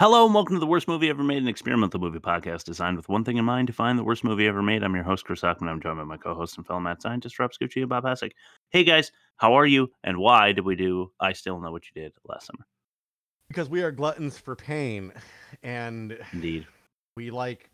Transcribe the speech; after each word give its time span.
Hello 0.00 0.24
and 0.24 0.32
welcome 0.32 0.54
to 0.54 0.60
the 0.60 0.66
worst 0.66 0.86
movie 0.86 1.08
ever 1.10 1.24
made, 1.24 1.38
an 1.42 1.48
experimental 1.48 1.98
movie 1.98 2.20
podcast 2.20 2.62
designed 2.62 2.96
with 2.96 3.08
one 3.08 3.24
thing 3.24 3.36
in 3.36 3.44
mind 3.44 3.66
to 3.66 3.72
find 3.72 3.98
the 3.98 4.04
worst 4.04 4.22
movie 4.22 4.46
ever 4.46 4.62
made. 4.62 4.84
I'm 4.84 4.94
your 4.94 5.02
host, 5.02 5.24
Chris 5.24 5.40
Hockman. 5.40 5.68
I'm 5.68 5.80
joined 5.80 5.98
by 5.98 6.04
my 6.04 6.16
co-host 6.16 6.56
and 6.56 6.64
fellow 6.64 6.78
mad 6.78 7.02
scientist, 7.02 7.36
Rob 7.40 7.50
Scucci 7.50 7.80
and 7.80 7.88
Bob 7.88 8.04
Hasek. 8.04 8.30
Hey 8.70 8.84
guys, 8.84 9.10
how 9.38 9.54
are 9.54 9.66
you? 9.66 9.90
And 10.04 10.18
why 10.18 10.52
did 10.52 10.64
we 10.64 10.76
do 10.76 11.10
I 11.18 11.32
Still 11.32 11.58
Know 11.60 11.72
What 11.72 11.82
You 11.92 12.02
Did 12.02 12.12
last 12.28 12.46
summer? 12.46 12.64
because 13.48 13.70
we 13.70 13.82
are 13.82 13.90
gluttons 13.90 14.36
for 14.38 14.54
pain 14.54 15.10
and 15.62 16.18
Indeed. 16.34 16.66
we 17.16 17.30
like 17.30 17.70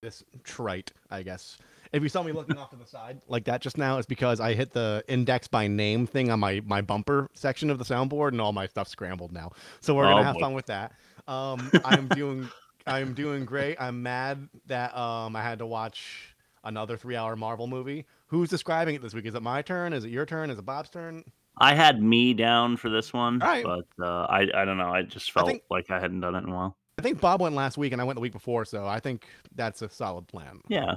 this 0.00 0.22
trite 0.44 0.92
i 1.10 1.24
guess 1.24 1.58
if 1.92 2.04
you 2.04 2.08
saw 2.08 2.22
me 2.22 2.30
looking 2.30 2.56
off 2.56 2.70
to 2.70 2.76
the 2.76 2.86
side 2.86 3.20
like 3.26 3.42
that 3.44 3.60
just 3.60 3.76
now 3.76 3.98
it's 3.98 4.06
because 4.06 4.38
i 4.38 4.54
hit 4.54 4.72
the 4.72 5.02
index 5.08 5.48
by 5.48 5.66
name 5.66 6.06
thing 6.06 6.30
on 6.30 6.38
my 6.38 6.62
my 6.64 6.80
bumper 6.80 7.28
section 7.34 7.68
of 7.68 7.78
the 7.80 7.84
soundboard 7.84 8.28
and 8.28 8.40
all 8.40 8.52
my 8.52 8.64
stuff 8.68 8.86
scrambled 8.86 9.32
now 9.32 9.50
so 9.80 9.92
we're 9.92 10.04
Oh, 10.06 10.10
gonna 10.10 10.22
have 10.22 10.34
boy. 10.34 10.40
fun 10.42 10.52
with 10.54 10.66
that 10.66 10.92
um 11.28 11.70
i'm 11.84 12.08
doing 12.08 12.48
i'm 12.86 13.14
doing 13.14 13.44
great 13.44 13.76
i'm 13.80 14.02
mad 14.02 14.48
that 14.66 14.96
um 14.96 15.36
i 15.36 15.42
had 15.42 15.58
to 15.60 15.66
watch 15.66 16.34
another 16.64 16.96
three 16.96 17.14
hour 17.16 17.36
marvel 17.36 17.66
movie 17.66 18.04
who's 18.26 18.48
describing 18.48 18.94
it 18.96 19.02
this 19.02 19.14
week 19.14 19.26
is 19.26 19.34
it 19.34 19.42
my 19.42 19.62
turn 19.62 19.92
is 19.92 20.04
it 20.04 20.10
your 20.10 20.26
turn 20.26 20.50
is 20.50 20.58
it 20.58 20.64
bob's 20.64 20.90
turn 20.90 21.22
I 21.60 21.74
had 21.74 22.00
me 22.00 22.34
down 22.34 22.76
for 22.76 22.88
this 22.88 23.12
one, 23.12 23.42
All 23.42 23.48
right. 23.48 23.64
but 23.64 23.84
uh, 24.00 24.26
I 24.30 24.42
I 24.54 24.64
don't 24.64 24.78
know. 24.78 24.94
I 24.94 25.02
just 25.02 25.32
felt 25.32 25.48
think- 25.48 25.64
like 25.68 25.90
I 25.90 25.98
hadn't 25.98 26.20
done 26.20 26.36
it 26.36 26.44
in 26.44 26.50
a 26.50 26.54
while. 26.54 26.76
i 27.00 27.02
think 27.02 27.20
bob 27.20 27.40
went 27.42 27.56
last 27.56 27.76
week 27.76 27.92
and 27.92 28.00
i 28.00 28.04
went 28.04 28.14
the 28.16 28.20
week 28.20 28.32
before 28.32 28.64
so 28.64 28.86
i 28.86 29.00
think 29.00 29.26
that's 29.56 29.82
a 29.82 29.88
solid 29.88 30.28
plan 30.28 30.60
Yeah, 30.68 30.96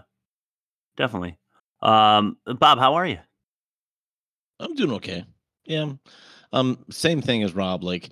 definitely. 0.97 1.37
Um, 1.81 2.37
Bob, 2.59 2.77
how 2.77 2.93
are 2.93 3.07
you? 3.07 3.17
I'm 4.59 4.75
doing 4.75 4.91
okay. 4.93 5.25
Yeah. 5.65 5.93
Um, 6.53 6.85
same 6.91 7.21
thing 7.21 7.41
as 7.43 7.55
Rob. 7.55 7.83
Like, 7.83 8.09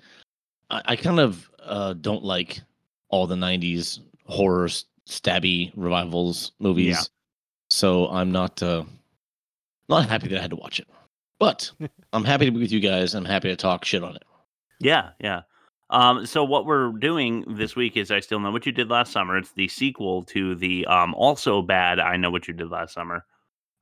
I, 0.70 0.82
I 0.86 0.96
kind 0.96 1.20
of 1.20 1.49
uh 1.70 1.94
don't 1.94 2.24
like 2.24 2.60
all 3.08 3.26
the 3.26 3.36
'90s 3.36 4.00
horror 4.26 4.68
stabby 5.08 5.72
revivals 5.76 6.52
movies. 6.58 7.10
So 7.70 8.08
I'm 8.08 8.30
not 8.32 8.62
uh 8.62 8.84
not 9.88 10.08
happy 10.08 10.28
that 10.28 10.38
I 10.38 10.42
had 10.42 10.50
to 10.50 10.56
watch 10.56 10.78
it. 10.78 10.88
But 11.38 11.70
I'm 12.12 12.24
happy 12.24 12.46
to 12.46 12.52
be 12.52 12.60
with 12.60 12.72
you 12.72 12.80
guys. 12.80 13.14
I'm 13.14 13.24
happy 13.24 13.48
to 13.48 13.56
talk 13.56 13.84
shit 13.84 14.04
on 14.04 14.16
it. 14.16 14.22
Yeah, 14.78 15.10
yeah. 15.20 15.42
Um, 15.90 16.24
so 16.24 16.44
what 16.44 16.66
we're 16.66 16.92
doing 16.92 17.44
this 17.48 17.74
week 17.74 17.96
is 17.96 18.12
I 18.12 18.20
still 18.20 18.38
know 18.38 18.52
what 18.52 18.64
you 18.64 18.72
did 18.72 18.88
last 18.88 19.12
summer. 19.12 19.36
It's 19.36 19.52
the 19.52 19.66
sequel 19.66 20.22
to 20.24 20.54
the 20.54 20.86
um, 20.86 21.14
also 21.14 21.62
bad 21.62 21.98
I 21.98 22.16
know 22.16 22.30
what 22.30 22.46
you 22.46 22.54
did 22.54 22.70
last 22.70 22.94
summer, 22.94 23.24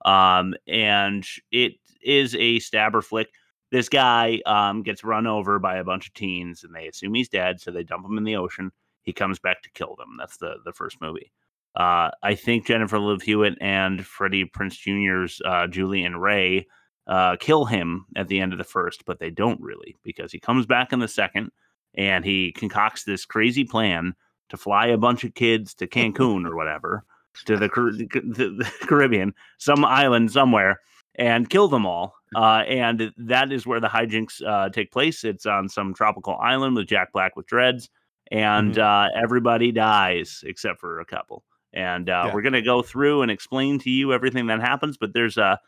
um, 0.07 0.55
and 0.67 1.27
it 1.53 1.75
is 2.03 2.35
a 2.37 2.61
stabber 2.61 3.03
flick. 3.03 3.29
This 3.71 3.89
guy 3.89 4.41
um, 4.47 4.83
gets 4.83 5.05
run 5.05 5.27
over 5.27 5.59
by 5.59 5.77
a 5.77 5.85
bunch 5.85 6.09
of 6.09 6.15
teens, 6.15 6.65
and 6.65 6.75
they 6.75 6.89
assume 6.89 7.15
he's 7.15 7.29
dead, 7.29 7.61
so 7.61 7.71
they 7.71 7.83
dump 7.83 8.07
him 8.07 8.19
in 8.19 8.25
the 8.25 8.37
ocean. 8.37 8.73
He 9.03 9.13
comes 9.13 9.39
back 9.39 9.63
to 9.63 9.71
kill 9.71 9.95
them. 9.97 10.17
That's 10.19 10.37
the 10.37 10.57
the 10.65 10.73
first 10.73 11.01
movie. 11.01 11.33
Uh, 11.77 12.11
I 12.23 12.35
think 12.35 12.67
Jennifer 12.67 12.99
Love 12.99 13.23
Hewitt 13.23 13.57
and 13.61 14.05
Freddie 14.05 14.47
Prinze 14.47 14.79
Jr.'s 14.79 15.41
uh, 15.45 15.67
Julie 15.67 16.05
and 16.05 16.21
Ray 16.21 16.67
uh, 17.07 17.37
kill 17.37 17.65
him 17.65 18.07
at 18.17 18.29
the 18.29 18.41
end 18.41 18.53
of 18.53 18.59
the 18.59 18.65
first, 18.65 19.05
but 19.05 19.19
they 19.19 19.31
don't 19.31 19.61
really 19.61 19.97
because 20.03 20.33
he 20.33 20.41
comes 20.41 20.67
back 20.67 20.93
in 20.93 20.99
the 20.99 21.09
second 21.09 21.51
and 21.95 22.25
he 22.25 22.53
concocts 22.53 23.05
this 23.05 23.25
crazy 23.25 23.65
plan 23.65 24.15
to 24.49 24.57
fly 24.57 24.87
a 24.87 24.99
bunch 24.99 25.25
of 25.25 25.35
kids 25.35 25.75
to 25.75 25.87
Cancun 25.87 26.47
or 26.47 26.57
whatever 26.57 27.05
to 27.47 27.57
the, 27.57 27.69
Car- 27.69 27.93
the 27.93 28.71
Caribbean, 28.83 29.35
some 29.59 29.85
island 29.85 30.31
somewhere, 30.31 30.81
and 31.15 31.49
kill 31.49 31.69
them 31.69 31.87
all. 31.87 32.15
Uh, 32.37 32.63
and 32.69 33.13
that 33.17 33.53
is 33.53 33.67
where 33.67 33.81
the 33.81 33.89
hijinks 33.89 34.43
uh, 34.47 34.69
take 34.69 34.91
place. 34.93 35.25
It's 35.25 35.47
on 35.47 35.69
some 35.69 35.95
tropical 35.95 36.37
island 36.37 36.77
with 36.77 36.87
Jack 36.87 37.13
Black 37.13 37.37
with 37.37 37.47
dreads, 37.47 37.89
and 38.31 38.79
uh, 38.79 39.09
everybody 39.17 39.73
dies 39.73 40.43
except 40.47 40.79
for 40.81 41.01
a 41.01 41.05
couple. 41.05 41.45
And 41.73 42.09
uh, 42.11 42.25
Yeah. 42.27 42.35
we're 42.35 42.43
gonna 42.43 42.63
go 42.63 42.83
through 42.83 43.23
and 43.23 43.31
explain 43.31 43.79
to 43.81 43.91
you 43.91 44.13
everything 44.13 44.47
that 44.49 44.61
happens. 44.61 44.97
But 44.97 45.13
there's 45.15 45.37
a 45.39 45.59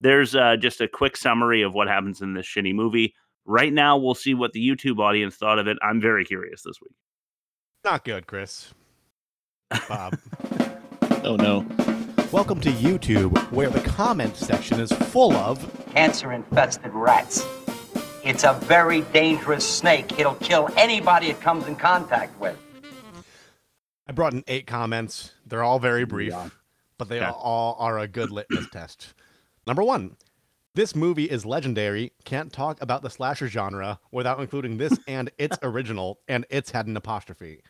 there's 0.00 0.34
uh, 0.34 0.56
just 0.56 0.80
a 0.80 0.88
quick 0.88 1.16
summary 1.16 1.62
of 1.62 1.74
what 1.74 1.88
happens 1.88 2.20
in 2.22 2.34
this 2.34 2.46
shitty 2.46 2.74
movie. 2.74 3.14
Right 3.44 3.72
now, 3.72 3.96
we'll 3.96 4.14
see 4.14 4.34
what 4.34 4.52
the 4.52 4.60
YouTube 4.60 4.98
audience 5.00 5.36
thought 5.36 5.58
of 5.58 5.66
it. 5.66 5.76
I'm 5.82 6.00
very 6.00 6.24
curious 6.24 6.62
this 6.62 6.80
week. 6.80 6.94
Not 7.84 8.04
good, 8.04 8.26
Chris. 8.26 8.72
Bob. 9.88 10.18
Oh 11.24 11.34
no. 11.34 11.66
Welcome 12.32 12.60
to 12.60 12.70
YouTube, 12.70 13.36
where 13.52 13.70
the 13.70 13.80
comment 13.80 14.36
section 14.36 14.80
is 14.80 14.92
full 14.92 15.32
of. 15.34 15.58
cancer 15.92 16.32
infested 16.32 16.92
rats. 16.92 17.44
It's 18.24 18.44
a 18.44 18.52
very 18.64 19.00
dangerous 19.12 19.66
snake. 19.68 20.18
It'll 20.18 20.34
kill 20.36 20.68
anybody 20.76 21.28
it 21.28 21.40
comes 21.40 21.66
in 21.66 21.76
contact 21.76 22.38
with. 22.38 22.56
I 24.06 24.12
brought 24.12 24.32
in 24.34 24.44
eight 24.46 24.66
comments. 24.66 25.32
They're 25.46 25.62
all 25.62 25.78
very 25.78 26.04
brief, 26.04 26.34
but 26.98 27.08
they 27.08 27.18
Okay. 27.20 27.30
all 27.30 27.76
are 27.78 27.98
a 27.98 28.08
good 28.08 28.30
litmus 28.30 28.68
test. 28.72 29.14
Number 29.66 29.82
one, 29.82 30.16
this 30.74 30.94
movie 30.94 31.24
is 31.30 31.46
legendary. 31.46 32.12
Can't 32.24 32.52
talk 32.52 32.80
about 32.82 33.02
the 33.02 33.10
slasher 33.10 33.48
genre 33.48 34.00
without 34.12 34.40
including 34.40 34.76
this 34.76 34.98
and 35.08 35.30
its 35.38 35.56
original, 35.62 36.18
and 36.28 36.44
it's 36.50 36.70
had 36.70 36.86
an 36.86 36.96
apostrophe. 36.96 37.62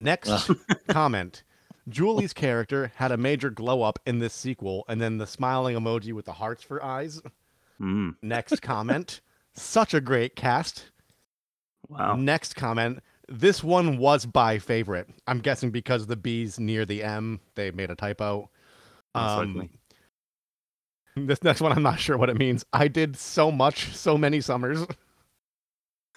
Next 0.00 0.50
comment. 0.88 1.42
Julie's 1.88 2.32
character 2.32 2.92
had 2.96 3.12
a 3.12 3.16
major 3.16 3.50
glow 3.50 3.82
up 3.82 3.98
in 4.06 4.18
this 4.18 4.34
sequel, 4.34 4.84
and 4.88 5.00
then 5.00 5.18
the 5.18 5.26
smiling 5.26 5.76
emoji 5.76 6.12
with 6.12 6.24
the 6.26 6.32
hearts 6.32 6.62
for 6.62 6.82
eyes. 6.82 7.20
Mm, 7.80 8.16
Next 8.22 8.60
comment. 8.62 9.20
Such 9.54 9.94
a 9.94 10.00
great 10.00 10.36
cast. 10.36 10.90
wow. 11.88 12.14
Next 12.16 12.54
comment. 12.56 13.00
This 13.28 13.62
one 13.62 13.98
was 13.98 14.24
by 14.24 14.58
favorite. 14.58 15.08
I'm 15.26 15.40
guessing 15.40 15.70
because 15.70 16.06
the 16.06 16.16
B's 16.16 16.58
near 16.58 16.84
the 16.86 17.02
M, 17.02 17.40
they 17.56 17.70
made 17.70 17.90
a 17.90 17.94
typo. 17.94 18.48
Um, 19.14 19.68
this 21.16 21.42
next 21.42 21.60
one, 21.60 21.72
I'm 21.72 21.82
not 21.82 21.98
sure 21.98 22.16
what 22.16 22.30
it 22.30 22.36
means. 22.38 22.64
I 22.72 22.88
did 22.88 23.16
so 23.16 23.50
much, 23.50 23.94
so 23.94 24.16
many 24.16 24.40
summers. 24.40 24.86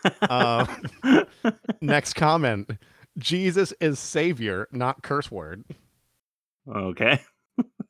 uh, 0.21 0.65
next 1.81 2.13
comment. 2.13 2.71
Jesus 3.17 3.73
is 3.79 3.99
savior, 3.99 4.67
not 4.71 5.03
curse 5.03 5.29
word. 5.31 5.63
okay. 6.67 7.21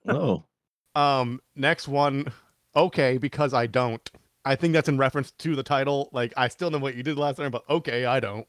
Oh. 0.08 0.44
Um, 0.94 1.40
next 1.56 1.88
one. 1.88 2.34
Okay, 2.76 3.18
because 3.18 3.54
I 3.54 3.66
don't. 3.66 4.12
I 4.44 4.56
think 4.58 4.74
that's 4.74 4.90
in 4.90 4.98
reference 4.98 5.32
to 5.40 5.56
the 5.56 5.64
title. 5.64 6.09
Like, 6.12 6.34
I 6.36 6.50
still 6.50 6.70
know 6.70 6.80
what 6.80 6.96
you 6.96 7.02
did 7.04 7.18
last 7.18 7.38
time, 7.38 7.50
but 7.50 7.64
okay, 7.70 8.04
I 8.04 8.20
don't. 8.20 8.46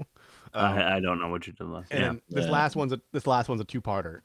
Um, 0.55 0.75
I, 0.77 0.97
I 0.97 1.01
don't 1.01 1.21
know 1.21 1.29
what 1.29 1.47
you 1.47 1.53
did 1.53 1.69
last. 1.69 1.93
And 1.93 2.01
Yeah. 2.03 2.13
this 2.29 2.47
Yeah. 2.47 2.51
last 2.51 2.75
one's 2.75 2.93
a, 2.93 3.01
this 3.13 3.29
last 3.29 3.49
one's 3.49 3.61
a 3.61 3.65
two-parter. 3.65 4.23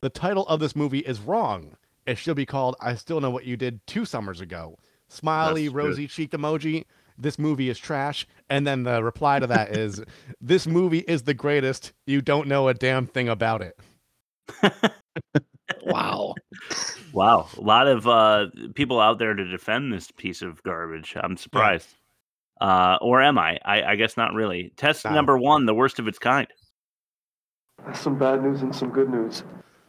The 0.00 0.08
title 0.10 0.46
of 0.48 0.58
this 0.58 0.74
movie 0.74 0.98
is 0.98 1.20
wrong. 1.20 1.76
It 2.06 2.18
should 2.18 2.34
be 2.36 2.44
called 2.44 2.74
"I 2.80 2.96
Still 2.96 3.20
Know 3.20 3.30
What 3.30 3.44
You 3.44 3.56
Did 3.56 3.86
Two 3.86 4.04
Summers 4.04 4.40
Ago." 4.40 4.76
Smiley, 5.08 5.68
That's 5.68 5.72
good. 5.74 5.84
rosy 5.84 6.08
cheeked 6.08 6.32
emoji. 6.34 6.86
This 7.20 7.38
movie 7.38 7.68
is 7.68 7.78
trash. 7.78 8.26
And 8.48 8.66
then 8.66 8.82
the 8.82 9.02
reply 9.02 9.38
to 9.38 9.46
that 9.46 9.76
is, 9.76 10.02
"This 10.40 10.66
movie 10.66 11.00
is 11.00 11.22
the 11.22 11.34
greatest. 11.34 11.92
You 12.06 12.20
don't 12.20 12.48
know 12.48 12.68
a 12.68 12.74
damn 12.74 13.06
thing 13.06 13.28
about 13.28 13.62
it." 13.62 13.78
Wow. 15.84 16.34
Wow. 17.12 17.48
A 17.56 17.60
lot 17.60 17.86
of 17.86 18.06
uh, 18.06 18.46
people 18.74 19.00
out 19.00 19.18
there 19.18 19.34
to 19.34 19.44
defend 19.44 19.92
this 19.92 20.10
piece 20.10 20.42
of 20.42 20.62
garbage. 20.62 21.14
I'm 21.20 21.36
surprised. 21.36 21.88
Uh, 22.60 22.98
or 23.00 23.22
am 23.22 23.38
I? 23.38 23.58
I? 23.64 23.82
I 23.82 23.96
guess 23.96 24.16
not 24.16 24.34
really. 24.34 24.72
Test 24.76 25.04
No. 25.04 25.12
number 25.12 25.38
one, 25.38 25.66
the 25.66 25.74
worst 25.74 25.98
of 25.98 26.08
its 26.08 26.18
kind. 26.18 26.48
That's 27.86 28.00
Some 28.00 28.18
bad 28.18 28.42
news 28.42 28.62
and 28.62 28.74
some 28.74 28.90
good 28.90 29.08
news. 29.08 29.42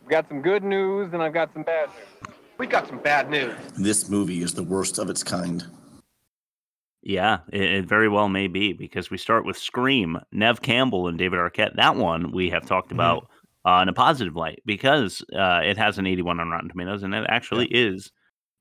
I've 0.04 0.10
got 0.10 0.27
some 0.30 0.42
good 0.42 0.63
news 0.63 1.13
and 1.13 1.22
I've 1.22 1.34
got 1.34 1.51
some 1.54 1.63
bad 1.63 1.89
news. 1.89 2.36
We 2.57 2.68
got 2.68 2.88
some 2.88 3.00
bad 3.00 3.30
news. 3.30 3.56
This 3.75 4.07
movie 4.07 4.42
is 4.42 4.54
the 4.54 4.63
worst 4.63 5.00
of 5.00 5.10
its 5.10 5.24
kind. 5.24 5.66
Yeah, 7.03 7.39
it, 7.51 7.62
it 7.63 7.86
very 7.86 8.07
well 8.07 8.30
may 8.30 8.48
be 8.48 8.74
because 8.74 9.09
we 9.09 9.18
start 9.18 9.45
with 9.45 9.57
Scream, 9.57 10.19
Neve 10.31 10.62
Campbell 10.62 11.07
and 11.07 11.18
David 11.18 11.39
Arquette. 11.39 11.75
That 11.75 11.95
one 11.95 12.31
we 12.31 12.50
have 12.51 12.65
talked 12.65 12.89
Mhm. 12.89 12.95
about 12.95 13.27
uh, 13.65 13.80
in 13.81 13.89
a 13.89 13.94
positive 13.94 14.36
light 14.36 14.62
because 14.65 15.24
uh, 15.36 15.62
it 15.63 15.77
has 15.77 15.98
an 15.98 16.06
81 16.07 16.39
on 16.39 16.50
Rotten 16.50 16.69
Tomatoes 16.69 17.03
and 17.03 17.13
it 17.13 17.25
actually 17.30 17.68
is 17.68 18.12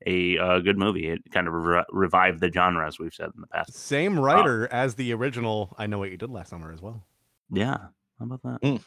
a 0.07 0.37
uh, 0.39 0.59
good 0.59 0.77
movie. 0.77 1.07
It 1.07 1.21
kind 1.31 1.47
of 1.47 1.53
re- 1.53 1.83
revived 1.91 2.39
the 2.39 2.51
genre, 2.51 2.87
as 2.87 2.97
we've 2.99 3.13
said 3.13 3.29
in 3.35 3.41
the 3.41 3.47
past. 3.47 3.73
Same 3.73 4.19
writer 4.19 4.67
as 4.71 4.95
the 4.95 5.13
original. 5.13 5.75
I 5.77 5.85
know 5.87 5.99
what 5.99 6.09
you 6.11 6.17
did 6.17 6.29
last 6.31 6.49
summer 6.49 6.71
as 6.73 6.81
well. 6.81 7.03
Yeah, 7.51 7.77
how 8.17 8.25
about 8.25 8.41
that? 8.43 8.61
Mm. 8.61 8.81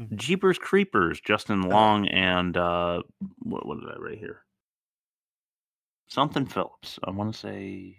Mhm. 0.00 0.16
Jeepers 0.16 0.58
Creepers, 0.58 1.20
Justin 1.20 1.62
Long 1.62 2.08
and 2.08 2.56
uh, 2.56 3.02
what, 3.38 3.64
what 3.66 3.80
did 3.80 3.88
I 3.90 3.96
write 3.98 4.18
here? 4.18 4.42
Something 6.08 6.46
Philips. 6.46 6.98
I 7.04 7.10
want 7.10 7.32
to 7.32 7.38
say 7.38 7.98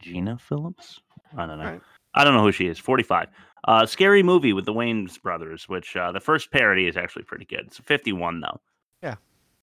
Gina 0.00 0.38
Philips. 0.38 1.00
I 1.36 1.46
don't 1.46 1.58
know. 1.58 1.64
Alright. 1.64 1.82
I 2.14 2.24
don't 2.24 2.34
know 2.34 2.42
who 2.42 2.52
she 2.52 2.66
is. 2.66 2.78
45. 2.78 3.28
Uh, 3.68 3.84
scary 3.84 4.22
movie 4.22 4.52
with 4.52 4.64
the 4.64 4.72
Wayans 4.72 5.20
brothers, 5.20 5.68
which 5.68 5.96
uh, 5.96 6.12
the 6.12 6.20
first 6.20 6.50
parody 6.50 6.86
is 6.86 6.96
actually 6.96 7.24
pretty 7.24 7.44
good. 7.44 7.64
It's 7.66 7.78
51 7.78 8.40
though. 8.40 8.60
Yeah. 9.02 9.16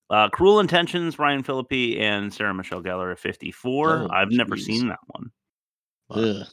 Uh, 0.10 0.30
Cruel 0.30 0.60
Intentions, 0.60 1.18
Ryan 1.18 1.42
Phillippe 1.44 2.00
and 2.00 2.32
Sarah 2.34 2.54
Michelle 2.54 2.84
Gellar 2.84 3.12
at 3.12 3.20
54. 3.20 3.90
Oh, 3.92 4.08
I've 4.12 4.32
never 4.32 4.58
seen 4.58 4.90
that 4.90 5.00
one. 5.08 5.32
Ugh. 6.12 6.46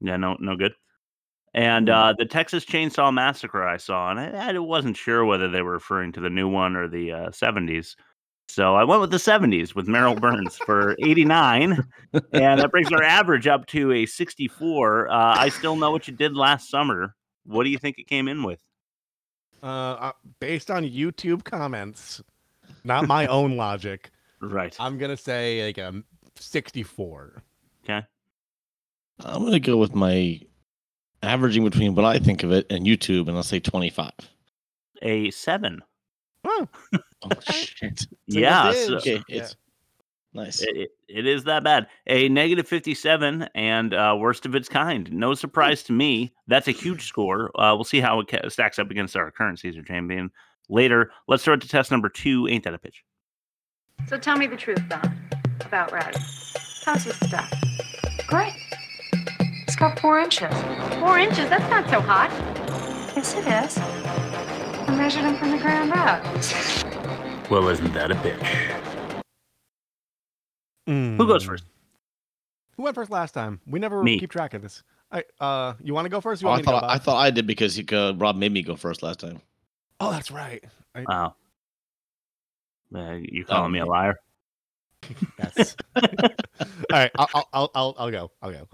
Yeah, 0.00 0.16
no, 0.16 0.36
no 0.38 0.56
good. 0.56 0.74
And 1.54 1.88
Hmm. 1.88 1.94
uh, 1.94 2.12
the 2.12 2.26
Texas 2.26 2.64
Chainsaw 2.64 3.12
Massacre 3.14 3.66
I 3.66 3.78
saw, 3.78 4.10
and 4.10 4.20
I, 4.20 4.50
I 4.54 4.58
wasn't 4.58 4.96
sure 4.96 5.24
whether 5.24 5.48
they 5.48 5.62
were 5.62 5.72
referring 5.72 6.12
to 6.12 6.20
the 6.20 6.30
new 6.30 6.48
one 6.48 6.76
or 6.76 6.88
the 6.88 7.12
uh, 7.12 7.28
70s. 7.30 7.96
So 8.48 8.74
I 8.74 8.84
went 8.84 9.00
with 9.00 9.10
the 9.10 9.16
70s 9.16 9.74
with 9.74 9.88
Merrill 9.88 10.14
Burns 10.14 10.56
for 10.58 10.94
89, 11.02 11.82
and 12.32 12.60
that 12.60 12.70
brings 12.70 12.92
our 12.92 13.02
average 13.02 13.46
up 13.46 13.66
to 13.68 13.90
a 13.92 14.06
64. 14.06 15.08
Uh, 15.08 15.14
I 15.14 15.48
still 15.48 15.76
know 15.76 15.90
what 15.90 16.06
you 16.06 16.14
did 16.14 16.36
last 16.36 16.70
summer. 16.70 17.14
What 17.44 17.64
do 17.64 17.70
you 17.70 17.78
think 17.78 17.98
it 17.98 18.06
came 18.06 18.28
in 18.28 18.42
with? 18.42 18.60
Uh, 19.62 19.66
uh, 19.66 20.12
based 20.40 20.70
on 20.70 20.84
YouTube 20.84 21.42
comments, 21.42 22.22
not 22.84 23.08
my 23.08 23.26
own 23.28 23.56
logic, 23.56 24.10
Right. 24.50 24.76
I'm 24.78 24.98
gonna 24.98 25.16
say 25.16 25.64
like 25.66 25.78
a 25.78 26.02
64. 26.36 27.42
Okay. 27.84 28.06
I'm 29.20 29.44
gonna 29.44 29.60
go 29.60 29.76
with 29.76 29.94
my 29.94 30.40
averaging 31.22 31.64
between 31.64 31.94
what 31.94 32.04
I 32.04 32.18
think 32.18 32.42
of 32.42 32.52
it 32.52 32.66
and 32.70 32.86
YouTube, 32.86 33.28
and 33.28 33.36
I'll 33.36 33.42
say 33.42 33.60
25. 33.60 34.10
A 35.02 35.30
seven. 35.30 35.82
Oh, 36.44 36.68
Oh 37.24 37.40
shit! 37.52 38.06
Yeah. 38.26 38.72
so- 38.72 38.96
Okay, 38.96 39.22
Yeah. 39.28 39.42
it's 39.42 39.56
nice. 40.32 40.62
It, 40.62 40.76
it- 40.76 40.90
it 41.06 41.26
is 41.26 41.44
that 41.44 41.62
bad. 41.62 41.86
A 42.08 42.28
negative 42.28 42.66
57 42.66 43.48
and 43.54 43.94
uh, 43.94 44.16
worst 44.18 44.46
of 44.46 44.54
its 44.56 44.68
kind. 44.68 45.12
No 45.12 45.34
surprise 45.34 45.84
to 45.84 45.92
me. 45.92 46.32
That's 46.48 46.66
a 46.66 46.72
huge 46.72 47.06
score. 47.06 47.50
Uh, 47.54 47.72
we'll 47.76 47.84
see 47.84 48.00
how 48.00 48.18
it 48.20 48.28
ca- 48.28 48.48
stacks 48.48 48.80
up 48.80 48.90
against 48.90 49.16
our 49.16 49.30
current 49.30 49.60
Caesar 49.60 49.82
champion 49.82 50.32
later. 50.68 51.12
Let's 51.28 51.42
start 51.42 51.60
to 51.60 51.68
test 51.68 51.92
number 51.92 52.08
two. 52.08 52.48
Ain't 52.48 52.64
that 52.64 52.74
a 52.74 52.78
pitch? 52.78 53.04
So 54.08 54.18
tell 54.18 54.36
me 54.36 54.48
the 54.48 54.56
truth, 54.56 54.82
Don, 54.88 55.16
about 55.60 55.92
Red. 55.92 56.16
How's 56.84 57.04
his 57.04 57.14
stuff? 57.16 57.52
Great. 58.26 58.54
It's 59.68 59.76
got 59.76 60.00
four 60.00 60.18
inches. 60.18 60.52
Four 60.98 61.18
inches? 61.18 61.48
That's 61.48 61.70
not 61.70 61.88
so 61.90 62.00
hot. 62.00 62.30
Yes, 63.14 63.34
it 63.34 63.46
is. 63.46 63.78
I 64.88 64.96
measured 64.96 65.22
him 65.22 65.36
from 65.36 65.52
the 65.52 65.58
ground 65.58 65.92
up. 65.92 66.24
Well, 67.54 67.68
isn't 67.68 67.92
that 67.92 68.10
a 68.10 68.16
bitch? 68.16 69.22
Who 70.88 71.24
goes 71.24 71.44
Mm. 71.44 71.46
first? 71.46 71.64
Who 72.76 72.82
went 72.82 72.96
first 72.96 73.12
last 73.12 73.30
time? 73.30 73.60
We 73.64 73.78
never 73.78 74.02
Me. 74.02 74.18
keep 74.18 74.32
track 74.32 74.54
of 74.54 74.62
this. 74.62 74.82
I, 75.12 75.22
uh, 75.38 75.74
you 75.80 75.94
want 75.94 76.04
to 76.06 76.08
go 76.08 76.20
first? 76.20 76.42
You 76.42 76.48
Oh, 76.48 76.50
want 76.50 76.58
I 76.58 76.62
me 76.62 76.64
to 76.64 76.70
go, 76.72 76.80
thought 76.80 76.90
I 76.90 76.94
Bob? 76.96 77.02
thought 77.04 77.16
I 77.18 77.30
did 77.30 77.46
because 77.46 77.76
he, 77.76 77.86
uh, 77.92 78.12
Rob 78.14 78.34
made 78.34 78.50
me 78.50 78.62
go 78.62 78.74
first 78.74 79.04
last 79.04 79.20
time. 79.20 79.40
Oh, 80.00 80.10
that's 80.10 80.32
right. 80.32 80.64
I, 80.96 81.04
Oh. 81.08 82.98
Uh, 82.98 83.12
you 83.22 83.44
calling 83.44 83.66
Oh, 83.66 83.68
me 83.68 83.78
a 83.78 83.86
liar? 83.86 84.16
Yes. 85.38 85.76
All 85.96 86.02
right, 86.90 87.10
I'll, 87.16 87.28
I'll, 87.34 87.48
I'll, 87.52 87.70
I'll, 87.76 87.94
I'll 87.98 88.10
go. 88.10 88.30
I'll 88.42 88.50
go. 88.50 88.68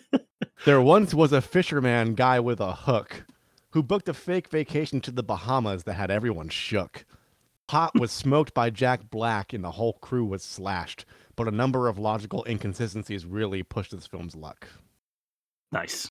there 0.64 0.80
once 0.82 1.14
was 1.14 1.32
a 1.32 1.40
fisherman 1.40 2.14
guy 2.16 2.40
with 2.40 2.58
a 2.58 2.72
hook 2.74 3.22
who 3.70 3.82
booked 3.84 4.08
a 4.08 4.14
fake 4.14 4.48
vacation 4.48 5.00
to 5.02 5.12
the 5.12 5.22
Bahamas 5.22 5.84
that 5.84 5.94
had 5.94 6.10
everyone 6.10 6.48
shook. 6.48 7.04
Pot 7.68 7.92
was 8.00 8.10
smoked 8.10 8.54
by 8.54 8.70
Jack 8.70 9.10
Black 9.10 9.52
and 9.52 9.62
the 9.62 9.70
whole 9.70 9.92
crew 9.94 10.24
was 10.24 10.42
slashed, 10.42 11.04
but 11.36 11.46
a 11.46 11.52
number 11.52 11.86
of 11.86 11.98
logical 11.98 12.44
inconsistencies 12.48 13.26
really 13.26 13.62
pushed 13.62 13.92
this 13.92 14.06
film's 14.06 14.34
luck. 14.34 14.66
Nice. 15.70 16.10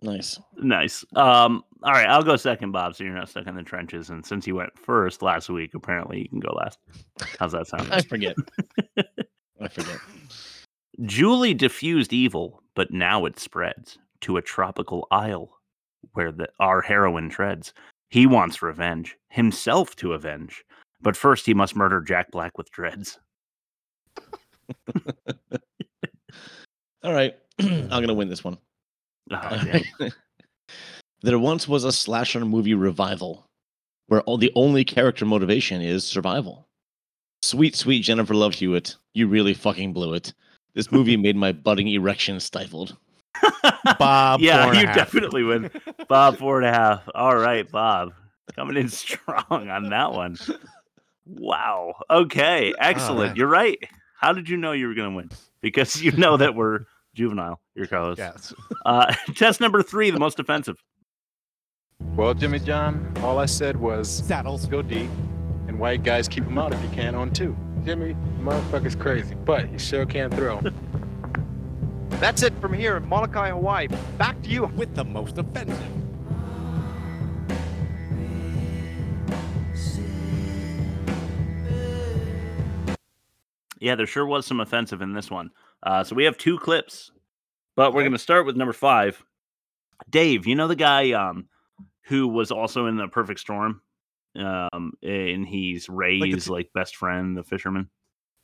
Nice. 0.00 0.38
Nice. 0.56 1.04
Um, 1.16 1.64
all 1.82 1.92
right, 1.92 2.08
I'll 2.08 2.22
go 2.22 2.36
second, 2.36 2.70
Bob, 2.70 2.94
so 2.94 3.02
you're 3.02 3.14
not 3.14 3.28
stuck 3.28 3.48
in 3.48 3.56
the 3.56 3.62
trenches. 3.64 4.10
And 4.10 4.24
since 4.24 4.46
you 4.46 4.54
went 4.54 4.78
first 4.78 5.22
last 5.22 5.48
week, 5.48 5.74
apparently 5.74 6.22
you 6.22 6.28
can 6.28 6.38
go 6.38 6.52
last. 6.52 6.78
How's 7.40 7.52
that 7.52 7.66
sound? 7.66 7.88
I 7.92 8.02
forget. 8.02 8.36
I 9.60 9.68
forget. 9.68 9.98
Julie 11.02 11.54
diffused 11.54 12.12
evil, 12.12 12.62
but 12.74 12.92
now 12.92 13.24
it 13.24 13.40
spreads 13.40 13.98
to 14.20 14.36
a 14.36 14.42
tropical 14.42 15.08
isle 15.10 15.58
where 16.12 16.30
the, 16.30 16.48
our 16.60 16.80
heroine 16.80 17.28
treads. 17.28 17.72
He 18.08 18.26
wants 18.26 18.62
revenge, 18.62 19.16
himself 19.30 19.96
to 19.96 20.12
avenge, 20.12 20.64
but 21.00 21.16
first 21.16 21.46
he 21.46 21.54
must 21.54 21.76
murder 21.76 22.00
Jack 22.00 22.30
Black 22.30 22.56
with 22.58 22.70
dreads. 22.70 23.18
All 27.02 27.12
right, 27.12 27.36
I'm 27.60 27.88
gonna 27.88 28.14
win 28.14 28.28
this 28.28 28.44
one. 28.44 28.58
Oh, 29.30 29.36
uh, 29.36 29.80
there 31.22 31.38
once 31.38 31.68
was 31.68 31.84
a 31.84 31.92
slasher 31.92 32.44
movie 32.44 32.74
revival 32.74 33.46
where 34.08 34.22
all 34.22 34.38
the 34.38 34.52
only 34.54 34.84
character 34.84 35.24
motivation 35.24 35.80
is 35.80 36.04
survival. 36.04 36.68
Sweet, 37.42 37.76
sweet 37.76 38.00
Jennifer 38.00 38.34
Love 38.34 38.54
Hewitt, 38.54 38.96
you 39.14 39.26
really 39.26 39.54
fucking 39.54 39.92
blew 39.92 40.14
it. 40.14 40.32
This 40.74 40.90
movie 40.90 41.16
made 41.16 41.36
my 41.36 41.52
budding 41.52 41.88
erection 41.88 42.40
stifled. 42.40 42.96
Bob, 43.98 44.40
yeah, 44.40 44.64
four 44.64 44.72
and 44.72 44.78
a 44.78 44.80
you 44.80 44.86
definitely 44.94 45.42
win. 45.42 45.70
Bob, 46.08 46.38
four 46.38 46.60
and 46.60 46.66
a 46.66 46.72
half. 46.72 47.08
All 47.14 47.36
right, 47.36 47.70
Bob. 47.70 48.12
Coming 48.54 48.76
in 48.76 48.88
strong 48.88 49.68
on 49.68 49.90
that 49.90 50.12
one. 50.12 50.36
Wow. 51.26 51.94
Okay. 52.10 52.72
Excellent. 52.78 53.30
right. 53.30 53.36
You're 53.36 53.48
right. 53.48 53.78
How 54.18 54.32
did 54.32 54.48
you 54.48 54.56
know 54.56 54.72
you 54.72 54.88
were 54.88 54.94
going 54.94 55.10
to 55.10 55.16
win? 55.16 55.30
Because 55.60 56.00
you 56.02 56.12
know 56.12 56.36
that 56.36 56.54
we're 56.54 56.80
juvenile, 57.14 57.60
your 57.74 57.86
co 57.86 58.00
host. 58.02 58.18
Yes. 58.18 58.54
Uh, 58.86 59.12
test 59.34 59.60
number 59.60 59.82
three, 59.82 60.10
the 60.10 60.20
most 60.20 60.38
offensive. 60.38 60.76
Well, 62.14 62.34
Jimmy 62.34 62.60
John, 62.60 63.12
all 63.20 63.40
I 63.40 63.46
said 63.46 63.76
was 63.76 64.08
Saddles. 64.08 64.64
go 64.66 64.80
deep, 64.80 65.10
and 65.66 65.80
white 65.80 66.04
guys 66.04 66.28
keep 66.28 66.44
them 66.44 66.56
out 66.56 66.72
if 66.72 66.80
you 66.84 66.88
can 66.90 67.16
on 67.16 67.32
two. 67.32 67.56
Jimmy, 67.84 68.14
motherfucker's 68.38 68.94
crazy, 68.94 69.34
but 69.34 69.66
he 69.66 69.76
sure 69.76 70.06
can 70.06 70.30
throw. 70.30 70.60
That's 72.20 72.44
it 72.44 72.54
from 72.60 72.72
here 72.74 72.96
in 72.96 73.08
Molokai, 73.08 73.50
Hawaii. 73.50 73.88
Back 74.18 74.40
to 74.42 74.48
you. 74.48 74.66
With 74.76 74.94
the 74.94 75.04
most 75.04 75.36
offensive. 75.36 76.05
Yeah, 83.86 83.94
there 83.94 84.06
sure 84.08 84.26
was 84.26 84.44
some 84.44 84.58
offensive 84.58 85.00
in 85.00 85.12
this 85.12 85.30
one. 85.30 85.52
Uh, 85.80 86.02
so 86.02 86.16
we 86.16 86.24
have 86.24 86.36
two 86.36 86.58
clips, 86.58 87.12
but 87.76 87.94
we're 87.94 88.02
going 88.02 88.10
to 88.10 88.18
start 88.18 88.44
with 88.44 88.56
number 88.56 88.72
five. 88.72 89.24
Dave, 90.10 90.44
you 90.44 90.56
know 90.56 90.66
the 90.66 90.74
guy 90.74 91.12
um, 91.12 91.46
who 92.06 92.26
was 92.26 92.50
also 92.50 92.86
in 92.86 92.96
the 92.96 93.06
Perfect 93.06 93.38
Storm, 93.38 93.80
um, 94.34 94.92
and 95.04 95.46
he's 95.46 95.88
Ray's 95.88 96.48
like, 96.48 96.72
best 96.74 96.96
friend, 96.96 97.36
the 97.36 97.44
fisherman, 97.44 97.88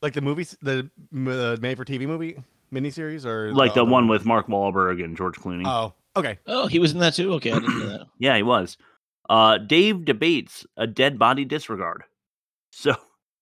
Like 0.01 0.13
the 0.13 0.21
movie, 0.21 0.47
the 0.63 0.89
uh, 1.13 1.57
made 1.61 1.77
for 1.77 1.85
TV 1.85 2.07
movie 2.07 2.41
miniseries, 2.73 3.27
or 3.27 3.53
like 3.53 3.75
the 3.75 3.83
other 3.83 3.91
one 3.91 4.07
with 4.07 4.25
Mark 4.25 4.47
Wahlberg 4.47 5.03
and 5.03 5.17
George 5.17 5.35
Clooney. 5.41 5.67
Oh, 5.67 5.93
okay. 6.15 6.39
Oh, 6.47 6.69
he 6.69 6.79
was 6.79 6.93
in 6.93 7.01
that 7.01 7.15
too. 7.15 7.33
Okay, 7.35 7.51
I 7.51 7.59
didn't 7.59 7.79
know 7.81 7.89
that. 7.89 8.07
Yeah, 8.21 8.37
he 8.37 8.45
was. 8.45 8.77
Uh, 9.29 9.59
Dave 9.59 10.05
debates 10.05 10.65
a 10.77 10.87
dead 10.87 11.19
body 11.19 11.45
disregard. 11.45 12.05
So, 12.71 12.95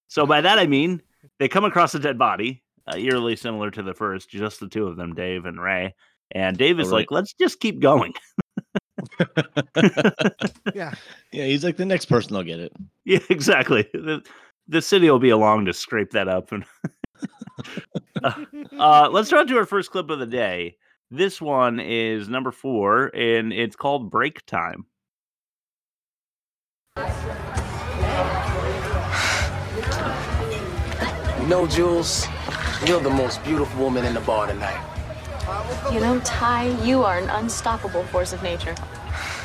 so 0.09 0.25
by 0.25 0.41
that 0.41 0.59
I 0.59 0.67
mean 0.67 1.03
they 1.41 1.49
come 1.49 1.65
across 1.65 1.95
a 1.97 1.99
dead 1.99 2.19
body, 2.19 2.63
uh, 2.87 2.97
eerily 2.97 3.35
similar 3.35 3.73
to 3.73 3.83
the 3.83 3.95
first, 3.95 4.31
just 4.31 4.61
the 4.61 4.69
two 4.69 4.87
of 4.87 4.97
them, 4.97 5.15
Dave 5.15 5.47
and 5.47 5.61
Ray. 5.61 5.95
And 6.33 6.57
Dave 6.57 6.79
is 6.79 6.89
All 6.89 6.93
right. 6.93 7.01
like, 7.01 7.11
"Let's 7.11 7.33
just 7.33 7.59
keep 7.59 7.81
going." 7.81 8.13
Yeah. 10.75 10.95
yeah, 11.33 11.47
he's 11.47 11.65
like 11.65 11.77
the 11.77 11.87
next 11.87 12.05
person. 12.07 12.37
I'll 12.37 12.43
get 12.43 12.61
it. 12.61 12.73
Yeah, 13.05 13.19
exactly. 13.31 13.89
The, 13.93 14.23
the 14.69 14.83
city 14.83 15.11
will 15.11 15.19
be 15.19 15.31
along 15.31 15.65
to 15.65 15.73
scrape 15.73 16.11
that 16.11 16.29
up. 16.29 16.53
And 16.53 16.65
uh, 18.23 18.45
uh, 18.79 19.09
let's 19.11 19.33
run 19.33 19.47
to 19.49 19.57
our 19.57 19.67
first 19.67 19.91
clip 19.91 20.11
of 20.11 20.19
the 20.19 20.27
day. 20.27 20.77
This 21.11 21.41
one 21.41 21.81
is 21.81 22.29
number 22.29 22.53
four, 22.53 23.07
and 23.17 23.53
it's 23.53 23.75
called 23.75 24.11
"Break 24.11 24.45
Time." 24.47 24.85
Know, 31.51 31.67
Jules, 31.67 32.29
you're 32.87 33.01
the 33.01 33.11
most 33.11 33.43
beautiful 33.43 33.83
woman 33.83 34.05
in 34.05 34.15
the 34.15 34.21
bar 34.21 34.47
tonight. 34.47 34.81
You 35.93 35.99
know, 35.99 36.21
Ty, 36.21 36.69
you 36.85 37.03
are 37.03 37.19
an 37.19 37.29
unstoppable 37.29 38.05
force 38.05 38.33
of 38.33 38.41
nature. 38.45 38.73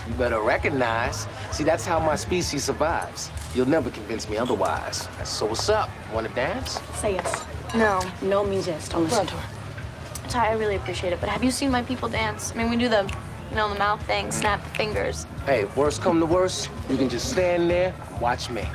You 0.07 0.13
better 0.13 0.39
recognize. 0.39 1.25
See, 1.51 1.63
that's 1.63 1.83
how 1.83 1.99
my 1.99 2.15
species 2.15 2.63
survives. 2.63 3.31
You'll 3.55 3.67
never 3.67 3.89
convince 3.89 4.29
me 4.29 4.37
otherwise. 4.37 5.09
So 5.23 5.47
what's 5.47 5.67
up? 5.67 5.89
Want 6.13 6.27
to 6.27 6.33
dance? 6.35 6.79
Say 6.93 7.15
yes. 7.15 7.43
No. 7.73 7.99
No 8.21 8.45
means 8.45 8.67
yes. 8.67 8.87
Don't 8.87 9.05
listen 9.05 9.25
to 9.25 9.33
her. 9.33 10.29
Ty, 10.29 10.49
I 10.49 10.53
really 10.53 10.75
appreciate 10.75 11.11
it, 11.11 11.19
but 11.19 11.29
have 11.29 11.43
you 11.43 11.49
seen 11.49 11.71
my 11.71 11.81
people 11.81 12.07
dance? 12.07 12.51
I 12.51 12.59
mean, 12.59 12.69
we 12.69 12.77
do 12.77 12.87
the, 12.87 13.11
you 13.49 13.55
know, 13.55 13.67
the 13.67 13.79
mouth 13.79 14.05
thing, 14.05 14.31
snap 14.31 14.63
the 14.63 14.69
fingers. 14.77 15.25
Hey, 15.47 15.65
worst 15.75 16.03
come 16.03 16.19
to 16.19 16.27
worst, 16.27 16.69
you 16.87 16.97
can 16.97 17.09
just 17.09 17.31
stand 17.31 17.67
there 17.67 17.95
and 18.11 18.21
watch 18.21 18.51
me. 18.51 18.67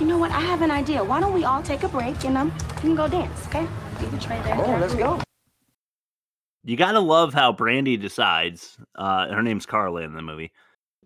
You 0.00 0.06
know 0.06 0.16
what? 0.16 0.30
I 0.30 0.40
have 0.40 0.62
an 0.62 0.70
idea. 0.70 1.04
Why 1.04 1.20
don't 1.20 1.34
we 1.34 1.44
all 1.44 1.62
take 1.62 1.82
a 1.82 1.88
break 1.88 2.24
and 2.24 2.38
um, 2.38 2.50
we 2.76 2.80
can 2.80 2.94
go 2.94 3.06
dance, 3.06 3.46
okay? 3.48 3.68
You 4.00 4.08
can 4.08 4.18
try 4.18 4.40
there. 4.42 4.56
Come 4.56 4.80
let's 4.80 4.94
go. 4.94 5.20
You 6.64 6.76
gotta 6.78 7.00
love 7.00 7.34
how 7.34 7.52
Brandy 7.52 7.98
decides. 7.98 8.78
Uh, 8.94 9.28
her 9.28 9.42
name's 9.42 9.66
Carla 9.66 10.00
in 10.00 10.14
the 10.14 10.22
movie. 10.22 10.52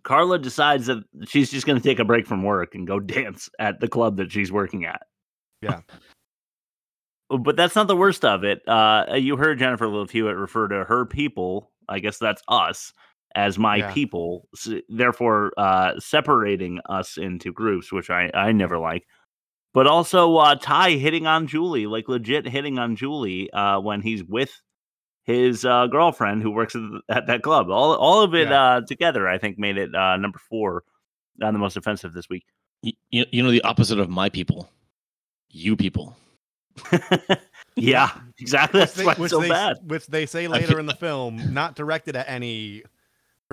Carla 0.05 0.39
decides 0.39 0.87
that 0.87 1.03
she's 1.27 1.51
just 1.51 1.67
gonna 1.67 1.81
take 1.81 1.99
a 1.99 2.05
break 2.05 2.25
from 2.25 2.45
work 2.45 2.77
and 2.77 2.87
go 2.87 3.01
dance 3.01 3.51
at 3.59 3.81
the 3.81 3.89
club 3.89 4.17
that 4.19 4.31
she's 4.31 4.53
working 4.53 4.85
at. 4.85 5.03
Yeah. 5.61 5.81
But 7.31 7.57
that's 7.57 7.75
not 7.75 7.89
the 7.89 7.97
worst 7.97 8.23
of 8.25 8.45
it. 8.45 8.63
Uh, 8.69 9.15
you 9.15 9.39
heard 9.39 9.59
Jennifer 9.59 9.89
Love 9.89 10.11
Hewitt 10.11 10.37
refer 10.37 10.69
to 10.69 10.85
her 10.85 11.07
people, 11.07 11.73
I 11.89 11.99
guess 11.99 12.19
that's 12.19 12.43
us, 12.49 12.93
as 13.35 13.59
my 13.59 13.77
Yeah. 13.77 13.93
people, 13.93 14.49
therefore 14.89 15.53
uh, 15.57 15.99
separating 15.99 16.81
us 16.89 17.17
into 17.17 17.53
groups, 17.53 17.93
which 17.93 18.11
I 18.11 18.31
I 18.35 18.53
never 18.53 18.79
like. 18.79 19.07
But 19.73 19.87
also 19.89 20.37
uh, 20.37 20.55
Ty 20.55 20.93
hitting 20.93 21.27
on 21.27 21.47
Julie, 21.49 21.87
like 21.87 22.09
legit 22.09 22.47
hitting 22.47 22.79
on 22.79 22.95
Julie 22.97 23.51
uh, 23.53 23.81
when 23.81 24.01
he's 24.03 24.23
with 24.23 24.53
his 25.25 25.65
uh, 25.65 25.87
girlfriend 25.89 26.43
who 26.43 26.51
works 26.53 26.77
at, 26.77 26.81
th- 26.81 27.03
at 27.09 27.27
that 27.27 27.43
club. 27.43 27.71
All 27.71 27.95
all 27.97 28.23
of 28.23 28.35
it 28.35 28.53
uh, 28.53 28.83
together, 28.87 29.29
I 29.29 29.39
think, 29.39 29.59
made 29.59 29.77
it 29.79 29.95
uh, 29.95 30.17
number 30.17 30.39
four 30.39 30.85
on 31.43 31.53
the 31.53 31.59
most 31.59 31.77
offensive 31.77 32.13
this 32.13 32.29
week. 32.29 32.45
You, 32.83 32.93
you, 33.11 33.25
you 33.33 33.43
know 33.43 33.51
the 33.51 33.63
opposite 33.63 33.99
of 33.99 34.09
my 34.09 34.29
people, 34.29 34.71
you 35.51 35.77
people. 35.77 36.17
Yeah, 37.77 38.11
exactly. 38.39 38.81
That's 38.81 38.95
they- 38.95 39.05
why 39.05 39.17
it's 39.19 39.31
so 39.31 39.41
they, 39.41 39.49
bad. 39.49 39.79
Which 39.85 40.07
they 40.07 40.27
say 40.27 40.47
later 40.49 40.79
in 40.79 40.87
the 40.87 40.95
film, 40.95 41.53
not 41.53 41.75
directed 41.75 42.15
at 42.17 42.29
any 42.29 42.85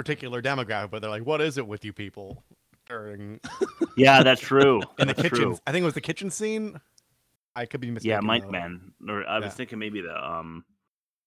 particular 0.01 0.41
demographic, 0.41 0.89
but 0.91 1.01
they're 1.01 1.11
like, 1.11 1.25
"What 1.25 1.41
is 1.41 1.57
it 1.57 1.67
with 1.67 1.85
you 1.85 1.93
people?" 1.93 2.43
During 2.87 3.39
Yeah, 3.97 4.23
that's 4.23 4.41
true. 4.41 4.81
in 4.99 5.07
the 5.07 5.13
That's 5.13 5.21
kitchen, 5.29 5.37
true. 5.37 5.57
I 5.67 5.71
think 5.71 5.83
it 5.83 5.85
was 5.85 5.93
the 5.93 6.01
kitchen 6.01 6.29
scene. 6.29 6.79
I 7.55 7.65
could 7.65 7.79
be 7.81 7.91
mistaken. 7.91 8.09
Yeah, 8.11 8.19
Mike 8.21 8.43
though. 8.43 8.51
Man. 8.51 8.91
Or 9.07 9.25
I 9.27 9.39
was 9.39 9.53
thinking 9.53 9.79
maybe 9.79 10.01
the 10.01 10.15
um, 10.15 10.65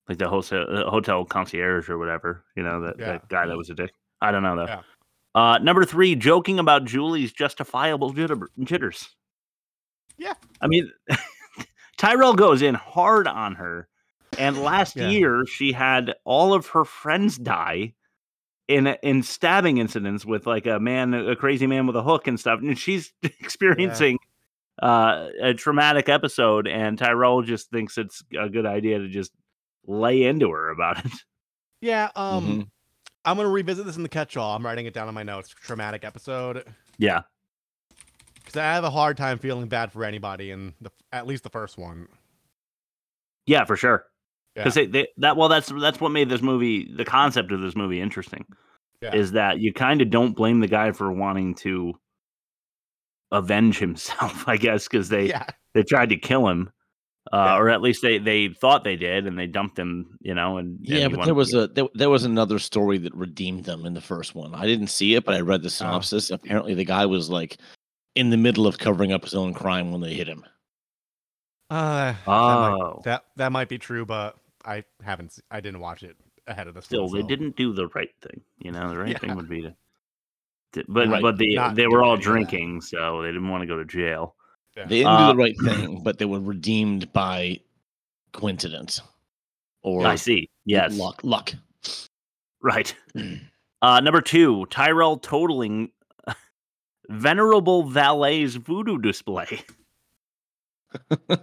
like 0.08 0.18
the 0.18 0.28
hotel 0.28 0.66
uh, 0.68 0.90
hotel 0.90 1.24
concierge 1.24 1.88
or 1.88 1.98
whatever. 1.98 2.44
You 2.56 2.62
know 2.64 2.80
that, 2.82 2.98
Yeah. 2.98 3.06
that 3.12 3.28
guy 3.28 3.46
that 3.46 3.56
was 3.56 3.70
a 3.70 3.74
dick. 3.74 3.92
I 4.20 4.30
don't 4.32 4.42
know 4.42 4.56
though. 4.56 4.64
Yeah. 4.66 4.80
Uh, 5.34 5.58
number 5.58 5.84
three, 5.84 6.14
joking 6.14 6.58
about 6.58 6.84
Julie's 6.84 7.32
justifiable 7.32 8.12
jitter- 8.12 8.46
jitters. 8.62 9.14
Yeah. 10.18 10.34
I 10.60 10.66
mean, 10.68 10.90
Tyrell 11.96 12.34
goes 12.34 12.62
in 12.62 12.74
hard 12.74 13.26
on 13.26 13.54
her, 13.56 13.88
and 14.38 14.62
last 14.62 14.96
Yeah. 14.96 15.08
year 15.08 15.44
she 15.46 15.72
had 15.72 16.14
all 16.24 16.52
of 16.54 16.66
her 16.68 16.84
friends 16.84 17.36
die 17.38 17.94
in 18.68 18.86
in 19.02 19.22
stabbing 19.22 19.78
incidents 19.78 20.24
with 20.24 20.46
like 20.46 20.66
a 20.66 20.80
man, 20.80 21.14
a 21.14 21.36
crazy 21.36 21.66
man 21.66 21.86
with 21.86 21.96
a 21.96 22.02
hook 22.02 22.26
and 22.26 22.38
stuff, 22.38 22.60
and 22.60 22.78
she's 22.78 23.12
experiencing 23.22 24.18
uh, 24.82 25.28
a 25.42 25.54
traumatic 25.54 26.08
episode, 26.08 26.66
and 26.66 26.98
Tyrell 26.98 27.42
just 27.42 27.70
thinks 27.70 27.98
it's 27.98 28.22
a 28.38 28.48
good 28.48 28.66
idea 28.66 28.98
to 28.98 29.08
just 29.08 29.32
lay 29.86 30.22
into 30.24 30.50
her 30.50 30.70
about 30.70 31.04
it. 31.04 31.12
Yeah. 31.80 32.10
Um, 32.16 32.44
Mm-hmm. 32.44 32.60
I'm 33.26 33.36
gonna 33.38 33.48
revisit 33.48 33.86
this 33.86 33.96
in 33.96 34.02
the 34.02 34.08
catch-all. 34.08 34.54
I'm 34.54 34.64
writing 34.64 34.84
it 34.86 34.92
down 34.92 35.08
in 35.08 35.14
my 35.14 35.22
notes. 35.22 35.48
Traumatic 35.48 36.04
episode. 36.04 36.64
Yeah. 36.98 37.22
Because 38.36 38.56
I 38.56 38.64
have 38.64 38.84
a 38.84 38.90
hard 38.90 39.16
time 39.16 39.38
feeling 39.38 39.66
bad 39.66 39.92
for 39.92 40.04
anybody 40.04 40.50
in 40.50 40.74
the 40.80 40.90
at 41.10 41.26
least 41.26 41.42
the 41.42 41.50
first 41.50 41.78
one. 41.78 42.08
Yeah, 43.46 43.64
for 43.64 43.76
sure. 43.76 44.04
Because 44.54 44.76
Yeah. 44.76 44.84
they, 44.84 44.90
they 44.90 45.08
that 45.18 45.36
well, 45.36 45.48
that's 45.48 45.70
that's 45.80 46.00
what 46.00 46.10
made 46.10 46.28
this 46.28 46.42
movie 46.42 46.92
the 46.94 47.04
concept 47.04 47.50
of 47.52 47.60
this 47.60 47.74
movie 47.76 48.00
interesting. 48.00 48.44
Yeah. 49.02 49.14
Is 49.14 49.32
that 49.32 49.58
you 49.58 49.72
kind 49.72 50.00
of 50.00 50.10
don't 50.10 50.34
blame 50.36 50.60
the 50.60 50.68
guy 50.68 50.92
for 50.92 51.12
wanting 51.12 51.54
to 51.56 51.94
avenge 53.32 53.78
himself, 53.80 54.46
I 54.48 54.56
guess, 54.56 54.88
because 54.88 55.08
they 55.08 55.28
Yeah. 55.28 55.44
they 55.74 55.82
tried 55.82 56.10
to 56.10 56.16
kill 56.16 56.48
him, 56.48 56.70
uh, 57.32 57.56
or 57.56 57.68
at 57.68 57.82
least 57.82 58.00
they 58.02 58.18
they 58.18 58.48
thought 58.48 58.84
they 58.84 58.96
did, 58.96 59.26
and 59.26 59.36
they 59.38 59.46
dumped 59.48 59.78
him, 59.78 60.16
you 60.20 60.34
know. 60.34 60.58
And, 60.58 60.78
and 60.78 60.88
Yeah, 60.88 61.08
he 61.08 61.14
but 61.16 61.24
there 61.24 61.34
was 61.34 61.52
get- 61.52 61.62
a 61.62 61.66
there, 61.68 61.84
there 61.94 62.10
was 62.10 62.24
another 62.24 62.58
story 62.58 62.98
that 62.98 63.14
redeemed 63.14 63.64
them 63.64 63.84
in 63.86 63.94
the 63.94 64.00
first 64.00 64.34
one. 64.34 64.54
I 64.54 64.66
didn't 64.66 64.86
see 64.88 65.14
it, 65.16 65.24
but 65.24 65.34
I 65.34 65.40
read 65.40 65.62
the 65.62 65.70
synopsis. 65.70 66.30
Apparently, 66.30 66.74
the 66.74 66.84
guy 66.84 67.06
was 67.06 67.28
like 67.28 67.58
in 68.14 68.30
the 68.30 68.36
middle 68.36 68.66
of 68.68 68.78
covering 68.78 69.12
up 69.12 69.24
his 69.24 69.34
own 69.34 69.52
crime 69.52 69.90
when 69.90 70.00
they 70.00 70.14
hit 70.14 70.28
him. 70.28 70.44
Uh, 71.70 72.12
that, 72.12 72.18
Oh. 72.28 72.92
might, 72.94 73.02
that 73.04 73.24
that 73.36 73.52
might 73.52 73.68
be 73.68 73.78
true, 73.78 74.06
but 74.06 74.36
I 74.64 74.84
haven't. 75.02 75.38
I 75.50 75.60
didn't 75.60 75.80
watch 75.80 76.02
it 76.02 76.16
ahead 76.46 76.66
of 76.68 76.74
this. 76.74 76.84
still 76.86 77.08
one, 77.08 77.12
they 77.20 77.22
didn't 77.26 77.56
do 77.56 77.72
the 77.72 77.88
right 77.88 78.10
thing. 78.22 78.40
You 78.58 78.72
know, 78.72 78.88
the 78.90 78.98
right 78.98 79.10
Yeah. 79.10 79.18
thing 79.18 79.34
would 79.36 79.48
be 79.48 79.62
to. 79.62 79.74
to- 80.72 80.84
but 80.88 81.08
Right. 81.08 81.22
but 81.22 81.38
the, 81.38 81.54
Not 81.56 81.74
they 81.74 81.86
were 81.86 82.02
all 82.02 82.12
any 82.14 82.22
that. 82.22 82.30
drinking, 82.30 82.80
so 82.80 83.22
they 83.22 83.28
didn't 83.28 83.48
want 83.48 83.62
to 83.62 83.66
go 83.66 83.76
to 83.76 83.84
jail. 83.84 84.34
Yeah. 84.76 84.86
They 84.86 84.96
didn't 84.98 85.12
Uh, 85.12 85.32
do 85.32 85.36
the 85.36 85.42
right 85.42 85.56
thing, 85.64 86.02
but 86.04 86.18
they 86.18 86.24
were 86.24 86.40
redeemed 86.40 87.12
by 87.12 87.60
coincidence 88.32 89.00
or 89.82 90.06
I 90.06 90.16
see. 90.16 90.48
Yes. 90.64 90.96
luck. 90.96 91.20
Luck. 91.22 91.52
Right. 92.62 92.94
Uh, 93.82 94.00
number 94.00 94.20
two, 94.22 94.64
Tyrell 94.70 95.18
totaling 95.18 95.90
venerable 97.10 97.84
valet's 97.84 98.56
voodoo 98.56 98.98
display. 98.98 99.60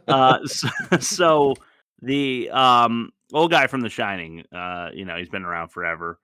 uh, 0.07 0.39
so, 0.45 0.67
so 0.99 1.53
the 2.01 2.49
um, 2.51 3.11
old 3.33 3.51
guy 3.51 3.67
from 3.67 3.81
The 3.81 3.89
Shining, 3.89 4.43
uh, 4.51 4.89
you 4.93 5.05
know, 5.05 5.15
he's 5.17 5.29
been 5.29 5.43
around 5.45 5.69
forever. 5.69 6.19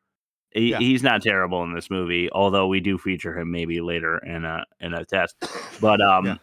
He, 0.51 0.72
Yeah. 0.72 0.79
He's 0.79 1.03
not 1.03 1.22
terrible 1.22 1.63
in 1.63 1.74
this 1.74 1.89
movie, 1.89 2.29
although 2.31 2.67
we 2.67 2.79
do 2.79 2.98
feature 2.98 3.38
him 3.38 3.51
maybe 3.51 3.79
later 3.81 4.17
in 4.19 4.46
a 4.46 4.63
in 4.79 4.93
a 4.93 5.05
test. 5.05 5.36
But 5.81 6.01
um, 6.12 6.25
Yeah. 6.25 6.36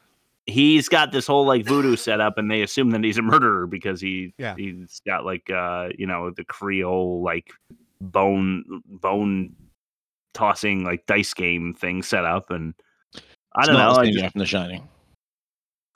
he's 0.46 0.88
got 0.88 1.10
this 1.10 1.26
whole 1.26 1.46
like 1.46 1.64
voodoo 1.64 1.96
setup, 1.96 2.38
and 2.38 2.50
they 2.50 2.62
assume 2.62 2.90
that 2.90 3.02
he's 3.02 3.18
a 3.18 3.22
murderer 3.22 3.66
because 3.66 4.00
he 4.00 4.34
Yeah. 4.38 4.54
he's 4.56 5.00
got 5.06 5.24
like 5.24 5.50
uh 5.50 5.88
you 5.98 6.06
know 6.06 6.30
the 6.30 6.44
Creole 6.44 7.22
like 7.22 7.50
bone 8.00 8.82
bone 8.86 9.54
tossing 10.34 10.84
like 10.84 11.06
dice 11.06 11.32
game 11.32 11.72
thing 11.74 12.02
set 12.02 12.24
up, 12.24 12.50
and 12.50 12.74
I 13.56 13.64
don't 13.66 13.74
not 13.76 13.88
know. 13.96 14.02
the 14.02 14.08
I 14.08 14.12
just- 14.12 14.32
from 14.32 14.38
The 14.38 14.46
Shining. 14.46 14.88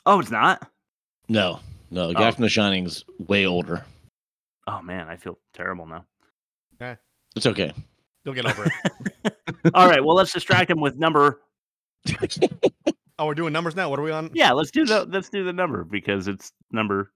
oh, 0.06 0.18
it's 0.20 0.30
not. 0.30 0.66
No, 1.28 1.60
no, 1.90 2.08
the 2.08 2.14
guy 2.14 2.28
Oh. 2.28 2.32
from 2.32 2.42
The 2.42 2.48
Shining's 2.48 3.04
way 3.18 3.46
older. 3.46 3.84
Oh 4.66 4.82
man, 4.82 5.08
I 5.08 5.16
feel 5.16 5.38
terrible 5.54 5.86
now. 5.86 6.04
It's 7.36 7.46
okay. 7.46 7.72
You'll 8.24 8.34
get 8.34 8.46
over 8.46 8.64
it. 9.24 9.34
All 9.74 9.88
right, 9.88 10.04
well 10.04 10.16
let's 10.16 10.32
distract 10.32 10.70
him 10.70 10.80
with 10.80 10.96
number. 10.96 11.40
oh, 13.18 13.26
we're 13.26 13.34
doing 13.34 13.52
numbers 13.52 13.76
now. 13.76 13.90
What 13.90 13.98
are 13.98 14.02
we 14.02 14.10
on? 14.10 14.30
Yeah, 14.34 14.52
let's 14.52 14.70
do 14.70 14.84
the 14.84 15.04
let's 15.04 15.28
do 15.28 15.44
the 15.44 15.52
number 15.52 15.84
because 15.84 16.26
it's 16.28 16.52
number. 16.72 17.12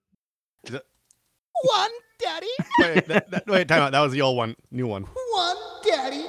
One, 0.71 1.91
daddy. 2.19 2.47
Wait, 2.79 3.07
that, 3.09 3.31
that, 3.31 3.47
wait, 3.47 3.69
time 3.69 3.83
out. 3.83 3.93
That 3.93 4.01
was 4.01 4.13
the 4.13 4.21
old 4.23 4.37
one. 4.37 4.55
New 4.71 4.87
one. 4.87 5.05
One, 5.33 5.57
daddy. 5.85 6.25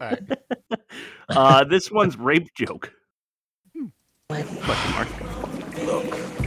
All 0.00 0.08
right. 0.08 0.22
Uh, 1.28 1.62
this 1.62 1.92
one's 1.92 2.16
rape 2.16 2.52
joke. 2.56 2.92
Look, 5.86 6.39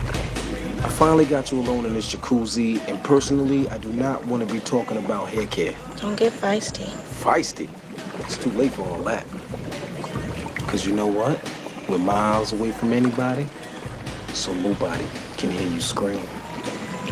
I 0.83 0.89
finally 0.89 1.23
got 1.25 1.49
you 1.49 1.59
alone 1.59 1.85
in 1.85 1.93
this 1.93 2.13
jacuzzi, 2.13 2.85
and 2.89 3.01
personally, 3.03 3.69
I 3.69 3.77
do 3.77 3.87
not 3.93 4.25
want 4.25 4.45
to 4.45 4.53
be 4.53 4.59
talking 4.59 4.97
about 4.97 5.29
hair 5.29 5.47
care. 5.47 5.73
Don't 5.95 6.17
get 6.17 6.33
feisty. 6.33 6.89
Feisty? 7.21 7.69
It's 8.19 8.37
too 8.37 8.51
late 8.51 8.73
for 8.73 8.81
all 8.83 9.01
that. 9.03 9.25
Because 10.55 10.85
you 10.85 10.93
know 10.93 11.07
what? 11.07 11.39
We're 11.87 11.99
miles 11.99 12.51
away 12.51 12.71
from 12.73 12.91
anybody, 12.91 13.47
so 14.33 14.53
nobody 14.53 15.05
can 15.37 15.51
hear 15.51 15.67
you 15.69 15.79
scream. 15.79 16.19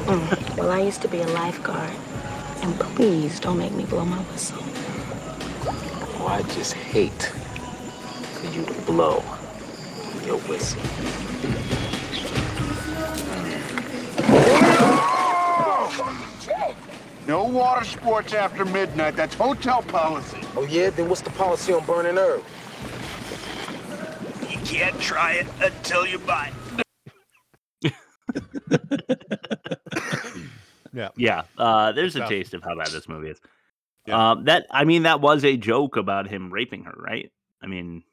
Mm. 0.06 0.58
Well, 0.58 0.72
I 0.72 0.82
used 0.82 1.02
to 1.04 1.08
be 1.08 1.22
a 1.22 1.28
lifeguard. 1.28 1.92
And 2.64 2.78
please 2.80 3.40
don't 3.40 3.58
make 3.58 3.72
me 3.72 3.86
blow 3.86 4.04
my 4.06 4.18
whistle. 4.18 4.60
Oh, 6.20 6.28
I 6.28 6.42
just 6.54 6.74
hate 6.74 7.24
for 8.34 8.48
you 8.48 8.66
to 8.66 8.82
blow 8.82 9.24
your 10.26 10.38
whistle. 10.40 11.81
No 17.28 17.44
water 17.44 17.86
sports 17.86 18.34
after 18.34 18.66
midnight. 18.66 19.16
That's 19.16 19.36
hotel 19.36 19.84
policy. 19.84 20.40
Oh, 20.56 20.66
yeah? 20.66 20.90
Then 20.90 21.08
what's 21.08 21.22
the 21.22 21.30
policy 21.32 21.72
on 21.74 21.86
burning 21.86 22.18
herb? 22.18 22.44
You 24.50 24.58
can't 24.66 25.00
try 25.00 25.34
it 25.34 25.48
until 25.62 26.06
you 26.06 26.20
buy 26.20 26.52
it. 27.84 27.94
Yeah. 30.94 31.10
Yeah. 31.16 31.44
Uh, 31.58 31.92
there's 31.94 32.16
a 32.16 32.28
taste 32.28 32.54
of 32.54 32.64
how 32.64 32.76
bad 32.76 32.88
this 32.88 33.08
movie 33.08 33.30
is. 33.30 33.40
Um, 34.12 34.46
that 34.46 34.66
I 34.70 34.84
mean, 34.84 35.04
that 35.04 35.22
was 35.22 35.46
a 35.46 35.56
joke 35.56 35.96
about 35.96 36.28
him 36.28 36.52
raping 36.52 36.84
her, 36.84 36.94
right? 36.98 37.32
I 37.62 37.68
mean, 37.68 38.04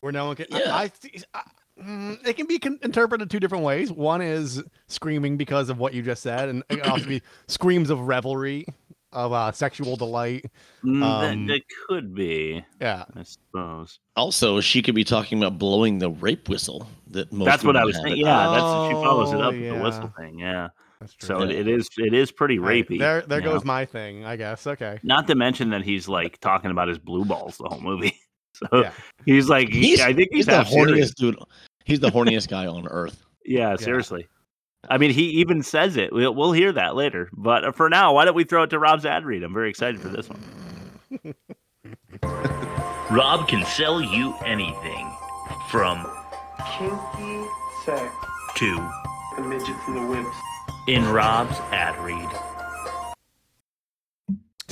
Where 0.00 0.12
no 0.12 0.26
one 0.26 0.36
can. 0.36 0.46
I, 0.52 0.84
I, 0.84 0.90
I, 1.34 1.42
it 1.76 2.36
can 2.36 2.46
be 2.46 2.58
con- 2.58 2.78
interpreted 2.82 3.30
two 3.30 3.40
different 3.40 3.64
ways. 3.64 3.90
One 3.92 4.22
is 4.22 4.62
screaming 4.88 5.36
because 5.36 5.68
of 5.70 5.78
what 5.78 5.94
you 5.94 6.02
just 6.02 6.22
said, 6.22 6.48
and 6.48 6.62
it 6.70 6.80
can 6.82 6.90
also 6.90 7.06
be 7.06 7.22
screams 7.48 7.90
of 7.90 8.00
revelry, 8.00 8.66
of 9.12 9.32
uh, 9.32 9.52
sexual 9.52 9.96
delight. 9.96 10.46
mm, 10.84 11.02
Um, 11.02 11.46
that, 11.46 11.52
that 11.54 11.60
could 11.88 12.14
be. 12.14 12.64
Yeah. 12.80 13.04
I 13.16 13.22
suppose. 13.24 13.98
Also, 14.16 14.60
she 14.60 14.82
could 14.82 14.94
be 14.94 15.04
talking 15.04 15.38
about 15.42 15.58
blowing 15.58 15.98
the 15.98 16.10
rape 16.10 16.48
whistle 16.48 16.88
that 17.10 17.32
most 17.32 17.46
that's 17.46 17.64
what 17.64 17.76
I 17.76 17.84
women 17.84 17.86
was 17.86 17.96
have. 17.96 18.04
saying. 18.04 18.16
Yeah, 18.18 18.48
that's 18.48 18.88
she 18.88 18.92
follows 19.04 19.32
it 19.32 19.36
Oh, 19.36 19.40
up 19.42 19.52
with 19.54 19.62
the 19.76 19.82
whistle 19.82 20.12
thing. 20.18 20.38
Yeah. 20.38 20.68
that's 21.00 21.14
true. 21.14 21.26
So 21.28 21.42
it, 21.42 21.50
Yeah. 21.50 21.58
it 21.60 21.68
is 21.68 21.88
it 21.98 22.14
is 22.14 22.32
pretty 22.32 22.58
All 22.58 22.64
right, 22.64 22.88
rapey. 22.88 22.98
There, 22.98 23.22
there 23.22 23.38
you 23.40 23.44
goes 23.44 23.64
know? 23.64 23.68
my 23.72 23.84
thing. 23.84 24.24
I 24.24 24.36
guess. 24.36 24.66
Okay. 24.66 24.98
Not 25.02 25.26
to 25.28 25.34
mention 25.34 25.70
that 25.70 25.82
he's 25.82 26.08
like 26.08 26.38
talking 26.40 26.70
about 26.70 26.88
his 26.88 26.98
blue 26.98 27.24
balls 27.24 27.56
the 27.58 27.68
whole 27.68 27.80
movie. 27.80 28.16
So 28.70 28.82
Yeah. 28.82 28.92
he's 29.26 29.48
like, 29.48 29.68
he- 29.68 29.80
He's, 29.90 30.00
I 30.00 30.12
think 30.12 30.28
he's, 30.30 30.38
he's 30.40 30.46
the 30.46 30.52
half 30.56 30.68
serious. 30.68 31.10
horniest 31.10 31.14
dude. 31.16 31.38
He's 31.84 32.00
the 32.00 32.10
horniest 32.10 32.48
guy 32.48 32.66
on 32.66 32.86
earth. 32.88 33.22
Yeah, 33.44 33.76
seriously. 33.76 34.26
I 34.88 34.98
mean, 34.98 35.10
he 35.10 35.24
even 35.40 35.62
says 35.62 35.96
it. 35.96 36.12
We'll, 36.12 36.34
we'll 36.34 36.52
hear 36.52 36.70
that 36.72 36.94
later. 36.94 37.30
But 37.32 37.64
uh, 37.64 37.72
for 37.72 37.88
now, 37.88 38.12
why 38.14 38.24
don't 38.24 38.34
we 38.34 38.44
throw 38.44 38.62
it 38.64 38.70
to 38.70 38.78
Rob's 38.78 39.04
ad 39.06 39.24
read? 39.24 39.42
I'm 39.42 39.52
very 39.54 39.70
excited 39.70 40.00
for 40.00 40.08
this 40.08 40.28
one. 40.28 41.34
Rob 43.10 43.48
can 43.48 43.64
sell 43.66 44.00
you 44.00 44.34
anything 44.44 45.10
from 45.70 46.06
Kinky 46.78 47.44
sex. 47.84 48.14
to 48.56 48.90
The 49.36 49.42
midgets 49.42 49.70
and 49.86 49.96
the 49.96 50.00
wimps. 50.00 50.34
in 50.88 51.04
Rob's 51.08 51.58
ad 51.72 51.98
read. 52.04 52.28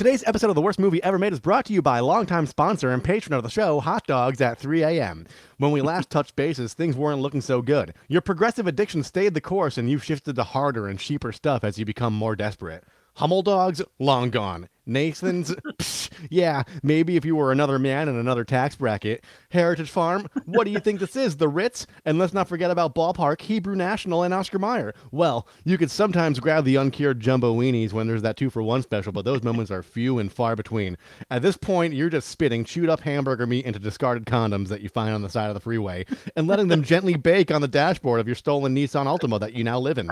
Today's 0.02 0.24
episode 0.26 0.48
of 0.48 0.56
the 0.56 0.62
worst 0.62 0.80
movie 0.80 1.00
ever 1.04 1.16
made 1.16 1.32
is 1.32 1.38
brought 1.38 1.64
to 1.66 1.72
you 1.72 1.80
by 1.80 2.00
longtime 2.00 2.46
sponsor 2.46 2.90
and 2.90 3.04
patron 3.04 3.34
of 3.34 3.44
the 3.44 3.48
show, 3.48 3.78
Hot 3.78 4.04
Dogs 4.04 4.40
at 4.40 4.58
3 4.58 4.82
a.m. 4.82 5.28
When 5.58 5.70
we 5.70 5.80
last 5.80 6.10
touched 6.10 6.34
bases, 6.34 6.74
things 6.74 6.96
weren't 6.96 7.20
looking 7.20 7.40
so 7.40 7.62
good. 7.62 7.94
Your 8.08 8.20
progressive 8.20 8.66
addiction 8.66 9.04
stayed 9.04 9.34
the 9.34 9.40
course, 9.40 9.78
and 9.78 9.88
you've 9.88 10.02
shifted 10.02 10.34
to 10.34 10.42
harder 10.42 10.88
and 10.88 10.98
cheaper 10.98 11.30
stuff 11.30 11.62
as 11.62 11.78
you 11.78 11.84
become 11.84 12.14
more 12.14 12.34
desperate. 12.34 12.82
Hummel 13.14 13.42
dogs, 13.42 13.82
long 13.98 14.30
gone. 14.30 14.68
Nathan's, 14.84 15.50
psh, 15.78 16.10
yeah, 16.28 16.64
maybe 16.82 17.16
if 17.16 17.24
you 17.24 17.36
were 17.36 17.52
another 17.52 17.78
man 17.78 18.08
in 18.08 18.16
another 18.16 18.42
tax 18.42 18.74
bracket. 18.74 19.22
Heritage 19.50 19.90
Farm, 19.90 20.26
what 20.44 20.64
do 20.64 20.70
you 20.70 20.80
think 20.80 20.98
this 20.98 21.14
is? 21.14 21.36
The 21.36 21.46
Ritz? 21.46 21.86
And 22.04 22.18
let's 22.18 22.32
not 22.32 22.48
forget 22.48 22.70
about 22.70 22.94
Ballpark, 22.94 23.40
Hebrew 23.42 23.76
National, 23.76 24.22
and 24.22 24.34
Oscar 24.34 24.58
Mayer. 24.58 24.92
Well, 25.12 25.46
you 25.64 25.78
could 25.78 25.90
sometimes 25.90 26.40
grab 26.40 26.64
the 26.64 26.76
uncured 26.76 27.20
jumbo 27.20 27.54
weenies 27.54 27.92
when 27.92 28.06
there's 28.08 28.22
that 28.22 28.36
two 28.36 28.50
for 28.50 28.62
one 28.62 28.82
special, 28.82 29.12
but 29.12 29.24
those 29.24 29.42
moments 29.42 29.70
are 29.70 29.82
few 29.82 30.18
and 30.18 30.32
far 30.32 30.56
between. 30.56 30.96
At 31.30 31.42
this 31.42 31.56
point, 31.56 31.94
you're 31.94 32.10
just 32.10 32.28
spitting 32.28 32.64
chewed 32.64 32.88
up 32.88 33.00
hamburger 33.00 33.46
meat 33.46 33.66
into 33.66 33.78
discarded 33.78 34.24
condoms 34.26 34.68
that 34.68 34.80
you 34.80 34.88
find 34.88 35.14
on 35.14 35.22
the 35.22 35.28
side 35.28 35.48
of 35.48 35.54
the 35.54 35.60
freeway 35.60 36.06
and 36.34 36.48
letting 36.48 36.68
them 36.68 36.82
gently 36.82 37.14
bake 37.14 37.50
on 37.52 37.60
the 37.60 37.68
dashboard 37.68 38.20
of 38.20 38.26
your 38.26 38.36
stolen 38.36 38.74
Nissan 38.74 39.06
Altima 39.06 39.38
that 39.38 39.52
you 39.52 39.62
now 39.62 39.78
live 39.78 39.98
in. 39.98 40.10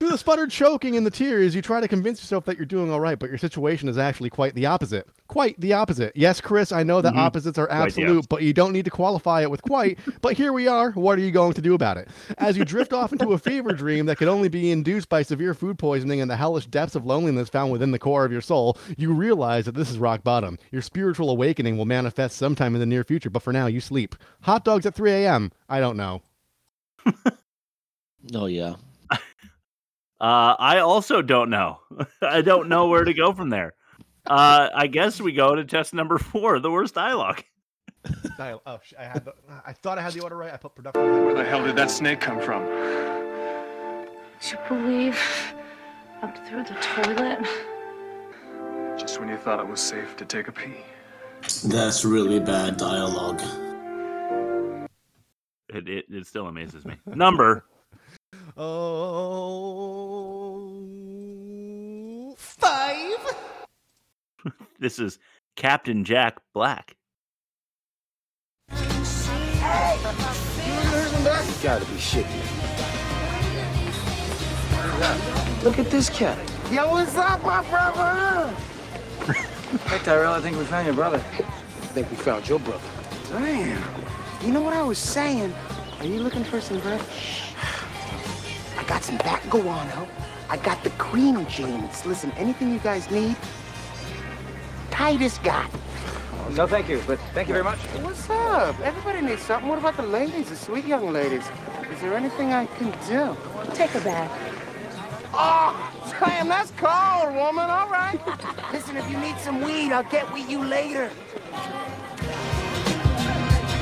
Through 0.00 0.08
the 0.12 0.16
sputtered 0.16 0.50
choking 0.50 0.96
and 0.96 1.04
the 1.04 1.10
tears, 1.10 1.54
you 1.54 1.60
try 1.60 1.78
to 1.78 1.86
convince 1.86 2.22
yourself 2.22 2.46
that 2.46 2.56
you're 2.56 2.64
doing 2.64 2.90
all 2.90 3.00
right, 3.00 3.18
but 3.18 3.28
your 3.28 3.36
situation 3.36 3.86
is 3.86 3.98
actually 3.98 4.30
quite 4.30 4.54
the 4.54 4.64
opposite. 4.64 5.06
Quite 5.28 5.60
the 5.60 5.74
opposite. 5.74 6.12
Yes, 6.16 6.40
Chris, 6.40 6.72
I 6.72 6.82
know 6.84 7.02
that 7.02 7.12
Mhm. 7.12 7.18
opposites 7.18 7.58
are 7.58 7.66
Quite 7.66 7.76
the 7.76 7.82
absolute, 8.04 8.26
but 8.30 8.40
you 8.40 8.54
don't 8.54 8.72
need 8.72 8.86
to 8.86 8.90
qualify 8.90 9.42
it 9.42 9.50
with 9.50 9.60
quite. 9.60 9.98
but 10.22 10.38
here 10.38 10.54
we 10.54 10.66
are. 10.66 10.92
What 10.92 11.18
are 11.18 11.20
you 11.20 11.30
going 11.30 11.52
to 11.52 11.60
do 11.60 11.74
about 11.74 11.98
it? 11.98 12.08
As 12.38 12.56
you 12.56 12.64
drift 12.64 12.94
off 12.94 13.12
into 13.12 13.32
a 13.34 13.38
fever 13.38 13.72
dream 13.74 14.06
that 14.06 14.16
can 14.16 14.26
only 14.30 14.48
be 14.48 14.70
induced 14.70 15.10
by 15.10 15.20
severe 15.20 15.52
food 15.52 15.78
poisoning 15.78 16.22
and 16.22 16.30
the 16.30 16.36
hellish 16.36 16.66
depths 16.66 16.94
of 16.94 17.04
loneliness 17.04 17.50
found 17.50 17.70
within 17.70 17.90
the 17.90 17.98
core 17.98 18.24
of 18.24 18.32
your 18.32 18.40
soul, 18.40 18.78
you 18.96 19.12
realize 19.12 19.66
that 19.66 19.74
this 19.74 19.90
is 19.90 19.98
rock 19.98 20.24
bottom. 20.24 20.58
Your 20.72 20.80
spiritual 20.80 21.28
awakening 21.28 21.76
will 21.76 21.84
manifest 21.84 22.38
sometime 22.38 22.72
in 22.74 22.80
the 22.80 22.86
near 22.86 23.04
future, 23.04 23.28
but 23.28 23.42
for 23.42 23.52
now, 23.52 23.66
you 23.66 23.80
sleep. 23.82 24.14
Hot 24.44 24.64
dogs 24.64 24.86
at 24.86 24.94
3 24.94 25.10
a.m. 25.10 25.52
I 25.68 25.78
don't 25.78 25.98
know. 25.98 26.22
Oh 28.34 28.46
yeah. 28.46 28.74
Uh, 30.20 30.54
I 30.58 30.78
also 30.80 31.22
don't 31.22 31.48
know. 31.48 31.80
I 32.22 32.42
don't 32.42 32.68
know 32.68 32.88
where 32.88 33.04
to 33.04 33.14
go 33.14 33.32
from 33.32 33.48
there. 33.48 33.74
Uh, 34.26 34.68
I 34.74 34.86
guess 34.86 35.20
we 35.20 35.32
go 35.32 35.54
to 35.54 35.64
test 35.64 35.94
number 35.94 36.18
four, 36.18 36.60
the 36.60 36.70
worst 36.70 36.94
dialogue. 36.94 37.42
Dial- 38.36 38.62
oh, 38.66 38.78
sh- 38.82 38.94
I 38.98 39.04
had. 39.04 39.24
The, 39.24 39.34
I 39.66 39.72
thought 39.72 39.98
I 39.98 40.02
had 40.02 40.12
the 40.12 40.20
order 40.20 40.36
right. 40.36 40.52
I 40.52 40.56
put 40.56 40.74
production. 40.74 41.02
Where 41.24 41.34
the 41.34 41.44
hell 41.44 41.64
did 41.64 41.76
that 41.76 41.90
snake 41.90 42.20
come 42.20 42.40
from? 42.40 42.64
Would 42.64 44.50
you 44.50 44.58
believe 44.68 45.18
up 46.22 46.36
through 46.46 46.64
the 46.64 46.76
toilet? 46.80 47.38
Just 48.98 49.20
when 49.20 49.28
you 49.28 49.36
thought 49.36 49.58
it 49.60 49.66
was 49.66 49.80
safe 49.80 50.16
to 50.16 50.24
take 50.24 50.48
a 50.48 50.52
pee. 50.52 50.76
That's 51.64 52.04
really 52.04 52.40
bad 52.40 52.76
dialogue. 52.76 53.40
It, 55.68 55.88
it, 55.88 56.04
it 56.10 56.26
still 56.26 56.46
amazes 56.46 56.84
me. 56.84 56.96
Number 57.06 57.64
Oh, 58.56 58.74
five. 62.36 63.18
this 64.78 64.98
is 64.98 65.20
Captain 65.56 66.04
Jack 66.04 66.38
Black. 66.52 66.96
You 68.70 68.76
gotta 71.62 71.84
be 71.84 71.96
shitting. 71.96 72.26
Look 75.62 75.78
at 75.78 75.90
this 75.90 76.08
cat. 76.10 76.38
Yo, 76.72 76.90
what's 76.90 77.16
up, 77.16 77.42
my 77.44 77.62
brother? 77.68 78.54
Hey, 79.86 79.98
Tyrell, 79.98 80.32
I 80.32 80.40
think 80.40 80.56
we 80.58 80.64
found 80.64 80.84
your 80.86 80.96
brother. 80.96 81.18
I 81.38 81.86
think 81.92 82.10
we 82.10 82.16
found 82.16 82.48
your 82.48 82.58
brother. 82.58 82.82
Damn. 83.28 83.80
You 84.42 84.50
know 84.50 84.62
what 84.62 84.72
I 84.72 84.82
was 84.82 84.98
saying? 84.98 85.54
Are 86.00 86.06
you 86.06 86.18
looking 86.18 86.42
for 86.42 86.60
some 86.60 86.80
bread? 86.80 87.00
I 88.90 88.94
got 88.94 89.04
some 89.04 89.18
back 89.18 89.48
guano. 89.48 90.08
I 90.48 90.56
got 90.56 90.82
the 90.82 90.90
cream 90.90 91.46
jeans. 91.46 92.04
Listen, 92.04 92.32
anything 92.32 92.72
you 92.72 92.80
guys 92.80 93.08
need, 93.08 93.36
Titus 94.90 95.38
got. 95.38 95.70
No, 96.56 96.66
thank 96.66 96.88
you, 96.88 97.00
but 97.06 97.20
thank 97.32 97.46
you 97.46 97.54
very 97.54 97.62
much. 97.62 97.78
What's 98.02 98.28
up? 98.28 98.80
Everybody 98.80 99.20
needs 99.20 99.42
something. 99.42 99.68
What 99.68 99.78
about 99.78 99.96
the 99.96 100.02
ladies, 100.02 100.48
the 100.48 100.56
sweet 100.56 100.84
young 100.86 101.12
ladies? 101.12 101.44
Is 101.92 102.00
there 102.00 102.14
anything 102.14 102.52
I 102.52 102.66
can 102.66 102.90
do? 103.06 103.36
Take 103.74 103.94
a 103.94 104.00
bath. 104.00 104.28
Oh, 105.32 105.92
damn, 106.18 106.48
that's 106.48 106.72
cold, 106.72 107.32
woman. 107.36 107.70
All 107.70 107.88
right. 107.88 108.18
Listen, 108.72 108.96
if 108.96 109.08
you 109.08 109.18
need 109.18 109.38
some 109.38 109.60
weed, 109.60 109.92
I'll 109.92 110.02
get 110.02 110.32
with 110.32 110.50
you 110.50 110.64
later. 110.64 111.10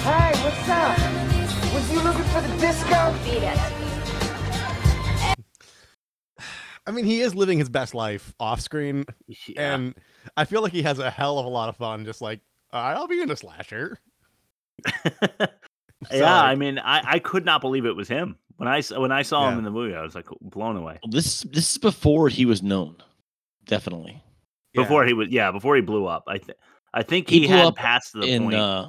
Hey, 0.05 0.33
what's 0.45 0.69
up? 0.69 0.99
Was 1.73 1.91
you 1.91 2.03
looking 2.03 2.25
for 2.25 2.43
the 2.43 2.55
disco? 2.61 3.15
Beat 3.25 3.43
it. 3.43 3.88
I 6.89 6.91
mean, 6.91 7.05
he 7.05 7.21
is 7.21 7.35
living 7.35 7.59
his 7.59 7.69
best 7.69 7.95
life 7.95 8.35
off 8.41 8.61
screen, 8.61 9.05
and 9.57 9.95
I 10.37 10.45
feel 10.47 10.63
like 10.63 10.73
he 10.73 10.83
has 10.83 10.99
a 10.99 11.11
hell 11.11 11.39
of 11.39 11.47
a 11.47 11.49
lot 11.49 11.69
of 11.69 11.77
fun. 11.77 12.05
Just 12.05 12.23
like 12.23 12.41
"All 12.73 12.83
right, 12.83 12.97
I'll 12.97 13.07
be 13.07 13.21
in 13.21 13.31
a 13.31 13.37
slasher. 13.37 13.99
yeah, 16.13 16.41
I 16.43 16.55
mean, 16.55 16.79
I, 16.79 17.03
I 17.05 17.19
could 17.19 17.45
not 17.45 17.61
believe 17.61 17.85
it 17.85 17.95
was 17.97 18.09
him 18.09 18.37
when 18.57 18.69
I 18.69 18.79
s- 18.79 18.93
when 18.97 19.13
I 19.13 19.23
saw 19.23 19.49
him 19.51 19.59
in 19.59 19.65
the 19.65 19.71
movie. 19.71 19.95
I 19.95 20.03
was 20.03 20.15
like 20.15 20.27
blown 20.41 20.77
away. 20.77 20.99
This 21.11 21.41
this 21.43 21.73
is 21.73 21.79
before 21.79 22.29
he 22.29 22.45
was 22.47 22.63
known. 22.63 22.97
Definitely. 23.67 24.23
Before 24.75 25.05
he 25.05 25.13
was, 25.13 25.29
yeah, 25.29 25.51
before 25.51 25.75
he 25.77 25.83
blew 25.83 26.07
up. 26.07 26.25
I 26.29 26.39
think 26.39 26.59
I 26.95 27.03
think 27.03 27.29
He 27.29 27.41
he, 27.41 27.47
had 27.49 27.67
up 27.67 27.77
passed 27.77 28.13
the 28.13 28.21
in 28.23 28.45
point. 28.45 28.55
uh 28.57 28.89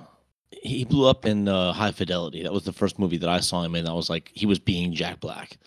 he 0.52 0.84
blew 0.84 1.08
up 1.08 1.26
in 1.26 1.48
uh, 1.48 1.72
High 1.72 1.92
Fidelity. 1.92 2.42
That 2.44 2.52
was 2.52 2.64
the 2.64 2.74
first 2.74 2.98
movie 2.98 3.18
that 3.18 3.30
I 3.30 3.40
saw 3.40 3.62
him 3.64 3.76
in. 3.76 3.88
I 3.88 3.94
was 3.94 4.10
like, 4.10 4.32
he 4.34 4.46
was 4.48 4.58
being 4.58 4.94
Jack 4.94 5.20
Black, 5.20 5.58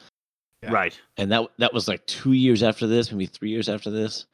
Right. 0.70 0.98
and 1.16 1.30
that 1.32 1.48
that 1.58 1.72
was 1.74 1.88
like 1.88 2.04
two 2.06 2.32
years 2.32 2.62
after 2.62 2.86
this, 2.86 3.10
maybe 3.10 3.26
three 3.26 3.50
years 3.50 3.68
after 3.68 3.90
this. 3.90 4.26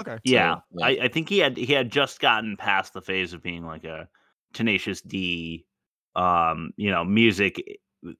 Okay. 0.00 0.18
Yeah, 0.24 0.56
So, 0.56 0.62
yeah. 0.78 0.86
I, 0.86 0.90
I 1.04 1.08
think 1.08 1.28
he 1.28 1.38
had 1.38 1.56
he 1.56 1.72
had 1.72 1.90
just 1.90 2.20
gotten 2.20 2.56
past 2.56 2.94
the 2.94 3.02
phase 3.02 3.32
of 3.32 3.42
being 3.42 3.64
like 3.66 3.84
a 3.84 4.08
Tenacious 4.52 5.00
D, 5.00 5.64
um, 6.16 6.72
you 6.76 6.90
know, 6.90 7.04
music 7.04 7.62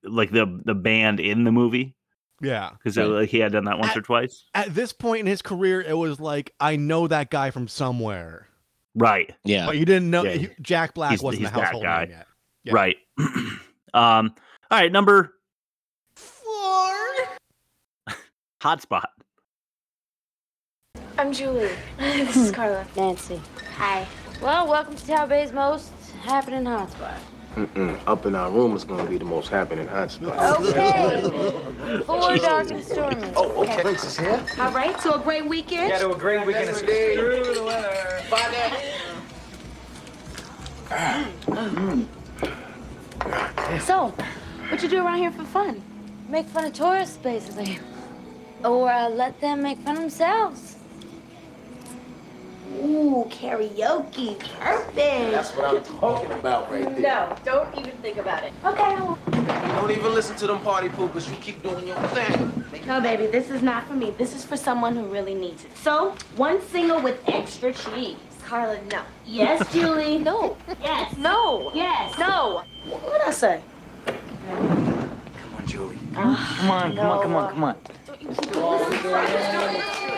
like 0.05 0.31
the 0.31 0.61
the 0.65 0.75
band 0.75 1.19
in 1.21 1.45
the 1.45 1.53
movie 1.53 1.95
Yeah. 2.41 2.71
because 2.73 2.97
like 2.97 3.29
he 3.29 3.39
had 3.39 3.53
done 3.53 3.65
that 3.65 3.79
once 3.79 3.97
or 3.97 4.03
twice. 4.03 4.45
At 4.55 4.75
this 4.75 4.93
point 4.93 5.21
in 5.21 5.27
his 5.27 5.43
career, 5.43 5.81
it 5.81 5.97
was 5.97 6.21
like 6.21 6.53
I 6.61 6.77
know 6.77 7.07
that 7.09 7.31
guy 7.31 7.51
from 7.51 7.69
somewhere, 7.69 8.49
Right. 8.95 9.33
Yeah. 9.45 9.67
but 9.67 9.79
you 9.79 9.85
didn't 9.85 10.11
know 10.11 10.25
Yeah, 10.25 10.33
he- 10.33 10.49
Jack 10.61 10.95
Black 10.95 11.11
he's- 11.11 11.23
wasn't 11.23 11.43
he's 11.43 11.51
a 11.51 11.55
that 11.55 11.61
household 11.65 11.85
guy. 11.85 12.05
name 12.05 12.11
yet. 12.11 12.27
Yeah. 12.65 12.73
Right. 12.75 12.97
um. 13.95 14.35
All 14.71 14.79
right. 14.79 14.93
Number 14.93 15.35
Four. 16.15 16.95
Hotspot. 18.63 19.07
I'm 21.19 21.33
Julie. 21.33 21.71
this 21.99 22.37
is 22.37 22.53
Carla. 22.53 22.87
Nancy. 22.97 23.41
Hi. 23.77 24.07
Well, 24.41 24.69
welcome 24.69 24.95
to 24.95 25.05
Tower 25.07 25.27
Bay's 25.27 25.53
most 25.53 25.91
happening 26.23 26.63
hotspot. 26.63 27.19
Mm-mm. 27.57 28.01
Up 28.07 28.25
in 28.25 28.37
our 28.37 28.51
room 28.51 28.77
is 28.77 28.85
gonna 28.85 29.05
be 29.05 29.19
the 29.19 29.25
most 29.25 29.49
happening 29.49 29.89
hotspot. 29.89 30.39
Okay. 30.61 32.05
Four 32.05 32.37
dark 32.37 32.71
and 32.71 32.85
stormy. 32.85 33.33
Oh, 33.35 33.65
okay. 33.65 33.83
Places 33.83 34.17
here. 34.17 34.41
All 34.59 34.71
right, 34.71 34.99
so 35.01 35.15
a 35.15 35.19
great 35.19 35.45
weekend. 35.45 35.89
Yeah, 35.89 35.99
to 35.99 36.13
a 36.13 36.17
great 36.17 36.47
weekend. 36.47 36.71
of 36.71 36.77
Screw 36.77 37.55
the 37.55 37.65
weather. 37.65 37.99
So, 43.81 44.15
what 44.69 44.83
you 44.83 44.89
do 44.89 45.05
around 45.05 45.19
here 45.19 45.33
for 45.33 45.45
fun? 45.45 45.83
Make 46.29 46.47
fun 46.47 46.67
of 46.67 46.73
tourists, 46.73 47.17
basically. 47.17 47.79
Or 48.65 48.91
uh, 48.91 49.09
let 49.09 49.41
them 49.41 49.63
make 49.63 49.79
fun 49.79 49.97
of 49.97 50.03
themselves. 50.03 50.77
Ooh, 52.83 53.27
karaoke. 53.31 54.39
Perfect. 54.59 54.95
That's 54.95 55.51
what 55.51 55.77
I'm 55.77 55.83
talking 56.01 56.33
about 56.33 56.71
right 56.71 56.85
there. 56.97 57.01
No, 57.01 57.37
don't 57.45 57.79
even 57.79 57.93
think 57.99 58.17
about 58.17 58.45
it. 58.45 58.53
Okay. 58.65 58.97
Don't 59.77 59.91
even 59.91 60.15
listen 60.15 60.37
to 60.37 60.47
them 60.47 60.61
party 60.61 60.89
poopers. 60.89 61.29
You 61.29 61.37
keep 61.37 61.63
doing 61.63 61.87
your 61.87 61.97
thing. 62.09 62.65
No, 62.87 63.01
baby, 63.01 63.27
this 63.27 63.51
is 63.51 63.63
not 63.63 63.87
for 63.87 63.95
me. 63.95 64.11
This 64.17 64.35
is 64.35 64.45
for 64.45 64.57
someone 64.57 64.97
who 64.97 65.05
really 65.07 65.35
needs 65.35 65.65
it. 65.65 65.77
So, 65.77 66.15
one 66.37 66.61
single 66.69 67.01
with 67.01 67.21
extra 67.29 67.73
cheese. 67.73 68.17
Carla, 68.45 68.79
no. 68.91 69.03
Yes, 69.25 69.73
Julie. 69.73 70.19
No. 70.19 70.57
Yes. 70.83 71.17
No. 71.17 71.71
Yes. 71.75 72.19
No. 72.19 72.65
What 72.89 73.13
did 73.13 73.23
I 73.23 73.31
say? 73.31 73.63
Come 74.07 75.55
on, 75.59 75.67
Julie. 75.67 75.99
Come 76.15 76.27
on, 76.71 76.97
come 76.97 77.07
on, 77.07 77.23
come 77.23 77.35
on, 77.37 77.51
come 77.51 77.65
on. 77.65 77.77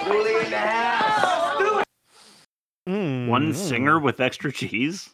Julie 0.04 0.44
in 0.44 0.50
the 0.50 0.58
house. 0.58 1.84
Mm, 2.88 3.28
One 3.28 3.54
singer 3.54 3.98
with 3.98 4.20
extra 4.20 4.52
cheese. 4.52 5.08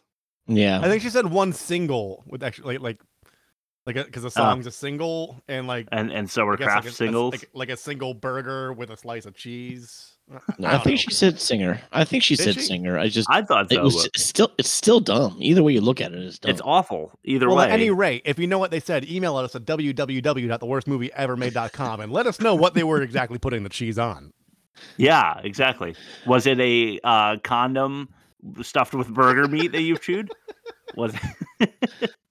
Yeah. 0.48 0.80
I 0.82 0.88
think 0.88 1.02
she 1.02 1.10
said 1.10 1.26
one 1.26 1.52
single 1.52 2.24
with 2.26 2.42
actually 2.42 2.78
like 2.78 2.98
like 3.86 3.96
like 3.96 4.06
because 4.06 4.24
the 4.24 4.30
song's 4.30 4.66
a 4.66 4.72
single 4.72 5.40
and 5.46 5.66
like 5.68 5.86
and 5.92 6.10
and 6.12 6.28
so 6.28 6.46
are 6.46 6.54
I 6.54 6.56
craft 6.56 6.76
like 6.76 6.84
a- 6.86 6.88
a- 6.88 6.92
singles. 6.92 7.32
like, 7.32 7.48
like 7.54 7.68
a 7.70 7.76
single 7.76 8.12
burger 8.14 8.72
with 8.72 8.90
a 8.90 8.96
slice 8.96 9.24
of 9.26 9.34
cheese. 9.34 10.09
No, 10.58 10.68
I, 10.68 10.78
think 10.78 10.98
she 11.00 11.10
said 11.10 11.40
singer. 11.40 11.80
I 11.92 12.04
think 12.04 12.22
she 12.22 12.36
Did 12.36 12.44
said 12.44 12.54
she? 12.54 12.60
singer. 12.60 12.96
I 12.98 13.08
just 13.08 13.28
I 13.30 13.42
thought 13.42 13.72
it 13.72 13.82
was 13.82 14.06
but- 14.06 14.18
still 14.20 14.52
it's 14.58 14.68
still 14.70 15.00
dumb. 15.00 15.36
Either 15.40 15.62
way 15.62 15.72
you 15.72 15.80
look 15.80 16.00
at 16.00 16.12
it, 16.12 16.18
it's 16.22 16.38
dumb. 16.38 16.50
It's 16.52 16.60
awful 16.64 17.18
either 17.24 17.48
way. 17.48 17.56
well, 17.56 17.66
way. 17.66 17.72
at 17.72 17.74
any 17.80 17.90
rate, 17.90 18.22
if 18.24 18.38
you 18.38 18.46
know 18.46 18.58
what 18.58 18.70
they 18.70 18.80
said, 18.80 19.08
email 19.10 19.36
us 19.36 19.54
at 19.56 19.64
www.theworstmovieevermade.com 19.64 22.00
and 22.00 22.12
let 22.12 22.26
us 22.26 22.40
know 22.40 22.54
what 22.54 22.74
they 22.74 22.84
were 22.84 23.02
exactly 23.02 23.38
putting 23.38 23.62
the 23.64 23.68
cheese 23.68 23.98
on. 23.98 24.32
Yeah, 24.96 25.40
exactly. 25.42 25.94
Was 26.26 26.46
it 26.46 26.58
a 26.60 27.00
uh, 27.04 27.36
condom 27.42 28.08
stuffed 28.62 28.94
with 28.94 29.08
burger 29.12 29.46
meat 29.48 29.72
that 29.72 29.82
you've 29.82 30.00
chewed? 30.00 30.30
Was 30.96 31.14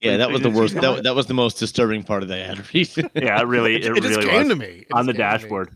yeah, 0.00 0.16
that 0.16 0.30
was 0.30 0.40
the 0.42 0.50
worst. 0.50 0.74
That, 0.74 1.04
that 1.04 1.14
was 1.14 1.26
the 1.26 1.34
most 1.34 1.58
disturbing 1.58 2.02
part 2.02 2.22
of 2.22 2.28
the 2.28 2.36
ad 2.38 2.58
read. 2.74 2.88
yeah, 3.14 3.40
it 3.40 3.46
really, 3.46 3.76
It- 3.76 3.84
it, 3.86 3.96
it 3.98 4.02
just 4.02 4.16
really 4.16 4.28
came 4.30 4.38
was 4.40 4.48
to 4.48 4.56
me. 4.56 4.66
It 4.66 4.86
on 4.92 5.06
the 5.06 5.12
just 5.12 5.18
came 5.18 5.28
to 5.28 5.36
me. 5.36 5.40
dashboard. 5.42 5.70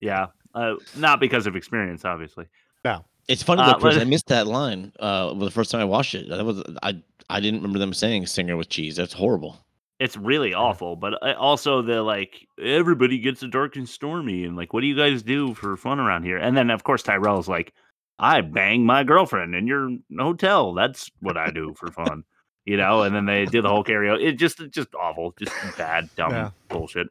Yeah, 0.00 0.26
uh, 0.60 0.74
not 0.96 1.20
because 1.20 1.46
of 1.46 1.56
experience, 1.56 2.04
obviously. 2.04 2.46
No, 2.84 3.04
It's 3.28 3.42
funny 3.42 3.62
Uh, 3.62 3.72
though, 3.72 3.78
Chris, 3.78 3.94
but- 3.96 4.02
I 4.02 4.04
missed 4.04 4.28
that 4.28 4.46
line 4.46 4.92
uh 5.00 5.34
the 5.34 5.50
first 5.50 5.70
time 5.70 5.80
I 5.80 5.84
watched 5.84 6.14
it. 6.14 6.28
That 6.28 6.44
was 6.44 6.62
I 6.82 7.02
I 7.30 7.40
didn't 7.40 7.60
remember 7.60 7.78
them 7.78 7.92
saying 7.92 8.26
singer 8.26 8.56
with 8.56 8.68
cheese. 8.70 8.96
That's 8.96 9.12
horrible. 9.12 9.58
It's 10.00 10.16
really 10.16 10.54
awful, 10.54 10.94
but 10.96 11.14
uh, 11.22 11.34
also 11.38 11.82
the 11.82 12.02
like 12.02 12.46
everybody 12.62 13.18
gets 13.18 13.42
a 13.42 13.48
dark 13.48 13.76
and 13.76 13.88
stormy, 13.88 14.44
and 14.44 14.56
like, 14.56 14.72
what 14.72 14.80
do 14.82 14.86
you 14.86 14.96
guys 14.96 15.22
do 15.22 15.54
for 15.54 15.76
fun 15.76 15.98
around 16.00 16.22
here? 16.24 16.38
And 16.38 16.56
then 16.56 16.70
of 16.70 16.84
course 16.84 17.02
Tyrell's 17.02 17.48
like, 17.48 17.72
I 18.18 18.40
bang 18.40 18.86
my 18.86 19.02
girlfriend 19.04 19.54
in 19.54 19.66
your 19.66 19.90
hotel. 20.18 20.72
That's 20.74 21.10
what 21.20 21.36
I 21.36 21.50
do 21.50 21.74
for 21.76 21.88
fun, 21.90 22.22
you 22.64 22.76
know. 22.76 23.02
And 23.02 23.14
then 23.14 23.26
they 23.26 23.44
do 23.44 23.60
the 23.60 23.68
whole 23.68 23.84
karaoke. 23.84 24.22
It 24.24 24.32
just 24.38 24.60
it's 24.60 24.74
just 24.74 24.94
awful, 24.94 25.34
just 25.38 25.52
bad, 25.76 26.08
dumb 26.16 26.30
Yeah. 26.30 26.50
bullshit. 26.68 27.08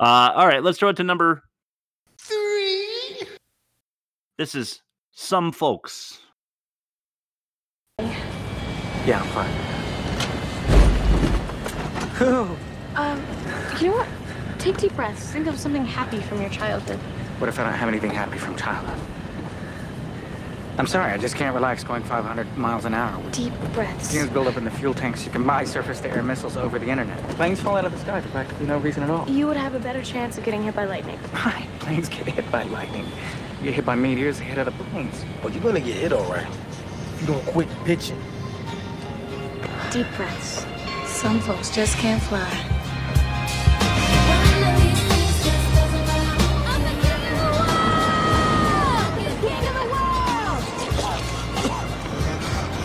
Uh, 0.00 0.32
all 0.34 0.46
right, 0.46 0.62
let's 0.62 0.78
throw 0.78 0.90
it 0.90 0.96
to 0.96 1.04
number 1.04 1.36
Three. 1.36 1.47
This 4.38 4.54
is 4.54 4.82
some 5.10 5.50
folks. 5.50 6.20
Yeah, 7.98 9.20
I'm 9.20 9.26
fine. 9.34 9.50
Um, 12.94 13.20
you 13.80 13.88
know 13.88 13.96
what? 13.96 14.08
Take 14.60 14.76
deep 14.76 14.94
breaths. 14.94 15.32
Think 15.32 15.48
of 15.48 15.58
something 15.58 15.84
happy 15.84 16.20
from 16.20 16.40
your 16.40 16.50
childhood. 16.50 17.00
What 17.40 17.48
if 17.48 17.58
I 17.58 17.64
don't 17.64 17.72
have 17.72 17.88
anything 17.88 18.12
happy 18.12 18.38
from 18.38 18.54
childhood? 18.56 18.96
I'm 20.78 20.86
sorry, 20.86 21.12
I 21.12 21.18
just 21.18 21.34
can't 21.34 21.52
relax 21.52 21.82
going 21.82 22.04
500 22.04 22.56
miles 22.56 22.84
an 22.84 22.94
hour. 22.94 23.20
Deep 23.32 23.52
breaths. 23.72 24.12
Fumes 24.12 24.30
build 24.30 24.46
up 24.46 24.56
in 24.56 24.62
the 24.62 24.70
fuel 24.70 24.94
tanks. 24.94 25.24
You 25.24 25.32
can 25.32 25.44
buy 25.44 25.64
surface-to-air 25.64 26.22
missiles 26.22 26.56
over 26.56 26.78
the 26.78 26.88
internet. 26.88 27.18
Planes 27.30 27.60
fall 27.60 27.76
out 27.76 27.84
of 27.84 27.90
the 27.90 27.98
sky 27.98 28.20
for 28.20 28.28
practically 28.28 28.66
no 28.66 28.78
reason 28.78 29.02
at 29.02 29.10
all. 29.10 29.28
You 29.28 29.48
would 29.48 29.56
have 29.56 29.74
a 29.74 29.80
better 29.80 30.02
chance 30.02 30.38
of 30.38 30.44
getting 30.44 30.62
hit 30.62 30.76
by 30.76 30.84
lightning. 30.84 31.18
Right, 31.44 31.66
planes 31.80 32.08
get 32.08 32.28
hit 32.28 32.48
by 32.52 32.62
lightning. 32.64 33.06
You 33.58 33.64
get 33.64 33.74
hit 33.74 33.84
by 33.84 33.96
meteors, 33.96 34.38
hit 34.38 34.56
other 34.56 34.70
planes. 34.70 35.24
But 35.42 35.52
you're 35.52 35.62
gonna 35.62 35.80
get 35.80 35.96
hit 35.96 36.12
all 36.12 36.30
right. 36.30 36.46
If 36.46 37.22
you 37.22 37.26
don't 37.26 37.44
quit 37.46 37.68
pitching. 37.84 38.20
Deep 39.90 40.06
breaths. 40.16 40.64
Some 41.06 41.40
folks 41.40 41.74
just 41.74 41.96
can't 41.96 42.22
fly. 42.22 42.48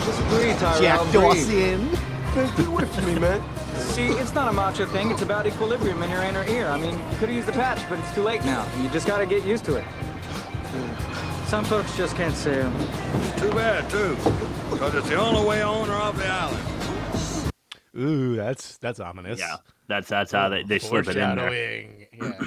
Just 0.04 0.28
breathe, 0.28 0.58
Tyrell. 0.58 0.82
Jack 0.82 1.00
breathe. 1.00 1.12
Dawson. 1.12 1.92
Man, 2.34 2.56
get 2.56 2.66
away 2.66 2.84
from 2.86 3.06
me, 3.06 3.18
man. 3.20 3.40
See, 3.76 4.06
it's 4.06 4.34
not 4.34 4.48
a 4.48 4.52
macho 4.52 4.86
thing. 4.86 5.12
It's 5.12 5.22
about 5.22 5.46
equilibrium 5.46 6.02
in 6.02 6.10
your 6.10 6.22
inner 6.24 6.44
ear. 6.48 6.66
I 6.66 6.80
mean, 6.80 6.94
you 6.94 7.16
could 7.18 7.28
have 7.28 7.36
used 7.36 7.46
the 7.46 7.52
patch, 7.52 7.88
but 7.88 8.00
it's 8.00 8.12
too 8.12 8.22
late 8.22 8.44
now. 8.44 8.66
You 8.82 8.88
just 8.88 9.06
got 9.06 9.18
to 9.18 9.26
get 9.26 9.44
used 9.44 9.64
to 9.66 9.76
it. 9.76 9.84
Some 11.46 11.64
folks 11.64 11.96
just 11.96 12.16
can't 12.16 12.34
sail. 12.34 12.70
Too 13.36 13.50
bad, 13.52 13.88
too, 13.90 14.16
because 14.70 14.94
it's 14.94 15.08
the 15.08 15.16
only 15.16 15.46
way 15.46 15.62
on 15.62 15.88
or 15.88 15.94
off 15.94 16.16
the 16.16 16.26
island. 16.26 17.50
Ooh, 17.96 18.34
that's 18.34 18.76
that's 18.78 18.98
ominous. 18.98 19.38
Yeah, 19.38 19.56
that's 19.88 20.08
that's 20.08 20.32
how 20.32 20.48
they, 20.48 20.64
they 20.64 20.78
slip 20.80 21.06
it 21.08 21.16
in 21.16 21.36
there. 21.36 22.08
Yeah. 22.12 22.40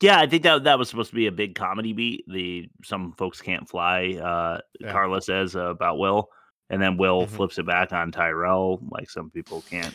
Yeah, 0.00 0.20
I 0.20 0.26
think 0.28 0.44
that 0.44 0.64
that 0.64 0.78
was 0.78 0.88
supposed 0.88 1.10
to 1.10 1.16
be 1.16 1.26
a 1.26 1.32
big 1.32 1.54
comedy 1.56 1.92
beat. 1.92 2.24
The 2.28 2.68
some 2.84 3.12
folks 3.18 3.40
can't 3.42 3.68
fly. 3.68 4.14
Uh, 4.14 4.60
Yeah. 4.80 4.92
Carla 4.92 5.20
says 5.20 5.56
uh, 5.56 5.64
about 5.70 5.98
Will, 5.98 6.28
and 6.70 6.80
then 6.80 6.96
Will 6.96 7.26
Mhm. 7.26 7.30
flips 7.30 7.58
it 7.58 7.66
back 7.66 7.92
on 7.92 8.12
Tyrell. 8.12 8.80
Like 8.90 9.10
some 9.10 9.28
people 9.30 9.62
can't 9.68 9.94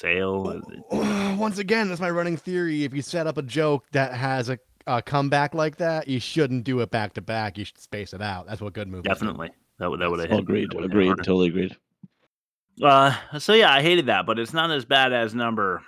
sail. 0.00 0.60
Once 0.90 1.58
again, 1.58 1.88
that's 1.88 2.00
my 2.00 2.10
running 2.10 2.38
theory. 2.38 2.82
If 2.84 2.94
you 2.94 3.02
set 3.02 3.26
up 3.26 3.36
a 3.36 3.42
joke 3.42 3.84
that 3.92 4.14
has 4.14 4.48
a, 4.48 4.58
a 4.86 5.00
comeback 5.02 5.54
like 5.54 5.76
that, 5.76 6.08
you 6.08 6.18
shouldn't 6.20 6.64
do 6.64 6.80
it 6.80 6.90
back 6.90 7.14
to 7.14 7.20
back. 7.22 7.56
You 7.58 7.64
should 7.64 7.78
space 7.78 8.12
it 8.12 8.22
out. 8.22 8.46
That's 8.46 8.60
what 8.60 8.72
good 8.72 8.88
movies. 8.88 9.04
do. 9.04 9.08
Definitely, 9.08 9.50
that 9.78 9.90
would 9.90 10.00
that 10.00 10.10
would 10.10 10.20
have 10.20 10.30
hit. 10.30 10.38
agreed. 10.40 10.72
hit 10.72 10.84
Agreed. 10.84 11.06
harder. 11.06 11.22
Totally 11.22 11.48
agreed. 11.48 11.76
Uh, 12.82 13.14
so 13.38 13.52
yeah, 13.52 13.72
I 13.72 13.82
hated 13.82 14.06
that, 14.06 14.26
but 14.26 14.38
it's 14.38 14.52
not 14.52 14.70
as 14.70 14.84
bad 14.84 15.12
as 15.12 15.34
number 15.34 15.82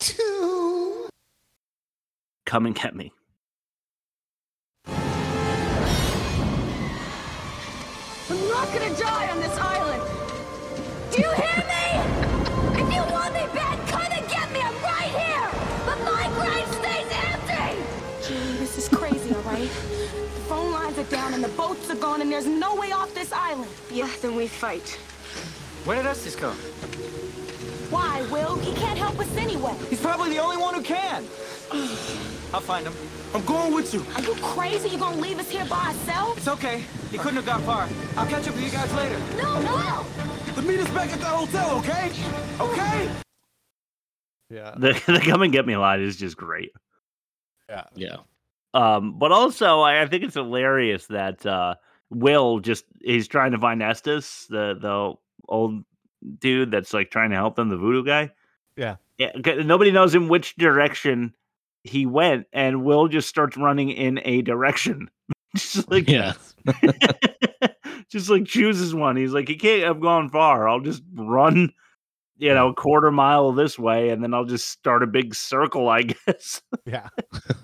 Two. 0.00 1.08
"Come 2.44 2.66
and 2.66 2.74
Get 2.74 2.94
Me." 2.94 3.12
I'm 8.28 8.48
not 8.48 8.68
gonna 8.72 8.96
die 8.98 9.28
on 9.30 9.38
this 9.40 9.56
island. 9.58 10.02
Do 11.12 11.22
you 11.22 11.32
hear 11.34 11.64
me? 11.66 11.85
Down 21.10 21.34
and 21.34 21.42
the 21.42 21.48
boats 21.48 21.90
are 21.90 21.96
gone 21.96 22.20
and 22.20 22.30
there's 22.30 22.46
no 22.46 22.74
way 22.74 22.92
off 22.92 23.14
this 23.14 23.32
island. 23.32 23.70
Yeah, 23.90 24.10
then 24.22 24.34
we 24.36 24.46
fight. 24.46 24.98
Where 25.84 25.96
did 25.96 26.06
Estes 26.06 26.36
go? 26.36 26.50
Why, 27.90 28.22
Will? 28.30 28.56
He 28.56 28.74
can't 28.74 28.98
help 28.98 29.18
us 29.20 29.36
anyway. 29.36 29.74
He's 29.88 30.00
probably 30.00 30.30
the 30.30 30.38
only 30.38 30.56
one 30.56 30.74
who 30.74 30.82
can. 30.82 31.24
I'll 32.52 32.60
find 32.60 32.86
him. 32.86 32.94
I'm 33.34 33.44
going 33.44 33.72
with 33.74 33.94
you. 33.94 34.04
Are 34.14 34.22
you 34.22 34.34
crazy? 34.42 34.88
You're 34.88 35.00
gonna 35.00 35.20
leave 35.20 35.38
us 35.38 35.50
here 35.50 35.64
by 35.66 35.86
ourselves? 35.88 36.38
It's 36.38 36.48
okay. 36.48 36.84
He 37.10 37.18
couldn't 37.18 37.36
have 37.36 37.46
got 37.46 37.60
far. 37.62 37.88
I'll 38.16 38.26
catch 38.26 38.48
up 38.48 38.54
with 38.54 38.64
you 38.64 38.70
guys 38.70 38.92
later. 38.94 39.18
No, 39.36 39.60
no! 39.62 40.06
But 40.54 40.64
meet 40.64 40.80
us 40.80 40.90
back 40.90 41.12
at 41.12 41.20
the 41.20 41.26
hotel, 41.26 41.78
okay? 41.78 42.10
Okay? 42.60 43.10
Yeah. 44.50 44.74
The 44.76 44.92
the 45.06 45.20
"Come 45.20 45.42
and 45.42 45.52
Get 45.52 45.66
Me" 45.66 45.76
line 45.76 46.00
is 46.00 46.16
just 46.16 46.36
great. 46.36 46.72
Yeah. 47.68 47.84
Yeah. 47.94 48.16
Um, 48.74 49.18
but 49.18 49.32
also 49.32 49.80
I, 49.80 50.02
I 50.02 50.06
think 50.06 50.24
it's 50.24 50.34
hilarious 50.34 51.06
that 51.06 51.44
uh 51.46 51.76
Will 52.10 52.60
just 52.60 52.84
he's 53.02 53.26
trying 53.26 53.52
to 53.52 53.58
find 53.58 53.82
Estes, 53.82 54.46
the 54.48 54.76
the 54.80 55.14
old 55.48 55.84
dude 56.38 56.70
that's 56.70 56.92
like 56.92 57.10
trying 57.10 57.30
to 57.30 57.36
help 57.36 57.56
them, 57.56 57.68
the 57.68 57.76
voodoo 57.76 58.04
guy. 58.04 58.30
Yeah. 58.76 58.96
yeah 59.18 59.32
nobody 59.36 59.90
knows 59.90 60.14
in 60.14 60.28
which 60.28 60.56
direction 60.56 61.32
he 61.84 62.06
went, 62.06 62.46
and 62.52 62.84
Will 62.84 63.08
just 63.08 63.28
starts 63.28 63.56
running 63.56 63.90
in 63.90 64.20
a 64.24 64.42
direction. 64.42 65.10
just 65.56 65.90
like 65.90 66.08
Yeah. 66.08 66.34
just 68.08 68.28
like 68.28 68.44
chooses 68.46 68.94
one. 68.94 69.16
He's 69.16 69.32
like, 69.32 69.48
he 69.48 69.56
can't 69.56 69.84
have 69.84 70.00
gone 70.00 70.28
far. 70.28 70.68
I'll 70.68 70.80
just 70.80 71.02
run, 71.14 71.72
you 72.38 72.52
know, 72.52 72.68
a 72.68 72.74
quarter 72.74 73.10
mile 73.10 73.52
this 73.52 73.78
way, 73.78 74.10
and 74.10 74.22
then 74.22 74.34
I'll 74.34 74.44
just 74.44 74.68
start 74.68 75.02
a 75.02 75.06
big 75.06 75.34
circle, 75.34 75.88
I 75.88 76.02
guess. 76.26 76.62
Yeah. 76.84 77.08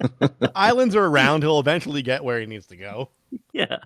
Islands 0.54 0.96
are 0.96 1.04
around. 1.04 1.42
He'll 1.42 1.61
eventually 1.61 2.02
get 2.02 2.24
where 2.24 2.40
he 2.40 2.46
needs 2.46 2.66
to 2.68 2.76
go. 2.76 3.11
yeah. 3.52 3.76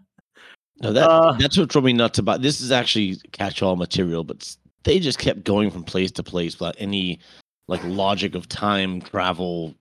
No, 0.82 0.92
that 0.92 1.08
Uh, 1.08 1.32
that's 1.38 1.56
what 1.56 1.68
drove 1.70 1.84
me 1.84 1.92
nuts 1.94 2.18
about 2.18 2.42
this. 2.42 2.60
Is 2.60 2.70
actually 2.70 3.16
catch-all 3.32 3.76
material, 3.76 4.24
but 4.24 4.54
they 4.84 4.98
just 5.00 5.18
kept 5.18 5.42
going 5.44 5.70
from 5.70 5.82
place 5.84 6.12
to 6.12 6.22
place 6.22 6.58
without 6.58 6.76
any 6.78 7.18
like 7.66 7.82
logic 7.84 8.34
of 8.34 8.48
time 8.48 9.00
travel 9.00 9.74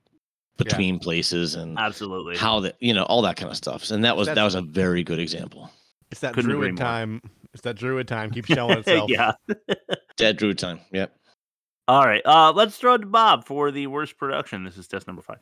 between 0.58 0.98
places 1.00 1.54
and 1.56 1.78
Absolutely. 1.78 2.38
how 2.38 2.62
that 2.62 2.76
you 2.80 2.94
know 2.94 3.04
all 3.04 3.22
that 3.24 3.36
kind 3.36 3.52
of 3.52 3.58
stuff. 3.58 3.91
And 3.91 4.06
that 4.06 4.15
was 4.15 4.28
that 4.28 4.41
was 4.44 4.56
a 4.56 4.62
very 4.62 5.04
good 5.04 5.20
example. 5.20 5.70
It's 6.12 6.22
that 6.22 6.34
Couldn't 6.34 6.52
druid 6.52 6.78
time. 6.78 7.22
It's 7.56 7.62
that 7.63 7.78
druid 7.78 8.08
time. 8.08 8.32
Keeps 8.32 8.50
showing 8.54 8.80
itself. 8.80 9.10
yeah. 9.10 9.32
Dead 10.18 10.36
druid 10.38 10.58
time. 10.60 10.82
Yep. 10.91 11.15
All 11.88 12.06
right. 12.06 12.22
Uh, 12.26 12.52
let's 12.54 12.76
throw 12.78 12.96
it 12.96 13.00
to 13.00 13.06
Bob 13.08 13.46
for 13.46 13.72
the 13.72 13.88
worst 13.88 14.18
production. 14.18 14.65
This 14.65 14.78
is 14.78 14.88
test 14.89 15.08
number 15.08 15.22
five. 15.22 15.39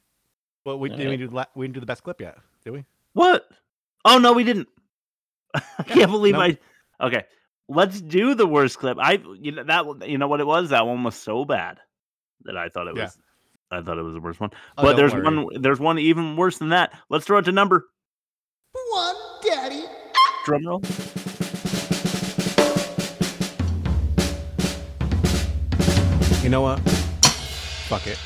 Well, 0.64 0.78
we 0.78 0.90
didn't 0.90 1.10
we 1.10 1.18
do 1.18 1.28
the 1.28 1.36
la- 1.36 1.46
we 1.56 1.66
didn't 1.66 1.74
do 1.74 1.80
the 1.80 1.86
best 1.88 2.04
clip 2.04 2.22
yet, 2.22 2.38
did 2.64 2.70
we? 2.72 2.86
What? 3.14 3.50
Oh 4.06 4.20
no, 4.20 4.32
we 4.34 4.44
didn't. 4.44 4.68
I 5.56 5.84
can't 5.84 6.12
believe 6.12 6.36
no. 6.36 6.42
I. 6.42 6.58
Okay, 7.02 7.24
let's 7.68 8.00
do 8.00 8.36
the 8.36 8.46
worst 8.48 8.78
clip. 8.78 8.98
I 9.02 9.20
you 9.40 9.52
know 9.54 9.64
that 9.64 10.08
you 10.08 10.18
know 10.20 10.28
what 10.28 10.40
it 10.40 10.48
was. 10.48 10.70
That 10.70 10.86
one 10.86 11.04
was 11.04 11.16
so 11.16 11.44
bad 11.46 11.80
that 12.44 12.56
I 12.56 12.70
thought 12.70 12.88
it 12.88 12.96
Yeah. 12.96 13.04
was. 13.06 13.18
I 13.72 13.82
thought 13.82 13.98
it 13.98 14.04
was 14.04 14.14
the 14.14 14.22
worst 14.22 14.40
one. 14.40 14.52
Oh, 14.78 14.84
but 14.84 14.90
don't 14.90 14.96
there's 14.98 15.14
worry. 15.16 15.24
one. 15.46 15.62
There's 15.62 15.80
one 15.80 15.98
even 15.98 16.36
worse 16.38 16.60
than 16.60 16.70
that. 16.70 16.94
Let's 17.10 17.26
throw 17.26 17.40
it 17.40 17.46
to 17.46 17.52
number. 17.52 17.88
One, 18.92 19.16
Daddy. 19.44 19.84
Drum 20.46 20.66
roll. 20.68 20.82
You 26.44 26.50
know 26.50 26.60
what? 26.60 26.82
Fuck 27.88 28.06
it. 28.06 28.20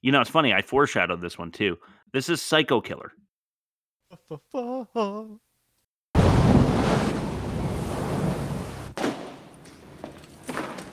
You 0.00 0.10
know, 0.10 0.20
it's 0.20 0.28
funny. 0.28 0.52
I 0.52 0.62
foreshadowed 0.62 1.20
this 1.20 1.38
one 1.38 1.52
too. 1.52 1.78
This 2.12 2.28
is 2.28 2.42
Psycho 2.42 2.80
Killer. 2.80 3.12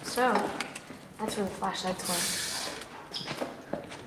So, 0.03 0.31
that's 1.17 1.37
where 1.37 1.45
the 1.45 1.47
flashlights 1.47 2.07
were. 2.07 2.15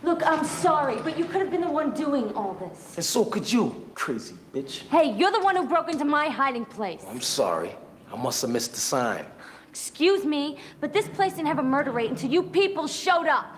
Look, 0.09 0.25
I'm 0.25 0.45
sorry, 0.45 1.01
but 1.03 1.19
you 1.19 1.25
could 1.25 1.41
have 1.41 1.51
been 1.51 1.63
the 1.63 1.69
one 1.69 1.91
doing 1.91 2.33
all 2.35 2.55
this. 2.55 2.95
And 2.95 3.05
so 3.05 3.25
could 3.25 3.53
you, 3.53 3.91
crazy 3.95 4.37
bitch. 4.55 4.87
Hey, 4.89 5.17
you're 5.17 5.33
the 5.33 5.41
one 5.41 5.57
who 5.57 5.67
broke 5.67 5.91
into 5.91 6.05
my 6.05 6.29
hiding 6.29 6.67
place. 6.67 7.03
I'm 7.09 7.23
sorry. 7.23 7.75
I 8.13 8.17
must 8.17 8.41
have 8.43 8.53
missed 8.53 8.75
the 8.75 8.81
sign. 8.81 9.27
Excuse 9.73 10.27
me, 10.27 10.59
but 10.81 10.93
this 10.93 11.09
place 11.09 11.33
didn't 11.33 11.47
have 11.47 11.59
a 11.59 11.63
murder 11.63 11.93
rate 11.93 12.11
until 12.11 12.31
you 12.31 12.43
people 12.43 12.87
showed 12.87 13.27
up. 13.27 13.57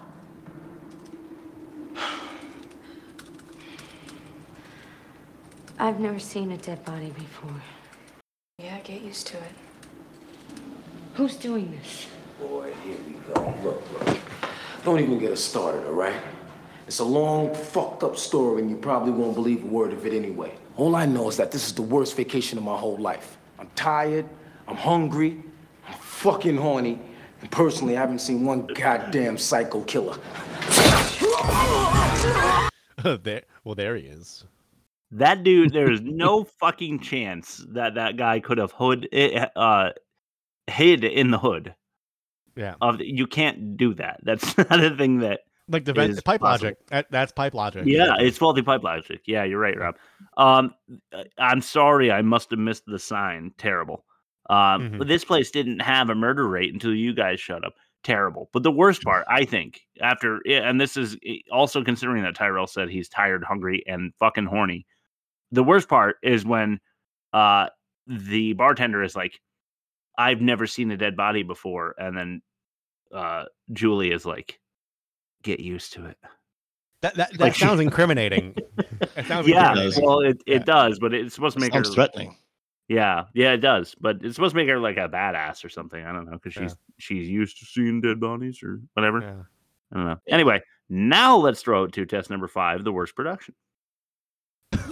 I've 5.77 5.99
never 5.99 6.21
seen 6.21 6.53
a 6.53 6.57
dead 6.57 6.85
body 6.85 7.11
before. 7.11 7.61
Yeah, 8.59 8.79
get 8.85 9.03
used 9.03 9.27
to 9.27 9.39
it. 9.39 9.53
Who's 11.15 11.35
doing 11.35 11.73
this? 11.73 12.07
Boy, 12.39 12.73
here 12.85 12.97
we 13.09 13.15
go. 13.35 13.53
Look, 13.65 14.07
look. 14.07 14.17
Don't 14.85 15.01
even 15.01 15.19
get 15.19 15.33
us 15.33 15.43
started, 15.43 15.85
all 15.85 15.95
right? 15.95 16.15
It's 16.87 17.01
a 17.01 17.05
long, 17.05 17.53
fucked 17.53 18.05
up 18.05 18.17
story, 18.17 18.63
and 18.63 18.71
you 18.71 18.77
probably 18.77 19.11
won't 19.11 19.35
believe 19.35 19.65
a 19.65 19.67
word 19.67 19.93
of 19.93 20.07
it 20.07 20.13
anyway. 20.13 20.55
All 20.77 20.95
I 20.95 21.07
know 21.07 21.29
is 21.29 21.37
that 21.39 21.51
this 21.51 21.67
is 21.67 21.75
the 21.75 21.83
worst 21.83 22.15
vacation 22.17 22.57
of 22.57 22.63
my 22.63 22.77
whole 22.77 22.99
life. 22.99 23.37
I'm 23.59 23.69
tired, 23.75 24.29
I'm 24.69 24.77
hungry, 24.77 25.43
I'm 25.89 25.95
fucking 25.99 26.57
horny, 26.57 26.99
and 27.41 27.51
personally, 27.51 27.97
I 27.97 28.01
haven't 28.01 28.21
seen 28.21 28.45
one 28.45 28.67
goddamn 28.67 29.39
psycho 29.39 29.83
killer. 29.83 30.17
there, 33.23 33.43
well, 33.65 33.75
there 33.75 33.97
he 33.97 34.05
is. 34.07 34.45
That 35.11 35.45
dude, 35.45 35.73
there 35.73 35.91
is 35.91 36.01
no 36.03 36.45
fucking 36.61 37.01
chance 37.01 37.65
that 37.71 37.95
that 37.95 38.17
guy 38.17 38.41
could 38.41 38.59
have 38.59 38.73
hood 38.73 39.09
eh, 39.13 39.47
uh 39.55 39.91
hid 40.67 41.05
in 41.05 41.31
the 41.31 41.39
hood. 41.39 41.75
Yeah. 42.57 42.75
Of 42.81 43.01
you 43.01 43.27
can't 43.27 43.77
do 43.77 43.95
that. 43.95 44.21
That's 44.23 44.57
not 44.71 44.83
a 44.83 44.97
thing 44.97 45.19
that 45.21 45.41
Like 45.69 45.85
the 45.85 45.93
vent, 45.93 46.13
is 46.13 46.21
pipe 46.21 46.41
possible. 46.41 46.69
logic. 46.69 46.87
That, 46.89 47.07
that's 47.11 47.33
pipe 47.33 47.55
logic. 47.55 47.85
Yeah, 47.87 48.15
it's 48.19 48.39
faulty 48.39 48.63
pipe 48.63 48.83
logic. 48.83 49.23
Yeah, 49.27 49.45
you're 49.45 49.59
right, 49.61 49.79
Rob. 49.79 49.97
Um, 50.37 50.75
uh, 51.13 51.25
I'm 51.39 51.61
sorry, 51.61 52.11
I 52.11 52.23
must 52.23 52.51
have 52.51 52.59
missed 52.59 52.85
the 52.87 52.99
sign. 52.99 53.53
Terrible. 53.59 54.05
Um, 54.51 54.91
Mhm. 54.93 54.99
but 54.99 55.09
this 55.09 55.25
place 55.25 55.51
didn't 55.51 55.81
have 55.81 56.11
a 56.11 56.15
murder 56.15 56.47
rate 56.49 56.73
until 56.73 56.95
you 56.95 57.15
guys 57.15 57.41
showed 57.41 57.65
up. 57.65 57.75
Terrible. 58.03 58.51
But 58.53 58.63
the 58.63 58.71
worst 58.71 59.03
part, 59.03 59.25
I 59.31 59.47
think, 59.47 59.81
after 60.03 60.41
and 60.47 60.79
this 60.81 60.97
is 60.99 61.17
eh, 61.25 61.39
also 61.51 61.83
considering 61.83 62.23
that 62.25 62.35
Tyrell 62.35 62.67
said 62.67 62.91
he's 62.91 63.09
tired, 63.09 63.43
hungry, 63.45 63.83
and 63.87 64.13
fucking 64.17 64.45
horny. 64.47 64.87
The 65.53 65.65
worst 65.65 65.89
part 65.89 66.19
is 66.23 66.45
when 66.45 66.81
uh 67.33 67.69
the 68.07 68.53
bartender 68.53 69.03
is 69.03 69.17
like, 69.17 69.41
"I've 70.19 70.43
never 70.43 70.67
seen 70.67 70.91
a 70.91 70.97
dead 70.99 71.17
body 71.17 71.43
before," 71.43 71.95
and 71.97 72.15
then 72.15 72.43
uh 73.13 73.47
Julie 73.73 74.11
is 74.13 74.27
like, 74.27 74.61
"Get 75.43 75.61
used 75.61 75.95
to 75.95 76.05
it." 76.05 76.19
That 77.01 77.15
that, 77.15 77.31
that 77.33 77.41
Like 77.41 77.55
she- 77.55 77.65
sounds 77.65 77.81
incriminating. 77.89 78.55
It 79.17 79.25
sounds 79.27 79.49
yeah, 79.49 79.69
incriminating. 79.71 80.05
well, 80.05 80.21
it, 80.21 80.43
it 80.47 80.67
does, 80.67 80.99
but 80.99 81.15
it's 81.15 81.35
supposed 81.35 81.55
to 81.55 81.61
make 81.61 81.73
Sounds 81.73 81.89
her 81.89 81.95
threatening. 81.95 82.37
Yeah, 82.89 83.25
yeah, 83.33 83.53
it 83.53 83.59
does, 83.59 83.95
but 83.99 84.19
it's 84.23 84.35
supposed 84.35 84.53
to 84.53 84.57
make 84.57 84.69
her 84.69 84.79
like 84.79 84.99
a 84.99 85.09
badass 85.09 85.65
or 85.65 85.71
something. 85.71 86.05
I 86.05 86.13
don't 86.13 86.27
know 86.27 86.33
because 86.33 86.53
she's 86.53 86.77
she's 86.99 87.29
used 87.29 87.59
to 87.61 87.65
seeing 87.65 88.03
dead 88.03 88.21
bodies 88.21 88.63
or 88.63 88.81
whatever. 88.93 89.47
I 89.93 89.97
don't 89.97 90.07
know. 90.07 90.19
Anyway, 90.29 90.61
now 90.91 91.37
let's 91.37 91.63
throw 91.63 91.85
it 91.85 91.93
to 91.93 92.05
test 92.05 92.29
number 92.29 92.47
five: 92.47 92.85
the 92.85 92.93
worst 92.93 93.17
production. 93.17 93.55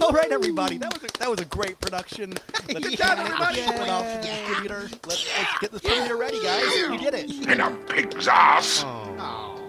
All 0.01 0.11
right, 0.11 0.31
everybody. 0.31 0.77
That 0.77 0.93
was 0.93 1.03
a, 1.03 1.17
that 1.19 1.29
was 1.29 1.39
a 1.39 1.45
great 1.45 1.79
production. 1.79 2.31
Let's 2.53 2.79
Good 2.79 2.83
get 2.91 2.99
job, 2.99 3.19
everybody. 3.19 3.61
Let's 3.61 3.79
put 3.79 3.89
off 3.89 4.05
the 4.05 4.27
distributor. 4.27 4.89
Let's, 5.05 5.27
let's 5.37 5.59
get 5.59 5.71
this 5.71 5.81
premiere 5.81 6.15
ready, 6.15 6.41
guys. 6.41 6.75
You 6.75 6.97
did 6.97 7.13
it. 7.13 7.47
In 7.47 7.59
a 7.59 7.71
pig's 7.71 8.27
ass. 8.27 8.83
Oh. 8.85 9.61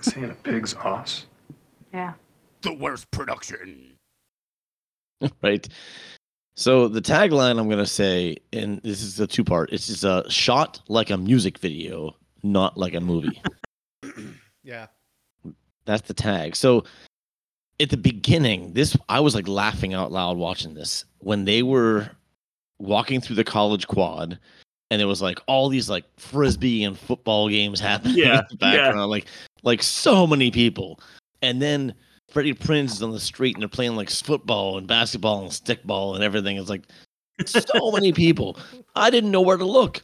Saying 0.00 0.30
a 0.30 0.34
pig's 0.34 0.74
ass? 0.74 1.26
Yeah. 1.92 2.14
The 2.62 2.72
worst 2.72 3.10
production. 3.10 3.92
right? 5.42 5.68
So 6.58 6.88
the 6.88 7.00
tagline 7.00 7.56
I'm 7.60 7.68
gonna 7.68 7.86
say, 7.86 8.36
and 8.52 8.80
this 8.82 9.00
is 9.00 9.20
a 9.20 9.28
two 9.28 9.44
part. 9.44 9.72
It's 9.72 9.86
just 9.86 10.02
a 10.02 10.24
shot 10.28 10.80
like 10.88 11.08
a 11.10 11.16
music 11.16 11.58
video, 11.58 12.16
not 12.42 12.76
like 12.76 12.94
a 12.94 13.00
movie. 13.00 13.40
Yeah. 14.64 14.88
That's 15.86 16.06
the 16.06 16.12
tag. 16.12 16.54
So 16.54 16.84
at 17.80 17.88
the 17.88 17.96
beginning, 17.96 18.74
this 18.74 18.94
I 19.08 19.20
was 19.20 19.34
like 19.34 19.48
laughing 19.48 19.94
out 19.94 20.12
loud 20.12 20.36
watching 20.36 20.74
this 20.74 21.06
when 21.20 21.46
they 21.46 21.62
were 21.62 22.10
walking 22.78 23.22
through 23.22 23.36
the 23.36 23.44
college 23.44 23.86
quad, 23.86 24.38
and 24.90 25.00
it 25.00 25.06
was 25.06 25.22
like 25.22 25.40
all 25.46 25.70
these 25.70 25.88
like 25.88 26.04
frisbee 26.18 26.84
and 26.84 26.98
football 26.98 27.48
games 27.48 27.80
happening 27.80 28.18
Yeah, 28.18 28.42
in 28.50 28.58
the 28.58 28.66
yeah. 28.66 29.04
like 29.04 29.26
like 29.62 29.82
so 29.82 30.26
many 30.26 30.50
people, 30.50 31.00
and 31.40 31.62
then 31.62 31.94
Freddie 32.28 32.54
Prinze 32.54 32.92
is 32.92 33.02
on 33.02 33.10
the 33.12 33.20
street 33.20 33.54
and 33.56 33.62
they're 33.62 33.68
playing 33.68 33.96
like 33.96 34.10
football 34.10 34.76
and 34.78 34.86
basketball 34.86 35.42
and 35.42 35.50
stickball 35.50 36.14
and 36.14 36.22
everything. 36.22 36.56
It's 36.58 36.68
like 36.68 36.82
so 37.46 37.90
many 37.92 38.12
people. 38.12 38.58
I 38.94 39.10
didn't 39.10 39.30
know 39.30 39.40
where 39.40 39.56
to 39.56 39.64
look. 39.64 40.02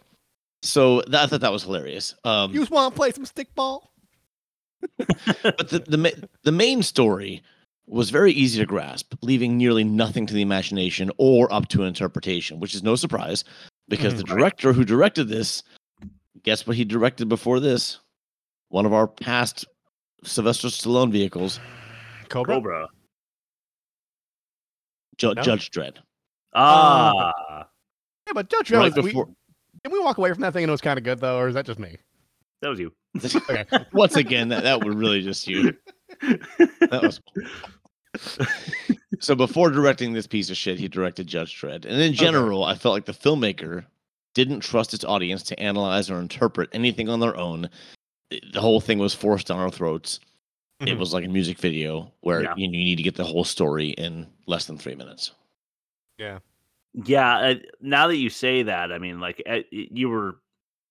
So 0.63 1.03
that, 1.09 1.25
I 1.25 1.27
thought 1.27 1.43
that 1.43 1.53
was 1.53 1.65
hilarious. 1.65 2.15
Um, 2.25 2.53
You 2.53 2.61
just 2.61 2.71
want 2.73 2.95
to 2.95 2.97
play 2.97 3.11
some 3.13 3.27
stickball? 3.27 3.89
but 5.43 5.69
the 5.71 5.79
the, 5.87 6.29
the 6.43 6.53
main 6.53 6.83
story 6.83 7.43
was 7.87 8.09
very 8.11 8.33
easy 8.33 8.59
to 8.61 8.67
grasp, 8.67 9.15
leaving 9.23 9.59
nearly 9.59 9.85
nothing 9.85 10.27
to 10.27 10.33
the 10.35 10.41
imagination 10.43 11.11
or 11.19 11.53
up 11.53 11.69
to 11.69 11.85
interpretation, 11.85 12.59
which 12.61 12.75
is 12.75 12.83
no 12.83 12.97
surprise 12.97 13.45
because 13.89 14.15
the 14.15 14.23
Mhm. 14.25 14.29
director 14.39 14.73
who 14.73 14.85
directed 14.85 15.29
this, 15.29 15.63
guess 16.43 16.67
what 16.67 16.77
he 16.77 16.85
directed 16.85 17.29
before 17.29 17.61
this? 17.61 17.99
One 18.71 18.87
of 18.87 18.95
our 18.95 19.07
past 19.07 19.67
Sylvester 20.23 20.69
Stallone 20.69 21.13
vehicles, 21.13 21.61
Cobra. 22.35 22.55
Cobra. 22.57 22.89
Ju- 25.19 25.35
No? 25.35 25.43
Judge 25.43 25.71
Dredd. 25.71 25.97
Ah, 26.55 27.67
Yeah, 28.27 28.33
but 28.35 28.49
Judge 28.51 28.71
Right 28.71 28.93
Dredd, 28.93 29.03
we, 29.03 29.11
before- 29.11 29.29
did 29.83 29.93
we 29.93 30.01
walk 30.01 30.19
away 30.19 30.33
from 30.33 30.41
that 30.43 30.53
thing 30.53 30.65
and 30.65 30.71
it 30.71 30.73
was 30.73 30.81
kind 30.81 30.99
of 30.99 31.05
good 31.05 31.21
though, 31.21 31.39
or 31.39 31.49
is 31.49 31.55
that 31.55 31.67
just 31.67 31.79
me? 31.79 31.97
that 32.63 32.69
was 32.71 32.79
you. 32.81 32.93
Okay. 33.25 33.65
Once 33.93 34.17
again, 34.17 34.49
that, 34.49 34.63
that 34.65 34.83
was 34.85 34.95
really 34.97 35.23
just 35.23 35.47
you. 35.47 35.75
That 36.81 37.01
was 37.03 37.21
so 39.21 39.35
before 39.35 39.71
directing 39.71 40.13
this 40.13 40.27
piece 40.27 40.49
of 40.51 40.57
shit, 40.57 40.79
he 40.79 40.87
directed 40.89 41.27
Judge 41.27 41.61
Dredd. 41.61 41.85
And 41.85 42.01
in 42.01 42.13
general, 42.13 42.65
I 42.65 42.75
felt 42.77 42.95
like 42.95 43.07
the 43.07 43.13
filmmaker 43.13 43.85
didn't 44.35 44.61
trust 44.61 44.95
its 44.95 45.05
audience 45.05 45.43
to 45.45 45.59
analyze 45.61 46.11
or 46.11 46.21
interpret 46.21 46.71
anything 46.73 47.09
on 47.09 47.21
their 47.21 47.37
own. 47.37 47.69
The 48.53 48.61
whole 48.61 48.81
thing 48.81 48.99
was 48.99 49.15
forced 49.15 49.49
down 49.49 49.59
our 49.59 49.71
throats. 49.71 50.21
It 50.83 50.95
Mhm. 50.95 50.99
was 50.99 51.13
like 51.13 51.25
a 51.25 51.29
music 51.29 51.59
video 51.59 52.13
where 52.21 52.43
Yeah. 52.43 52.55
you, 52.55 52.65
you 52.65 52.69
need 52.69 52.97
to 52.97 53.03
get 53.03 53.17
the 53.17 53.25
whole 53.25 53.45
story 53.45 53.91
in 53.91 54.33
less 54.47 54.67
than 54.67 54.79
three 54.79 54.95
minutes. 54.95 55.33
Yeah. 56.19 56.41
Yeah, 56.95 57.39
uh, 57.39 57.55
now 57.81 58.09
that 58.09 58.17
you 58.19 58.31
say 58.31 58.63
that, 58.65 58.93
I 58.93 58.99
mean, 58.99 59.21
like 59.21 59.43
uh, 59.49 59.61
you 59.71 60.09
were, 60.11 60.41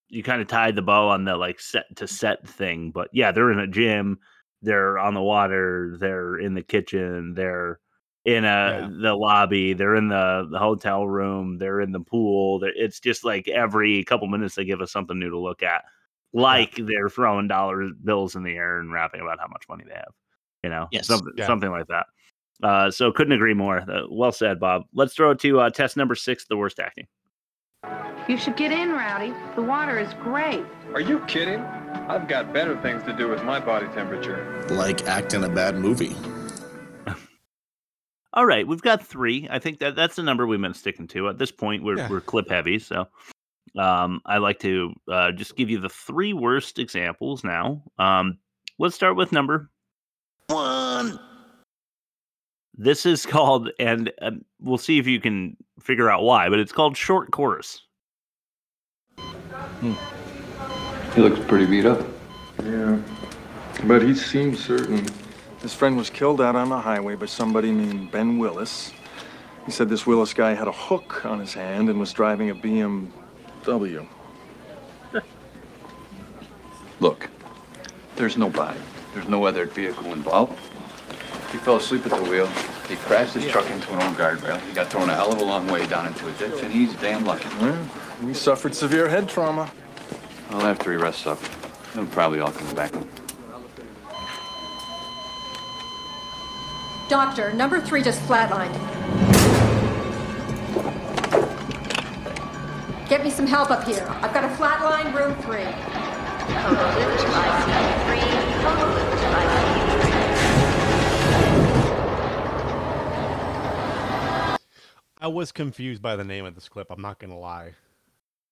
you 0.09 0.23
kind 0.23 0.41
of 0.41 0.47
tied 0.47 0.75
the 0.75 0.81
bow 0.83 1.09
on 1.09 1.25
the 1.25 1.37
like 1.37 1.59
set 1.59 1.95
to 1.97 2.07
set 2.07 2.47
thing, 2.47 2.91
but 2.91 3.09
yeah, 3.13 3.31
they're 3.31 3.51
in 3.51 3.59
a 3.59 3.67
gym, 3.67 4.19
they're 4.61 4.99
on 4.99 5.13
the 5.15 5.21
water, 5.23 5.97
they're 5.99 6.37
in 6.39 6.55
the 6.55 6.63
kitchen, 6.63 7.35
they're 7.35 7.79
in 8.25 8.45
a 8.45 8.81
the 9.01 9.15
lobby, 9.15 9.73
they're 9.73 9.95
in 9.95 10.09
the, 10.09 10.47
the 10.51 10.59
hotel 10.59 11.07
room, 11.07 11.59
they're 11.59 11.81
in 11.81 11.91
the 11.93 12.01
pool. 12.01 12.59
They're, 12.59 12.73
it's 12.75 12.99
just 12.99 13.25
like 13.25 13.47
every 13.49 14.03
couple 14.05 14.27
minutes 14.27 14.55
they 14.55 14.65
give 14.65 14.81
us 14.81 14.91
something 14.93 15.19
new 15.19 15.29
to 15.31 15.39
look 15.39 15.63
at, 15.63 15.85
like 16.33 16.75
they're 16.75 17.09
throwing 17.09 17.47
dollar 17.47 17.89
bills 18.03 18.35
in 18.35 18.43
the 18.43 18.55
air 18.55 18.79
and 18.79 18.91
rapping 18.91 19.21
about 19.21 19.39
how 19.39 19.47
much 19.47 19.63
money 19.69 19.83
they 19.87 19.93
have, 19.95 20.13
you 20.63 20.69
know, 20.69 20.87
Yes. 20.91 21.07
something 21.07 21.33
Yeah. 21.37 21.45
something 21.47 21.69
like 21.71 21.87
that. 21.87 22.07
Uh, 22.61 22.89
so 22.91 23.11
couldn't 23.11 23.33
agree 23.33 23.53
more. 23.53 23.77
Uh, 23.79 24.03
well 24.09 24.31
said, 24.31 24.59
Bob. 24.59 24.83
Let's 24.93 25.13
throw 25.13 25.31
it 25.31 25.39
to 25.39 25.59
uh, 25.59 25.69
test 25.69 25.97
number 25.97 26.15
six: 26.15 26.45
the 26.45 26.57
worst 26.57 26.79
acting. 26.79 27.07
You 28.29 28.37
should 28.37 28.55
get 28.55 28.71
in, 28.71 28.91
Rowdy. 28.91 29.33
The 29.55 29.61
water 29.61 29.99
is 29.99 30.13
great. 30.23 30.63
Are 30.93 31.01
you 31.01 31.19
kidding? 31.21 31.59
I've 32.07 32.27
got 32.27 32.53
better 32.53 32.79
things 32.81 33.03
to 33.03 33.13
do 33.13 33.27
with 33.27 33.43
my 33.43 33.59
body 33.59 33.87
temperature. 33.87 34.65
Like 34.69 35.05
acting 35.07 35.43
a 35.43 35.49
bad 35.49 35.75
movie. 35.75 36.15
All 38.35 38.45
right, 38.47 38.65
we've 38.67 38.81
got 38.81 39.05
three. 39.05 39.47
I 39.51 39.59
think 39.59 39.79
that 39.79 39.95
that's 39.95 40.15
the 40.15 40.23
number 40.23 40.47
we've 40.47 40.59
been 40.61 40.73
sticking 40.73 41.07
to. 41.09 41.29
At 41.29 41.37
this 41.37 41.51
point, 41.51 41.83
we're 41.83 41.97
Yeah. 41.97 42.09
we're 42.09 42.21
clip 42.21 42.49
heavy, 42.49 42.79
so 42.79 43.07
um, 43.77 44.21
I 44.25 44.37
like 44.37 44.59
to 44.59 44.93
uh, 45.11 45.31
just 45.31 45.55
give 45.55 45.69
you 45.69 45.79
the 45.79 45.89
three 45.89 46.33
worst 46.33 46.79
examples 46.79 47.43
now. 47.43 47.83
Um, 47.97 48.37
let's 48.79 48.95
start 48.95 49.15
with 49.15 49.31
number 49.31 49.69
One. 50.47 51.19
This 52.75 53.05
is 53.05 53.25
called, 53.25 53.69
and 53.79 54.11
um, 54.21 54.43
we'll 54.59 54.77
see 54.77 54.99
if 54.99 55.07
you 55.07 55.19
can 55.19 55.57
figure 55.79 56.09
out 56.09 56.23
why, 56.23 56.49
but 56.49 56.59
it's 56.59 56.71
called 56.71 56.97
short 56.97 57.31
chorus. 57.31 57.81
He 61.13 61.21
looks 61.21 61.39
pretty 61.45 61.65
beat 61.65 61.85
up. 61.85 62.05
Yeah. 62.63 62.99
But 63.85 64.01
he 64.01 64.15
seems 64.15 64.63
certain. 64.63 65.05
His 65.61 65.73
friend 65.73 65.97
was 65.97 66.09
killed 66.09 66.41
out 66.41 66.55
on 66.55 66.69
the 66.69 66.79
highway 66.79 67.15
by 67.15 67.25
somebody 67.25 67.71
named 67.71 68.11
Ben 68.11 68.37
Willis. 68.37 68.91
He 69.65 69.71
said 69.71 69.89
this 69.89 70.05
Willis 70.05 70.33
guy 70.33 70.53
had 70.53 70.67
a 70.67 70.71
hook 70.71 71.25
on 71.25 71.39
his 71.39 71.53
hand 71.53 71.89
and 71.89 71.99
was 71.99 72.11
driving 72.11 72.49
a 72.49 72.55
BMW. 73.63 74.07
Look, 76.99 77.29
there's 78.15 78.37
no 78.37 78.49
body. 78.49 78.79
There's 79.13 79.27
no 79.27 79.45
other 79.45 79.65
vehicle 79.65 80.11
involved. 80.13 80.59
He 81.51 81.57
fell 81.59 81.77
asleep 81.77 82.05
at 82.05 82.11
the 82.11 82.29
wheel. 82.29 82.47
He 82.89 82.95
crashed 82.95 83.35
his 83.35 83.45
truck 83.45 83.69
into 83.69 83.93
an 83.93 84.01
old 84.01 84.17
guardrail. 84.17 84.59
He 84.67 84.73
got 84.73 84.87
thrown 84.87 85.09
a 85.09 85.15
hell 85.15 85.31
of 85.31 85.39
a 85.39 85.43
long 85.43 85.67
way 85.67 85.85
down 85.87 86.07
into 86.07 86.27
a 86.27 86.31
ditch, 86.33 86.61
and 86.63 86.73
he's 86.73 86.95
damn 86.95 87.25
lucky. 87.25 87.47
Well, 87.59 87.89
he 88.21 88.33
suffered 88.33 88.75
severe 88.75 89.07
head 89.07 89.29
trauma. 89.29 89.71
Well, 90.49 90.65
after 90.65 90.91
he 90.91 90.97
rests 90.97 91.25
up, 91.27 91.39
he'll 91.93 92.05
probably 92.07 92.39
all 92.39 92.51
come 92.51 92.75
back. 92.75 92.91
Doctor, 97.07 97.53
number 97.53 97.79
three 97.79 98.01
just 98.01 98.19
flatlined. 98.21 98.73
Get 103.13 103.23
me 103.23 103.29
some 103.29 103.45
help 103.45 103.69
up 103.69 103.83
here. 103.83 104.03
I've 104.23 104.33
got 104.33 104.43
a 104.43 104.47
flatline 104.47 105.13
room 105.13 105.35
three. 105.43 105.65
I 115.21 115.27
was 115.27 115.51
confused 115.51 116.01
by 116.01 116.15
the 116.15 116.23
name 116.23 116.45
of 116.45 116.55
this 116.55 116.67
clip. 116.67 116.87
I'm 116.89 117.03
not 117.03 117.19
gonna 117.19 117.37
lie. 117.37 117.75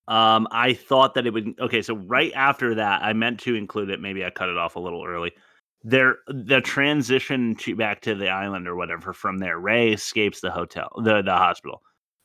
Um, 0.08 0.48
I 0.52 0.76
thought 0.76 1.16
that 1.16 1.26
it 1.26 1.34
would. 1.34 1.60
Okay, 1.60 1.82
so 1.82 1.96
right 1.96 2.32
after 2.36 2.76
that, 2.76 3.02
I 3.02 3.14
meant 3.14 3.40
to 3.40 3.56
include 3.56 3.90
it. 3.90 4.00
Maybe 4.00 4.24
I 4.24 4.30
cut 4.30 4.48
it 4.48 4.58
off 4.58 4.76
a 4.76 4.80
little 4.80 5.04
early. 5.04 5.32
There, 5.84 6.18
the 6.28 6.62
transition 6.62 7.56
to 7.56 7.76
back 7.76 8.02
to 8.02 8.14
the 8.14 8.30
island 8.30 8.68
or 8.68 8.76
whatever. 8.76 9.12
From 9.12 9.40
there, 9.40 9.58
Ray 9.58 9.92
escapes 9.94 10.40
the 10.40 10.52
hotel, 10.52 10.92
the 11.04 11.24
the 11.24 11.36
hospital, 11.36 11.82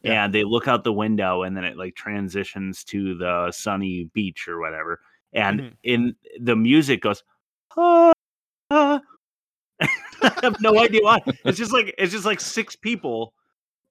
Yeah. 0.07 0.25
and 0.25 0.35
they 0.35 0.45
look 0.45 0.69
out 0.69 0.85
the 0.85 0.93
window, 0.93 1.43
and 1.43 1.57
then 1.57 1.65
it 1.65 1.77
like 1.77 1.95
transitions 1.95 2.85
to 2.85 3.15
the 3.19 3.51
sunny 3.53 4.05
beach 4.15 4.49
or 4.49 4.61
whatever. 4.61 5.01
And 5.33 5.61
Mhm. 5.61 5.73
in 5.83 6.17
the 6.41 6.57
music 6.57 7.03
goes, 7.03 7.23
ah, 7.77 8.13
ah. 8.71 9.01
I 9.81 10.33
have 10.43 10.61
no 10.61 10.79
idea 10.81 11.01
why. 11.03 11.21
It's 11.45 11.59
just 11.59 11.73
like 11.73 11.95
it's 11.99 12.13
just 12.13 12.25
like 12.25 12.41
six 12.41 12.75
people 12.77 13.35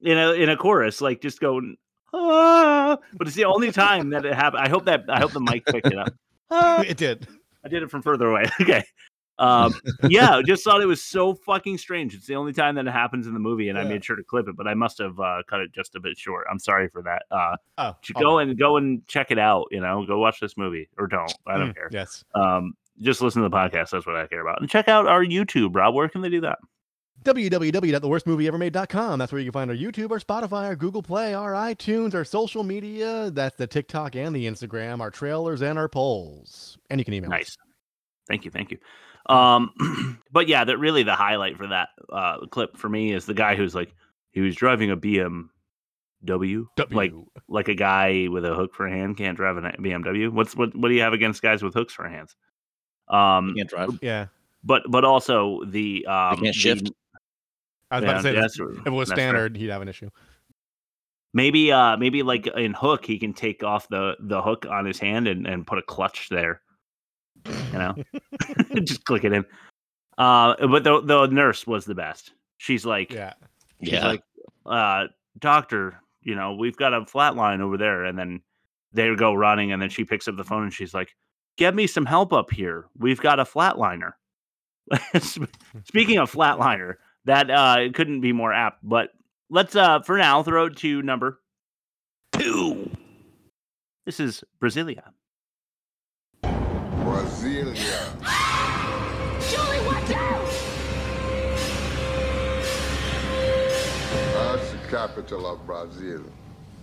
in 0.01 0.17
a 0.17 0.32
in 0.34 0.49
a 0.49 0.58
chorus, 0.58 1.01
like 1.01 1.21
just 1.21 1.39
going. 1.39 1.78
Ah, 2.13 2.97
but 3.13 3.28
it's 3.28 3.36
the 3.36 3.45
only 3.45 3.71
time 3.71 4.10
that 4.12 4.25
it 4.25 4.34
happened. 4.34 4.63
I 4.63 4.69
hope 4.69 4.86
that 4.86 5.04
I 5.10 5.19
hope 5.19 5.34
the 5.34 5.41
mic 5.41 5.65
picked 5.65 5.88
it 5.88 5.97
up. 5.97 6.13
Ah. 6.51 6.82
it 6.82 6.95
did. 6.97 7.28
I 7.63 7.67
did 7.69 7.82
it 7.84 7.89
from 7.91 8.01
further 8.04 8.28
away. 8.30 8.45
Okay. 8.62 8.84
Um, 9.37 9.73
yeah, 10.09 10.41
just 10.45 10.63
thought 10.63 10.81
it 10.81 10.85
was 10.85 11.01
so 11.01 11.33
fucking 11.33 11.77
strange. 11.77 12.13
It's 12.13 12.25
the 12.27 12.35
only 12.35 12.53
time 12.53 12.75
that 12.75 12.87
it 12.87 12.91
happens 12.91 13.27
in 13.27 13.33
the 13.33 13.39
movie, 13.39 13.69
and 13.69 13.77
I 13.77 13.83
made 13.83 14.03
sure 14.05 14.15
to 14.15 14.23
clip 14.23 14.47
it, 14.47 14.55
but 14.55 14.67
I 14.67 14.73
must 14.73 14.97
have 14.99 15.19
uh, 15.19 15.43
cut 15.49 15.59
it 15.59 15.73
just 15.73 15.95
a 15.95 15.99
bit 15.99 16.17
short. 16.17 16.47
I'm 16.49 16.59
sorry 16.59 16.87
for 16.87 17.01
that. 17.03 17.23
Uh, 17.31 17.55
Oh, 17.77 17.95
go 18.19 18.37
right. 18.37 18.47
and 18.47 18.57
go 18.57 18.77
and 18.77 19.05
check 19.07 19.31
it 19.31 19.39
out. 19.39 19.65
You 19.71 19.81
know, 19.81 20.05
go 20.05 20.19
watch 20.19 20.39
this 20.39 20.55
movie 20.57 20.87
or 20.97 21.07
don't. 21.07 21.33
I 21.47 21.57
don't 21.57 21.71
Mm, 21.71 21.75
care. 21.75 21.89
Yes. 21.91 22.23
Um, 22.33 22.73
just 23.01 23.21
listen 23.21 23.41
to 23.43 23.49
the 23.49 23.55
podcast. 23.55 23.89
That's 23.89 24.05
what 24.05 24.15
I 24.15 24.25
care 24.27 24.39
about. 24.41 24.61
And 24.61 24.69
check 24.69 24.87
out 24.87 25.05
our 25.07 25.25
YouTube, 25.25 25.75
Rob. 25.75 25.93
Where 25.95 26.07
can 26.07 26.21
they 26.21 26.29
do 26.29 26.39
that? 26.41 26.59
www.theworstmovieevermade.com. 27.23 29.19
That's 29.19 29.31
where 29.31 29.39
you 29.41 29.45
can 29.51 29.53
find 29.53 29.71
our 29.71 29.75
YouTube, 29.75 30.11
our 30.11 30.19
Spotify, 30.19 30.65
our 30.65 30.75
Google 30.75 31.01
Play, 31.03 31.33
our 31.33 31.53
iTunes, 31.53 32.13
our 32.13 32.23
social 32.23 32.63
media. 32.63 33.31
That's 33.31 33.55
the 33.57 33.67
TikTok 33.67 34.15
and 34.15 34.35
the 34.35 34.45
Instagram, 34.45 34.99
our 35.01 35.11
trailers 35.11 35.61
and 35.61 35.77
our 35.79 35.89
polls. 35.89 36.77
And 36.89 36.99
you 36.99 37.05
can 37.05 37.13
email. 37.13 37.31
us. 37.31 37.37
Nice. 37.39 37.57
Thank 38.27 38.45
you. 38.45 38.51
Thank 38.51 38.71
you. 38.71 38.77
Um, 39.27 40.19
but 40.31 40.47
yeah, 40.47 40.63
that 40.63 40.77
really 40.77 41.03
the 41.03 41.15
highlight 41.15 41.57
for 41.57 41.67
that 41.67 41.89
uh, 42.11 42.45
clip 42.47 42.77
for 42.77 42.89
me 42.89 43.11
is 43.13 43.25
the 43.25 43.33
guy 43.33 43.55
who's 43.55 43.73
like 43.75 43.93
he 44.31 44.41
was 44.41 44.55
driving 44.55 44.91
a 44.91 44.97
BMW, 44.97 46.65
like 46.91 47.13
like 47.47 47.67
a 47.67 47.75
guy 47.75 48.27
with 48.29 48.45
a 48.45 48.53
hook 48.53 48.73
for 48.75 48.85
a 48.88 48.91
hand 48.91 49.17
can't 49.17 49.38
drive 49.38 49.57
a 49.57 49.61
BMW. 49.61 50.31
What's 50.31 50.55
what? 50.55 50.75
What 50.75 50.89
do 50.89 50.93
you 50.95 51.01
have 51.01 51.13
against 51.13 51.41
guys 51.41 51.63
with 51.63 51.73
hooks 51.73 51.93
for 51.93 52.07
hands? 52.07 52.35
Um, 53.07 53.53
can't 53.55 53.69
drive. 53.69 53.99
Yeah. 54.01 54.27
But 54.63 54.83
but 54.89 55.05
also 55.05 55.63
the 55.65 56.05
um, 56.07 56.38
can't 56.41 56.55
shift. 56.55 56.85
the- 56.85 56.93
I 57.91 57.97
was 57.97 58.03
about 58.03 58.13
to 58.17 58.21
say, 58.23 58.31
that's- 58.31 58.57
that's- 58.57 58.77
if 58.79 58.88
it 58.88 58.89
was 58.89 59.09
that's 59.09 59.19
fair. 59.19 59.29
standard, 59.29 59.55
he'd 59.57 59.69
have 59.69 59.81
an 59.83 59.88
issue. 59.88 60.09
Maybe 61.33 61.71
uh 61.71 61.97
maybe 61.97 62.23
like 62.23 62.47
in 62.47 62.73
hook 62.73 63.05
he 63.05 63.19
can 63.19 63.33
take 63.33 63.63
off 63.63 63.88
the 63.89 64.15
the 64.19 64.41
hook 64.41 64.65
on 64.69 64.85
his 64.85 64.99
hand 64.99 65.27
and, 65.27 65.45
and 65.45 65.67
put 65.67 65.77
a 65.77 65.81
clutch 65.81 66.29
there. 66.29 66.61
You 67.45 67.77
know? 67.79 67.95
Just 68.84 69.05
click 69.05 69.23
it 69.23 69.34
in. 69.34 69.45
Uh 70.17 70.55
but 70.67 70.84
the 70.84 71.01
the 71.01 71.27
nurse 71.27 71.67
was 71.67 71.86
the 71.86 71.95
best. 71.95 72.34
She's 72.58 72.86
like 72.86 73.12
Yeah. 73.12 73.34
she's 73.81 73.93
Yeah. 73.93 74.08
like 74.08 74.23
uh 74.65 75.05
doctor, 75.39 75.99
you 76.21 76.36
know, 76.36 76.55
we've 76.55 76.77
got 76.77 76.93
a 76.93 77.05
flat 77.05 77.36
line 77.36 77.62
over 77.62 77.77
there 77.77 78.05
and 78.05 78.17
then 78.17 78.41
they 78.93 79.13
go 79.15 79.34
running 79.34 79.71
and 79.73 79.81
then 79.81 79.89
she 79.89 80.05
picks 80.05 80.27
up 80.27 80.38
the 80.38 80.43
phone 80.43 80.63
and 80.63 80.73
she's 80.73 80.93
like, 80.93 81.15
"Get 81.58 81.75
me 81.75 81.86
some 81.86 82.05
help 82.05 82.31
up 82.31 82.49
here. 82.51 82.86
We've 82.97 83.19
got 83.19 83.39
a 83.39 83.43
flatliner." 83.43 84.13
Speaking 85.84 86.17
of 86.19 86.31
flatliner, 86.31 86.95
that 87.25 87.49
uh 87.51 87.89
couldn't 87.93 88.21
be 88.21 88.31
more 88.31 88.53
apt, 88.53 88.79
but 88.84 89.10
let's 89.49 89.75
uh 89.75 89.99
for 90.01 90.17
now 90.17 90.41
throw 90.43 90.67
it 90.67 90.77
to 90.77 91.01
number 91.01 91.41
2. 92.34 92.89
This 94.05 94.19
is 94.19 94.43
Brasilia. 94.62 95.03
Brasilia. 97.45 98.01
Julie, 99.51 99.81
watch 99.86 100.12
out! 100.12 100.49
That's 104.34 104.71
the 104.71 104.79
capital 104.89 105.45
of 105.45 105.65
Brazil, 105.67 106.23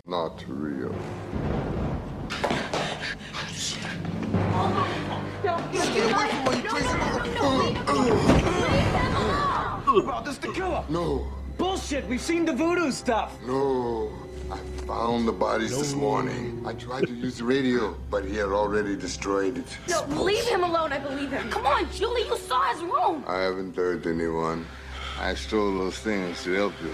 not 0.06 0.44
Rio. 0.46 0.94
Get 5.42 6.12
away 6.12 6.28
from 6.28 6.44
me, 6.44 6.62
you 9.90 10.00
About 10.00 10.24
this 10.24 10.38
the 10.38 10.52
killer. 10.52 10.84
No, 10.88 11.26
Bullshit. 11.58 12.06
We've 12.06 12.20
seen 12.20 12.44
the 12.44 12.52
voodoo 12.52 12.92
stuff. 12.92 13.36
no. 13.44 14.10
I 14.52 14.58
found 14.86 15.26
the 15.26 15.32
bodies 15.32 15.78
this 15.78 15.94
morning. 15.94 16.62
I 16.66 16.74
tried 16.74 17.06
to 17.06 17.14
use 17.14 17.38
the 17.38 17.44
radio, 17.44 17.96
but 18.10 18.22
he 18.22 18.36
had 18.36 18.50
already 18.50 18.94
destroyed 18.96 19.56
it. 19.56 19.78
No, 19.88 20.04
leave 20.22 20.44
him 20.44 20.62
alone. 20.62 20.92
I 20.92 20.98
believe 20.98 21.32
him. 21.32 21.48
Come 21.50 21.64
on, 21.64 21.90
Julie. 21.90 22.26
You 22.26 22.36
saw 22.36 22.60
his 22.72 22.82
room. 22.82 23.24
I 23.26 23.38
haven't 23.38 23.74
hurt 23.74 24.04
anyone. 24.04 24.66
I 25.18 25.32
stole 25.34 25.78
those 25.78 25.98
things 25.98 26.44
to 26.44 26.52
help 26.52 26.74
you, 26.82 26.92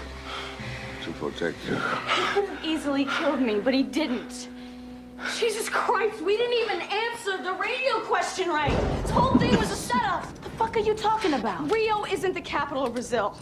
to 1.03 1.11
protect 1.19 1.57
you. 1.67 1.75
He 1.75 2.21
could 2.33 2.47
have 2.47 2.63
easily 2.63 3.03
killed 3.05 3.41
me, 3.41 3.59
but 3.59 3.73
he 3.73 3.83
didn't. 3.83 4.47
Jesus 5.37 5.67
Christ, 5.67 6.21
we 6.21 6.37
didn't 6.37 6.57
even 6.63 6.81
answer 6.81 7.43
the 7.43 7.51
radio 7.53 7.99
question 8.05 8.47
right. 8.47 8.71
This 9.01 9.11
whole 9.11 9.37
thing 9.37 9.57
was 9.57 9.69
a 9.69 9.75
setup. 9.75 10.23
What 10.23 10.43
the 10.43 10.49
fuck 10.51 10.77
are 10.77 10.79
you 10.79 10.93
talking 10.93 11.33
about? 11.33 11.69
Rio 11.69 12.05
isn't 12.05 12.33
the 12.33 12.41
capital 12.41 12.85
of 12.85 12.93
Brazil. 12.93 13.37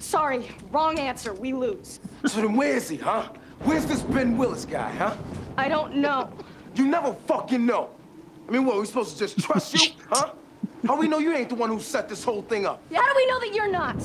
Sorry, 0.00 0.48
wrong 0.72 0.98
answer. 0.98 1.32
We 1.32 1.52
lose. 1.52 2.00
So 2.26 2.40
then 2.40 2.56
where 2.56 2.74
is 2.76 2.88
he, 2.88 2.96
huh? 2.96 3.28
Where's 3.60 3.86
this 3.86 4.02
Ben 4.02 4.36
Willis 4.36 4.64
guy, 4.64 4.90
huh? 4.92 5.16
I 5.56 5.68
don't 5.68 5.96
know. 5.96 6.32
You 6.74 6.86
never 6.86 7.14
fucking 7.26 7.64
know. 7.64 7.90
I 8.48 8.52
mean, 8.52 8.64
what, 8.64 8.78
we 8.80 8.86
supposed 8.86 9.12
to 9.12 9.18
just 9.18 9.38
trust 9.38 9.74
you, 9.74 9.92
huh? 10.10 10.32
How 10.86 10.96
we 10.96 11.08
know 11.08 11.18
you 11.18 11.32
ain't 11.34 11.48
the 11.50 11.54
one 11.54 11.68
who 11.68 11.78
set 11.78 12.08
this 12.08 12.24
whole 12.24 12.42
thing 12.42 12.64
up? 12.66 12.82
How 12.92 13.02
do 13.06 13.12
we 13.14 13.26
know 13.26 13.40
that 13.40 13.54
you're 13.54 13.70
not? 13.70 13.96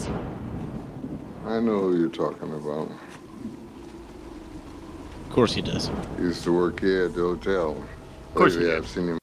I 1.46 1.60
know 1.60 1.80
who 1.80 2.00
you're 2.00 2.10
talking 2.10 2.52
about. 2.54 2.90
Of 5.24 5.30
course 5.30 5.54
he 5.54 5.62
does. 5.62 5.90
He 6.18 6.24
used 6.24 6.44
to 6.44 6.54
work 6.54 6.80
here 6.80 7.06
at 7.06 7.14
the 7.14 7.22
hotel. 7.22 7.72
Of 8.30 8.36
course 8.36 8.54
he 8.56 8.62
did. 8.62 8.76
I've 8.76 8.88
seen 8.88 9.08
him. 9.10 9.18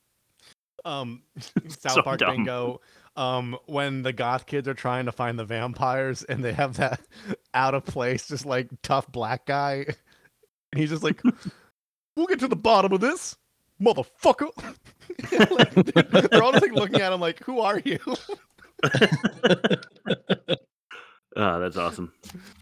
Um, 0.84 1.22
South 1.68 1.92
So 1.92 2.02
Park 2.02 2.20
dumb. 2.20 2.36
bingo. 2.36 2.80
Um, 3.16 3.58
when 3.66 4.02
the 4.02 4.12
goth 4.12 4.46
kids 4.46 4.66
are 4.66 4.74
trying 4.74 5.04
to 5.04 5.12
find 5.12 5.38
the 5.38 5.44
vampires 5.44 6.22
and 6.24 6.42
they 6.42 6.54
have 6.54 6.78
that 6.78 7.00
out 7.54 7.74
of 7.74 7.84
place, 7.84 8.28
just 8.28 8.46
like 8.46 8.68
tough 8.82 9.10
black 9.12 9.44
guy, 9.46 9.86
and 10.72 10.80
he's 10.80 10.90
just 10.90 11.02
like, 11.02 11.20
"We'll 12.16 12.26
get 12.26 12.40
to 12.40 12.48
the 12.48 12.56
bottom 12.56 12.92
of 12.92 13.00
this, 13.00 13.36
motherfucker." 13.80 14.50
Like, 15.30 15.74
they're 16.30 16.42
all 16.42 16.52
just 16.52 16.62
like 16.62 16.72
looking 16.72 17.00
at 17.00 17.12
him 17.12 17.20
like, 17.20 17.38
"Who 17.44 17.60
are 17.60 17.78
you?" 17.84 17.98
Oh, 21.36 21.60
that's 21.60 21.76
awesome. 21.76 22.12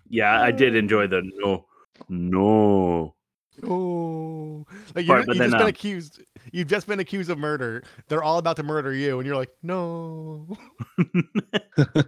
Yeah, 0.09 0.41
I 0.41 0.51
did 0.51 0.75
enjoy 0.75 1.07
the 1.07 1.23
no, 1.37 1.67
no. 2.09 3.15
Oh, 3.63 4.67
like 4.95 5.07
but 5.07 5.07
you've 5.07 5.27
just 5.27 5.39
been 5.39 5.55
um, 5.55 5.67
accused. 5.67 6.23
You've 6.53 6.69
just 6.69 6.87
been 6.87 7.01
accused 7.01 7.31
of 7.31 7.39
murder. 7.39 7.83
They're 8.09 8.23
all 8.23 8.39
about 8.39 8.57
to 8.57 8.63
murder 8.63 8.93
you, 8.93 9.19
and 9.19 9.27
you're 9.27 9.37
like, 9.37 9.51
"No." 9.63 10.57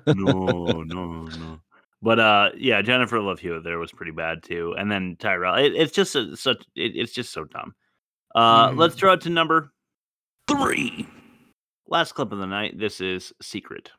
no, 0.07 0.83
no, 0.83 1.25
no. 1.25 1.61
But 2.03 2.19
uh, 2.19 2.51
yeah, 2.57 2.83
Jennifer 2.83 3.21
Love 3.21 3.39
Hewitt 3.39 3.63
there 3.65 3.79
was 3.79 3.93
pretty 3.93 4.11
bad 4.13 4.43
too, 4.43 4.75
and 4.77 4.91
then 4.91 5.17
Tyrell. 5.19 5.55
It, 5.55 5.75
it's 5.75 5.93
just 5.93 6.17
a, 6.17 6.37
such. 6.37 6.65
It, 6.75 6.97
it's 6.97 7.13
just 7.13 7.33
so 7.33 7.45
dumb. 7.45 7.75
Uh, 8.35 8.71
Mhm. 8.71 8.79
let's 8.79 8.95
throw 8.97 9.13
it 9.13 9.21
to 9.23 9.31
number 9.31 9.73
three. 10.49 11.07
Last 11.87 12.13
clip 12.13 12.33
of 12.33 12.39
the 12.39 12.47
night. 12.47 12.79
This 12.79 13.01
is 13.01 13.33
Secret. 13.41 13.91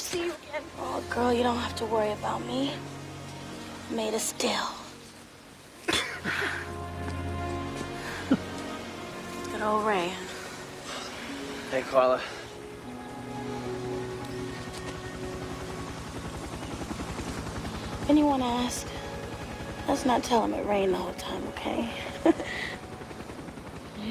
See 0.00 0.24
you 0.24 0.32
again. 0.32 0.62
Oh, 0.78 1.02
girl, 1.10 1.32
you 1.32 1.42
don't 1.42 1.58
have 1.58 1.76
to 1.76 1.84
worry 1.86 2.12
about 2.12 2.44
me. 2.46 2.72
Made 3.90 4.14
a 4.14 4.18
steel. 4.18 4.66
Good 9.52 9.62
old 9.62 9.86
Ray. 9.86 10.12
Hey, 11.70 11.82
Carla. 11.82 12.20
If 18.02 18.10
anyone 18.10 18.42
asks, 18.42 18.90
let's 19.86 20.06
not 20.06 20.24
tell 20.24 20.42
him 20.44 20.54
it 20.54 20.66
rained 20.66 20.94
the 20.94 20.98
whole 20.98 21.12
time, 21.14 21.46
okay? 21.48 21.90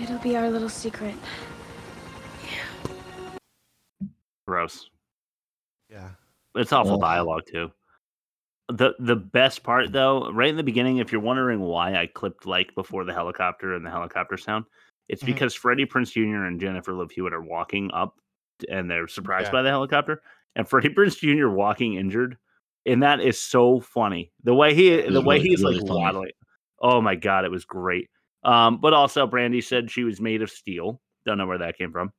It'll 0.01 0.19
be 0.19 0.37
our 0.37 0.49
little 0.49 0.69
secret. 0.69 1.15
Gross. 4.47 4.89
Yeah. 5.89 6.09
It's 6.55 6.73
awful 6.73 6.95
Ugh. 6.95 7.01
dialogue 7.01 7.43
too. 7.51 7.71
The 8.69 8.93
the 8.99 9.15
best 9.15 9.63
part 9.63 9.91
though, 9.91 10.31
right 10.31 10.49
in 10.49 10.55
the 10.57 10.63
beginning, 10.63 10.97
if 10.97 11.11
you're 11.11 11.21
wondering 11.21 11.59
why 11.59 11.95
I 11.95 12.05
clipped 12.07 12.45
like 12.45 12.73
before 12.75 13.03
the 13.03 13.13
helicopter 13.13 13.73
and 13.73 13.85
the 13.85 13.89
helicopter 13.89 14.37
sound, 14.37 14.65
it's 15.07 15.23
Mhm. 15.23 15.27
because 15.27 15.55
Freddie 15.55 15.85
Prinze 15.87 16.11
Jr. 16.11 16.45
and 16.45 16.59
Jennifer 16.59 16.93
Love 16.93 17.11
Hewitt 17.11 17.33
are 17.33 17.41
walking 17.41 17.89
up 17.93 18.15
and 18.69 18.89
they're 18.89 19.07
surprised 19.07 19.47
Yeah. 19.47 19.51
by 19.53 19.61
the 19.63 19.69
helicopter. 19.69 20.21
And 20.55 20.67
Freddie 20.67 20.89
Prinze 20.89 21.17
Jr. 21.17 21.49
walking 21.49 21.95
injured. 21.95 22.37
And 22.85 23.01
that 23.03 23.21
is 23.21 23.39
so 23.39 23.79
funny. 23.79 24.31
The 24.43 24.53
way 24.53 24.73
he 24.73 25.01
the 25.01 25.13
was 25.13 25.23
way 25.25 25.35
really- 25.37 25.49
he's 25.49 25.61
really 25.63 25.79
like 25.79 25.87
funny. 25.87 25.99
waddling. 26.01 26.31
Oh 26.79 27.01
my 27.01 27.15
god, 27.15 27.45
it 27.45 27.51
was 27.51 27.65
great. 27.65 28.09
Um, 28.43 28.79
but 28.79 28.93
also 28.93 29.25
Brandy 29.27 29.61
said 29.61 29.89
she 29.91 30.03
was 30.03 30.21
made 30.21 30.41
of 30.41 30.49
steel. 30.49 31.01
Don't 31.25 31.37
know 31.37 31.45
where 31.47 31.57
that 31.57 31.77
came 31.77 31.91
from. 31.91 32.11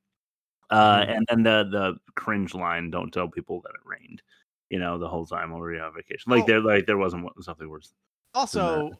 Uh, 0.70 1.04
Mhm. 1.04 1.16
and 1.16 1.26
then 1.28 1.42
the 1.42 1.68
the 1.70 2.12
cringe 2.14 2.54
line, 2.54 2.90
"Don't 2.90 3.10
tell 3.12 3.28
people 3.28 3.60
that 3.62 3.70
it 3.70 3.80
rained." 3.84 4.22
You 4.70 4.78
know, 4.78 4.98
the 4.98 5.08
whole 5.08 5.26
time 5.26 5.50
while 5.50 5.60
we 5.60 5.72
were 5.76 5.82
on 5.82 5.92
vacation, 5.94 6.30
like 6.30 6.44
Oh. 6.44 6.46
there, 6.46 6.60
like 6.60 6.86
there 6.86 6.96
wasn't 6.98 7.28
something 7.42 7.68
worse. 7.68 7.92
Also, 8.34 8.92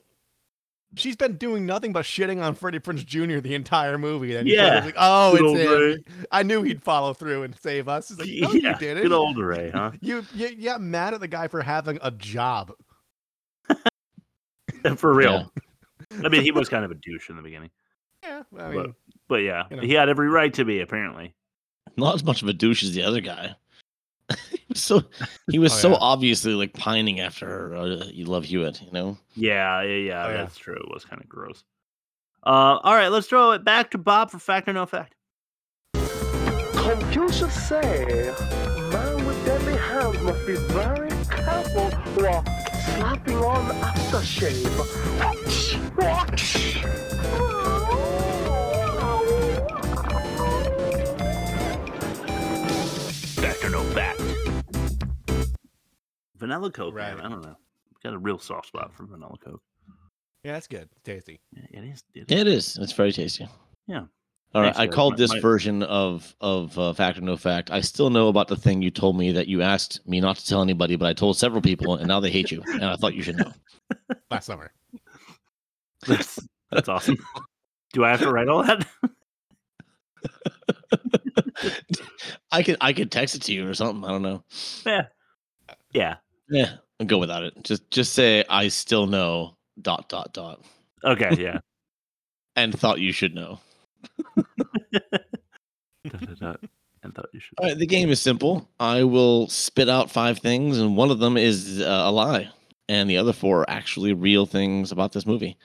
she's 0.96 1.14
been 1.14 1.36
doing 1.36 1.64
nothing 1.66 1.92
but 1.92 2.04
shitting 2.04 2.42
on 2.42 2.56
Freddie 2.56 2.80
Prinze 2.80 3.06
Jr. 3.06 3.38
the 3.38 3.54
entire 3.54 3.96
movie. 3.96 4.34
And 4.34 4.48
Yeah. 4.48 4.82
like, 4.84 4.96
oh, 4.98 5.36
Good 5.36 5.96
it's 5.96 6.08
him. 6.08 6.26
I 6.32 6.42
knew 6.42 6.62
he'd 6.62 6.82
follow 6.82 7.14
through 7.14 7.44
and 7.44 7.54
save 7.56 7.86
us. 7.88 8.10
It's 8.10 8.18
like, 8.18 8.28
no, 8.40 8.50
Yeah, 8.52 8.72
you 8.72 8.78
didn't. 8.80 9.02
good 9.04 9.12
old 9.12 9.38
Ray, 9.38 9.70
huh? 9.70 9.92
You, 10.00 10.24
you 10.34 10.48
you 10.48 10.64
got 10.64 10.80
mad 10.80 11.14
at 11.14 11.20
the 11.20 11.28
guy 11.28 11.46
for 11.46 11.62
having 11.62 12.00
a 12.02 12.10
job. 12.10 12.72
For 14.96 15.12
real. 15.14 15.52
I 16.24 16.28
mean, 16.28 16.42
he 16.42 16.50
was 16.52 16.68
kind 16.68 16.84
of 16.84 16.90
a 16.90 16.94
douche 16.94 17.28
in 17.30 17.36
the 17.36 17.42
beginning, 17.42 17.70
Yeah, 18.22 18.42
I 18.58 18.74
but, 18.74 18.90
but 19.28 19.36
yeah, 19.36 19.64
you 19.70 19.76
know. 19.76 19.82
he 19.82 19.92
had 19.92 20.08
every 20.08 20.28
right 20.28 20.52
to 20.54 20.64
be. 20.64 20.80
Apparently, 20.80 21.34
Not 21.96 22.14
as 22.14 22.24
much 22.24 22.42
of 22.42 22.48
a 22.48 22.52
douche 22.52 22.82
as 22.82 22.92
the 22.92 23.02
other 23.02 23.20
guy. 23.20 23.54
he 24.50 24.60
was 24.68 24.80
so 24.80 25.02
he 25.50 25.58
was 25.58 25.72
Oh, 25.72 25.76
so 25.76 25.90
yeah. 25.90 25.96
obviously 26.00 26.54
like 26.54 26.72
pining 26.72 27.20
after 27.20 27.46
her. 27.46 27.74
Uh, 27.76 28.04
you 28.12 28.24
love 28.26 28.44
Hewitt, 28.44 28.80
you 28.82 28.92
know. 28.92 29.18
yeah, 29.34 29.82
yeah, 29.82 29.96
yeah, 29.96 30.26
Oh, 30.26 30.30
yeah. 30.30 30.36
that's 30.38 30.56
true. 30.56 30.76
It 30.76 30.90
was 30.92 31.04
kind 31.04 31.20
of 31.20 31.28
gross. 31.28 31.64
Uh, 32.46 32.78
all 32.82 32.94
right, 32.94 33.08
let's 33.08 33.26
throw 33.26 33.50
it 33.52 33.64
back 33.64 33.90
to 33.90 33.98
Bob 33.98 34.30
for 34.30 34.38
fact 34.38 34.68
or 34.68 34.72
no 34.72 34.86
fact. 34.86 35.14
Confucius 36.74 37.52
say, 37.68 38.32
man 38.90 39.26
with 39.26 39.44
deadly 39.44 39.76
hands 39.76 40.18
must 40.22 40.46
be 40.46 40.54
very 40.54 41.10
careful 41.28 41.90
while 42.22 42.44
slapping 42.96 43.36
on 43.36 43.66
aftershave. 43.82 44.70
Vanilla 56.40 56.70
Coke, 56.72 56.94
man. 56.94 57.20
I 57.20 57.28
don't 57.28 57.42
know. 57.44 57.56
Got 58.02 58.14
a 58.14 58.18
real 58.18 58.38
soft 58.38 58.68
spot 58.68 58.92
for 58.94 59.04
vanilla 59.04 59.36
Coke. 59.44 59.60
yeah, 60.42 60.52
that's 60.54 60.66
good. 60.66 60.88
Tasty. 61.04 61.38
Yeah, 61.52 61.80
it 61.82 61.84
is. 61.84 62.02
It 62.14 62.32
is. 62.32 62.40
It 62.40 62.48
is. 62.48 62.78
It's 62.78 62.92
very 62.92 63.12
tasty. 63.12 63.46
Yeah. 63.86 64.04
All 64.52 64.62
right, 64.62 64.74
Thanks, 64.74 64.78
I 64.80 64.86
guys. 64.86 64.94
called 64.94 65.12
My- 65.12 65.16
this 65.18 65.30
my- 65.34 65.40
version 65.40 65.82
of 65.84 66.34
of 66.40 66.76
uh, 66.78 66.92
fact 66.94 67.18
or 67.18 67.20
no 67.20 67.36
fact. 67.36 67.70
I 67.70 67.82
still 67.82 68.08
know 68.10 68.26
about 68.28 68.48
the 68.48 68.56
thing 68.56 68.80
you 68.82 68.90
told 68.90 69.16
me 69.18 69.30
that 69.32 69.46
you 69.48 69.60
asked 69.62 70.00
me 70.08 70.18
not 70.20 70.36
to 70.38 70.46
tell 70.46 70.62
anybody, 70.62 70.96
but 70.96 71.06
I 71.06 71.12
told 71.12 71.36
several 71.36 71.60
people, 71.62 71.94
and 71.96 72.08
now 72.08 72.18
they 72.20 72.30
hate 72.30 72.50
you. 72.50 72.62
And 72.66 72.84
I 72.84 72.96
thought 72.96 73.14
you 73.14 73.22
should 73.22 73.36
know. 73.36 73.52
Last 74.30 74.46
summer. 74.46 74.72
That's, 76.06 76.40
that's 76.72 76.88
awesome. 76.88 77.18
Do 77.92 78.04
I 78.04 78.10
have 78.10 78.20
to 78.20 78.32
write 78.32 78.48
all 78.48 78.62
that? 78.64 78.86
I 82.50 82.62
could 82.62 82.78
I 82.80 82.94
could 82.94 83.12
text 83.12 83.34
it 83.34 83.42
to 83.42 83.52
you 83.52 83.68
or 83.68 83.74
something. 83.74 84.02
I 84.04 84.08
don't 84.08 84.22
know. 84.22 84.42
yeah. 84.86 85.02
Yeah. 85.92 86.16
Yeah, 86.50 86.72
I'll 86.98 87.06
go 87.06 87.18
without 87.18 87.44
it. 87.44 87.54
Just 87.62 87.90
just 87.90 88.12
say 88.12 88.44
I 88.48 88.68
still 88.68 89.06
know 89.06 89.56
dot 89.80 90.08
dot 90.08 90.32
dot. 90.32 90.64
Okay. 91.04 91.30
Yeah. 91.38 91.60
and 92.56 92.78
thought 92.78 93.00
you 93.00 93.12
should 93.12 93.34
know. 93.34 93.60
Dot, 94.92 96.20
dot, 96.20 96.38
dot. 96.40 96.60
And 97.02 97.14
thought 97.14 97.28
you 97.32 97.40
should. 97.40 97.58
All 97.58 97.68
right, 97.68 97.78
the 97.78 97.86
game 97.86 98.10
is 98.10 98.20
simple. 98.20 98.68
I 98.78 99.04
will 99.04 99.48
spit 99.48 99.88
out 99.88 100.10
five 100.10 100.38
things, 100.38 100.78
and 100.78 100.96
one 100.96 101.10
of 101.10 101.18
them 101.18 101.36
is 101.36 101.80
uh, 101.80 102.02
a 102.04 102.10
lie, 102.10 102.48
and 102.88 103.08
the 103.08 103.16
other 103.18 103.32
four 103.32 103.60
are 103.60 103.70
actually 103.70 104.12
real 104.12 104.46
things 104.46 104.92
about 104.92 105.12
this 105.12 105.26
movie. 105.26 105.56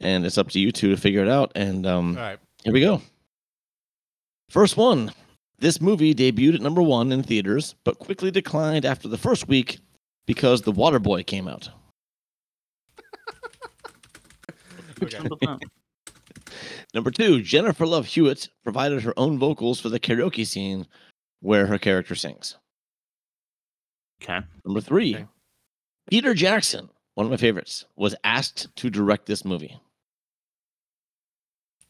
And 0.00 0.24
it's 0.26 0.38
up 0.38 0.50
to 0.50 0.60
you 0.60 0.72
two 0.72 0.90
to 0.90 0.96
figure 1.00 1.22
it 1.22 1.28
out. 1.28 1.52
And 1.54 1.86
um, 1.86 2.16
All 2.16 2.22
right. 2.22 2.38
here 2.62 2.72
we 2.72 2.80
go. 2.80 3.02
First 4.50 4.76
one. 4.76 5.12
This 5.58 5.80
movie 5.80 6.14
debuted 6.14 6.56
at 6.56 6.60
number 6.60 6.82
one 6.82 7.12
in 7.12 7.22
theaters, 7.22 7.74
but 7.84 7.98
quickly 7.98 8.30
declined 8.30 8.84
after 8.84 9.08
the 9.08 9.16
first 9.16 9.46
week 9.48 9.78
because 10.26 10.62
The 10.62 10.72
Water 10.72 10.98
Boy 10.98 11.22
came 11.22 11.48
out. 11.48 11.68
Number 16.94 17.10
two, 17.10 17.42
Jennifer 17.42 17.86
Love 17.86 18.06
Hewitt 18.06 18.48
provided 18.62 19.02
her 19.02 19.12
own 19.16 19.38
vocals 19.38 19.80
for 19.80 19.88
the 19.88 19.98
karaoke 20.00 20.46
scene 20.46 20.86
where 21.40 21.66
her 21.66 21.78
character 21.78 22.14
sings. 22.14 22.56
Okay. 24.22 24.40
Number 24.64 24.80
three, 24.80 25.26
Peter 26.08 26.32
Jackson, 26.34 26.88
one 27.14 27.26
of 27.26 27.30
my 27.30 27.36
favorites, 27.36 27.84
was 27.96 28.14
asked 28.24 28.74
to 28.76 28.90
direct 28.90 29.26
this 29.26 29.44
movie. 29.44 29.78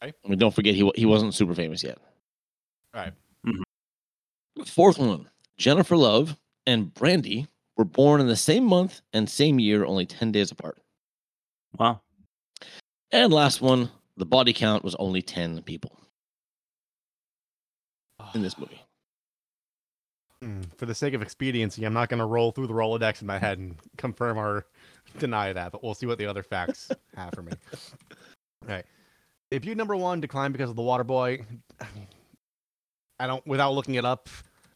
Okay. 0.03 0.11
I 0.23 0.27
mean, 0.27 0.39
don't 0.39 0.53
forget 0.53 0.75
he 0.75 0.91
he 0.95 1.05
wasn't 1.05 1.33
super 1.33 1.53
famous 1.53 1.83
yet. 1.83 1.97
All 2.93 3.01
right. 3.01 3.13
Fourth 4.65 4.97
one, 4.97 5.29
Jennifer 5.57 5.95
Love 5.95 6.35
and 6.65 6.93
Brandy 6.93 7.47
were 7.77 7.85
born 7.85 8.21
in 8.21 8.27
the 8.27 8.35
same 8.35 8.65
month 8.65 9.01
and 9.13 9.29
same 9.29 9.59
year, 9.59 9.85
only 9.85 10.05
ten 10.05 10.31
days 10.31 10.51
apart. 10.51 10.79
Wow. 11.77 12.01
And 13.11 13.31
last 13.31 13.61
one, 13.61 13.89
the 14.17 14.25
body 14.25 14.53
count 14.53 14.83
was 14.83 14.95
only 14.95 15.21
ten 15.21 15.61
people 15.61 15.97
in 18.33 18.41
this 18.41 18.57
movie. 18.57 18.81
Mm, 20.43 20.65
For 20.77 20.85
the 20.85 20.95
sake 20.95 21.13
of 21.13 21.21
expediency, 21.21 21.85
I'm 21.85 21.93
not 21.93 22.09
going 22.09 22.19
to 22.19 22.25
roll 22.25 22.51
through 22.51 22.67
the 22.67 22.73
Rolodex 22.73 23.21
in 23.21 23.27
my 23.27 23.39
head 23.39 23.57
and 23.57 23.75
confirm 23.97 24.37
or 24.37 24.65
deny 25.19 25.53
that, 25.53 25.71
but 25.71 25.83
we'll 25.83 25.93
see 25.93 26.05
what 26.05 26.17
the 26.17 26.25
other 26.25 26.43
facts 26.43 26.91
have 27.15 27.33
for 27.33 27.41
me. 27.41 27.53
All 28.63 28.69
right. 28.69 28.85
Debut 29.51 29.75
number 29.75 29.95
one 29.95 30.19
declined 30.19 30.53
because 30.53 30.69
of 30.69 30.75
the 30.75 30.81
Water 30.81 31.03
Boy. 31.03 31.45
I 31.79 31.85
mean, 31.95 32.07
I 33.19 33.27
don't, 33.27 33.45
without 33.47 33.73
looking 33.73 33.95
it 33.95 34.03
up, 34.05 34.27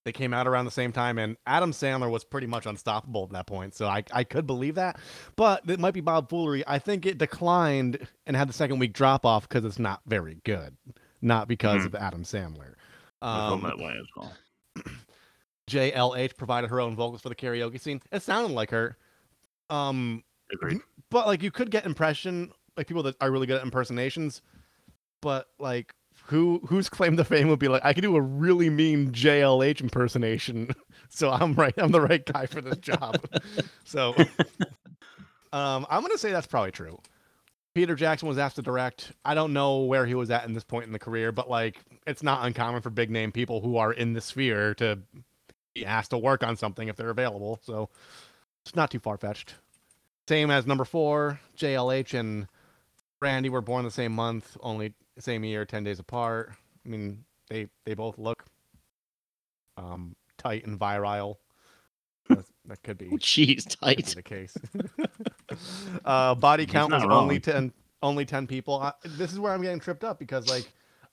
they 0.05 0.11
came 0.11 0.33
out 0.33 0.47
around 0.47 0.65
the 0.65 0.71
same 0.71 0.91
time, 0.91 1.17
and 1.17 1.35
Adam 1.45 1.71
Sandler 1.71 2.09
was 2.09 2.23
pretty 2.23 2.47
much 2.47 2.65
unstoppable 2.65 3.23
at 3.23 3.31
that 3.31 3.47
point. 3.47 3.75
So 3.75 3.87
I, 3.87 4.03
I 4.13 4.23
could 4.23 4.47
believe 4.47 4.75
that, 4.75 4.97
but 5.35 5.69
it 5.69 5.79
might 5.79 5.93
be 5.93 6.01
Bob 6.01 6.29
Foolery. 6.29 6.63
I 6.67 6.79
think 6.79 7.05
it 7.05 7.17
declined 7.17 8.07
and 8.25 8.35
had 8.35 8.47
the 8.49 8.53
second 8.53 8.79
week 8.79 8.93
drop 8.93 9.25
off 9.25 9.47
because 9.47 9.65
it's 9.65 9.79
not 9.79 10.01
very 10.07 10.37
good, 10.45 10.77
not 11.21 11.47
because 11.47 11.81
Mhm. 11.83 11.85
of 11.87 11.95
Adam 11.95 12.23
Sandler. 12.23 12.73
Um, 13.21 13.61
that 13.63 13.77
way 13.77 13.93
as 13.99 14.07
well. 14.15 14.33
JLH 15.69 16.35
provided 16.37 16.69
her 16.69 16.79
own 16.79 16.95
vocals 16.95 17.21
for 17.21 17.29
the 17.29 17.35
karaoke 17.35 17.79
scene. 17.79 18.01
It 18.11 18.23
sounded 18.23 18.53
like 18.53 18.71
her. 18.71 18.97
Um 19.69 20.23
Agreed. 20.51 20.79
but 21.11 21.27
like 21.27 21.43
you 21.43 21.51
could 21.51 21.69
get 21.69 21.85
impression 21.85 22.51
like 22.75 22.87
people 22.87 23.03
that 23.03 23.15
are 23.21 23.29
really 23.29 23.45
good 23.45 23.57
at 23.57 23.63
impersonations 23.63 24.41
but 25.21 25.47
like 25.59 25.93
who 26.29 26.61
whose 26.67 26.89
claim 26.89 27.17
to 27.17 27.23
fame 27.23 27.47
would 27.49 27.59
be 27.59 27.67
like 27.67 27.83
I 27.83 27.93
could 27.93 28.01
do 28.01 28.15
a 28.15 28.21
really 28.21 28.69
mean 28.69 29.11
JLH 29.11 29.81
impersonation, 29.81 30.69
so 31.09 31.31
I'm 31.31 31.53
right. 31.53 31.73
I'm 31.77 31.91
the 31.91 32.01
right 32.01 32.23
guy 32.25 32.45
for 32.45 32.61
this 32.61 32.77
job. 32.77 33.25
so, 33.83 34.13
um, 35.51 35.87
I'm 35.89 36.01
gonna 36.01 36.17
say 36.17 36.31
that's 36.31 36.47
probably 36.47 36.71
true. 36.71 36.99
Peter 37.73 37.95
Jackson 37.95 38.27
was 38.27 38.37
asked 38.37 38.57
to 38.57 38.61
direct. 38.61 39.11
I 39.25 39.33
don't 39.33 39.53
know 39.53 39.79
where 39.79 40.05
he 40.05 40.13
was 40.13 40.29
at 40.29 40.45
in 40.45 40.53
this 40.53 40.63
point 40.63 40.85
in 40.85 40.91
the 40.91 40.99
career, 40.99 41.31
but 41.31 41.49
like 41.49 41.79
it's 42.05 42.21
not 42.21 42.45
uncommon 42.45 42.81
for 42.81 42.91
big 42.91 43.09
name 43.09 43.31
people 43.31 43.61
who 43.61 43.77
are 43.77 43.91
in 43.91 44.13
the 44.13 44.21
sphere 44.21 44.75
to 44.75 44.99
be 45.73 45.85
asked 45.85 46.11
to 46.11 46.17
work 46.17 46.43
on 46.43 46.55
something 46.55 46.87
if 46.87 46.95
they're 46.95 47.09
available. 47.09 47.59
So 47.63 47.89
it's 48.65 48.75
not 48.75 48.91
too 48.91 48.99
far 48.99 49.17
fetched. 49.17 49.55
Same 50.27 50.51
as 50.51 50.67
number 50.67 50.85
four, 50.85 51.39
JLH 51.57 52.13
and 52.19 52.47
Brandy 53.19 53.49
were 53.49 53.61
born 53.61 53.83
the 53.83 53.91
same 53.91 54.11
month, 54.11 54.55
only 54.61 54.93
same 55.19 55.43
year, 55.43 55.65
ten 55.65 55.83
days 55.83 55.99
apart. 55.99 56.53
I 56.85 56.89
mean, 56.89 57.23
they 57.49 57.67
they 57.85 57.93
both 57.93 58.17
look 58.17 58.45
um 59.77 60.15
tight 60.37 60.65
and 60.65 60.77
virile. 60.77 61.39
That's- 62.27 62.51
that 62.65 62.83
could 62.83 62.97
be. 62.97 63.07
Jeez, 63.17 63.79
could 63.79 63.97
be 63.97 64.03
tight. 64.03 64.05
The 64.15 64.21
case. 64.21 64.55
uh, 66.05 66.35
body 66.35 66.65
count 66.65 66.91
not 66.91 67.05
was 67.05 67.15
only 67.17 67.39
ten. 67.39 67.73
Only 68.01 68.25
ten 68.25 68.47
people. 68.47 68.75
I, 68.79 68.93
this 69.03 69.31
is 69.31 69.39
where 69.39 69.51
I'm 69.51 69.61
getting 69.61 69.79
tripped 69.79 70.03
up 70.03 70.19
because 70.19 70.49
like. 70.49 70.71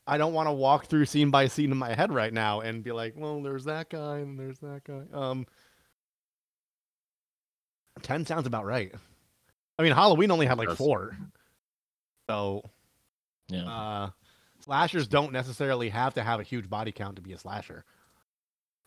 I 0.08 0.18
don't 0.18 0.32
want 0.32 0.46
to 0.46 0.52
walk 0.52 0.86
through 0.86 1.06
scene 1.06 1.32
by 1.32 1.48
scene 1.48 1.72
in 1.72 1.76
my 1.76 1.92
head 1.92 2.12
right 2.12 2.32
now 2.32 2.60
and 2.60 2.84
be 2.84 2.92
like, 2.92 3.14
well, 3.16 3.42
there's 3.42 3.64
that 3.64 3.90
guy 3.90 4.18
and 4.18 4.38
there's 4.38 4.60
that 4.60 4.82
guy. 4.84 5.02
Um, 5.12 5.46
10 8.02 8.24
sounds 8.26 8.46
about 8.46 8.64
right. 8.64 8.94
I 9.78 9.82
mean, 9.82 9.92
Halloween 9.92 10.30
only 10.30 10.46
had 10.46 10.58
like 10.58 10.70
four. 10.76 11.16
So, 12.30 12.70
Yeah. 13.48 13.64
uh, 13.66 14.10
slashers 14.60 15.06
don't 15.06 15.32
necessarily 15.32 15.88
have 15.90 16.14
to 16.14 16.22
have 16.22 16.40
a 16.40 16.42
huge 16.42 16.68
body 16.68 16.92
count 16.92 17.16
to 17.16 17.22
be 17.22 17.32
a 17.32 17.38
slasher. 17.38 17.84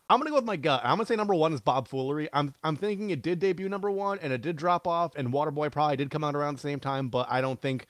I'm 0.09 0.19
gonna 0.19 0.31
go 0.31 0.37
with 0.37 0.45
my 0.45 0.55
gut. 0.57 0.81
I'm 0.83 0.97
gonna 0.97 1.05
say 1.05 1.15
number 1.15 1.35
one 1.35 1.53
is 1.53 1.61
Bob 1.61 1.87
Foolery. 1.87 2.27
I'm 2.33 2.53
I'm 2.63 2.75
thinking 2.75 3.11
it 3.11 3.21
did 3.21 3.39
debut 3.39 3.69
number 3.69 3.91
one 3.91 4.17
and 4.19 4.33
it 4.33 4.41
did 4.41 4.55
drop 4.55 4.87
off, 4.87 5.15
and 5.15 5.29
Waterboy 5.31 5.71
probably 5.71 5.97
did 5.97 6.09
come 6.09 6.23
out 6.23 6.35
around 6.35 6.55
the 6.55 6.61
same 6.61 6.79
time, 6.79 7.09
but 7.09 7.27
I 7.29 7.41
don't 7.41 7.61
think 7.61 7.85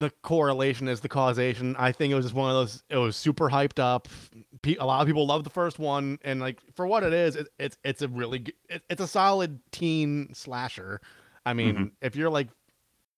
the 0.00 0.10
correlation 0.22 0.86
is 0.86 1.00
the 1.00 1.08
causation. 1.08 1.74
I 1.76 1.90
think 1.92 2.12
it 2.12 2.14
was 2.14 2.26
just 2.26 2.34
one 2.34 2.50
of 2.50 2.56
those. 2.56 2.82
It 2.90 2.98
was 2.98 3.16
super 3.16 3.48
hyped 3.48 3.78
up. 3.80 4.06
A 4.78 4.84
lot 4.86 5.00
of 5.00 5.06
people 5.06 5.26
love 5.26 5.44
the 5.44 5.50
first 5.50 5.78
one, 5.78 6.18
and 6.22 6.40
like 6.40 6.60
for 6.76 6.86
what 6.86 7.02
it 7.02 7.12
is, 7.14 7.36
it, 7.36 7.48
it's 7.58 7.78
it's 7.84 8.02
a 8.02 8.08
really 8.08 8.44
it, 8.68 8.82
it's 8.90 9.00
a 9.00 9.08
solid 9.08 9.58
teen 9.72 10.32
slasher. 10.34 11.00
I 11.46 11.54
mean, 11.54 11.74
Mhm. 11.74 11.90
if 12.02 12.16
you're 12.16 12.30
like, 12.30 12.48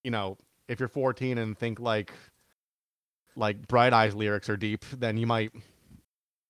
you 0.04 0.12
know, 0.12 0.38
if 0.68 0.78
you're 0.78 0.88
14 0.88 1.36
and 1.38 1.58
think 1.58 1.80
like 1.80 2.12
like 3.36 3.66
Bright 3.68 3.92
Eyes 3.92 4.14
lyrics 4.14 4.48
are 4.48 4.56
deep, 4.56 4.84
then 4.98 5.16
you 5.16 5.26
might 5.26 5.52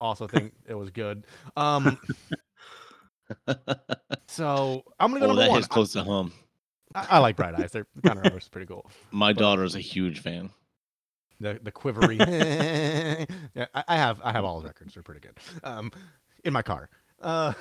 also 0.00 0.26
think 0.26 0.52
it 0.66 0.74
was 0.74 0.90
good. 0.90 1.26
Um, 1.56 1.98
so 4.26 4.84
I'm 4.98 5.10
gonna 5.12 5.20
go 5.20 5.26
Oh, 5.26 5.28
number 5.28 5.42
that 5.42 5.50
one. 5.50 5.62
close 5.64 5.92
to 5.92 6.02
home. 6.02 6.32
I, 6.94 7.06
I 7.10 7.18
like 7.18 7.36
Bright 7.36 7.54
Eyes. 7.58 7.70
They're 7.72 7.86
kind 8.04 8.24
of 8.24 8.50
pretty 8.50 8.66
cool. 8.66 8.90
My 9.10 9.32
But- 9.32 9.40
daughter 9.40 9.64
is 9.64 9.74
a 9.74 9.80
huge 9.80 10.20
fan. 10.20 10.50
the 11.40 11.58
the 11.62 11.72
quivery. 11.72 12.18
yeah, 13.54 13.66
I, 13.74 13.84
I 13.88 13.96
have 13.96 14.20
I 14.24 14.32
have 14.32 14.44
all 14.44 14.60
the 14.60 14.66
records. 14.68 14.94
They're 14.94 15.02
pretty 15.02 15.20
good. 15.20 15.38
Um, 15.64 15.90
in 16.44 16.52
my 16.52 16.62
car. 16.62 16.88
Uh, 17.20 17.52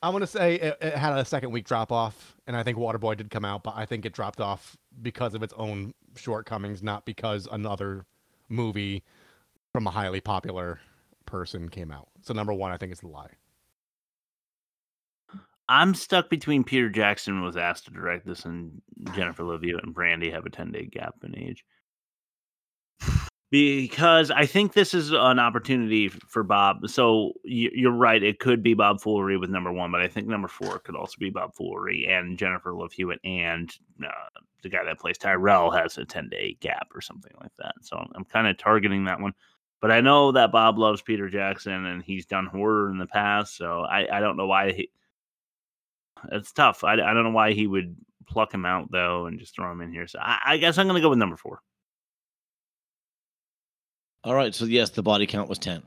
I 0.00 0.10
want 0.10 0.22
to 0.22 0.26
say 0.28 0.54
it, 0.54 0.78
it 0.80 0.94
had 0.94 1.12
a 1.18 1.24
second 1.24 1.50
week 1.50 1.66
drop 1.66 1.90
off, 1.90 2.36
and 2.46 2.56
I 2.56 2.62
think 2.62 2.78
Waterboy 2.78 3.16
did 3.16 3.30
come 3.30 3.44
out, 3.44 3.64
but 3.64 3.74
I 3.76 3.84
think 3.84 4.06
it 4.06 4.12
dropped 4.12 4.40
off 4.40 4.76
because 5.02 5.34
of 5.34 5.42
its 5.42 5.54
own 5.56 5.94
shortcomings, 6.16 6.82
not 6.82 7.04
because 7.04 7.48
another 7.50 8.06
movie 8.48 9.02
from 9.72 9.86
a 9.86 9.90
highly 9.90 10.20
popular 10.20 10.80
person 11.26 11.68
came 11.68 11.92
out. 11.92 12.08
So 12.22 12.34
number 12.34 12.52
one, 12.52 12.72
I 12.72 12.76
think 12.76 12.92
is 12.92 13.00
the 13.00 13.08
lie. 13.08 13.30
I'm 15.68 15.94
stuck 15.94 16.30
between 16.30 16.64
Peter 16.64 16.88
Jackson 16.88 17.42
was 17.42 17.56
asked 17.56 17.84
to 17.84 17.90
direct 17.90 18.26
this 18.26 18.46
and 18.46 18.80
Jennifer 19.14 19.44
Love 19.44 19.60
Hewitt 19.60 19.84
and 19.84 19.94
Brandy 19.94 20.30
have 20.30 20.46
a 20.46 20.50
10 20.50 20.72
day 20.72 20.86
gap 20.86 21.14
in 21.22 21.38
age. 21.38 21.64
Because 23.50 24.30
I 24.30 24.44
think 24.44 24.74
this 24.74 24.92
is 24.92 25.10
an 25.10 25.38
opportunity 25.38 26.08
for 26.08 26.42
Bob. 26.42 26.88
So 26.88 27.32
you're 27.44 27.92
right. 27.92 28.22
It 28.22 28.40
could 28.40 28.62
be 28.62 28.74
Bob 28.74 29.00
Foolery 29.00 29.38
with 29.38 29.48
number 29.48 29.72
one, 29.72 29.90
but 29.90 30.02
I 30.02 30.08
think 30.08 30.26
number 30.26 30.48
four 30.48 30.78
could 30.80 30.94
also 30.94 31.14
be 31.18 31.30
Bob 31.30 31.54
Foolery 31.54 32.06
and 32.08 32.38
Jennifer 32.38 32.74
Love 32.74 32.92
Hewitt 32.92 33.20
and 33.24 33.70
uh, 34.04 34.40
the 34.62 34.68
guy 34.68 34.84
that 34.84 34.98
plays 34.98 35.18
Tyrell 35.18 35.70
has 35.70 35.98
a 35.98 36.04
10 36.04 36.28
day 36.28 36.56
gap 36.60 36.88
or 36.94 37.00
something 37.00 37.32
like 37.40 37.52
that. 37.58 37.74
So 37.82 37.96
I'm, 37.96 38.08
I'm 38.14 38.24
kind 38.24 38.46
of 38.46 38.56
targeting 38.58 39.04
that 39.04 39.20
one. 39.20 39.34
But 39.80 39.92
I 39.92 40.00
know 40.00 40.32
that 40.32 40.50
Bob 40.50 40.78
loves 40.78 41.02
Peter 41.02 41.28
Jackson 41.28 41.86
and 41.86 42.02
he's 42.02 42.26
done 42.26 42.46
horror 42.46 42.90
in 42.90 42.98
the 42.98 43.06
past. 43.06 43.56
So 43.56 43.82
I, 43.82 44.18
I 44.18 44.20
don't 44.20 44.36
know 44.36 44.46
why 44.46 44.72
he, 44.72 44.90
it's 46.32 46.52
tough. 46.52 46.82
I, 46.82 46.94
I 46.94 47.14
don't 47.14 47.22
know 47.22 47.30
why 47.30 47.52
he 47.52 47.66
would 47.66 47.96
pluck 48.26 48.52
him 48.52 48.66
out 48.66 48.90
though 48.90 49.26
and 49.26 49.38
just 49.38 49.54
throw 49.54 49.70
him 49.70 49.80
in 49.80 49.92
here. 49.92 50.06
So 50.06 50.18
I, 50.20 50.38
I 50.44 50.56
guess 50.58 50.78
I'm 50.78 50.86
gonna 50.86 51.00
go 51.00 51.10
with 51.10 51.18
number 51.18 51.36
four. 51.36 51.60
All 54.24 54.34
right, 54.34 54.54
so 54.54 54.64
yes, 54.64 54.90
the 54.90 55.02
body 55.02 55.26
count 55.26 55.48
was 55.48 55.58
ten. 55.58 55.82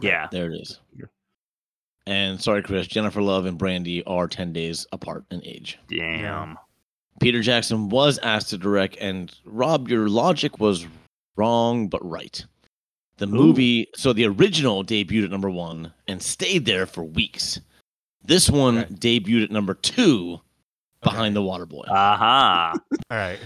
Yeah, 0.00 0.28
There 0.30 0.52
it 0.52 0.60
is. 0.60 0.78
And 2.06 2.40
sorry, 2.40 2.62
Chris, 2.62 2.86
Jennifer 2.86 3.20
Love 3.20 3.46
and 3.46 3.58
Brandy 3.58 4.04
are 4.04 4.28
ten 4.28 4.52
days 4.52 4.86
apart 4.92 5.24
in 5.30 5.44
age. 5.44 5.78
Damn. 5.88 6.58
Peter 7.20 7.42
Jackson 7.42 7.88
was 7.88 8.18
asked 8.18 8.50
to 8.50 8.58
direct, 8.58 8.96
and 8.98 9.34
Rob, 9.44 9.88
your 9.88 10.08
logic 10.08 10.58
was 10.60 10.86
wrong 11.36 11.88
but 11.88 12.04
right. 12.08 12.44
The 13.18 13.26
movie, 13.26 13.86
so 13.94 14.12
the 14.14 14.24
original 14.26 14.82
debuted 14.82 15.24
at 15.24 15.30
number 15.30 15.50
one 15.50 15.92
and 16.08 16.22
stayed 16.22 16.64
there 16.64 16.86
for 16.86 17.04
weeks. 17.04 17.60
This 18.24 18.48
one 18.48 18.84
debuted 18.84 19.44
at 19.44 19.50
number 19.50 19.74
two 19.74 20.40
behind 21.02 21.36
The 21.36 21.40
Waterboy. 21.42 21.88
Aha. 21.88 22.72
All 22.74 23.16
right. 23.18 23.38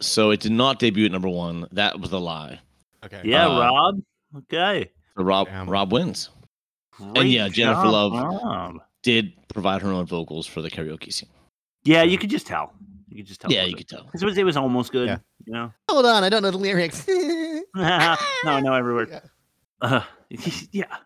So 0.00 0.30
it 0.30 0.40
did 0.40 0.52
not 0.52 0.78
debut 0.78 1.06
at 1.06 1.12
number 1.12 1.28
one. 1.28 1.66
That 1.72 2.00
was 2.00 2.12
a 2.12 2.18
lie. 2.18 2.60
Okay. 3.04 3.22
Yeah, 3.24 3.46
Uh, 3.46 3.60
Rob. 3.60 4.02
Okay. 4.36 4.90
So 5.16 5.22
Rob 5.22 5.48
Rob 5.66 5.92
wins. 5.92 6.28
Great 6.92 7.16
and 7.16 7.28
yeah, 7.30 7.48
Jennifer 7.48 7.82
job, 7.84 7.92
Love 7.92 8.12
Rob. 8.12 8.76
did 9.02 9.32
provide 9.48 9.80
her 9.82 9.88
own 9.90 10.04
vocals 10.04 10.46
for 10.46 10.60
the 10.60 10.70
karaoke 10.70 11.12
scene. 11.12 11.28
Yeah, 11.84 12.02
you 12.02 12.18
could 12.18 12.28
just 12.28 12.46
tell. 12.46 12.74
You 13.08 13.16
could 13.18 13.26
just 13.26 13.40
tell. 13.40 13.50
Yeah, 13.50 13.60
you 13.60 13.72
little 13.72 13.78
could 13.78 13.88
tell. 13.88 14.10
It 14.12 14.24
was, 14.24 14.38
it 14.38 14.44
was 14.44 14.56
almost 14.56 14.92
good. 14.92 15.08
Yeah. 15.08 15.18
You 15.46 15.52
know. 15.52 15.72
Hold 15.88 16.06
on, 16.06 16.24
I 16.24 16.28
don't 16.28 16.42
know 16.42 16.50
the 16.50 16.58
lyrics. 16.58 17.06
no, 17.08 17.62
I 17.76 18.60
know 18.60 18.74
every 18.74 18.94
word. 18.94 19.22
Uh, 19.80 20.02
yeah, 20.72 20.96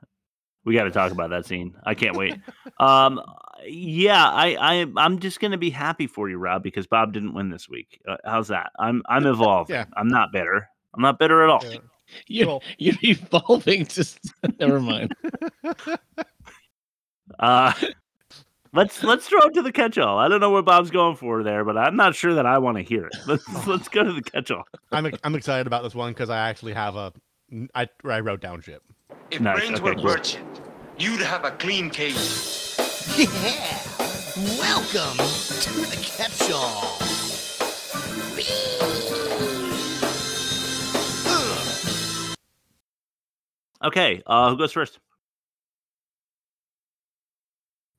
we 0.64 0.74
got 0.74 0.84
to 0.84 0.90
talk 0.90 1.12
about 1.12 1.30
that 1.30 1.46
scene. 1.46 1.74
I 1.84 1.94
can't 1.94 2.16
wait. 2.16 2.34
um, 2.80 3.20
yeah, 3.66 4.28
I, 4.28 4.56
I, 4.58 4.86
I'm 4.96 5.18
just 5.20 5.40
gonna 5.40 5.58
be 5.58 5.70
happy 5.70 6.06
for 6.06 6.28
you, 6.28 6.38
Rob, 6.38 6.62
because 6.62 6.86
Bob 6.86 7.12
didn't 7.12 7.34
win 7.34 7.50
this 7.50 7.68
week. 7.68 8.00
Uh, 8.08 8.16
how's 8.24 8.48
that? 8.48 8.72
I'm, 8.78 9.02
I'm 9.06 9.26
evolving. 9.26 9.74
Yeah. 9.74 9.84
I'm 9.96 10.08
not 10.08 10.32
bitter. 10.32 10.68
I'm 10.94 11.02
not 11.02 11.18
bitter 11.18 11.42
at 11.44 11.50
all. 11.50 11.64
You're, 12.26 12.60
you're 12.78 12.94
evolving. 13.02 13.86
Just 13.86 14.18
never 14.58 14.80
mind. 14.80 15.14
Uh, 17.38 17.72
let's 18.72 19.02
let's 19.02 19.26
throw 19.28 19.40
it 19.42 19.54
to 19.54 19.62
the 19.62 19.72
catch-all. 19.72 20.18
I 20.18 20.28
don't 20.28 20.40
know 20.40 20.50
what 20.50 20.64
Bob's 20.64 20.90
going 20.90 21.16
for 21.16 21.42
there, 21.42 21.64
but 21.64 21.76
I'm 21.76 21.96
not 21.96 22.14
sure 22.14 22.34
that 22.34 22.46
I 22.46 22.58
want 22.58 22.76
to 22.78 22.82
hear 22.82 23.06
it. 23.06 23.16
Let's 23.26 23.44
let's 23.66 23.88
go 23.88 24.02
to 24.02 24.12
the 24.12 24.22
catch-all. 24.22 24.64
I'm 24.90 25.12
I'm 25.24 25.34
excited 25.34 25.66
about 25.66 25.82
this 25.82 25.94
one 25.94 26.12
because 26.12 26.30
I 26.30 26.48
actually 26.48 26.72
have 26.72 26.96
a 26.96 27.12
I 27.74 27.88
I 28.04 28.20
wrote 28.20 28.40
down 28.40 28.60
shit. 28.60 28.82
If 29.30 29.40
Nice, 29.40 29.58
brains 29.58 29.80
okay, 29.80 29.90
were 29.90 29.94
cool. 29.94 30.04
merchant, 30.04 30.60
you'd 30.98 31.20
have 31.20 31.44
a 31.44 31.50
clean 31.52 31.90
case. 31.90 32.76
Yeah! 33.16 33.78
Welcome 34.58 35.18
to 35.18 35.72
the 35.90 35.98
catch-all. 36.02 36.98
Okay, 43.84 44.22
uh, 44.26 44.50
who 44.50 44.56
goes 44.56 44.72
first? 44.72 45.00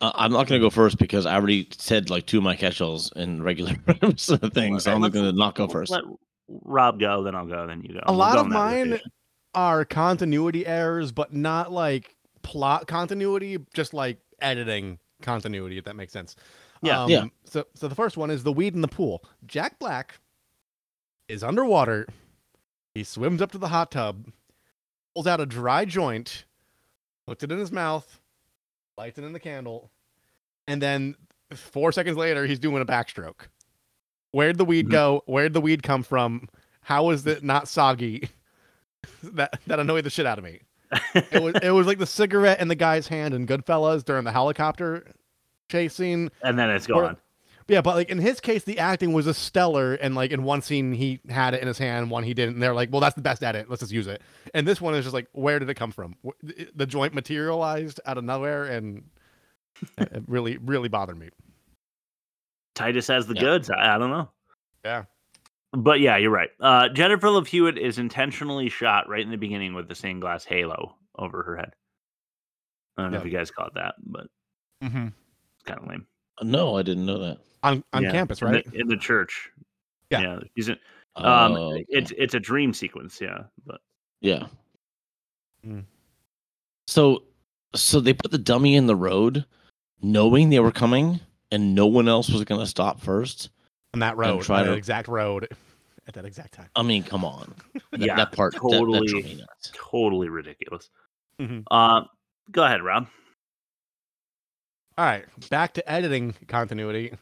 Uh, 0.03 0.11
I'm 0.15 0.31
not 0.31 0.47
going 0.47 0.59
to 0.59 0.65
go 0.65 0.69
first 0.69 0.97
because 0.97 1.25
I 1.25 1.35
already 1.35 1.67
said 1.77 2.09
like 2.09 2.25
two 2.25 2.37
of 2.39 2.43
my 2.43 2.55
catch-alls 2.55 3.11
in 3.15 3.41
regular 3.41 3.73
sort 4.17 4.43
of 4.43 4.53
things. 4.53 4.83
So 4.83 4.93
I'm 4.93 5.01
Let's- 5.01 5.13
going 5.13 5.25
to 5.25 5.37
not 5.37 5.55
go 5.55 5.67
first. 5.67 5.91
Let 5.91 6.03
Rob 6.49 6.99
go, 6.99 7.23
then 7.23 7.35
I'll 7.35 7.45
go, 7.47 7.65
then 7.65 7.81
you 7.81 7.93
go. 7.93 7.99
A 8.03 8.11
We'll 8.11 8.19
lot 8.19 8.33
go 8.35 8.41
of 8.41 8.47
mine 8.47 8.91
rotation. 8.91 9.11
are 9.55 9.85
continuity 9.85 10.65
errors, 10.67 11.11
but 11.13 11.33
not 11.33 11.71
like 11.71 12.15
plot 12.41 12.85
continuity, 12.87 13.57
just 13.73 13.93
like 13.93 14.17
editing 14.41 14.99
continuity, 15.21 15.77
if 15.77 15.85
that 15.85 15.95
makes 15.95 16.11
sense. 16.11 16.35
Yeah. 16.81 17.03
Um, 17.03 17.09
Yeah. 17.09 17.25
So, 17.45 17.65
so 17.73 17.87
the 17.87 17.95
first 17.95 18.17
one 18.17 18.29
is 18.29 18.43
the 18.43 18.51
weed 18.51 18.75
in 18.75 18.81
the 18.81 18.89
pool. 18.89 19.23
Jack 19.45 19.79
Black 19.79 20.19
is 21.29 21.43
underwater. 21.45 22.07
He 22.93 23.05
swims 23.05 23.41
up 23.41 23.51
to 23.53 23.57
the 23.57 23.69
hot 23.69 23.89
tub, 23.89 24.27
pulls 25.15 25.27
out 25.27 25.39
a 25.39 25.45
dry 25.45 25.85
joint, 25.85 26.43
puts 27.25 27.41
it 27.43 27.53
in 27.53 27.57
his 27.57 27.71
mouth, 27.71 28.19
lights 28.97 29.17
it 29.17 29.23
in 29.23 29.31
the 29.31 29.39
candle, 29.39 29.89
and 30.67 30.81
then 30.81 31.15
four 31.53 31.91
seconds 31.91 32.17
later, 32.17 32.45
he's 32.45 32.59
doing 32.59 32.81
a 32.81 32.85
backstroke. 32.85 33.47
Where'd 34.31 34.57
the 34.57 34.63
Mm-hmm. 34.63 34.69
weed 34.69 34.89
go? 34.89 35.23
Where'd 35.25 35.53
the 35.53 35.61
weed 35.61 35.83
come 35.83 36.03
from? 36.03 36.47
how 36.85 37.11
is 37.11 37.25
it 37.25 37.43
not 37.43 37.67
soggy? 37.69 38.29
that 39.23 39.59
that 39.67 39.79
annoyed 39.79 40.03
the 40.03 40.09
shit 40.09 40.25
out 40.25 40.37
of 40.37 40.43
me. 40.43 40.59
It 41.15 41.41
was 41.41 41.55
it 41.63 41.71
was 41.71 41.87
like 41.87 41.97
the 41.97 42.05
cigarette 42.05 42.59
in 42.59 42.67
the 42.67 42.75
guy's 42.75 43.07
hand 43.07 43.33
in 43.33 43.47
Goodfellas 43.47 44.03
during 44.03 44.25
the 44.25 44.31
helicopter 44.31 45.05
chase 45.69 45.95
scene. 45.95 46.29
And 46.41 46.57
then 46.59 46.69
it's 46.69 46.85
gone. 46.87 47.17
Yeah, 47.69 47.79
but 47.81 47.95
like 47.95 48.09
in 48.09 48.17
his 48.19 48.39
case, 48.41 48.65
the 48.65 48.79
acting 48.79 49.13
was 49.13 49.25
a 49.25 49.33
stellar, 49.33 49.93
and 49.93 50.13
like 50.15 50.31
in 50.31 50.43
one 50.43 50.61
scene 50.61 50.91
he 50.91 51.21
had 51.29 51.53
it 51.53 51.61
in 51.61 51.67
his 51.69 51.77
hand, 51.77 52.11
one 52.11 52.23
he 52.23 52.33
didn't. 52.33 52.55
And 52.55 52.61
they're 52.63 52.73
like, 52.75 52.91
"Well, 52.91 52.99
that's 52.99 53.15
the 53.15 53.21
best 53.21 53.41
edit. 53.43 53.69
Let's 53.69 53.79
just 53.79 53.93
use 53.93 54.07
it." 54.07 54.21
And 54.53 54.67
this 54.67 54.81
one 54.81 54.93
is 54.95 55.05
just 55.05 55.13
like, 55.13 55.27
"Where 55.31 55.57
did 55.59 55.69
it 55.69 55.75
come 55.75 55.91
from?" 55.91 56.15
The 56.75 56.85
joint 56.85 57.13
materialized 57.13 58.01
out 58.05 58.17
of 58.17 58.25
nowhere, 58.25 58.65
and 58.65 59.03
it 59.97 60.11
it 60.11 60.23
really, 60.27 60.57
really 60.57 60.89
bothered 60.89 61.17
me. 61.17 61.29
Titus 62.75 63.07
has 63.07 63.27
the 63.27 63.35
Yeah. 63.35 63.41
goods. 63.41 63.69
I, 63.69 63.95
I 63.95 63.97
don't 63.97 64.09
know. 64.09 64.29
Yeah. 64.83 65.03
But 65.73 65.99
yeah, 66.01 66.17
you're 66.17 66.31
right. 66.31 66.49
Uh, 66.59 66.89
Jennifer 66.89 67.29
Love 67.29 67.47
Hewitt 67.47 67.77
is 67.77 67.97
intentionally 67.97 68.69
shot 68.69 69.07
right 69.09 69.21
in 69.21 69.31
the 69.31 69.37
beginning 69.37 69.73
with 69.73 69.87
the 69.87 69.95
stained 69.95 70.21
glass 70.21 70.43
halo 70.45 70.95
over 71.17 71.41
her 71.43 71.57
head. 71.57 71.73
I 72.97 73.01
don't 73.03 73.11
know 73.11 73.17
if 73.17 73.25
you 73.25 73.31
guys 73.31 73.49
caught 73.51 73.73
that, 73.75 73.95
but 74.05 74.27
Mm-hmm. 74.83 75.07
it's 75.07 75.63
kind 75.65 75.79
of 75.79 75.87
lame. 75.87 76.05
No, 76.43 76.77
I 76.77 76.81
didn't 76.83 77.05
know 77.05 77.17
that. 77.19 77.37
On 77.63 77.83
on 77.93 78.03
Yeah, 78.03 78.11
campus, 78.11 78.41
in 78.41 78.47
the- 78.47 78.53
right? 78.53 78.73
in 78.73 78.87
the 78.87 78.97
church. 78.97 79.49
Yeah. 80.09 80.39
she's 80.55 80.67
in, 80.69 80.77
um, 81.15 81.53
Oh, 81.53 81.73
okay. 81.73 81.85
it's 81.89 82.11
it's 82.17 82.33
a 82.33 82.39
dream 82.39 82.73
sequence. 82.73 83.19
Yeah, 83.21 83.43
but 83.65 83.81
Yeah. 84.21 84.47
Mm. 85.65 85.85
So, 86.87 87.23
so 87.75 87.99
they 88.01 88.13
put 88.13 88.29
the 88.31 88.37
dummy 88.37 88.75
in 88.75 88.85
the 88.87 88.95
road, 88.95 89.45
knowing 90.03 90.49
they 90.51 90.59
were 90.59 90.71
coming, 90.71 91.19
and 91.51 91.73
no 91.73 91.87
one 91.87 92.07
else 92.07 92.29
was 92.29 92.43
going 92.43 92.61
to 92.61 92.67
stop 92.67 92.99
first. 93.01 93.49
On 93.93 93.99
that 94.01 94.17
road, 94.17 94.43
try 94.43 94.61
on 94.61 94.67
that 94.67 94.73
exact 94.77 95.07
road, 95.07 95.47
at 96.07 96.13
that 96.15 96.25
exact 96.25 96.53
time. 96.53 96.69
I 96.75 96.83
mean, 96.83 97.03
come 97.03 97.23
on. 97.25 97.53
That, 97.91 97.99
yeah, 98.01 98.15
that 98.15 98.31
part 98.31 98.53
that- 98.53 98.61
that 98.63 98.69
totally, 98.71 99.35
nuts. 99.35 99.71
totally 99.75 100.27
ridiculous. 100.29 100.89
Mhm. 101.39 101.63
Uh, 101.69 102.01
go 102.51 102.63
ahead, 102.63 102.81
Rob. 102.81 103.05
All 104.97 105.05
right, 105.05 105.25
back 105.51 105.73
to 105.75 105.91
editing 105.91 106.33
continuity. 106.47 107.13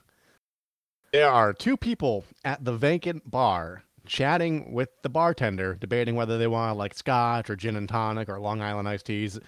There 1.11 1.29
are 1.29 1.51
two 1.53 1.75
people 1.75 2.23
at 2.45 2.63
the 2.63 2.71
vacant 2.73 3.29
bar 3.29 3.83
chatting 4.05 4.71
with 4.71 4.89
the 5.03 5.09
bartender, 5.09 5.75
debating 5.75 6.15
whether 6.15 6.37
they 6.37 6.47
want 6.47 6.77
like 6.77 6.93
scotch 6.93 7.49
or 7.49 7.55
gin 7.57 7.75
and 7.75 7.87
tonic 7.89 8.29
or 8.29 8.39
Long 8.39 8.61
Island 8.61 8.87
iced 8.87 9.05
teas. 9.07 9.39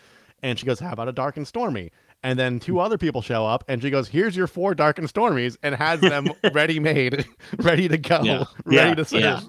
And 0.42 0.60
she 0.60 0.66
goes, 0.66 0.80
How 0.82 0.92
about 0.92 1.08
a 1.08 1.14
dark 1.14 1.38
and 1.38 1.48
stormy? 1.48 1.92
And 2.24 2.40
then 2.40 2.60
two 2.60 2.80
other 2.80 2.98
people 2.98 3.22
show 3.22 3.46
up 3.46 3.66
and 3.68 3.82
she 3.82 3.90
goes, 3.90 4.08
Here's 4.08 4.36
your 4.36 4.48
four 4.48 4.74
dark 4.74 4.98
and 4.98 5.08
stormies 5.12 5.58
and 5.62 5.76
has 5.76 6.00
them 6.00 6.30
ready 6.54 6.80
made, 6.80 7.26
ready 7.58 7.88
to 7.90 7.98
go, 7.98 8.22
Yeah. 8.24 8.44
ready 8.66 8.90
Yeah, 8.90 8.96
to 8.96 9.06
serve. 9.06 9.22
yeah. 9.22 9.42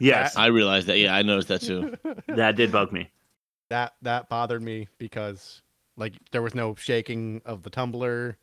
Yes, 0.00 0.36
I 0.36 0.46
realized 0.46 0.88
that. 0.88 0.98
Yeah, 0.98 1.14
I 1.14 1.22
noticed 1.22 1.48
that 1.48 1.60
too. 1.62 1.96
that 2.28 2.56
did 2.56 2.72
bug 2.72 2.92
me. 2.92 3.10
That 3.70 3.94
that 4.02 4.28
bothered 4.28 4.62
me 4.62 4.88
because 4.98 5.62
like 5.96 6.14
there 6.32 6.42
was 6.42 6.54
no 6.54 6.74
shaking 6.74 7.42
of 7.44 7.62
the 7.62 7.70
tumbler. 7.70 8.36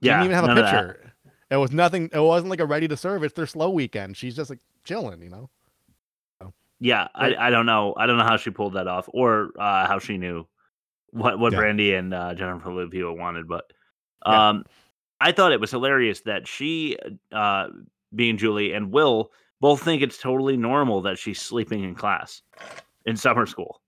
Yeah, 0.00 0.14
Didn't 0.14 0.24
even 0.24 0.34
have 0.34 0.44
a 0.44 0.46
none 0.48 0.58
of 0.58 0.64
that. 0.64 0.86
picture. 0.88 1.12
It 1.50 1.56
was 1.56 1.70
nothing. 1.70 2.10
It 2.12 2.18
wasn't 2.18 2.50
like 2.50 2.60
a 2.60 2.66
ready 2.66 2.88
to 2.88 2.96
serve. 2.96 3.22
It's 3.22 3.34
their 3.34 3.46
slow 3.46 3.70
weekend. 3.70 4.16
She's 4.16 4.34
just 4.34 4.50
like 4.50 4.60
chilling, 4.84 5.22
you 5.22 5.28
know. 5.30 5.48
Yeah, 6.80 7.06
I, 7.14 7.36
I 7.36 7.50
don't 7.50 7.66
know. 7.66 7.94
I 7.96 8.06
don't 8.06 8.18
know 8.18 8.24
how 8.24 8.36
she 8.36 8.50
pulled 8.50 8.72
that 8.74 8.88
off, 8.88 9.08
or 9.12 9.50
uh, 9.56 9.86
how 9.86 10.00
she 10.00 10.18
knew 10.18 10.48
what 11.12 11.38
what 11.38 11.52
Yeah. 11.52 11.58
Brandy 11.58 11.94
and 11.94 12.12
uh, 12.12 12.34
Jennifer 12.34 12.72
Love 12.72 12.92
Hewitt 12.92 13.16
wanted. 13.18 13.46
But 13.48 13.64
Yeah. 14.26 14.48
um, 14.50 14.64
I 15.20 15.32
thought 15.32 15.52
it 15.52 15.60
was 15.60 15.70
hilarious 15.70 16.22
that 16.22 16.48
she, 16.48 16.98
uh, 17.30 17.68
being 18.14 18.36
Julie 18.36 18.72
and 18.72 18.90
Will, 18.92 19.30
both 19.60 19.82
think 19.82 20.02
it's 20.02 20.18
totally 20.18 20.56
normal 20.56 21.02
that 21.02 21.18
she's 21.18 21.40
sleeping 21.40 21.84
in 21.84 21.94
class 21.94 22.42
in 23.06 23.16
summer 23.16 23.46
school. 23.46 23.80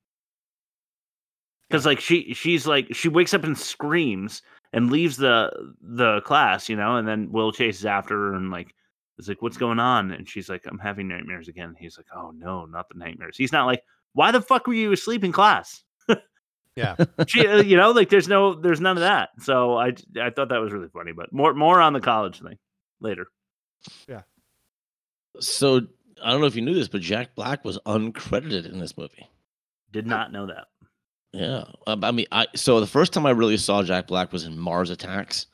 Because 1.68 1.86
like 1.86 1.98
she 1.98 2.34
she's 2.34 2.66
like 2.66 2.94
she 2.94 3.08
wakes 3.08 3.34
up 3.34 3.42
and 3.42 3.58
screams 3.58 4.42
and 4.72 4.90
leaves 4.90 5.16
the 5.16 5.50
the 5.80 6.20
class, 6.20 6.68
you 6.68 6.76
know, 6.76 6.96
and 6.96 7.08
then 7.08 7.32
Will 7.32 7.52
chases 7.52 7.84
after 7.86 8.14
her 8.14 8.34
and 8.34 8.50
like 8.50 8.74
is 9.18 9.28
like, 9.28 9.42
"What's 9.42 9.56
going 9.56 9.80
on?" 9.80 10.12
And 10.12 10.28
she's 10.28 10.48
like, 10.48 10.62
"I'm 10.66 10.78
having 10.78 11.08
nightmares 11.08 11.48
again." 11.48 11.74
He's 11.78 11.96
like, 11.96 12.06
"Oh 12.14 12.30
no, 12.32 12.66
not 12.66 12.88
the 12.88 12.98
nightmares." 12.98 13.36
He's 13.36 13.50
not 13.52 13.66
like, 13.66 13.82
"Why 14.12 14.30
the 14.30 14.42
fuck 14.42 14.66
were 14.66 14.74
you 14.74 14.92
asleep 14.92 15.24
in 15.24 15.32
class?" 15.32 15.82
Yeah. 16.76 16.96
she, 17.28 17.46
uh, 17.46 17.62
you 17.62 17.76
know, 17.76 17.90
like 17.92 18.08
there's 18.08 18.28
no, 18.28 18.54
there's 18.54 18.80
none 18.80 18.96
of 18.96 19.02
that. 19.02 19.30
So 19.40 19.76
I, 19.76 19.92
I 20.20 20.30
thought 20.30 20.48
that 20.48 20.60
was 20.60 20.72
really 20.72 20.88
funny. 20.88 21.12
But 21.12 21.32
more, 21.32 21.54
more 21.54 21.80
on 21.80 21.92
the 21.92 22.00
college 22.00 22.40
thing 22.40 22.58
later. 23.00 23.26
Yeah. 24.08 24.22
So 25.40 25.80
I 26.24 26.30
don't 26.30 26.40
know 26.40 26.46
if 26.46 26.56
you 26.56 26.62
knew 26.62 26.74
this, 26.74 26.88
but 26.88 27.00
Jack 27.00 27.34
Black 27.34 27.64
was 27.64 27.78
uncredited 27.86 28.70
in 28.70 28.78
this 28.78 28.96
movie. 28.96 29.28
Did 29.92 30.06
not 30.06 30.32
know 30.32 30.46
that. 30.46 30.66
Yeah, 31.32 31.64
um, 31.88 32.04
I 32.04 32.12
mean, 32.12 32.26
I 32.30 32.46
so 32.54 32.78
the 32.78 32.86
first 32.86 33.12
time 33.12 33.26
I 33.26 33.30
really 33.30 33.56
saw 33.56 33.82
Jack 33.82 34.06
Black 34.06 34.32
was 34.32 34.44
in 34.44 34.56
Mars 34.56 34.90
Attacks. 34.90 35.46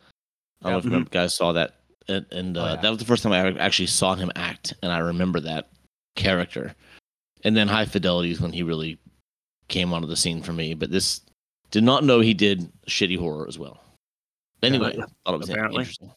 I 0.62 0.68
don't 0.68 0.72
know 0.72 0.78
if 0.78 0.84
you 0.84 1.06
Mhm. 1.06 1.10
guys 1.10 1.34
saw 1.34 1.52
that, 1.52 1.76
and, 2.06 2.26
and 2.30 2.58
uh, 2.58 2.60
Oh, 2.60 2.66
yeah. 2.74 2.76
that 2.82 2.88
was 2.90 2.98
the 2.98 3.06
first 3.06 3.22
time 3.22 3.32
I 3.32 3.58
actually 3.58 3.86
saw 3.86 4.14
him 4.14 4.30
act, 4.36 4.74
and 4.82 4.92
I 4.92 4.98
remember 4.98 5.40
that 5.40 5.70
character. 6.16 6.74
And 7.44 7.56
then 7.56 7.66
High 7.66 7.86
Fidelity 7.86 8.30
is 8.30 8.42
when 8.42 8.52
he 8.52 8.62
really 8.62 8.98
came 9.70 9.94
onto 9.94 10.06
the 10.06 10.16
scene 10.16 10.42
for 10.42 10.52
me. 10.52 10.74
But 10.74 10.90
this 10.90 11.22
did 11.70 11.82
not 11.84 12.04
know 12.04 12.20
he 12.20 12.34
did 12.34 12.70
shitty 12.86 13.18
horror 13.18 13.46
as 13.48 13.58
well. 13.58 13.80
Anyway, 14.62 14.94
Yeah, 14.98 15.04
thought 15.24 15.34
it 15.34 15.38
was 15.38 15.48
apparently. 15.48 15.78
interesting. 15.80 16.12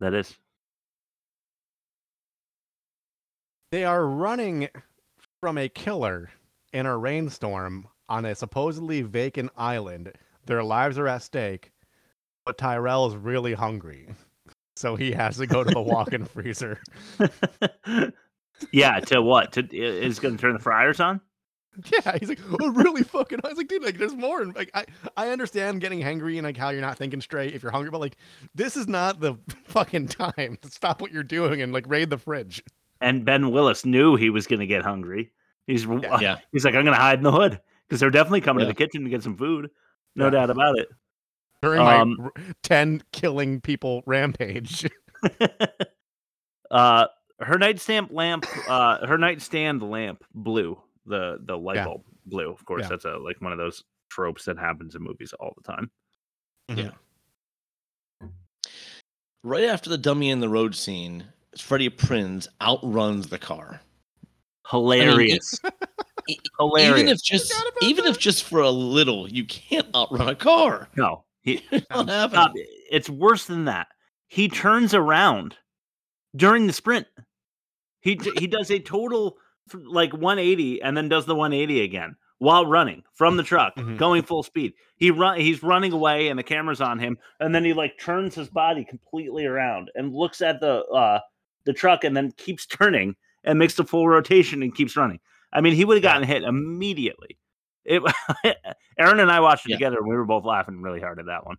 That 0.00 0.14
is. 0.14 0.34
They 3.70 3.84
are 3.84 4.04
running 4.06 4.68
from 5.40 5.58
a 5.58 5.68
killer 5.68 6.30
in 6.72 6.86
a 6.86 6.96
rainstorm 6.96 7.88
on 8.08 8.24
a 8.24 8.34
supposedly 8.34 9.02
vacant 9.02 9.50
island. 9.56 10.12
Their 10.46 10.62
lives 10.62 10.98
are 10.98 11.08
at 11.08 11.22
stake, 11.22 11.72
but 12.44 12.58
Tyrell 12.58 13.06
is 13.06 13.16
really 13.16 13.54
hungry. 13.54 14.08
So 14.76 14.96
he 14.96 15.12
has 15.12 15.36
to 15.38 15.46
go 15.46 15.62
to 15.64 15.70
the 15.70 15.80
walk-in 15.80 16.24
freezer. 16.24 16.80
yeah. 18.72 19.00
To 19.00 19.22
what? 19.22 19.52
To 19.52 19.66
is 19.76 20.18
going 20.18 20.36
to 20.36 20.40
turn 20.40 20.52
the 20.54 20.58
fryers 20.58 21.00
on? 21.00 21.20
Yeah, 21.92 22.16
he's 22.18 22.28
like, 22.28 22.40
oh, 22.60 22.70
really 22.70 23.02
fucking. 23.02 23.40
I 23.44 23.48
was 23.48 23.56
like, 23.58 23.68
dude, 23.68 23.82
like, 23.82 23.98
there's 23.98 24.14
more. 24.14 24.42
And 24.42 24.54
like, 24.54 24.70
I, 24.74 24.84
I 25.16 25.28
understand 25.30 25.80
getting 25.80 26.00
hangry 26.00 26.36
and 26.36 26.44
like 26.44 26.56
how 26.56 26.70
you're 26.70 26.80
not 26.80 26.96
thinking 26.98 27.20
straight 27.20 27.54
if 27.54 27.62
you're 27.62 27.72
hungry, 27.72 27.90
but 27.90 28.00
like, 28.00 28.16
this 28.54 28.76
is 28.76 28.86
not 28.88 29.20
the 29.20 29.34
fucking 29.64 30.08
time 30.08 30.58
to 30.62 30.70
stop 30.70 31.00
what 31.02 31.10
you're 31.12 31.22
doing 31.22 31.62
and 31.62 31.72
like 31.72 31.84
raid 31.88 32.10
the 32.10 32.18
fridge. 32.18 32.62
And 33.00 33.24
Ben 33.24 33.50
Willis 33.50 33.84
knew 33.84 34.16
he 34.16 34.30
was 34.30 34.46
going 34.46 34.60
to 34.60 34.66
get 34.66 34.82
hungry. 34.82 35.32
He's 35.66 35.84
Yeah. 35.84 36.38
He's 36.52 36.64
like, 36.64 36.74
I'm 36.74 36.84
going 36.84 36.94
to 36.96 37.00
hide 37.00 37.18
in 37.18 37.24
the 37.24 37.32
hood 37.32 37.60
because 37.88 38.00
they're 38.00 38.10
definitely 38.10 38.40
coming 38.42 38.60
Yeah. 38.62 38.68
to 38.68 38.74
the 38.74 38.78
kitchen 38.86 39.02
to 39.04 39.10
get 39.10 39.22
some 39.22 39.36
food. 39.36 39.70
No 40.14 40.26
Yeah. 40.26 40.30
doubt 40.30 40.50
about 40.50 40.78
it. 40.78 40.88
During 41.62 41.80
Um, 41.80 42.16
my 42.18 42.24
r- 42.24 42.32
ten 42.62 43.02
killing 43.12 43.60
people 43.60 44.02
rampage. 44.06 44.86
uh 46.70 47.06
her 47.40 47.58
nightstand 47.58 48.08
lamp 48.10 48.46
uh 48.68 49.06
her 49.06 49.18
nightstand 49.18 49.82
lamp 49.82 50.22
blew 50.34 50.78
the 51.06 51.38
the 51.44 51.56
light 51.56 51.76
Yeah. 51.76 51.84
bulb 51.86 52.02
blue. 52.26 52.50
of 52.50 52.64
course 52.64 52.82
Yeah. 52.82 52.88
that's 52.88 53.04
a 53.04 53.16
like 53.18 53.40
one 53.40 53.52
of 53.52 53.58
those 53.58 53.82
tropes 54.10 54.44
that 54.46 54.58
happens 54.58 54.94
in 54.94 55.02
movies 55.02 55.32
all 55.40 55.54
the 55.56 55.62
time 55.72 55.90
Yeah. 56.68 56.90
Right 59.42 59.64
after 59.64 59.90
the 59.90 59.98
dummy 59.98 60.30
in 60.30 60.40
the 60.40 60.48
road 60.48 60.74
scene, 60.74 61.24
Freddie 61.58 61.90
Prinze 61.90 62.48
outruns 62.62 63.26
the 63.28 63.38
car. 63.38 63.80
hilarious 64.70 65.60
e- 66.28 66.38
hilarious 66.58 66.98
Even 67.00 67.08
if 67.08 67.22
just 67.22 67.54
even 67.82 68.06
if 68.06 68.18
just 68.18 68.44
for 68.44 68.60
a 68.60 68.70
little, 68.70 69.30
you 69.30 69.44
can't 69.44 69.94
outrun 69.94 70.28
a 70.28 70.34
car. 70.34 70.88
no 70.96 71.24
he, 71.42 71.62
Not 71.90 72.08
happening. 72.08 72.64
it's 72.90 73.10
worse 73.10 73.44
than 73.44 73.66
that 73.66 73.88
he 74.28 74.48
turns 74.48 74.94
around 74.94 75.56
during 76.34 76.66
the 76.66 76.72
sprint 76.72 77.06
he 78.00 78.18
he 78.38 78.46
does 78.46 78.70
a 78.70 78.78
total 78.78 79.36
f- 79.36 79.43
like 79.72 80.12
180 80.12 80.82
and 80.82 80.96
then 80.96 81.08
does 81.08 81.24
the 81.26 81.34
180 81.34 81.82
again 81.82 82.16
while 82.38 82.66
running 82.66 83.02
from 83.14 83.36
the 83.36 83.42
truck 83.50 83.74
Mhm. 83.76 83.96
going 83.96 84.22
full 84.22 84.42
speed 84.42 84.74
he 84.96 85.10
run 85.10 85.38
he's 85.40 85.62
running 85.62 85.92
away 85.92 86.28
and 86.28 86.38
the 86.38 86.42
camera's 86.42 86.80
on 86.80 86.98
him 86.98 87.16
and 87.40 87.54
then 87.54 87.64
he 87.64 87.72
like 87.72 87.98
turns 87.98 88.34
his 88.34 88.48
body 88.50 88.84
completely 88.84 89.46
around 89.46 89.90
and 89.94 90.12
looks 90.14 90.42
at 90.42 90.60
the 90.60 90.84
uh 90.86 91.18
the 91.64 91.72
truck 91.72 92.04
and 92.04 92.14
then 92.16 92.30
keeps 92.36 92.66
turning 92.78 93.16
and 93.44 93.58
makes 93.58 93.74
the 93.76 93.84
full 93.84 94.06
rotation 94.08 94.62
and 94.62 94.74
keeps 94.74 94.96
running 94.96 95.20
i 95.52 95.60
mean 95.60 95.72
he 95.74 95.84
would 95.84 95.96
have 95.96 96.02
gotten 96.02 96.24
hit 96.28 96.42
immediately 96.42 97.38
it 97.86 98.02
aaron 98.98 99.20
and 99.20 99.30
i 99.30 99.40
watched 99.40 99.64
it 99.66 99.70
Yeah. 99.70 99.76
together 99.76 99.98
and 99.98 100.08
we 100.08 100.14
were 100.16 100.24
both 100.26 100.44
laughing 100.44 100.82
really 100.82 101.00
hard 101.00 101.18
at 101.18 101.26
that 101.26 101.46
one 101.46 101.56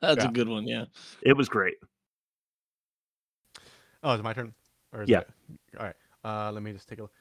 That's 0.00 0.22
Yeah. 0.22 0.28
a 0.28 0.32
good 0.32 0.48
one, 0.48 0.66
yeah. 0.68 0.84
it 1.22 1.32
was 1.36 1.48
great 1.48 1.74
Oh, 4.06 4.12
is 4.12 4.20
it 4.20 4.22
my 4.22 4.34
turn? 4.34 4.52
Or 4.92 5.02
is 5.02 5.08
Yeah. 5.08 5.20
it? 5.20 5.28
All 5.80 5.86
right. 5.86 5.96
Uh, 6.24 6.50
let 6.52 6.62
me 6.62 6.72
just 6.72 6.88
take 6.88 6.98
a 6.98 7.02
look. 7.02 7.12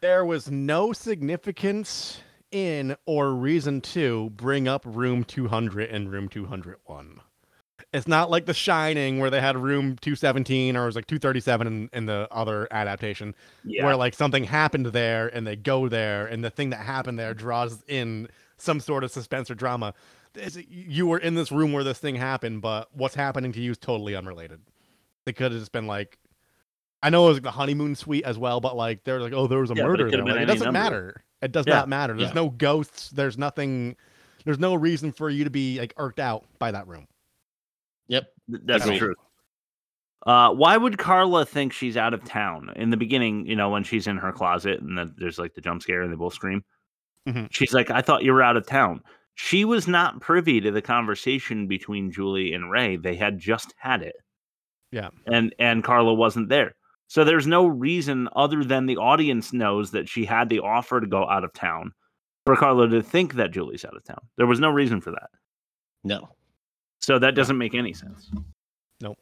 There 0.00 0.24
was 0.24 0.50
no 0.50 0.92
significance 0.92 2.20
in 2.50 2.96
or 3.06 3.32
reason 3.34 3.80
to 3.80 4.30
bring 4.30 4.68
up 4.68 4.82
room 4.86 5.24
200 5.24 5.90
and 5.90 6.10
room 6.10 6.28
201. 6.28 7.20
It's 7.92 8.06
not 8.06 8.30
like 8.30 8.44
The 8.46 8.54
Shining 8.54 9.18
where 9.18 9.30
they 9.30 9.40
had 9.40 9.56
room 9.56 9.96
217 10.00 10.76
or 10.76 10.82
it 10.82 10.86
was 10.86 10.96
like 10.96 11.06
237 11.06 11.66
in, 11.66 11.90
in 11.92 12.06
the 12.06 12.28
other 12.30 12.68
adaptation, 12.70 13.34
Yeah. 13.64 13.84
where 13.86 13.96
like 13.96 14.14
something 14.14 14.44
happened 14.44 14.86
there 14.86 15.28
and 15.28 15.46
they 15.46 15.56
go 15.56 15.88
there 15.88 16.26
and 16.26 16.44
the 16.44 16.50
thing 16.50 16.70
that 16.70 16.80
happened 16.80 17.18
there 17.18 17.34
draws 17.34 17.82
in 17.88 18.28
some 18.58 18.80
sort 18.80 19.04
of 19.04 19.10
suspense 19.10 19.50
or 19.50 19.54
drama. 19.54 19.94
It's- 20.34 20.56
you 20.68 21.06
were 21.06 21.18
in 21.18 21.34
this 21.34 21.50
room 21.50 21.72
where 21.72 21.84
this 21.84 21.98
thing 21.98 22.16
happened, 22.16 22.60
but 22.62 22.88
what's 22.94 23.14
happening 23.14 23.52
to 23.52 23.60
you 23.60 23.70
is 23.72 23.78
totally 23.78 24.14
unrelated. 24.14 24.60
They 25.24 25.32
could 25.32 25.52
have 25.52 25.60
just 25.60 25.72
been 25.72 25.86
like, 25.86 26.18
I 27.02 27.10
know 27.10 27.24
it 27.26 27.28
was 27.28 27.36
like 27.36 27.44
the 27.44 27.50
honeymoon 27.50 27.94
suite 27.94 28.24
as 28.24 28.38
well, 28.38 28.60
but 28.60 28.76
like 28.76 29.04
they're 29.04 29.20
like, 29.20 29.32
oh, 29.32 29.46
there 29.46 29.58
was 29.60 29.70
a 29.70 29.74
Yeah, 29.74 29.84
but 29.84 30.00
it 30.00 30.04
murder 30.04 30.10
there. 30.10 30.24
Like, 30.24 30.36
it 30.42 30.46
doesn't 30.46 30.64
number. 30.64 30.72
matter. 30.80 31.24
It 31.42 31.52
does 31.52 31.66
Yeah. 31.66 31.74
not 31.76 31.88
matter. 31.88 32.14
There's 32.14 32.30
Yeah. 32.30 32.34
no 32.34 32.50
ghosts. 32.50 33.10
There's 33.10 33.38
nothing. 33.38 33.96
There's 34.44 34.58
no 34.58 34.74
reason 34.74 35.12
for 35.12 35.30
you 35.30 35.44
to 35.44 35.50
be 35.50 35.78
like 35.78 35.94
irked 35.96 36.18
out 36.20 36.44
by 36.58 36.70
that 36.72 36.86
room. 36.88 37.06
Yep. 38.08 38.32
That's 38.48 38.84
the 38.86 38.98
truth. 38.98 39.16
Uh, 40.26 40.52
why 40.52 40.76
would 40.76 40.98
Carla 40.98 41.46
think 41.46 41.72
she's 41.72 41.96
out 41.96 42.12
of 42.12 42.24
town 42.24 42.72
in 42.76 42.90
the 42.90 42.96
beginning? 42.96 43.46
You 43.46 43.54
know, 43.56 43.70
when 43.70 43.84
she's 43.84 44.06
in 44.06 44.16
her 44.16 44.32
closet 44.32 44.80
and 44.80 44.98
then 44.98 45.14
there's 45.16 45.38
like 45.38 45.54
the 45.54 45.60
jump 45.60 45.82
scare 45.82 46.02
and 46.02 46.12
they 46.12 46.16
both 46.16 46.34
scream. 46.34 46.64
Mhm. 47.26 47.48
She's 47.52 47.72
like, 47.72 47.90
"I 47.90 48.00
thought 48.02 48.24
you 48.24 48.32
were 48.32 48.42
out 48.42 48.56
of 48.56 48.66
town." 48.66 49.02
She 49.34 49.64
was 49.64 49.86
not 49.86 50.20
privy 50.20 50.60
to 50.62 50.72
the 50.72 50.82
conversation 50.82 51.68
between 51.68 52.10
Julie 52.10 52.52
and 52.54 52.70
Ray. 52.70 52.96
They 52.96 53.14
had 53.14 53.38
just 53.38 53.72
had 53.78 54.02
it, 54.02 54.16
Yeah. 54.90 55.10
and 55.26 55.54
and 55.60 55.84
Carla 55.84 56.12
wasn't 56.14 56.48
there. 56.48 56.74
So 57.08 57.24
there's 57.24 57.46
no 57.46 57.66
reason 57.66 58.28
other 58.36 58.62
than 58.62 58.86
the 58.86 58.98
audience 58.98 59.52
knows 59.52 59.90
that 59.92 60.08
she 60.08 60.24
had 60.24 60.48
the 60.48 60.60
offer 60.60 61.00
to 61.00 61.06
go 61.06 61.28
out 61.28 61.42
of 61.42 61.52
town 61.54 61.92
for 62.44 62.54
Carla 62.54 62.88
to 62.88 63.02
think 63.02 63.34
that 63.34 63.50
Julie's 63.50 63.84
out 63.84 63.96
of 63.96 64.04
town. 64.04 64.20
There 64.36 64.46
was 64.46 64.60
no 64.60 64.70
reason 64.70 65.00
for 65.00 65.10
that. 65.10 65.30
No. 66.04 66.28
So 67.00 67.18
that 67.18 67.34
doesn't 67.34 67.56
make 67.56 67.74
any 67.74 67.94
sense. 67.94 68.30
Nope. 69.00 69.18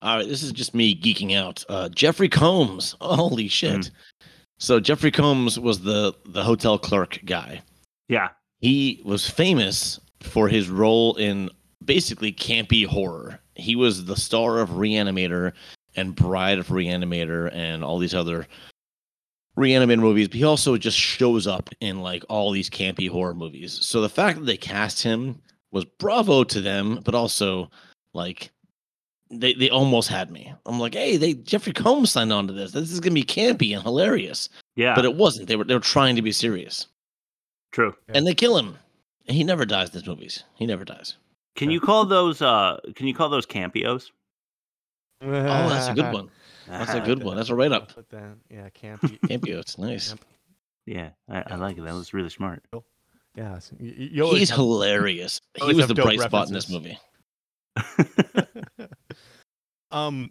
All 0.00 0.18
right, 0.18 0.28
this 0.28 0.44
is 0.44 0.52
just 0.52 0.74
me 0.74 0.94
geeking 0.94 1.36
out. 1.36 1.64
Uh, 1.68 1.88
Jeffrey 1.88 2.28
Combs. 2.28 2.94
Holy 3.00 3.48
shit. 3.48 3.90
So 4.58 4.78
Jeffrey 4.78 5.10
Combs 5.10 5.58
was 5.58 5.80
the 5.80 6.14
the 6.26 6.42
hotel 6.42 6.78
clerk 6.78 7.20
guy. 7.24 7.62
Yeah. 8.08 8.28
He 8.60 9.02
was 9.04 9.28
famous 9.28 10.00
for 10.20 10.48
his 10.48 10.68
role 10.68 11.14
in 11.16 11.50
basically 11.84 12.32
campy 12.32 12.86
horror. 12.86 13.40
He 13.58 13.76
was 13.76 14.04
the 14.04 14.16
star 14.16 14.60
of 14.60 14.70
Reanimator 14.70 15.52
and 15.96 16.14
Bride 16.14 16.58
of 16.58 16.68
Reanimator 16.68 17.52
and 17.52 17.84
all 17.84 17.98
these 17.98 18.14
other 18.14 18.46
Reanimator 19.56 19.98
movies. 19.98 20.28
But 20.28 20.36
he 20.36 20.44
also 20.44 20.76
just 20.76 20.96
shows 20.96 21.46
up 21.46 21.68
in 21.80 22.00
like 22.00 22.24
all 22.28 22.50
these 22.52 22.70
campy 22.70 23.10
horror 23.10 23.34
movies. 23.34 23.78
So 23.82 24.00
the 24.00 24.08
fact 24.08 24.38
that 24.38 24.44
they 24.46 24.56
cast 24.56 25.02
him 25.02 25.40
was 25.72 25.84
bravo 25.84 26.44
to 26.44 26.60
them, 26.60 27.00
but 27.04 27.14
also 27.14 27.70
like 28.14 28.50
they 29.30 29.54
they 29.54 29.70
almost 29.70 30.08
had 30.08 30.30
me. 30.30 30.52
I'm 30.64 30.80
like, 30.80 30.94
hey, 30.94 31.16
they 31.16 31.34
Jeffrey 31.34 31.72
Combs 31.72 32.12
signed 32.12 32.32
on 32.32 32.46
to 32.46 32.52
this. 32.52 32.72
This 32.72 32.92
is 32.92 33.00
gonna 33.00 33.14
be 33.14 33.24
campy 33.24 33.74
and 33.74 33.82
hilarious. 33.82 34.48
Yeah. 34.76 34.94
But 34.94 35.04
it 35.04 35.14
wasn't. 35.14 35.48
They 35.48 35.56
were 35.56 35.64
they 35.64 35.74
were 35.74 35.80
trying 35.80 36.16
to 36.16 36.22
be 36.22 36.32
serious. 36.32 36.86
True. 37.72 37.94
And 38.08 38.26
they 38.26 38.34
kill 38.34 38.56
him. 38.56 38.78
And 39.26 39.36
he 39.36 39.44
never 39.44 39.66
dies 39.66 39.88
in 39.88 39.94
his 39.94 40.06
movies. 40.06 40.44
He 40.54 40.64
never 40.64 40.84
dies. 40.84 41.16
Can 41.58 41.70
you 41.70 41.80
call 41.80 42.04
those 42.06 42.40
uh 42.40 42.78
can 42.94 43.06
you 43.06 43.14
call 43.14 43.28
those 43.28 43.44
campeos? 43.46 44.10
Oh, 45.20 45.30
that's 45.30 45.88
a 45.88 45.94
good 45.94 46.12
one. 46.14 46.30
That's 46.68 46.94
a 46.94 47.00
good 47.00 47.22
one. 47.22 47.36
That's 47.36 47.48
a 47.50 47.54
write 47.54 47.72
up. 47.72 47.94
Put 47.94 48.08
that. 48.10 48.36
Yeah, 48.50 48.68
campy. 48.70 49.18
Campeo, 49.28 49.58
it's 49.58 49.76
nice. 49.78 50.14
Yeah, 50.86 51.10
I, 51.28 51.42
I 51.48 51.54
like 51.56 51.76
it. 51.78 51.82
That 51.82 51.94
was 51.94 52.14
really 52.14 52.28
smart. 52.30 52.62
Yeah, 53.34 53.56
it's- 53.56 53.72
y- 53.78 53.94
y- 53.98 54.08
you 54.12 54.34
He's 54.34 54.50
have- 54.50 54.58
hilarious. 54.58 55.40
He 55.54 55.74
was 55.74 55.88
the 55.88 55.94
dope 55.94 56.04
bright 56.06 56.20
spot 56.20 56.48
in 56.48 56.54
this 56.54 56.70
movie. 56.70 56.98
Um, 59.90 60.30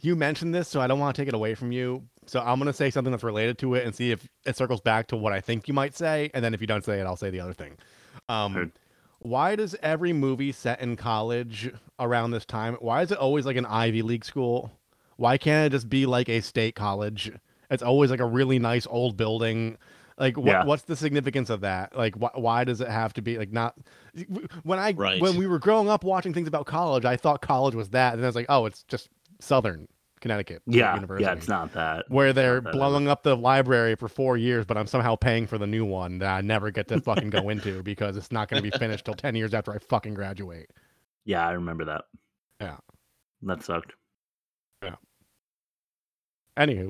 you 0.00 0.16
mentioned 0.16 0.52
this, 0.54 0.66
so 0.68 0.80
I 0.80 0.86
don't 0.88 0.98
want 0.98 1.14
to 1.14 1.22
take 1.22 1.28
it 1.28 1.34
away 1.34 1.54
from 1.54 1.70
you. 1.72 2.02
So 2.26 2.40
I'm 2.40 2.58
gonna 2.58 2.72
say 2.72 2.90
something 2.90 3.12
that's 3.12 3.22
related 3.22 3.58
to 3.58 3.74
it 3.74 3.86
and 3.86 3.94
see 3.94 4.10
if 4.10 4.26
it 4.44 4.56
circles 4.56 4.80
back 4.80 5.06
to 5.08 5.16
what 5.16 5.32
I 5.32 5.40
think 5.40 5.68
you 5.68 5.74
might 5.74 5.96
say, 5.96 6.30
and 6.34 6.44
then 6.44 6.52
if 6.54 6.60
you 6.60 6.66
don't 6.66 6.84
say 6.84 6.98
it, 7.00 7.04
I'll 7.04 7.16
say 7.16 7.30
the 7.30 7.38
other 7.40 7.52
thing. 7.52 7.76
Um, 8.28 8.72
why 9.20 9.54
does 9.56 9.76
every 9.82 10.12
movie 10.12 10.52
set 10.52 10.80
in 10.80 10.96
college 10.96 11.72
around 11.98 12.30
this 12.32 12.44
time? 12.44 12.74
Why 12.80 13.02
is 13.02 13.10
it 13.12 13.18
always 13.18 13.46
like 13.46 13.56
an 13.56 13.66
Ivy 13.66 14.02
League 14.02 14.24
school? 14.24 14.72
Why 15.16 15.38
can't 15.38 15.66
it 15.66 15.76
just 15.76 15.88
be 15.88 16.06
like 16.06 16.28
a 16.28 16.40
state 16.40 16.74
college? 16.74 17.30
It's 17.70 17.82
always 17.82 18.10
like 18.10 18.20
a 18.20 18.26
really 18.26 18.58
nice 18.58 18.86
old 18.88 19.16
building. 19.16 19.76
Like, 20.18 20.36
what, 20.36 20.46
Yeah. 20.46 20.64
what's 20.64 20.82
the 20.82 20.96
significance 20.96 21.48
of 21.50 21.60
that? 21.60 21.96
Like, 21.96 22.14
wh- 22.16 22.36
why 22.38 22.64
does 22.64 22.80
it 22.80 22.88
have 22.88 23.12
to 23.14 23.22
be 23.22 23.38
like 23.38 23.52
not? 23.52 23.74
When 24.64 24.78
I 24.78 24.92
Right. 24.92 25.20
when 25.20 25.36
we 25.36 25.46
were 25.46 25.58
growing 25.58 25.88
up 25.88 26.04
watching 26.04 26.34
things 26.34 26.48
about 26.48 26.66
college, 26.66 27.04
I 27.04 27.16
thought 27.16 27.40
college 27.42 27.74
was 27.74 27.90
that, 27.90 28.12
and 28.14 28.20
then 28.22 28.26
I 28.26 28.28
was 28.28 28.36
like, 28.36 28.46
oh, 28.48 28.66
it's 28.66 28.82
just 28.84 29.08
Southern 29.40 29.88
Connecticut 30.20 30.62
Yeah, 30.66 30.94
University. 30.94 31.24
yeah, 31.24 31.32
it's 31.32 31.48
not 31.48 31.72
that. 31.72 32.04
where 32.08 32.32
they're 32.32 32.60
that 32.60 32.72
blowing 32.72 33.08
up 33.08 33.22
the 33.22 33.36
library 33.36 33.94
for 33.96 34.08
four 34.08 34.36
years, 34.36 34.64
but 34.66 34.76
I'm 34.76 34.86
somehow 34.86 35.16
paying 35.16 35.46
for 35.46 35.56
the 35.58 35.66
new 35.66 35.84
one 35.84 36.18
that 36.18 36.30
I 36.36 36.40
never 36.42 36.70
get 36.70 36.88
to 36.88 37.00
fucking 37.00 37.30
go 37.30 37.48
into 37.50 37.82
because 37.82 38.16
it's 38.16 38.30
not 38.30 38.48
going 38.48 38.62
to 38.62 38.70
be 38.70 38.76
finished 38.78 39.04
till 39.04 39.14
ten 39.14 39.34
years 39.34 39.54
after 39.54 39.72
I 39.72 39.78
fucking 39.78 40.14
graduate. 40.14 40.70
Yeah, 41.24 41.46
I 41.46 41.52
remember 41.52 41.84
that. 41.86 42.04
Yeah. 42.60 42.76
That 43.42 43.62
sucked. 43.62 43.92
Yeah. 44.82 44.96
Anywho, 46.58 46.88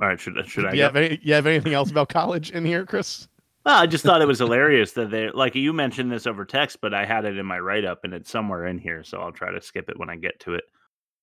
All 0.00 0.08
right, 0.08 0.20
should 0.20 0.34
should 0.46 0.66
I? 0.66 0.72
you 0.72 0.82
have 0.82 0.96
any, 0.96 1.18
you 1.22 1.34
have 1.34 1.46
anything 1.46 1.72
else 1.74 1.90
about 1.90 2.08
college 2.08 2.50
in 2.50 2.64
here, 2.64 2.84
Chris? 2.84 3.28
Well, 3.64 3.76
I 3.82 3.86
just 3.86 4.04
thought 4.04 4.22
it 4.22 4.28
was 4.28 4.38
hilarious 4.38 4.92
that 4.92 5.10
they 5.10 5.30
like 5.30 5.54
you 5.54 5.72
mentioned 5.72 6.10
this 6.12 6.26
over 6.26 6.44
text, 6.44 6.80
but 6.80 6.94
I 6.94 7.04
had 7.04 7.24
it 7.24 7.36
in 7.38 7.46
my 7.46 7.58
write 7.58 7.84
up 7.84 8.00
and 8.04 8.12
it's 8.14 8.30
somewhere 8.30 8.66
in 8.66 8.78
here, 8.78 9.02
so 9.04 9.18
I'll 9.20 9.32
try 9.32 9.50
to 9.52 9.60
skip 9.60 9.88
it 9.88 9.98
when 9.98 10.08
I 10.10 10.16
get 10.16 10.38
to 10.40 10.54
it. 10.54 10.64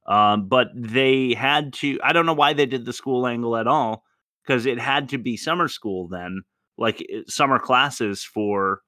Um, 0.05 0.47
but 0.47 0.69
they 0.75 1.33
had 1.33 1.73
to. 1.75 1.99
I 2.03 2.13
don't 2.13 2.25
know 2.25 2.33
why 2.33 2.53
they 2.53 2.65
did 2.65 2.85
the 2.85 2.93
school 2.93 3.25
angle 3.25 3.57
at 3.57 3.67
all 3.67 4.03
because 4.45 4.65
it 4.65 4.79
had 4.79 5.09
to 5.09 5.17
be 5.17 5.35
summer 5.37 5.67
school 5.67 6.07
then, 6.07 6.43
like 6.77 7.03
summer 7.27 7.57
classes 7.59 8.23
for 8.23 8.81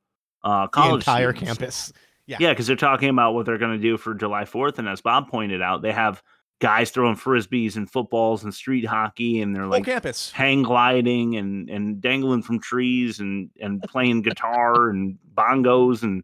uh, 0.44 0.68
The 0.74 0.94
entire 0.96 1.32
students. 1.36 1.58
campus. 1.60 1.94
Yeah. 2.28 2.38
Yeah, 2.40 2.50
because 2.52 2.68
they're 2.68 2.76
talking 2.76 3.10
about 3.10 3.34
what 3.34 3.46
they're 3.46 3.58
going 3.58 3.78
to 3.78 3.82
do 3.82 3.98
for 3.98 4.14
July 4.14 4.44
4th. 4.44 4.78
And 4.80 4.88
as 4.90 5.00
Bob 5.02 5.30
pointed 5.30 5.62
out, 5.62 5.82
they 5.82 5.94
have 5.94 6.22
guys 6.60 6.92
throwing 6.92 7.16
frisbees 7.16 7.78
and 7.78 7.90
footballs 7.90 8.44
and 8.44 8.54
street 8.54 8.86
hockey, 8.86 9.42
and 9.42 9.56
they're 9.56 9.64
Whole 9.64 9.72
like 9.72 9.86
campus. 9.86 10.30
hang 10.32 10.62
gliding 10.62 11.38
and, 11.38 11.70
and 11.70 12.02
dangling 12.02 12.44
from 12.44 12.60
trees 12.60 13.20
and, 13.22 13.50
and 13.62 13.82
playing 13.90 14.24
guitar 14.24 14.90
and 14.90 15.18
bongos 15.36 16.04
and 16.04 16.24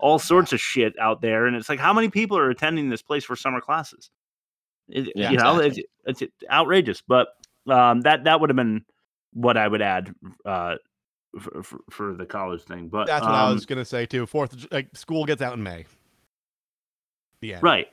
all 0.00 0.18
sorts 0.18 0.52
of 0.52 0.60
shit 0.60 0.92
out 1.00 1.20
there. 1.22 1.46
And 1.46 1.54
it's 1.56 1.68
like, 1.68 1.78
how 1.78 1.92
many 1.94 2.08
people 2.08 2.36
are 2.36 2.50
attending 2.50 2.88
this 2.90 3.02
place 3.02 3.24
for 3.24 3.36
summer 3.36 3.60
classes? 3.60 4.10
It, 4.88 5.12
Yeah, 5.14 5.30
you 5.30 5.36
know, 5.38 5.58
exactly. 5.58 5.86
it's, 6.06 6.22
it's 6.22 6.32
outrageous. 6.50 7.02
But 7.06 7.28
um, 7.66 8.02
that 8.02 8.24
that 8.24 8.40
would 8.40 8.50
have 8.50 8.56
been 8.56 8.84
what 9.32 9.56
I 9.56 9.66
would 9.66 9.82
add 9.82 10.14
uh, 10.44 10.76
for, 11.40 11.62
for, 11.62 11.78
for 11.90 12.14
the 12.14 12.26
college 12.26 12.62
thing. 12.62 12.88
But 12.88 13.06
That's 13.06 13.24
what 13.26 13.34
I 13.34 13.44
um, 13.48 13.54
was 13.54 13.66
gonna 13.66 13.84
say 13.84 14.06
too. 14.06 14.26
Fourth, 14.26 14.66
like 14.72 14.88
school 14.96 15.24
gets 15.24 15.42
out 15.42 15.54
in 15.54 15.62
May. 15.62 15.84
The 17.40 17.54
end. 17.54 17.62
Right. 17.62 17.88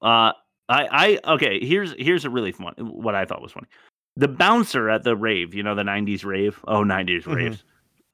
Uh 0.00 0.32
I 0.68 1.18
I 1.26 1.34
okay, 1.34 1.64
here's 1.64 1.94
here's 1.98 2.24
a 2.24 2.30
really 2.30 2.52
fun 2.52 2.74
what 2.78 3.14
I 3.14 3.24
thought 3.24 3.42
was 3.42 3.52
funny. 3.52 3.68
The 4.16 4.28
bouncer 4.28 4.90
at 4.90 5.04
the 5.04 5.16
rave, 5.16 5.54
you 5.54 5.62
know, 5.62 5.74
the 5.74 5.82
90s 5.84 6.24
rave. 6.24 6.58
Oh, 6.66 6.82
90s 6.82 7.24
Mhm. 7.24 7.34
raves. 7.34 7.64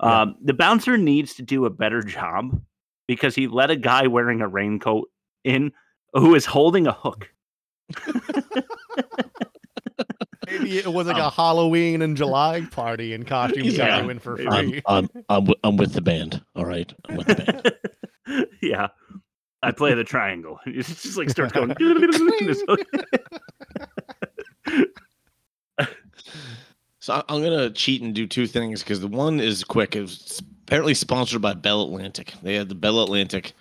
Um 0.00 0.36
the 0.42 0.52
bouncer 0.54 0.98
needs 0.98 1.34
to 1.34 1.42
do 1.42 1.64
a 1.64 1.70
better 1.70 2.02
job 2.02 2.60
because 3.06 3.34
he 3.34 3.46
let 3.46 3.70
a 3.70 3.76
guy 3.76 4.06
wearing 4.06 4.40
a 4.40 4.48
raincoat 4.48 5.08
in 5.44 5.72
who 6.12 6.34
is 6.34 6.44
holding 6.44 6.86
a 6.86 6.92
hook. 6.92 7.30
Maybe 10.46 10.78
it 10.78 10.90
was 10.92 11.06
like 11.06 11.16
a 11.18 11.26
um, 11.26 11.32
Halloween 11.32 12.00
and 12.02 12.16
July 12.16 12.62
party 12.70 13.12
and 13.12 13.26
costumes 13.26 13.76
got 13.76 13.88
Yeah. 13.88 14.02
you 14.02 14.10
in 14.10 14.18
for 14.18 14.40
I'm. 14.48 14.72
I'm, 14.86 15.08
I'm, 15.28 15.44
wi- 15.44 15.58
I'm 15.62 15.76
with 15.76 15.92
the 15.92 16.00
band. 16.00 16.42
All 16.56 16.64
right. 16.64 16.90
I'm 17.08 17.16
with 17.16 17.26
the 17.26 17.34
band. 18.26 18.46
yeah. 18.62 18.88
I 19.62 19.72
play 19.72 19.92
the 19.94 20.04
triangle. 20.04 20.58
It 20.66 20.86
just 20.86 21.16
like 21.18 21.28
starts 21.30 21.52
going. 21.52 21.74
in 21.78 22.48
his 22.48 22.62
hook. 22.66 22.80
So 27.00 27.14
I- 27.14 27.24
I'm 27.28 27.42
gonna 27.42 27.70
cheat 27.70 28.02
and 28.02 28.14
do 28.14 28.26
two 28.26 28.46
things 28.46 28.82
because 28.82 29.00
the 29.00 29.08
one 29.08 29.40
is 29.40 29.64
quick. 29.64 29.96
It 29.96 30.02
was 30.02 30.42
apparently 30.66 30.94
sponsored 30.94 31.40
by 31.40 31.54
Bell 31.54 31.82
Atlantic. 31.82 32.34
They 32.42 32.54
had 32.54 32.68
the 32.68 32.74
Bell 32.74 33.02
Atlantic 33.02 33.52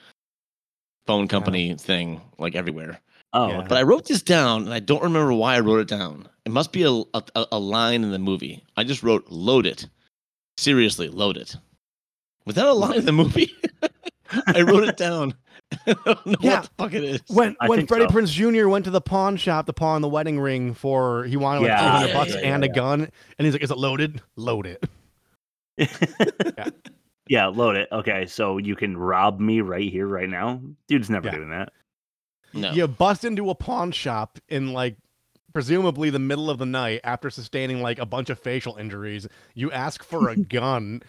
phone 1.06 1.28
company 1.28 1.74
thing 1.76 2.22
like 2.38 2.56
everywhere. 2.56 3.00
Oh, 3.34 3.50
Yeah. 3.50 3.66
But 3.68 3.78
I 3.78 3.84
wrote 3.84 4.06
this 4.08 4.22
down 4.22 4.64
and 4.64 4.74
I 4.74 4.80
don't 4.80 5.04
remember 5.04 5.34
why 5.34 5.56
I 5.56 5.60
wrote 5.60 5.80
it 5.80 5.88
down. 5.88 6.28
It 6.46 6.52
must 6.52 6.72
be 6.72 6.84
a, 6.84 6.90
a, 7.14 7.24
a 7.52 7.60
line 7.60 8.04
in 8.04 8.12
the 8.12 8.20
movie. 8.20 8.64
I 8.78 8.84
just 8.84 9.04
wrote 9.04 9.30
load 9.30 9.66
it. 9.66 9.88
Seriously, 10.58 11.10
load 11.10 11.38
it. 11.38 11.56
Was 12.46 12.56
that 12.56 12.66
a 12.66 12.74
line 12.74 13.00
in 13.00 13.06
the 13.06 13.12
movie? 13.12 13.52
I 14.48 14.62
wrote 14.62 14.84
it 14.88 14.98
down. 14.98 15.34
I 15.86 15.94
don't 16.06 16.26
know 16.26 16.36
Yeah. 16.40 16.62
what 16.62 16.64
the 16.64 16.70
fuck 16.78 16.94
it 16.94 17.04
is. 17.04 17.22
When 17.28 17.56
I 17.60 17.68
when 17.68 17.86
Freddie 17.86 18.06
so. 18.08 18.12
Prinze 18.16 18.32
Jr. 18.32 18.70
went 18.70 18.86
to 18.86 18.92
the 18.92 19.02
pawn 19.02 19.36
shop 19.36 19.66
to 19.66 19.74
pawn 19.74 20.02
the 20.02 20.08
wedding 20.08 20.40
ring 20.40 20.74
for 20.74 21.26
he 21.26 21.36
wanted 21.36 21.60
like 21.62 21.68
Yeah, 21.70 21.80
three 21.82 21.90
hundred 21.90 22.08
yeah, 22.08 22.14
bucks 22.14 22.32
yeah, 22.36 22.40
and 22.54 22.64
yeah, 22.64 22.70
a 22.70 22.74
gun, 22.74 23.10
and 23.38 23.46
he's 23.46 23.54
like, 23.54 23.64
"Is 23.64 23.72
it 23.72 23.78
loaded? 23.78 24.22
Load 24.38 24.66
it." 24.66 24.84
Yeah, 27.30 27.48
load 27.48 27.76
it. 27.76 27.90
Okay, 27.92 28.26
so 28.26 28.58
you 28.58 28.74
can 28.78 28.96
rob 28.96 29.42
me 29.42 29.60
right 29.60 29.92
here, 29.92 30.08
right 30.08 30.30
now. 30.30 30.62
Dude's 30.88 31.10
never 31.10 31.28
Yeah. 31.28 31.36
doing 31.36 31.50
that. 31.50 31.74
No. 32.62 32.72
You 32.72 32.88
bust 32.88 33.24
into 33.26 33.50
a 33.50 33.56
pawn 33.56 33.92
shop 33.92 34.40
in 34.50 34.74
like 34.74 34.98
presumably 35.54 36.10
the 36.10 36.20
middle 36.20 36.50
of 36.50 36.58
the 36.60 36.66
night 36.66 37.02
after 37.04 37.30
sustaining 37.30 37.82
like 37.82 38.00
a 38.00 38.06
bunch 38.06 38.30
of 38.30 38.40
facial 38.40 38.76
injuries. 38.78 39.28
You 39.56 39.72
ask 39.72 40.04
for 40.04 40.30
a 40.30 40.36
gun. 40.56 41.02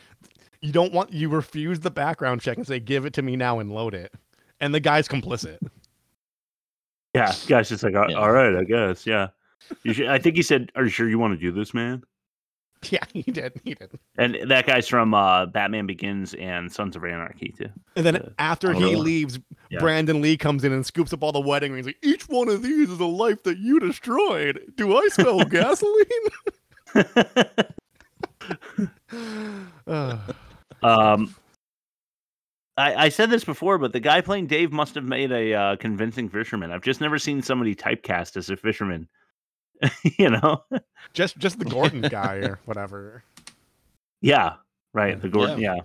You 0.61 0.73
don't 0.73 0.93
want 0.93 1.13
you 1.13 1.29
refuse 1.29 1.81
the 1.81 1.91
background 1.91 2.41
check 2.41 2.57
and 2.57 2.67
say 2.67 2.81
give 2.81 3.05
it 3.05 3.13
to 3.15 3.23
me 3.23 3.37
now 3.37 3.59
and 3.59 3.71
load 3.73 3.95
it. 3.95 4.13
And 4.61 4.75
the 4.75 4.81
guy's 4.81 5.07
complicit. 5.09 5.59
Yeah, 7.15 7.33
guy's 7.47 7.69
just 7.69 7.83
like, 7.83 7.95
uh, 7.95 8.01
"All- 8.09 8.17
all 8.17 8.33
right, 8.33 8.55
I 8.55 8.65
guess. 8.65 9.07
Yeah, 9.07 9.29
you 9.83 9.93
should. 9.93 10.09
I 10.09 10.19
think 10.19 10.37
he 10.37 10.43
said, 10.43 10.71
"Are 10.77 10.85
you 10.85 10.91
sure 10.91 11.09
you 11.09 11.19
want 11.19 11.33
to 11.35 11.41
do 11.41 11.51
this, 11.53 11.73
man?" 11.73 12.03
Yeah, 12.91 13.05
he 13.13 13.23
did. 13.23 13.61
He 13.65 13.75
did. 13.75 13.91
And 14.19 14.39
that 14.49 14.67
guy's 14.67 14.89
from 14.89 15.13
uh, 15.13 15.47
Batman 15.47 15.87
Begins 15.87 16.35
and 16.35 16.71
Sons 16.73 16.97
of 16.97 17.05
Anarchy 17.05 17.53
too. 17.57 17.69
And 17.97 18.07
then 18.07 18.17
Uh, 18.17 18.31
after 18.39 18.71
oh, 18.71 18.79
he 18.79 18.85
really? 18.85 18.97
leaves, 18.97 19.39
Yeah. 19.71 19.81
Brandon 19.81 20.21
Lee 20.21 20.37
comes 20.37 20.65
in 20.65 20.73
and 20.73 20.87
scoops 20.87 21.13
up 21.13 21.23
all 21.23 21.33
the 21.33 21.41
wedding 21.41 21.73
rings. 21.73 21.87
Like, 21.87 21.99
each 22.03 22.29
one 22.29 22.49
of 22.49 22.63
these 22.63 22.89
is 22.91 23.01
a 23.01 23.05
life 23.05 23.43
that 23.43 23.59
you 23.59 23.81
destroyed. 23.81 24.73
Do 24.77 24.97
I 24.97 25.09
smell 25.09 25.45
gasoline? 25.45 26.07
Um, 30.81 31.35
I, 32.77 33.07
I 33.07 33.09
said 33.09 33.31
this 33.31 33.43
before, 33.43 33.79
but 33.79 33.93
the 33.93 33.99
guy 33.99 34.21
playing 34.21 34.47
Dave 34.47 34.71
must 34.71 34.95
have 34.95 35.03
made 35.03 35.33
a 35.33 35.53
uh, 35.53 35.75
convincing 35.77 36.29
fisherman. 36.29 36.71
I've 36.71 36.85
just 36.85 37.01
never 37.01 37.19
seen 37.19 37.43
somebody 37.43 37.75
typecast 37.75 38.37
as 38.37 38.49
a 38.49 38.57
fisherman. 38.57 39.09
you 40.19 40.31
know? 40.31 40.63
just 41.13 41.39
just 41.39 41.59
the 41.59 41.65
Gorton 41.65 42.01
guy 42.11 42.37
or 42.37 42.59
whatever. 42.65 43.23
Yeah, 44.21 44.55
right. 44.95 45.21
The 45.21 45.29
Gorton. 45.29 45.61
Yeah. 45.61 45.77
Yeah. 45.77 45.81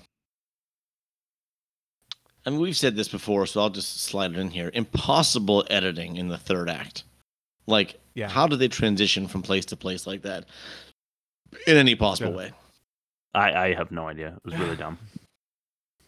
I 2.45 2.49
mean, 2.49 2.59
we've 2.59 2.75
said 2.75 2.95
this 2.95 3.07
before, 3.07 3.45
so 3.45 3.61
I'll 3.61 3.69
just 3.69 4.01
slide 4.01 4.31
it 4.31 4.37
in 4.37 4.49
here. 4.49 4.69
Impossible 4.73 5.65
editing 5.69 6.17
in 6.17 6.27
the 6.27 6.37
third 6.37 6.69
act. 6.69 7.03
Like, 7.67 7.99
Yeah. 8.15 8.27
how 8.27 8.47
do 8.47 8.57
they 8.57 8.67
transition 8.67 9.27
from 9.29 9.41
place 9.41 9.63
to 9.67 9.77
place 9.77 10.05
like 10.05 10.23
that 10.23 10.45
in 11.67 11.77
any 11.77 11.95
possible 11.95 12.31
Yeah. 12.31 12.37
way? 12.37 12.51
I, 13.33 13.53
I 13.67 13.73
have 13.73 13.91
no 13.91 14.09
idea. 14.09 14.33
It 14.35 14.43
was 14.45 14.57
really 14.57 14.75
dumb. 14.83 14.97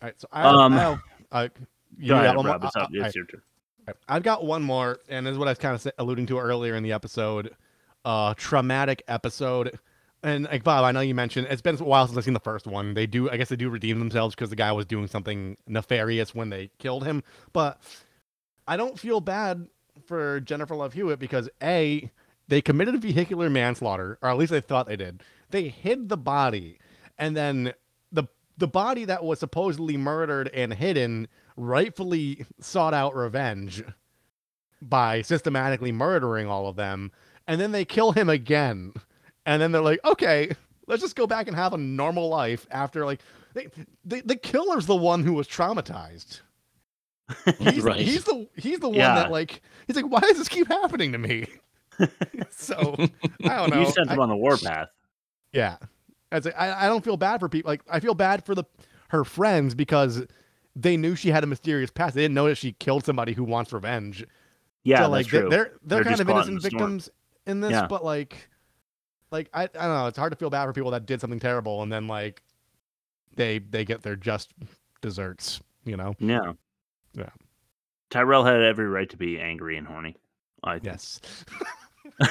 All 0.02 0.08
right, 0.08 0.20
so 0.20 0.28
I, 0.32 0.44
Um, 0.44 0.74
I 0.74 0.78
have, 0.82 1.00
uh, 1.32 1.48
you 1.98 2.10
Go 2.10 2.16
got 2.16 2.24
ahead, 2.26 2.36
one 2.36 2.46
more? 2.46 2.54
Rob. 2.56 2.64
It's, 2.66 2.76
I- 2.76 2.82
up. 2.82 2.90
I- 2.94 3.12
your 3.16 3.26
turn. 3.26 3.42
I've 4.08 4.24
got 4.24 4.44
one 4.44 4.64
more, 4.64 4.98
and 5.10 5.28
this 5.28 5.32
is 5.34 5.38
what 5.38 5.48
I 5.48 5.52
was 5.52 5.60
kind 5.60 5.76
of 5.76 5.88
alluding 6.00 6.26
to 6.28 6.40
earlier 6.40 6.76
in 6.76 6.82
the 6.82 6.92
episode. 6.92 7.54
Uh, 8.06 8.36
traumatic 8.36 9.04
episode, 9.08 9.80
and 10.22 10.46
like 10.46 10.64
Bob, 10.64 10.84
I 10.84 10.92
know 10.92 11.02
you 11.02 11.16
mentioned 11.16 11.48
it's 11.50 11.62
been 11.62 11.80
a 11.80 11.84
while 11.84 12.06
since 12.06 12.18
I've 12.18 12.24
seen 12.24 12.34
the 12.36 12.40
first 12.40 12.68
one. 12.68 12.94
They 12.94 13.08
do, 13.08 13.30
I 13.30 13.38
guess, 13.38 13.50
they 13.50 13.56
do 13.56 13.70
redeem 13.70 14.00
themselves 14.00 14.36
because 14.36 14.52
the 14.52 14.56
guy 14.56 14.72
was 14.72 14.86
doing 14.86 15.08
something 15.08 15.58
nefarious 15.68 16.34
when 16.34 16.50
they 16.50 16.70
killed 16.80 17.04
him. 17.04 17.24
But 17.52 17.82
I 18.68 18.78
don't 18.78 19.00
feel 19.00 19.22
bad 19.22 19.68
for 20.06 20.40
Jennifer 20.40 20.76
Love 20.76 20.94
Hewitt 20.94 21.20
because 21.20 21.50
a 21.62 22.12
they 22.48 22.62
committed 22.62 23.02
vehicular 23.02 23.50
manslaughter, 23.50 24.18
or 24.22 24.30
at 24.30 24.38
least 24.38 24.52
they 24.52 24.62
thought 24.62 24.88
they 24.88 24.96
did. 24.96 25.24
They 25.50 25.70
hid 25.70 26.10
the 26.10 26.18
body, 26.18 26.80
and 27.18 27.36
then 27.36 27.74
the 28.12 28.26
the 28.58 28.68
body 28.68 29.06
that 29.06 29.24
was 29.24 29.40
supposedly 29.40 29.98
murdered 29.98 30.50
and 30.54 30.74
hidden 30.74 31.28
rightfully 31.58 32.46
sought 32.60 32.94
out 32.94 33.16
revenge 33.16 33.84
by 34.82 35.22
systematically 35.22 35.92
murdering 35.92 36.48
all 36.48 36.68
of 36.68 36.76
them, 36.76 37.12
and 37.48 37.60
then 37.60 37.72
they 37.72 37.86
kill 37.86 38.12
him 38.12 38.30
again, 38.30 38.94
and 39.46 39.62
then 39.62 39.72
they're 39.72 39.82
like, 39.82 40.00
okay, 40.06 40.52
let's 40.88 41.02
just 41.02 41.16
go 41.16 41.28
back 41.28 41.48
and 41.48 41.56
have 41.56 41.74
a 41.74 41.78
normal 41.78 42.30
life 42.30 42.66
after 42.72 43.06
like 43.06 43.22
they, 43.54 43.68
they, 44.04 44.22
the 44.22 44.36
killer's 44.36 44.86
the 44.86 44.96
one 44.96 45.24
who 45.24 45.34
was 45.34 45.48
traumatized. 45.48 46.42
He's, 47.60 47.82
Right. 47.82 47.98
he's 48.02 48.24
the 48.24 48.48
he's 48.56 48.80
the 48.80 48.88
one 48.90 48.98
Yeah. 49.00 49.16
that 49.16 49.32
like 49.32 49.62
he's 49.88 49.96
like 49.96 50.06
why 50.06 50.20
does 50.20 50.38
this 50.38 50.48
keep 50.50 50.68
happening 50.68 51.12
to 51.14 51.18
me? 51.18 51.48
so 52.52 52.96
I 53.44 53.56
don't 53.58 53.70
know. 53.72 53.80
You 53.80 53.86
sent 53.88 54.12
him 54.12 54.20
I- 54.20 54.24
on 54.24 54.30
the 54.30 54.36
warpath. 54.36 54.90
yeah, 55.52 55.78
As 56.32 56.46
I, 56.46 56.86
I 56.86 56.88
don't 56.88 57.04
feel 57.04 57.18
bad 57.18 57.40
for 57.40 57.50
people. 57.50 57.70
Like 57.70 57.82
I 57.90 58.00
feel 58.00 58.14
bad 58.14 58.46
for 58.46 58.54
the 58.54 58.64
her 59.10 59.24
friends 59.24 59.74
because 59.74 60.24
they 60.76 60.98
knew 60.98 61.16
she 61.16 61.30
had 61.32 61.44
a 61.44 61.48
mysterious 61.48 61.90
past. 61.90 62.14
They 62.16 62.22
didn't 62.22 62.36
know 62.36 62.48
that 62.48 62.58
she 62.58 62.74
killed 62.74 63.06
somebody 63.06 63.34
who 63.34 63.44
wants 63.44 63.72
revenge. 63.74 64.24
Yeah, 64.84 64.98
so, 64.98 65.02
that's 65.04 65.12
like 65.12 65.26
they- 65.32 65.40
true. 65.40 65.50
they're 65.50 65.64
they're, 65.84 66.04
They're 66.04 66.04
kind 66.04 66.20
of 66.22 66.30
innocent 66.30 66.62
victims 66.62 67.10
in 67.46 67.62
this, 67.62 67.72
Yeah. 67.72 67.88
but 67.88 68.04
like, 68.04 68.50
like 69.32 69.50
I 69.54 69.64
I 69.64 69.68
don't 69.68 69.98
know. 69.98 70.08
It's 70.08 70.18
hard 70.18 70.32
to 70.32 70.38
feel 70.38 70.50
bad 70.50 70.66
for 70.66 70.74
people 70.74 70.92
that 70.92 71.06
did 71.06 71.22
something 71.22 71.40
terrible 71.40 71.82
and 71.84 71.92
then 71.92 72.08
like 72.08 72.42
they 73.36 73.60
they 73.60 73.86
get 73.86 74.02
their 74.02 74.16
just 74.16 74.54
desserts. 75.02 75.62
You 75.86 75.98
know. 75.98 76.16
Yeah. 76.20 76.54
Yeah. 77.14 77.30
Tyrell 78.10 78.44
had 78.44 78.62
every 78.62 78.88
right 78.88 79.10
to 79.10 79.18
be 79.18 79.40
angry 79.40 79.78
and 79.78 79.88
horny. 79.88 80.16
I. 80.64 80.80
Yes. 80.84 81.20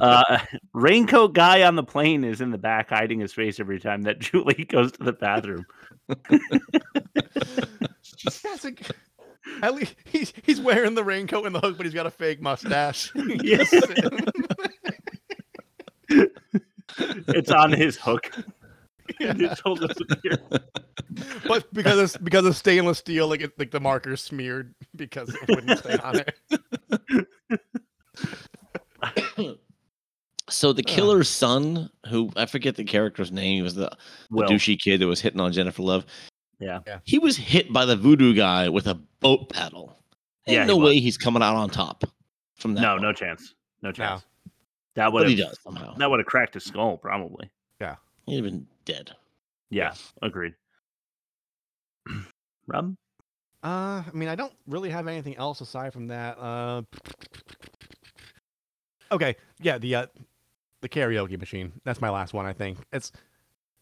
uh, 0.00 0.38
raincoat 0.72 1.34
guy 1.34 1.62
on 1.62 1.74
the 1.76 1.82
plane 1.82 2.24
is 2.24 2.40
in 2.40 2.50
the 2.50 2.58
back 2.58 2.88
hiding 2.90 3.20
his 3.20 3.32
face 3.32 3.60
every 3.60 3.80
time 3.80 4.02
that 4.02 4.18
Julie 4.20 4.64
goes 4.68 4.92
to 4.92 5.02
the 5.04 5.12
bathroom. 5.12 5.64
That's 8.42 8.64
a, 8.64 8.72
at 9.62 9.74
least 9.74 9.94
he's 10.04 10.32
he's 10.42 10.60
wearing 10.60 10.94
the 10.94 11.04
raincoat 11.04 11.46
and 11.46 11.54
the 11.54 11.60
hook, 11.60 11.76
but 11.76 11.86
he's 11.86 11.94
got 11.94 12.06
a 12.06 12.10
fake 12.10 12.40
mustache. 12.40 13.12
Yes. 13.42 13.72
it's 17.28 17.50
on 17.50 17.72
his 17.72 17.96
hook. 17.96 18.30
And 19.20 19.42
it's 19.42 19.60
all 19.62 19.74
disappear. 19.74 20.38
but 21.46 21.72
because 21.72 21.98
it's 21.98 22.16
because 22.16 22.46
of 22.46 22.56
stainless 22.56 22.98
steel, 22.98 23.28
like 23.28 23.40
it, 23.40 23.58
like 23.58 23.70
the 23.70 23.80
marker's 23.80 24.22
smeared 24.22 24.74
because 24.94 25.28
it 25.28 25.48
wouldn't 25.48 25.78
stay 25.78 25.96
on 25.98 26.22
it. 29.20 29.58
So 30.48 30.72
the 30.72 30.84
uh. 30.86 30.86
killer's 30.86 31.28
son, 31.28 31.90
who 32.08 32.30
I 32.36 32.46
forget 32.46 32.76
the 32.76 32.84
character's 32.84 33.32
name, 33.32 33.56
he 33.56 33.62
was 33.62 33.74
the, 33.74 33.90
the 34.30 34.36
Will. 34.36 34.48
douchey 34.48 34.78
kid 34.78 35.00
that 35.00 35.06
was 35.06 35.20
hitting 35.20 35.40
on 35.40 35.52
Jennifer 35.52 35.82
Love. 35.82 36.06
Yeah. 36.58 36.80
He 37.04 37.18
was 37.18 37.36
hit 37.36 37.72
by 37.72 37.84
the 37.84 37.96
voodoo 37.96 38.34
guy 38.34 38.68
with 38.68 38.86
a 38.86 38.94
boat 39.20 39.50
paddle. 39.52 39.98
Ain't 40.46 40.54
Yeah, 40.54 40.62
he 40.62 40.68
no 40.68 40.76
was. 40.76 40.86
way 40.86 41.00
he's 41.00 41.18
coming 41.18 41.42
out 41.42 41.54
on 41.56 41.68
top 41.70 42.04
from 42.54 42.74
that. 42.74 42.80
No, 42.80 42.94
one. 42.94 43.02
no 43.02 43.12
chance. 43.12 43.54
No 43.82 43.92
chance. 43.92 44.24
That 44.94 45.12
would 45.12 45.20
But 45.24 45.28
he 45.30 45.36
have 45.36 45.48
does 45.50 45.60
somehow. 45.62 45.94
that 45.96 46.10
would 46.10 46.20
have 46.20 46.26
cracked 46.26 46.54
his 46.54 46.64
skull 46.64 46.96
probably. 46.96 47.50
Yeah. 47.80 47.96
He'd 48.26 48.36
have 48.36 48.44
been 48.44 48.66
dead. 48.86 49.12
Yeah, 49.68 49.92
agreed. 50.22 50.54
Rob? 52.66 52.96
Uh, 53.62 54.02
I 54.06 54.10
mean, 54.14 54.28
I 54.28 54.34
don't 54.36 54.52
really 54.66 54.90
have 54.90 55.08
anything 55.08 55.36
else 55.36 55.60
aside 55.60 55.92
from 55.92 56.06
that. 56.08 56.38
Uh, 56.38 56.82
okay, 59.12 59.34
yeah, 59.60 59.78
the 59.78 59.94
uh, 59.94 60.06
the 60.82 60.88
karaoke 60.88 61.38
machine. 61.38 61.72
That's 61.84 62.00
my 62.00 62.10
last 62.10 62.32
one. 62.32 62.46
I 62.46 62.52
think 62.52 62.78
it's. 62.92 63.12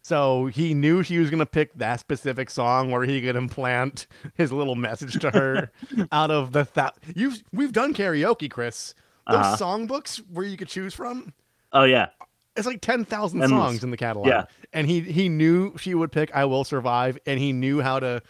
So 0.05 0.47
he 0.47 0.75
knew 0.75 1.03
she 1.03 1.17
was 1.19 1.31
gonna 1.31 1.47
pick 1.47 1.73
that 1.79 1.99
specific 1.99 2.51
song 2.51 2.91
where 2.91 3.05
he 3.05 3.23
could 3.23 3.37
implant 3.37 4.07
his 4.35 4.53
little 4.53 4.75
message 4.75 5.19
to 5.21 5.31
her 5.31 5.73
out 6.13 6.31
of 6.31 6.53
the 6.53 6.69
that 6.75 6.95
you 7.15 7.33
we've 7.53 7.73
done 7.73 7.95
karaoke, 7.95 8.51
Chris. 8.51 8.95
Those 9.27 9.37
Uh-huh. 9.39 9.57
songbooks 9.57 10.19
where 10.31 10.45
you 10.45 10.59
could 10.59 10.69
choose 10.69 10.93
from. 10.93 11.33
Oh 11.73 11.85
yeah. 11.85 12.09
It's 12.55 12.67
like 12.67 12.83
ten 12.83 13.07
thousand 13.07 13.43
Endless. 13.43 13.59
songs 13.59 13.83
in 13.85 13.91
the 13.91 13.97
catalog. 13.97 14.27
Yeah. 14.29 14.45
and 14.75 14.87
he 14.87 15.01
he 15.01 15.31
knew 15.31 15.75
she 15.79 15.95
would 15.95 16.13
pick 16.13 16.31
"I 16.37 16.45
Will 16.45 16.65
Survive," 16.65 17.19
and 17.27 17.41
he 17.41 17.55
knew 17.55 17.81
how 17.81 17.99
to 17.99 18.23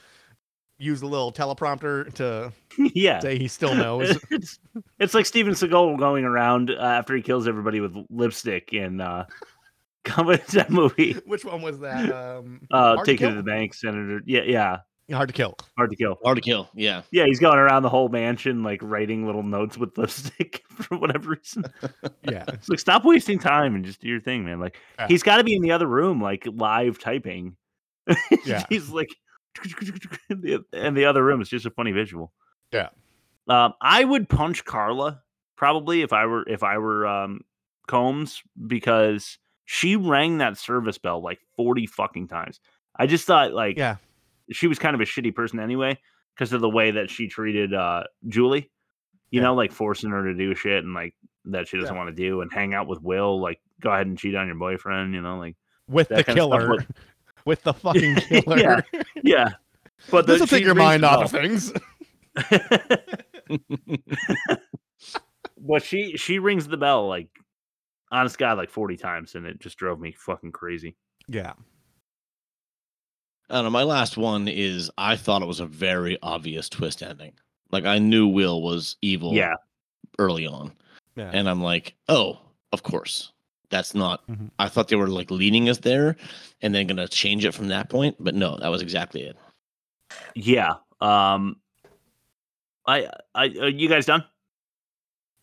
use 0.78 1.02
a 1.02 1.06
little 1.06 1.32
teleprompter 1.32 2.12
to 2.14 2.52
yeah. 2.94 3.18
say 3.18 3.36
he 3.36 3.48
still 3.48 3.74
knows. 3.74 4.16
it's, 4.30 4.58
it's 5.00 5.14
like 5.14 5.26
Steven 5.26 5.54
Seagal 5.54 5.98
going 5.98 6.24
around 6.24 6.70
uh, 6.70 6.74
after 6.74 7.14
he 7.16 7.22
kills 7.22 7.48
everybody 7.48 7.80
with 7.80 7.96
lipstick 8.10 8.72
in 8.72 9.00
uh 9.00 9.26
comedy 10.14 10.42
that 10.52 10.70
movie. 10.70 11.12
Which 11.26 11.44
one 11.44 11.62
was 11.62 11.78
that? 11.80 12.10
Um, 12.12 12.60
Uh 12.70 12.94
Hard 12.94 12.98
to 13.00 13.12
take 13.12 13.20
it 13.22 13.28
to 13.30 13.34
the 13.34 13.42
bank, 13.42 13.74
Senator. 13.74 14.20
Yeah, 14.26 14.42
yeah. 14.42 14.78
Hard 15.12 15.28
to 15.28 15.34
kill. 15.34 15.54
Hard 15.76 15.90
to 15.90 15.96
kill. 15.96 16.16
Hard 16.24 16.36
to 16.36 16.40
kill. 16.42 16.70
Yeah. 16.74 17.02
Yeah, 17.10 17.26
he's 17.26 17.38
going 17.38 17.58
around 17.58 17.82
the 17.82 17.90
whole 17.90 18.08
mansion 18.08 18.62
like 18.62 18.80
writing 18.82 19.26
little 19.26 19.42
notes 19.42 19.76
with 19.76 19.96
lipstick 19.98 20.62
for 20.70 20.96
whatever 20.96 21.30
reason. 21.32 21.64
Yeah. 22.22 22.44
It's 22.48 22.70
like 22.70 22.78
stop 22.78 23.04
wasting 23.04 23.38
time 23.38 23.74
and 23.74 23.84
just 23.84 24.00
do 24.00 24.08
your 24.08 24.20
thing, 24.20 24.44
man. 24.44 24.60
Like 24.60 24.78
Yeah. 24.98 25.08
he's 25.08 25.22
got 25.22 25.36
to 25.38 25.44
be 25.44 25.54
in 25.54 25.60
the 25.62 25.72
other 25.72 25.86
room, 25.86 26.22
like 26.22 26.46
live 26.50 26.98
typing. 26.98 27.56
Yeah. 28.46 28.64
he's 28.70 28.88
like, 28.90 29.08
and 30.28 30.96
the 30.96 31.04
other 31.04 31.24
room 31.24 31.40
is 31.42 31.48
just 31.48 31.66
a 31.66 31.70
funny 31.70 31.92
visual. 31.92 32.32
Yeah. 32.72 32.88
Um, 33.46 33.74
I 33.80 34.04
would 34.04 34.28
punch 34.28 34.64
Carla 34.64 35.22
probably 35.56 36.02
if 36.02 36.12
I 36.12 36.26
were 36.26 36.48
if 36.48 36.62
I 36.62 36.78
were 36.78 37.06
um 37.06 37.40
Combs 37.86 38.42
because 38.66 39.38
she 39.64 39.96
rang 39.96 40.38
that 40.38 40.58
service 40.58 40.98
bell 40.98 41.22
like 41.22 41.40
forty 41.56 41.86
fucking 41.86 42.28
times. 42.28 42.60
I 42.96 43.06
just 43.06 43.26
thought 43.26 43.52
like 43.52 43.76
Yeah. 43.76 43.96
she 44.52 44.66
was 44.66 44.78
kind 44.78 44.94
of 44.94 45.00
a 45.00 45.04
shitty 45.04 45.34
person 45.34 45.60
anyway 45.60 45.98
because 46.34 46.52
of 46.52 46.60
the 46.60 46.68
way 46.68 46.92
that 46.92 47.10
she 47.10 47.28
treated 47.28 47.74
uh 47.74 48.04
Julie. 48.28 48.70
You 49.30 49.40
know, 49.40 49.54
like 49.54 49.72
forcing 49.72 50.10
her 50.10 50.24
to 50.24 50.34
do 50.34 50.54
shit 50.54 50.84
and 50.84 50.94
like 50.94 51.14
that 51.46 51.68
she 51.68 51.76
doesn't 51.78 51.94
Yeah. 51.94 51.98
want 52.04 52.14
to 52.16 52.22
do 52.22 52.40
and 52.40 52.52
hang 52.52 52.72
out 52.72 52.86
with 52.86 53.02
Will. 53.02 53.40
Like, 53.40 53.60
go 53.80 53.90
ahead 53.90 54.06
and 54.06 54.16
cheat 54.18 54.34
on 54.36 54.46
your 54.46 54.56
boyfriend. 54.56 55.12
You 55.14 55.20
know, 55.22 55.38
like 55.38 55.56
With 55.88 56.08
the 56.08 56.22
kind 56.22 56.38
of 56.38 56.44
stuff, 56.46 56.60
killer. 56.60 56.76
but- 56.76 56.86
with 57.44 57.62
the 57.62 57.74
fucking 57.74 58.14
killer. 58.16 58.58
yeah, 58.58 58.80
yeah. 59.22 59.48
But 60.10 60.26
this 60.26 60.40
will 60.40 60.46
take 60.46 60.64
your 60.64 60.74
mind 60.74 61.04
off 61.04 61.24
of 61.24 61.30
things. 61.30 61.72
But 65.66 65.82
she 65.82 66.16
she 66.16 66.38
rings 66.38 66.68
the 66.68 66.76
bell 66.76 67.08
like 67.08 67.28
honest 68.14 68.38
God 68.38 68.56
like 68.56 68.70
forty 68.70 68.96
times, 68.96 69.34
and 69.34 69.44
it 69.46 69.58
just 69.60 69.76
drove 69.76 70.00
me 70.00 70.12
fucking 70.12 70.52
crazy. 70.52 70.96
Yeah. 71.28 71.52
I 73.50 73.54
don't 73.56 73.64
know. 73.64 73.70
My 73.70 73.82
last 73.82 74.16
one 74.16 74.48
is 74.48 74.90
I 74.96 75.16
thought 75.16 75.42
it 75.42 75.48
was 75.48 75.60
a 75.60 75.66
very 75.66 76.18
obvious 76.22 76.68
twist 76.68 77.02
ending. 77.02 77.32
Like 77.70 77.84
I 77.84 77.98
knew 77.98 78.26
Will 78.28 78.62
was 78.62 78.96
evil. 79.02 79.34
Yeah. 79.34 79.54
Early 80.18 80.46
on, 80.46 80.72
Yeah. 81.16 81.30
and 81.32 81.48
I'm 81.48 81.60
like, 81.60 81.94
oh, 82.08 82.38
of 82.72 82.82
course. 82.84 83.32
That's 83.70 83.94
not. 83.94 84.24
Mhm. 84.28 84.50
I 84.60 84.68
thought 84.68 84.86
they 84.88 84.96
were 84.96 85.08
like 85.08 85.30
leading 85.30 85.68
us 85.68 85.78
there, 85.78 86.16
and 86.62 86.72
then 86.74 86.86
gonna 86.86 87.08
change 87.08 87.44
it 87.44 87.52
from 87.52 87.68
that 87.68 87.88
point. 87.90 88.16
But 88.20 88.34
no, 88.36 88.56
that 88.58 88.68
was 88.68 88.80
exactly 88.82 89.22
it. 89.22 89.36
Yeah. 90.34 90.74
Um. 91.00 91.56
I 92.86 93.08
I 93.34 93.46
are 93.60 93.68
you 93.68 93.88
guys 93.88 94.06
done? 94.06 94.24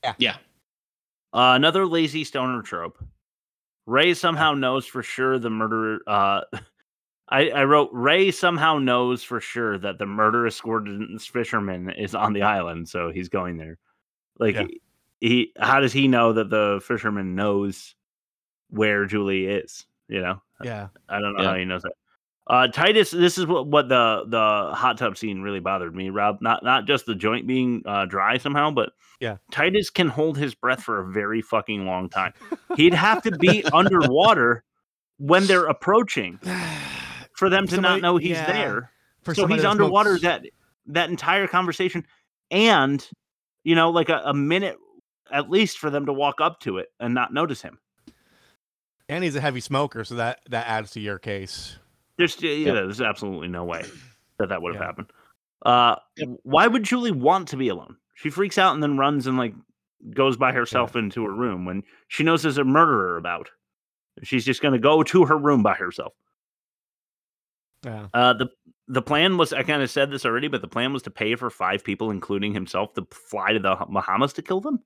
Yeah. 0.04 0.14
Yeah. 0.18 0.38
Uh, 1.34 1.54
another 1.56 1.86
lazy 1.86 2.24
stoner 2.24 2.62
trope. 2.62 3.04
Ray 3.86 4.14
somehow 4.14 4.54
knows 4.54 4.86
for 4.86 5.02
sure 5.04 5.40
the 5.40 5.50
murderer. 5.50 6.00
Uh, 6.08 6.42
I, 7.30 7.50
I 7.50 7.64
wrote 7.64 7.90
Ray 7.94 8.30
somehow 8.32 8.78
knows 8.78 9.24
for 9.24 9.40
sure 9.40 9.78
that 9.78 9.98
the 9.98 10.06
murderous 10.06 10.60
Gorton's 10.60 11.26
fisherman 11.26 11.90
is 11.92 12.14
on 12.14 12.34
the 12.34 12.42
island, 12.42 12.90
so 12.90 13.10
he's 13.10 13.30
going 13.30 13.58
there. 13.58 13.78
Like 14.38 14.56
Yeah. 14.56 14.66
he, 15.22 15.54
how 15.58 15.80
does 15.80 15.94
he 15.94 16.10
know 16.10 16.34
that 16.34 16.50
the 16.50 16.82
fisherman 16.86 17.34
knows 17.36 17.96
where 18.70 19.06
Julie 19.06 19.46
is? 19.46 19.86
You 20.10 20.22
know, 20.22 20.42
Yeah. 20.62 20.90
I 21.08 21.20
don't 21.22 21.34
know 21.38 21.44
Yeah. 21.44 21.50
how 21.52 21.56
he 21.56 21.64
knows 21.66 21.84
that. 21.84 21.94
Uh, 22.48 22.68
Titus, 22.68 23.12
this 23.12 23.38
is 23.38 23.46
what, 23.46 23.68
what 23.68 23.88
the 23.88 24.24
the 24.28 24.74
hot 24.76 24.98
tub 24.98 25.18
scene 25.18 25.42
really 25.42 25.60
bothered 25.60 25.96
me, 25.96 26.10
Rob. 26.10 26.40
Not 26.42 26.64
not 26.64 26.86
just 26.88 27.06
the 27.06 27.16
joint 27.16 27.48
being 27.48 27.84
uh, 27.86 28.06
dry 28.06 28.38
somehow, 28.38 28.72
but 28.72 28.94
Yeah. 29.20 29.38
Titus 29.52 29.90
can 29.90 30.08
hold 30.08 30.38
his 30.38 30.56
breath 30.56 30.82
for 30.84 31.00
a 31.00 31.12
very 31.12 31.42
fucking 31.42 31.86
long 31.86 32.10
time. 32.10 32.34
He'd 32.76 32.94
have 32.96 33.22
to 33.24 33.32
be 33.32 33.64
underwater 33.66 34.64
when 35.18 35.46
they're 35.46 35.68
approaching 35.68 36.40
for 37.36 37.50
them 37.50 37.68
to 37.68 37.76
Somebody- 37.76 38.02
not 38.02 38.02
know 38.02 38.18
he's 38.18 38.32
yeah. 38.32 38.52
there. 38.52 38.92
For 39.22 39.36
so 39.36 39.46
he's 39.46 39.64
underwater 39.64 40.18
smokes- 40.18 40.22
that 40.24 40.46
that 40.88 41.10
entire 41.12 41.48
conversation, 41.48 42.06
and 42.50 43.08
you 43.64 43.76
know, 43.76 43.92
like 43.92 44.10
a, 44.10 44.22
a 44.26 44.34
minute 44.34 44.78
at 45.32 45.50
least 45.50 45.78
for 45.78 45.90
them 45.92 46.08
to 46.08 46.12
walk 46.12 46.42
up 46.42 46.60
to 46.62 46.80
it 46.80 46.88
and 47.00 47.14
not 47.14 47.32
notice 47.32 47.62
him. 47.62 47.78
And 49.08 49.24
he's 49.24 49.36
a 49.36 49.42
heavy 49.42 49.62
smoker, 49.62 50.04
so 50.04 50.16
that 50.16 50.40
that 50.50 50.68
adds 50.68 50.92
to 50.92 51.00
your 51.00 51.20
case. 51.20 51.78
There's 52.18 52.42
yeah, 52.42 52.52
Yep. 52.52 52.74
there's 52.76 53.02
absolutely 53.02 53.48
no 53.48 53.64
way 53.64 53.84
that 54.38 54.50
that 54.50 54.62
would 54.62 54.74
have 54.76 54.82
Yeah. 54.82 54.86
happened. 54.88 55.12
Uh, 55.64 55.96
why 56.44 56.68
would 56.68 56.84
Julie 56.84 57.12
want 57.12 57.48
to 57.50 57.58
be 57.58 57.70
alone? 57.70 57.98
She 58.16 58.30
freaks 58.30 58.58
out 58.58 58.74
and 58.74 58.82
then 58.84 58.98
runs 58.98 59.28
and 59.28 59.38
like 59.38 59.54
goes 60.12 60.36
by 60.38 60.52
herself 60.52 60.96
into 60.96 61.24
her 61.24 61.34
room 61.34 61.66
when 61.66 61.84
she 62.08 62.24
knows 62.24 62.42
there's 62.44 62.58
a 62.58 62.64
murderer 62.64 63.18
about. 63.18 63.50
She's 64.24 64.44
just 64.46 64.62
gonna 64.62 64.80
go 64.80 65.04
to 65.04 65.26
her 65.26 65.38
room 65.38 65.64
by 65.64 65.74
herself. 65.76 66.14
Yeah. 67.84 68.08
Uh, 68.14 68.34
the 68.34 68.48
the 68.88 69.02
plan 69.02 69.38
was 69.38 69.54
I 69.54 69.64
kind 69.64 69.82
of 69.82 69.90
said 69.90 70.12
this 70.12 70.26
already, 70.26 70.48
but 70.48 70.62
the 70.62 70.68
plan 70.68 70.92
was 70.94 71.02
to 71.04 71.12
pay 71.12 71.36
for 71.36 71.50
five 71.50 71.84
people, 71.84 72.12
including 72.12 72.54
himself, 72.54 72.94
to 72.96 73.08
fly 73.12 73.54
to 73.54 73.60
the 73.60 73.76
Bahamas 73.90 74.34
to 74.34 74.42
kill 74.42 74.60
them. 74.62 74.80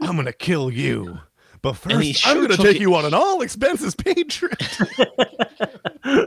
I'm 0.00 0.16
gonna 0.16 0.32
kill 0.32 0.70
you. 0.70 1.18
But 1.62 1.84
And 1.86 2.02
he 2.02 2.12
first, 2.12 2.26
I'm 2.26 2.40
gonna 2.42 2.56
take 2.56 2.76
it- 2.76 2.80
you 2.80 2.94
on 2.96 3.04
an 3.04 3.14
all 3.14 3.40
expenses 3.40 3.94
paid 3.94 4.28
trip. 4.30 4.54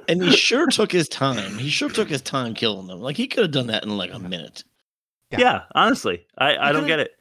And 0.08 0.24
he 0.24 0.32
sure 0.36 0.68
took 0.68 0.92
his 0.92 1.10
time. 1.10 1.58
He 1.58 1.70
sure 1.70 1.90
took 1.90 2.08
his 2.10 2.22
time 2.22 2.54
killing 2.54 2.88
them. 2.88 3.02
Like 3.02 3.18
he 3.18 3.28
could 3.28 3.44
have 3.44 3.52
done 3.52 3.68
that 3.68 3.84
in 3.84 3.98
like 3.98 4.14
a 4.14 4.20
minute. 4.20 4.64
Yeah, 5.38 5.64
honestly, 5.76 6.26
I, 6.38 6.56
I 6.58 6.72
don't 6.72 6.88
get 6.88 7.00
it. 7.00 7.12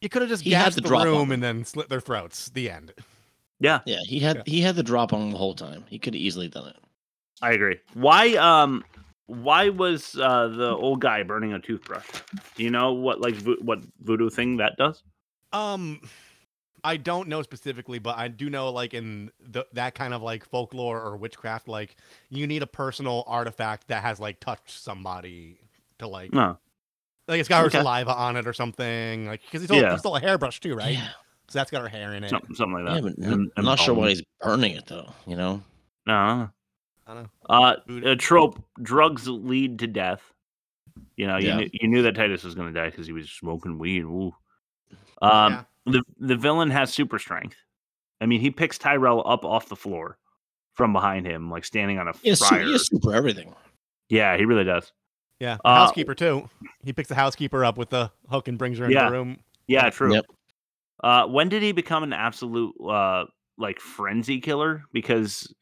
You 0.00 0.08
could 0.08 0.22
have 0.22 0.28
just 0.28 0.44
He 0.44 0.52
had 0.52 0.66
gassed 0.66 0.76
the 0.76 0.82
the, 0.82 0.88
drop 0.88 1.04
room 1.04 1.18
them. 1.28 1.32
and 1.32 1.42
then 1.42 1.64
slit 1.64 1.88
their 1.88 2.00
throats. 2.00 2.50
The 2.50 2.70
end. 2.70 2.92
Yeah, 3.58 3.80
Yeah, 3.84 3.98
he 4.06 4.20
had 4.20 4.42
he 4.46 4.60
had 4.60 4.76
the 4.76 4.82
drop 4.84 5.12
on 5.12 5.30
the 5.30 5.36
whole 5.36 5.54
time. 5.54 5.84
He 5.88 5.98
could 5.98 6.14
have 6.14 6.20
easily 6.20 6.46
done 6.48 6.68
it. 6.68 6.76
I 7.42 7.52
agree. 7.52 7.78
Why 7.94 8.34
um 8.36 8.84
why 9.26 9.70
was 9.70 10.16
uh 10.16 10.48
the 10.48 10.70
old 10.70 11.00
guy 11.00 11.24
burning 11.24 11.52
a 11.52 11.58
toothbrush? 11.58 12.06
Do 12.54 12.62
you 12.62 12.70
know 12.70 12.92
what 12.92 13.20
like 13.20 13.34
vo- 13.34 13.56
what 13.60 13.80
voodoo 14.02 14.30
thing 14.30 14.58
that 14.58 14.76
does? 14.76 15.02
Um, 15.52 16.00
I 16.84 16.98
don't 16.98 17.28
know 17.28 17.42
specifically, 17.42 17.98
but 17.98 18.16
I 18.18 18.28
do 18.28 18.50
know 18.50 18.70
like 18.70 18.92
in 18.94 19.30
the, 19.40 19.66
that 19.72 19.94
kind 19.94 20.12
of 20.14 20.22
like 20.22 20.44
folklore 20.48 21.00
or 21.00 21.16
witchcraft, 21.16 21.66
like 21.66 21.96
you 22.28 22.46
need 22.46 22.62
a 22.62 22.66
personal 22.66 23.24
artifact 23.26 23.88
that 23.88 24.02
has 24.02 24.20
like 24.20 24.38
touched 24.38 24.70
somebody 24.82 25.58
to 25.98 26.06
like 26.06 26.32
No. 26.32 26.58
like 27.26 27.40
it's 27.40 27.48
got 27.48 27.60
her 27.62 27.66
Okay. 27.66 27.78
saliva 27.78 28.14
on 28.14 28.36
it 28.36 28.46
or 28.46 28.52
something. 28.52 29.26
Like 29.26 29.40
because 29.46 29.62
it's, 29.62 29.72
all- 29.72 29.80
Yeah. 29.80 29.92
it's 29.92 30.02
still 30.02 30.14
a 30.16 30.20
hairbrush 30.20 30.60
too, 30.60 30.74
right? 30.74 30.92
Yeah. 30.94 31.08
So 31.48 31.58
that's 31.58 31.70
got 31.70 31.80
her 31.82 31.88
hair 31.88 32.14
in 32.14 32.22
it. 32.24 32.30
Something, 32.30 32.54
something 32.54 32.84
like 32.84 32.86
that. 32.86 32.94
Yeah, 32.94 33.00
but 33.10 33.18
And- 33.18 33.32
I'm 33.34 33.52
and 33.56 33.64
not 33.66 33.78
sure 33.78 33.94
why 33.94 34.10
he's 34.10 34.22
burning 34.40 34.72
it 34.72 34.86
though. 34.86 35.10
You 35.26 35.36
know. 35.36 35.62
No. 36.06 36.50
I 37.06 37.14
don't 37.14 37.22
know. 37.24 37.28
Uh, 37.48 37.76
a 38.12 38.16
trope: 38.16 38.62
drugs 38.82 39.26
lead 39.28 39.78
to 39.80 39.86
death. 39.86 40.22
You 41.16 41.26
know, 41.26 41.36
you 41.38 41.48
Yeah. 41.48 41.56
knew, 41.56 41.70
you 41.72 41.88
knew 41.88 42.02
that 42.02 42.14
Titus 42.14 42.44
was 42.44 42.54
going 42.54 42.72
to 42.72 42.78
die 42.80 42.90
because 42.90 43.06
he 43.06 43.12
was 43.12 43.30
smoking 43.30 43.78
weed. 43.78 44.02
Ooh. 44.04 44.34
Um, 45.22 45.66
the 45.86 46.02
the 46.18 46.36
villain 46.36 46.70
has 46.70 46.92
super 46.92 47.18
strength. 47.18 47.56
I 48.20 48.26
mean, 48.26 48.40
he 48.40 48.50
picks 48.50 48.78
Tyrell 48.78 49.22
up 49.26 49.44
off 49.44 49.68
the 49.68 49.76
floor 49.76 50.18
from 50.74 50.92
behind 50.92 51.26
him, 51.26 51.50
like 51.50 51.64
standing 51.64 51.98
on 51.98 52.08
a 52.08 52.12
He 52.22 52.30
has, 52.30 52.38
su- 52.40 52.46
fryer. 52.46 52.64
he 52.64 52.72
has 52.72 52.86
super 52.86 53.14
everything. 53.14 53.54
Yeah, 54.08 54.36
he 54.36 54.44
really 54.44 54.64
does. 54.64 54.92
Yeah, 55.40 55.56
the 55.56 55.68
Uh, 55.68 55.74
housekeeper 55.86 56.14
too. 56.14 56.48
He 56.84 56.92
picks 56.92 57.08
the 57.08 57.14
housekeeper 57.14 57.64
up 57.64 57.76
with 57.76 57.90
the 57.90 58.10
hook 58.30 58.48
and 58.48 58.56
brings 58.58 58.78
her 58.78 58.84
into 58.84 58.94
Yeah. 58.94 59.06
the 59.06 59.12
room. 59.12 59.38
Yeah, 59.66 59.90
true. 59.90 60.14
Yep. 60.14 60.24
Uh, 61.02 61.26
when 61.26 61.48
did 61.48 61.62
he 61.62 61.72
become 61.72 62.02
an 62.02 62.12
absolute 62.12 62.74
uh 62.88 63.24
like 63.58 63.78
frenzy 63.80 64.40
killer? 64.40 64.84
Because 64.92 65.52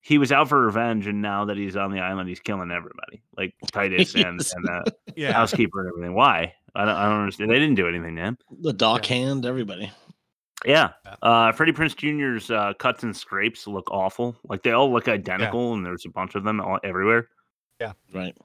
he 0.00 0.18
was 0.18 0.30
out 0.30 0.48
for 0.48 0.64
revenge, 0.64 1.06
and 1.08 1.20
now 1.20 1.44
that 1.46 1.56
he's 1.56 1.76
on 1.76 1.90
the 1.90 1.98
island, 2.00 2.28
he's 2.28 2.38
killing 2.40 2.70
everybody, 2.70 3.22
like 3.36 3.54
Titus 3.72 4.14
and 4.14 4.38
Yes. 4.40 4.54
and 4.54 4.68
uh, 4.68 4.82
Yeah. 5.16 5.32
housekeeper 5.32 5.80
and 5.80 5.88
everything. 5.90 6.14
Why? 6.14 6.54
I 6.76 6.84
don't, 6.84 6.94
I 6.94 7.04
don't 7.08 7.20
understand. 7.20 7.50
They 7.50 7.58
didn't 7.58 7.74
do 7.76 7.88
anything 7.88 8.16
to 8.16 8.22
him. 8.22 8.38
The 8.60 8.72
dock 8.72 9.04
hand, 9.06 9.46
everybody. 9.46 9.90
Yeah. 10.64 10.90
Uh, 11.22 11.52
Freddie 11.52 11.72
Prinze 11.72 11.96
Jr.'s 11.96 12.50
uh, 12.50 12.72
cuts 12.78 13.02
and 13.02 13.16
scrapes 13.16 13.66
look 13.66 13.90
awful. 13.90 14.36
Like 14.48 14.62
they 14.62 14.72
all 14.72 14.92
look 14.92 15.08
identical, 15.08 15.74
and 15.74 15.84
there's 15.84 16.04
a 16.06 16.10
bunch 16.10 16.34
of 16.34 16.44
them 16.44 16.60
all 16.60 16.78
everywhere. 16.84 17.28
Yeah. 17.80 17.92
Right. 18.12 18.36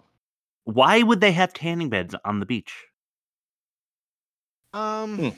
Why 0.66 1.02
would 1.04 1.22
they 1.22 1.32
have 1.32 1.54
tanning 1.54 1.90
beds 1.90 2.16
on 2.26 2.40
the 2.40 2.46
beach? 2.46 2.74
Um. 4.74 5.18
Hmm. 5.18 5.30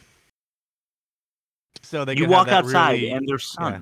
So 1.81 2.05
they 2.05 2.15
You 2.15 2.27
walk 2.27 2.47
have 2.47 2.65
outside 2.65 2.93
really- 2.93 3.11
and 3.11 3.27
there's 3.27 3.45
sun. 3.51 3.73
yeah. 3.73 3.79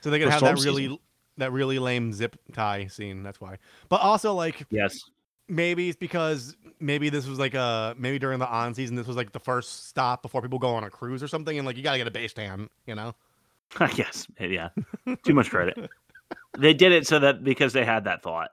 So 0.00 0.10
they 0.10 0.18
could 0.18 0.26
For 0.28 0.32
have 0.32 0.40
that 0.42 0.58
really 0.64 0.84
season. 0.84 0.98
that 1.38 1.52
really 1.52 1.78
lame 1.78 2.12
zip 2.12 2.36
tie 2.52 2.86
scene. 2.88 3.22
That's 3.22 3.40
why. 3.40 3.58
But 3.88 4.00
also 4.00 4.34
like 4.34 4.64
Yes. 4.70 4.98
Maybe 5.48 5.88
it's 5.88 5.98
because 5.98 6.56
maybe 6.80 7.08
this 7.08 7.26
was 7.26 7.38
like 7.38 7.54
a 7.54 7.94
maybe 7.98 8.18
during 8.18 8.38
the 8.38 8.48
on 8.48 8.74
season 8.74 8.96
this 8.96 9.06
was 9.06 9.16
like 9.16 9.32
the 9.32 9.40
first 9.40 9.88
stop 9.88 10.22
before 10.22 10.42
people 10.42 10.58
go 10.58 10.74
on 10.74 10.84
a 10.84 10.90
cruise 10.90 11.22
or 11.22 11.28
something, 11.28 11.56
and 11.58 11.66
like 11.66 11.76
you 11.76 11.82
gotta 11.82 11.98
get 11.98 12.06
a 12.06 12.12
base 12.12 12.32
tan, 12.32 12.68
you 12.86 12.94
know? 12.94 13.14
yes. 13.96 14.26
Yeah. 14.38 14.68
Too 15.24 15.34
much 15.34 15.50
credit. 15.50 15.90
they 16.58 16.74
did 16.74 16.92
it 16.92 17.06
so 17.06 17.18
that 17.18 17.42
because 17.44 17.72
they 17.72 17.84
had 17.84 18.04
that 18.04 18.22
thought. 18.22 18.50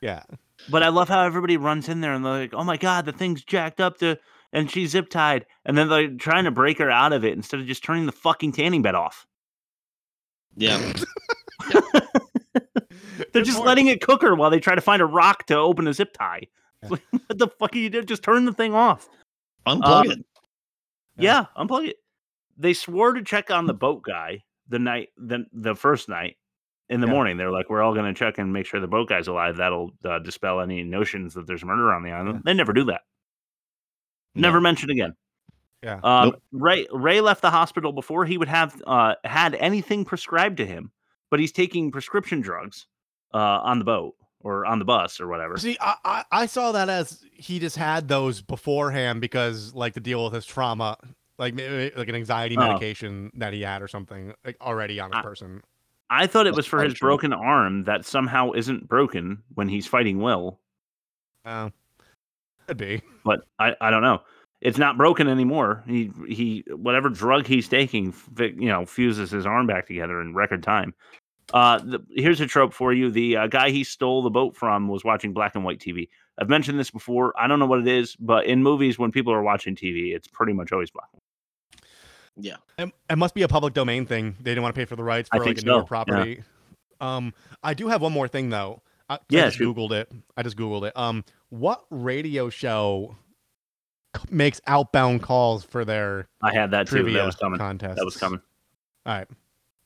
Yeah. 0.00 0.22
But 0.68 0.82
I 0.82 0.88
love 0.88 1.08
how 1.08 1.24
everybody 1.24 1.56
runs 1.56 1.88
in 1.88 2.00
there 2.00 2.12
and 2.12 2.24
they're 2.24 2.40
like, 2.40 2.54
"Oh 2.54 2.64
my 2.64 2.76
god, 2.76 3.04
the 3.04 3.12
thing's 3.12 3.42
jacked 3.44 3.80
up 3.80 3.98
to 3.98 4.18
and 4.52 4.70
she's 4.70 4.90
zip 4.90 5.08
tied," 5.08 5.46
and 5.64 5.76
then 5.76 5.88
they're 5.88 6.10
trying 6.10 6.44
to 6.44 6.50
break 6.50 6.78
her 6.78 6.90
out 6.90 7.12
of 7.12 7.24
it 7.24 7.32
instead 7.32 7.60
of 7.60 7.66
just 7.66 7.82
turning 7.82 8.06
the 8.06 8.12
fucking 8.12 8.52
tanning 8.52 8.82
bed 8.82 8.94
off. 8.94 9.26
Yeah. 10.56 10.92
They're 13.32 13.42
just 13.42 13.60
letting 13.60 13.86
it 13.88 14.00
cook 14.00 14.22
her 14.22 14.34
while 14.34 14.50
they 14.50 14.60
try 14.60 14.74
to 14.74 14.80
find 14.80 15.00
a 15.02 15.06
rock 15.06 15.46
to 15.46 15.56
open 15.56 15.86
a 15.88 15.92
zip 15.92 16.12
tie. 16.12 16.42
It's 16.82 16.90
like, 16.90 17.02
what 17.10 17.38
the 17.38 17.48
fuck 17.48 17.74
are 17.74 17.78
you 17.78 17.90
doing? 17.90 18.06
Just 18.06 18.22
turn 18.22 18.44
the 18.44 18.52
thing 18.52 18.74
off. 18.74 19.08
Unplug 19.66 20.06
Um, 20.06 20.10
it. 20.10 20.18
Yeah, 21.16 21.46
unplug 21.56 21.88
it. 21.88 21.96
They 22.58 22.72
swore 22.74 23.12
to 23.14 23.22
check 23.22 23.50
on 23.50 23.66
the 23.66 23.74
boat 23.74 24.02
guy 24.02 24.44
the 24.68 24.78
night 24.78 25.08
the 25.16 25.46
the 25.52 25.74
first 25.74 26.08
night 26.08 26.36
in 26.88 27.00
the 27.00 27.06
Yeah. 27.06 27.12
morning. 27.12 27.36
They're 27.36 27.50
like, 27.50 27.70
we're 27.70 27.82
all 27.82 27.94
going 27.94 28.12
to 28.12 28.18
check 28.18 28.38
and 28.38 28.52
make 28.52 28.66
sure 28.66 28.80
the 28.80 28.86
boat 28.86 29.08
guy's 29.08 29.28
alive. 29.28 29.56
That'll 29.56 29.90
uh, 30.04 30.18
dispel 30.18 30.60
any 30.60 30.82
notions 30.82 31.34
that 31.34 31.46
there's 31.46 31.64
murder 31.64 31.92
on 31.92 32.02
the 32.02 32.10
island. 32.10 32.42
They 32.44 32.54
never 32.54 32.72
do 32.72 32.84
that. 32.84 33.02
Never 34.34 34.60
mentioned 34.60 34.90
again. 34.90 35.14
Yeah. 35.82 36.00
Um, 36.02 36.28
Nope. 36.30 36.42
Ray 36.52 36.86
Ray 36.92 37.20
left 37.20 37.42
the 37.42 37.50
hospital 37.50 37.92
before 37.92 38.24
he 38.24 38.38
would 38.38 38.48
have 38.48 38.80
uh, 38.86 39.14
had 39.24 39.54
anything 39.56 40.04
prescribed 40.04 40.56
to 40.58 40.66
him, 40.66 40.90
but 41.30 41.40
he's 41.40 41.52
taking 41.52 41.90
prescription 41.90 42.40
drugs 42.40 42.86
uh, 43.34 43.38
on 43.62 43.78
the 43.78 43.84
boat 43.84 44.14
or 44.40 44.66
on 44.66 44.78
the 44.78 44.84
bus 44.84 45.20
or 45.20 45.28
whatever. 45.28 45.56
See, 45.58 45.76
I, 45.80 45.94
I 46.04 46.24
I 46.32 46.46
saw 46.46 46.72
that 46.72 46.88
as 46.88 47.22
he 47.32 47.58
just 47.58 47.76
had 47.76 48.08
those 48.08 48.40
beforehand 48.42 49.20
because 49.20 49.74
like 49.74 49.94
to 49.94 50.00
deal 50.00 50.24
with 50.24 50.32
his 50.34 50.44
trauma, 50.46 50.96
like 51.38 51.54
like 51.96 52.08
an 52.08 52.14
anxiety 52.14 52.56
Oh. 52.56 52.60
medication 52.66 53.30
that 53.34 53.52
he 53.52 53.62
had 53.62 53.82
or 53.82 53.88
something 53.88 54.34
like 54.44 54.56
already 54.60 54.98
on 55.00 55.10
his 55.12 55.18
I- 55.18 55.22
person. 55.22 55.62
I 56.10 56.26
thought 56.26 56.46
it 56.46 56.54
was 56.54 56.66
for 56.66 56.82
his 56.84 56.92
broken 56.98 57.32
arm 57.32 57.84
that 57.84 58.04
somehow 58.04 58.52
isn't 58.52 58.86
broken 58.86 59.42
when 59.54 59.66
he's 59.66 59.86
fighting 59.86 60.20
Will, 60.20 60.58
Oh, 61.46 61.70
could 62.66 62.76
be. 62.76 63.00
but 63.24 63.46
I, 63.58 63.74
I 63.80 63.90
don't 63.90 64.02
know. 64.02 64.20
It's 64.60 64.76
not 64.76 64.98
broken 64.98 65.26
anymore. 65.26 65.82
He 65.86 66.10
he 66.28 66.64
whatever 66.68 67.08
drug 67.08 67.46
he's 67.46 67.66
taking, 67.66 68.12
you 68.38 68.68
know, 68.68 68.84
fuses 68.84 69.30
his 69.30 69.46
arm 69.46 69.66
back 69.66 69.86
together 69.86 70.20
in 70.20 70.34
record 70.34 70.62
time. 70.62 70.92
Uh, 71.52 71.78
the, 71.78 72.00
here's 72.10 72.40
a 72.40 72.46
trope 72.46 72.72
for 72.72 72.92
you: 72.92 73.10
the 73.10 73.36
uh, 73.36 73.46
guy 73.46 73.70
he 73.70 73.84
stole 73.84 74.22
the 74.22 74.30
boat 74.30 74.56
from 74.56 74.88
was 74.88 75.04
watching 75.04 75.32
black 75.32 75.54
and 75.54 75.64
white 75.64 75.78
TV. 75.78 76.08
I've 76.38 76.48
mentioned 76.48 76.78
this 76.78 76.90
before. 76.90 77.34
I 77.38 77.46
don't 77.46 77.58
know 77.58 77.66
what 77.66 77.80
it 77.80 77.88
is, 77.88 78.16
but 78.16 78.46
in 78.46 78.62
movies, 78.62 78.98
when 78.98 79.10
people 79.12 79.32
are 79.32 79.42
watching 79.42 79.76
TV, 79.76 80.14
it's 80.14 80.26
pretty 80.28 80.52
much 80.54 80.72
always 80.72 80.90
black. 80.90 81.08
Yeah. 82.36 82.56
It, 82.78 82.90
it 83.10 83.16
must 83.18 83.34
be 83.34 83.42
a 83.42 83.48
public 83.48 83.74
domain 83.74 84.06
thing. 84.06 84.34
They 84.40 84.52
didn't 84.52 84.62
want 84.62 84.74
to 84.74 84.80
pay 84.80 84.86
for 84.86 84.96
the 84.96 85.04
rights 85.04 85.28
for 85.28 85.44
think 85.44 85.58
like 85.58 85.62
a 85.62 85.66
newer 85.66 85.74
so, 85.74 85.78
yeah. 85.80 85.84
property. 85.86 86.42
Um, 87.00 87.34
I 87.62 87.74
do 87.74 87.88
have 87.88 88.00
one 88.00 88.12
more 88.12 88.28
thing 88.28 88.48
though. 88.48 88.80
I, 89.10 89.16
'cause 89.16 89.26
Yeah, 89.28 89.42
I 89.42 89.44
just 89.46 89.58
shoot. 89.58 89.76
googled 89.76 89.90
it. 89.92 90.10
I 90.36 90.42
just 90.42 90.56
googled 90.56 90.86
it. 90.88 90.96
Um, 90.96 91.24
what 91.50 91.84
radio 91.90 92.48
show 92.48 93.16
c- 94.16 94.22
makes 94.30 94.60
outbound 94.66 95.22
calls 95.22 95.64
for 95.64 95.84
their 95.84 96.26
I 96.42 96.54
had 96.54 96.70
that 96.70 96.86
too. 96.86 96.96
trivia 97.02 97.18
That 97.18 97.26
was 97.26 97.36
coming. 97.36 97.58
contests? 97.58 97.96
That 97.96 98.04
was 98.06 98.16
coming. 98.16 98.40
All 99.04 99.14
right. 99.14 99.28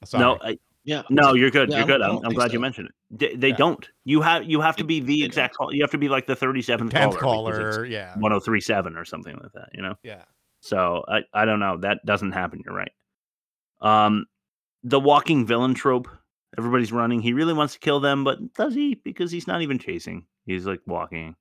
Sorry. 0.05 0.21
No, 0.23 0.39
I, 0.41 0.59
Yeah. 0.87 1.03
no, 1.11 1.34
you're 1.34 1.51
good. 1.51 1.68
Yeah, 1.70 1.78
you're 1.78 1.87
good. 1.87 2.01
I 2.01 2.09
I'm, 2.09 2.16
I'm 2.16 2.22
think 2.22 2.34
glad 2.37 2.53
you 2.53 2.61
mentioned 2.61 2.89
it. 2.89 2.95
They, 3.18 3.37
they 3.37 3.49
Yeah. 3.49 3.57
don't. 3.57 3.89
You 4.05 4.22
have 4.22 4.45
you 4.45 4.61
have 4.62 4.76
to 4.76 4.84
be 4.84 5.01
the 5.01 5.20
they 5.20 5.26
exact 5.26 5.55
call. 5.57 5.74
You 5.74 5.82
have 5.82 5.91
to 5.91 5.99
be 5.99 6.09
like 6.09 6.26
the 6.26 6.37
37th 6.37 6.91
tenth 6.91 7.16
caller. 7.18 7.51
because 7.53 7.74
caller. 7.76 7.84
it's 7.84 7.93
Yeah. 7.93 8.14
1037 8.16 8.97
or 8.97 9.05
something 9.05 9.37
like 9.43 9.53
that. 9.53 9.68
You 9.74 9.82
know. 9.82 9.95
Yeah. 10.03 10.22
So 10.61 11.05
I 11.09 11.20
I 11.34 11.45
don't 11.45 11.61
know. 11.61 11.76
That 11.78 11.99
doesn't 12.07 12.32
happen. 12.32 12.62
You're 12.64 12.74
right. 12.74 12.93
Um, 13.80 14.26
the 14.82 15.01
walking 15.01 15.45
villain 15.47 15.74
trope. 15.74 16.09
Everybody's 16.59 16.93
running. 16.93 17.20
He 17.20 17.32
really 17.34 17.53
wants 17.53 17.74
to 17.74 17.80
kill 17.80 18.01
them, 18.01 18.24
but 18.24 18.55
does 18.55 18.74
he? 18.74 18.95
Because 19.05 19.30
he's 19.30 19.47
not 19.47 19.61
even 19.61 19.78
chasing. 19.78 20.24
He's 20.47 20.64
like 20.66 20.80
walking. 20.87 21.34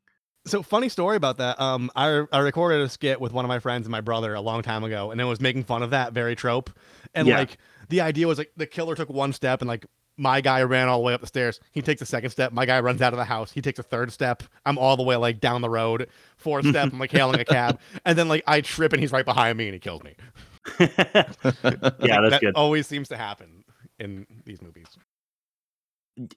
So 0.47 0.61
funny 0.61 0.89
story 0.89 1.15
about 1.15 1.37
that. 1.37 1.59
Um, 1.61 1.89
I 1.95 2.23
I 2.33 2.39
recorded 2.39 2.81
a 2.81 2.89
skit 2.89 3.21
with 3.21 3.31
one 3.31 3.45
of 3.45 3.49
my 3.49 3.59
friends 3.59 3.85
and 3.85 3.91
my 3.91 4.01
brother 4.01 4.33
a 4.33 4.41
long 4.41 4.61
time 4.61 4.83
ago, 4.83 5.11
and 5.11 5.21
it 5.21 5.23
was 5.23 5.39
making 5.39 5.63
fun 5.63 5.83
of 5.83 5.91
that 5.91 6.11
very 6.13 6.35
trope. 6.35 6.69
And 7.13 7.27
Yeah. 7.27 7.37
like 7.39 7.57
the 7.89 8.01
idea 8.01 8.27
was 8.27 8.38
like 8.38 8.51
the 8.57 8.65
killer 8.65 8.95
took 8.95 9.09
one 9.09 9.33
step, 9.33 9.61
and 9.61 9.67
like 9.67 9.86
my 10.17 10.41
guy 10.41 10.63
ran 10.63 10.88
all 10.88 10.99
the 10.99 11.03
way 11.03 11.13
up 11.13 11.21
the 11.21 11.27
stairs. 11.27 11.59
He 11.71 11.81
takes 11.81 12.01
a 12.01 12.05
second 12.05 12.29
step. 12.29 12.51
My 12.51 12.65
guy 12.65 12.79
runs 12.79 13.01
out 13.01 13.13
of 13.13 13.17
the 13.17 13.25
house. 13.25 13.51
He 13.51 13.61
takes 13.61 13.79
a 13.79 13.83
third 13.83 14.11
step. 14.11 14.43
I'm 14.65 14.77
all 14.77 14.95
the 14.97 15.03
way 15.03 15.15
like 15.15 15.39
down 15.39 15.61
the 15.61 15.69
road. 15.69 16.07
Fourth 16.38 16.65
step. 16.69 16.91
I'm 16.93 16.99
like 16.99 17.11
hailing 17.11 17.39
a 17.39 17.45
cab, 17.45 17.79
and 18.05 18.17
then 18.17 18.27
like 18.27 18.43
I 18.47 18.61
trip 18.61 18.93
and 18.93 19.01
he's 19.01 19.11
right 19.11 19.25
behind 19.25 19.57
me 19.57 19.65
and 19.65 19.73
he 19.73 19.79
kills 19.79 20.03
me. 20.03 20.15
yeah, 20.79 20.88
that's 20.99 21.61
that 22.01 22.41
good. 22.41 22.55
Always 22.55 22.88
seems 22.88 23.09
to 23.09 23.17
happen 23.17 23.63
in 23.99 24.25
these 24.45 24.61
movies. 24.61 24.88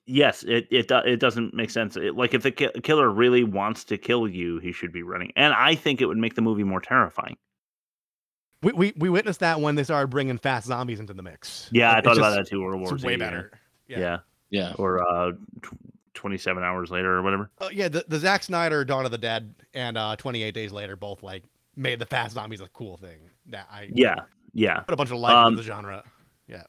yes, 0.06 0.42
it 0.42 0.66
it 0.70 0.90
it 0.90 1.20
doesn't 1.20 1.54
make 1.54 1.70
sense. 1.70 1.96
It, 1.96 2.14
like 2.16 2.34
if 2.34 2.42
the 2.42 2.50
ki- 2.50 2.80
killer 2.82 3.10
really 3.10 3.44
wants 3.44 3.84
to 3.84 3.96
kill 3.98 4.28
you, 4.28 4.58
he 4.58 4.72
should 4.72 4.92
be 4.92 5.02
running. 5.02 5.32
And 5.36 5.54
I 5.54 5.74
think 5.74 6.00
it 6.00 6.06
would 6.06 6.18
make 6.18 6.34
the 6.34 6.42
movie 6.42 6.64
more 6.64 6.80
terrifying. 6.80 7.36
We, 8.62 8.72
we 8.72 8.92
we 8.96 9.08
witnessed 9.08 9.40
that 9.40 9.60
when 9.60 9.74
they 9.76 9.84
started 9.84 10.08
bringing 10.08 10.36
fast 10.38 10.66
zombies 10.66 10.98
into 11.00 11.14
the 11.14 11.22
mix. 11.22 11.68
Yeah, 11.72 11.92
I 11.92 11.98
It's 11.98 12.06
thought 12.08 12.18
about 12.18 12.34
that 12.34 12.48
too. 12.48 12.62
World 12.62 12.80
War 12.80 12.92
it's 12.94 13.02
Z. 13.02 13.06
way 13.06 13.16
better. 13.16 13.52
Yeah. 13.86 13.98
Yeah. 13.98 14.18
Yeah. 14.50 14.72
Or 14.78 15.00
uh, 15.08 15.32
tw- 15.62 15.76
twenty-seven 16.14 16.62
hours 16.64 16.90
later 16.90 17.12
or 17.14 17.22
whatever. 17.22 17.50
Uh, 17.60 17.68
yeah, 17.72 17.88
the, 17.88 18.04
the 18.08 18.18
Zack 18.18 18.42
Snyder 18.42 18.84
Dawn 18.84 19.04
of 19.04 19.10
the 19.12 19.18
Dead 19.18 19.54
and 19.74 19.96
uh, 19.96 20.16
28 20.16 20.52
Days 20.52 20.72
Later 20.72 20.96
both 20.96 21.22
like 21.22 21.44
made 21.76 22.00
the 22.00 22.06
fast 22.06 22.34
zombies 22.34 22.60
a 22.60 22.68
cool 22.68 22.96
thing. 22.96 23.18
That 23.46 23.68
I 23.70 23.90
Yeah, 23.92 24.16
yeah. 24.52 24.80
put 24.80 24.94
a 24.94 24.96
bunch 24.96 25.10
of 25.12 25.18
life 25.18 25.34
Um, 25.34 25.52
into 25.52 25.62
the 25.62 25.66
genre. 25.68 26.02
Yeah, 26.48 26.64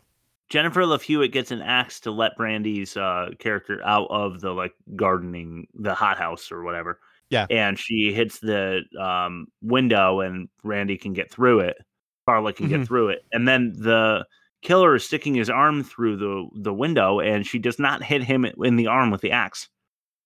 Jennifer 0.49 0.85
Love 0.85 1.01
Hewitt 1.01 1.31
gets 1.31 1.49
an 1.51 1.61
axe 1.63 1.99
to 2.01 2.11
let 2.11 2.35
Brandy's 2.37 2.95
uh, 2.97 3.29
character 3.39 3.81
out 3.83 4.07
of 4.11 4.41
the 4.41 4.51
like 4.51 4.73
gardening, 4.95 5.67
the 5.73 5.95
hothouse 5.95 6.51
or 6.51 6.61
whatever. 6.63 6.99
Yeah. 7.29 7.45
And 7.49 7.77
she 7.77 8.11
hits 8.13 8.39
the 8.39 8.81
um, 8.99 9.47
window, 9.61 10.19
and 10.21 10.49
Brandy 10.63 10.97
can 10.97 11.13
get 11.13 11.31
through 11.31 11.59
it. 11.61 11.77
Carla 12.27 12.53
can 12.53 12.67
Mhm. 12.67 12.69
get 12.69 12.87
through 12.87 13.09
it, 13.09 13.25
and 13.31 13.47
then 13.47 13.73
the 13.79 14.25
killer 14.61 14.93
is 14.95 15.03
sticking 15.05 15.33
his 15.35 15.49
arm 15.49 15.83
through 15.83 16.17
the 16.17 16.47
the 16.61 16.73
window, 16.73 17.19
and 17.19 17.45
she 17.45 17.57
does 17.59 17.79
not 17.79 18.03
hit 18.03 18.21
him 18.23 18.45
in 18.45 18.75
the 18.75 18.87
arm 18.87 19.09
with 19.09 19.21
the 19.21 19.31
axe. 19.31 19.67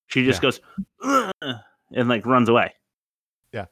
She 0.08 0.26
just 0.26 0.40
Yeah. 0.40 0.48
goes 0.48 0.62
"Ugh," 1.04 1.56
and 1.94 2.10
like 2.10 2.26
runs 2.26 2.50
away. 2.50 2.74
Yeah. 3.54 3.66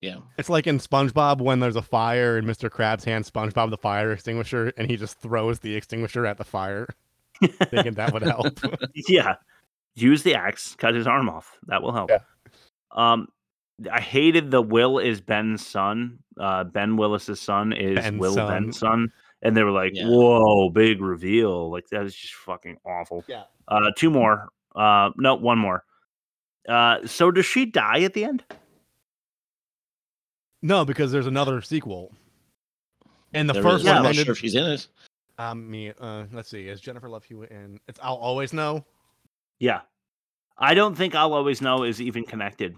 Yeah. 0.00 0.18
it's 0.38 0.48
like 0.48 0.66
in 0.66 0.78
SpongeBob 0.78 1.40
when 1.40 1.58
there's 1.60 1.76
a 1.76 1.82
fire 1.82 2.36
and 2.38 2.46
Mr. 2.48 2.70
Krabs 2.70 3.04
hands 3.04 3.30
SpongeBob 3.30 3.70
the 3.70 3.76
fire 3.78 4.12
extinguisher 4.12 4.72
and 4.76 4.88
he 4.90 4.96
just 4.96 5.20
throws 5.20 5.58
the 5.58 5.74
extinguisher 5.74 6.24
at 6.26 6.38
the 6.38 6.44
fire, 6.44 6.86
thinking 7.42 7.94
that 7.94 8.12
would 8.12 8.22
help. 8.22 8.58
yeah. 9.08 9.36
Use 9.96 10.22
the 10.22 10.34
axe, 10.36 10.74
cut 10.76 10.94
his 10.94 11.06
arm 11.08 11.28
off. 11.28 11.58
That 11.66 11.82
will 11.82 11.92
help. 11.92 12.10
Yeah. 12.10 12.20
Um 12.92 13.28
I 13.90 14.00
hated 14.00 14.50
the 14.50 14.60
Will 14.62 14.98
is 14.98 15.20
Ben's 15.20 15.66
son. 15.66 16.18
Uh 16.38 16.64
Ben 16.64 16.96
Willis's 16.96 17.40
son 17.40 17.72
is 17.72 17.96
Ben's 17.96 18.18
Will 18.20 18.34
son. 18.34 18.48
Ben's 18.48 18.78
son. 18.78 19.12
And 19.42 19.56
they 19.56 19.62
were 19.62 19.70
like, 19.70 19.92
Yeah. 19.94 20.06
whoa, 20.08 20.68
big 20.70 21.00
reveal. 21.00 21.70
Like 21.70 21.88
that 21.90 22.04
is 22.04 22.14
just 22.14 22.34
fucking 22.34 22.76
awful. 22.84 23.24
Yeah. 23.26 23.44
Uh 23.68 23.90
two 23.96 24.10
more. 24.10 24.48
Uh 24.74 25.10
no, 25.16 25.34
one 25.34 25.58
more. 25.58 25.84
Uh 26.68 27.06
so 27.06 27.30
does 27.30 27.46
she 27.46 27.64
die 27.66 28.00
at 28.02 28.12
the 28.14 28.24
end? 28.24 28.44
no, 30.62 30.84
because 30.84 31.10
there's 31.10 31.26
another 31.26 31.62
sequel. 31.62 32.12
And 33.32 33.48
the 33.48 33.54
There 33.54 33.62
first 33.62 33.84
is. 33.84 33.88
I'm 33.88 34.02
not 34.02 34.08
ended. 34.10 34.26
sure 34.26 34.32
if 34.32 34.38
she's 34.38 34.54
in 34.54 34.64
it. 34.66 34.86
um, 35.38 35.70
me, 35.70 35.92
uh, 35.98 36.24
let's 36.32 36.50
see, 36.50 36.66
is 36.68 36.80
Jennifer 36.80 37.08
Love 37.08 37.24
Hewitt 37.24 37.50
in? 37.50 37.78
It's 37.88 37.98
I'll 38.02 38.16
always 38.16 38.52
know. 38.52 38.84
Yeah. 39.58 39.80
I 40.58 40.74
don't 40.74 40.94
think 40.94 41.14
I'll 41.14 41.32
always 41.32 41.62
know 41.62 41.84
is 41.84 42.00
even 42.02 42.24
connected. 42.24 42.76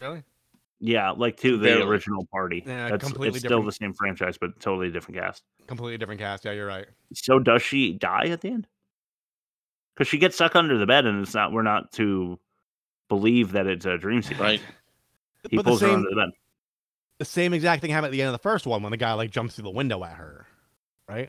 Really? 0.00 0.22
Yeah, 0.80 1.10
like 1.10 1.36
to 1.38 1.56
the 1.58 1.64
Barely. 1.64 1.82
original 1.86 2.24
party. 2.30 2.62
Yeah, 2.64 2.90
That's, 2.90 3.02
completely 3.02 3.28
it's 3.30 3.38
still 3.38 3.58
different. 3.58 3.66
the 3.66 3.72
same 3.72 3.94
franchise, 3.94 4.38
but 4.38 4.58
totally 4.60 4.90
different 4.90 5.18
cast. 5.20 5.42
Completely 5.66 5.98
different 5.98 6.20
cast. 6.20 6.44
Yeah, 6.44 6.52
you're 6.52 6.66
right. 6.68 6.86
So 7.14 7.40
does 7.40 7.62
she 7.62 7.94
die 7.94 8.26
at 8.26 8.40
the 8.42 8.48
end? 8.50 8.68
Because 9.94 10.06
she 10.08 10.18
gets 10.18 10.36
stuck 10.36 10.54
under 10.54 10.78
the 10.78 10.86
bed, 10.86 11.04
and 11.04 11.20
it's 11.20 11.34
not. 11.34 11.50
We're 11.52 11.62
not 11.62 11.90
to 11.94 12.38
believe 13.08 13.52
that 13.52 13.66
it's 13.66 13.86
a 13.86 13.98
dream 13.98 14.22
sequence. 14.22 14.40
Right. 14.40 14.60
He 15.50 15.56
But 15.56 15.64
the 15.64 15.70
pulls 15.70 15.80
her 15.80 15.88
under 15.88 16.08
the 16.08 16.14
bed. 16.16 16.30
The 17.18 17.24
same 17.24 17.52
exact 17.52 17.82
thing 17.82 17.90
happened 17.90 18.06
at 18.06 18.12
the 18.12 18.22
end 18.22 18.28
of 18.28 18.32
the 18.34 18.38
first 18.48 18.64
one 18.64 18.80
when 18.84 18.92
the 18.92 18.96
guy 18.96 19.12
like 19.14 19.30
jumps 19.30 19.56
through 19.56 19.64
the 19.64 19.70
window 19.70 20.04
at 20.04 20.12
her, 20.14 20.46
right? 21.08 21.28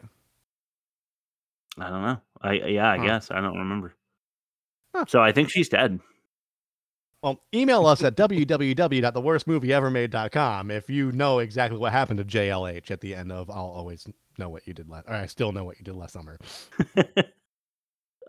I 1.80 1.90
don't 1.90 2.02
know. 2.04 2.22
I 2.42 2.54
yeah, 2.54 2.92
I 2.92 2.98
Huh. 2.98 3.06
guess 3.06 3.32
I 3.32 3.42
don't 3.42 3.58
remember. 3.58 3.96
Huh. 4.96 5.06
So 5.08 5.20
I 5.22 5.32
think 5.32 5.50
she's 5.50 5.70
dead. 5.70 6.00
Well, 7.22 7.42
email 7.54 7.86
us 7.86 8.02
at 8.04 8.16
www.theworstmovieevermade.com 8.16 10.72
if 10.72 10.90
you 10.90 11.12
know 11.12 11.40
exactly 11.40 11.78
what 11.78 11.92
happened 11.92 12.20
to 12.20 12.24
JLH 12.26 12.90
at 12.92 13.02
the 13.02 13.14
end 13.14 13.30
of 13.32 13.50
I'll 13.50 13.58
always 13.58 14.08
know 14.38 14.48
what 14.50 14.66
you 14.66 14.74
did 14.74 14.90
last 14.90 15.06
or 15.08 15.16
I 15.16 15.26
still 15.26 15.52
know 15.52 15.66
what 15.66 15.78
you 15.80 15.84
did 15.86 15.96
last 15.96 16.14
summer. 16.14 16.38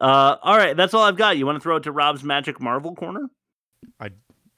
Uh, 0.01 0.37
all 0.43 0.57
right, 0.57 0.75
that's 0.79 0.95
all 0.95 1.03
I've 1.03 1.19
got. 1.19 1.37
You 1.37 1.45
want 1.45 1.57
to 1.57 1.61
throw 1.61 1.77
it 1.77 1.83
to 1.83 1.93
Rob's 1.93 2.25
Magic 2.25 2.59
Marvel 2.59 2.95
corner? 2.95 3.29
I 4.01 4.09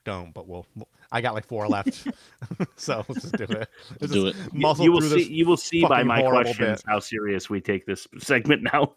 don't, 0.05 0.33
but 0.33 0.47
we'll, 0.47 0.65
we'll- 0.77 0.87
I 1.11 1.21
got 1.21 1.35
like 1.35 1.47
four 1.47 1.67
left. 1.67 2.07
so 2.77 3.05
let's 3.09 3.23
just 3.23 3.37
do 3.37 3.43
it. 3.45 3.69
Let's 4.01 4.13
Do 4.13 4.31
just 4.31 4.39
it. 4.39 4.55
You- 4.55 4.75
you 4.85 4.93
will 4.93 5.01
see. 5.01 5.23
You 5.25 5.47
will 5.47 5.57
see 5.57 5.83
by 5.85 6.05
my 6.05 6.23
questions 6.23 6.83
bit. 6.83 6.85
how 6.87 7.01
serious 7.01 7.51
we 7.51 7.61
take 7.61 7.87
this 7.87 8.07
segment 8.21 8.63
now. 8.73 8.93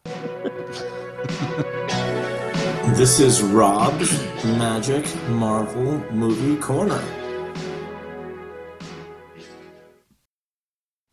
This 2.96 3.20
is 3.20 3.42
Rob's 3.44 4.24
Magic 4.46 5.06
Marvel 5.28 6.00
Movie 6.14 6.60
Corner. 6.62 7.04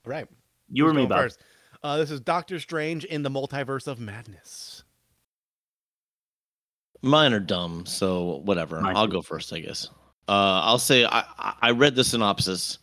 Right. 0.05 0.27
You 0.71 0.87
or 0.87 0.91
Who's 0.93 0.97
me, 0.97 1.07
Bob? 1.07 1.19
first? 1.23 1.41
Uh, 1.83 1.97
this 1.97 2.11
is 2.13 2.21
Doctor 2.21 2.61
Strange 2.61 3.05
in 3.05 3.23
the 3.23 3.31
Multiverse 3.31 3.89
of 3.89 3.99
Madness. 3.99 4.85
Mine 7.03 7.33
are 7.33 7.41
dumb, 7.41 7.85
so 7.85 8.37
whatever. 8.45 8.81
Mine 8.81 8.97
I'll 8.97 9.09
go 9.09 9.21
first, 9.23 9.53
I 9.53 9.59
guess. 9.59 9.89
Uh, 10.29 10.63
I'll 10.63 10.79
say 10.79 11.05
I, 11.05 11.25
I- 11.39 11.55
I 11.63 11.71
read 11.73 11.97
the 11.97 12.05
synopsis, 12.05 12.79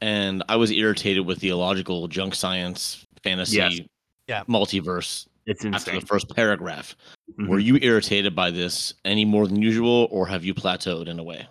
and 0.00 0.42
I 0.48 0.56
was 0.56 0.72
irritated 0.72 1.24
with 1.24 1.38
the 1.38 1.50
illogical 1.50 2.08
junk 2.08 2.34
science 2.34 3.06
fantasy 3.22 3.56
Yes. 3.58 3.80
Yeah. 4.26 4.42
multiverse 4.48 5.28
It's 5.46 5.64
after 5.64 5.92
the 6.00 6.06
first 6.06 6.34
paragraph. 6.34 6.96
Mhm. 7.38 7.48
Were 7.48 7.58
you 7.58 7.78
irritated 7.82 8.34
by 8.34 8.50
this 8.50 8.94
any 9.04 9.24
more 9.24 9.46
than 9.46 9.60
usual, 9.60 10.08
or 10.10 10.26
have 10.26 10.44
you 10.44 10.54
plateaued 10.54 11.06
in 11.08 11.18
a 11.18 11.22
way? 11.22 11.46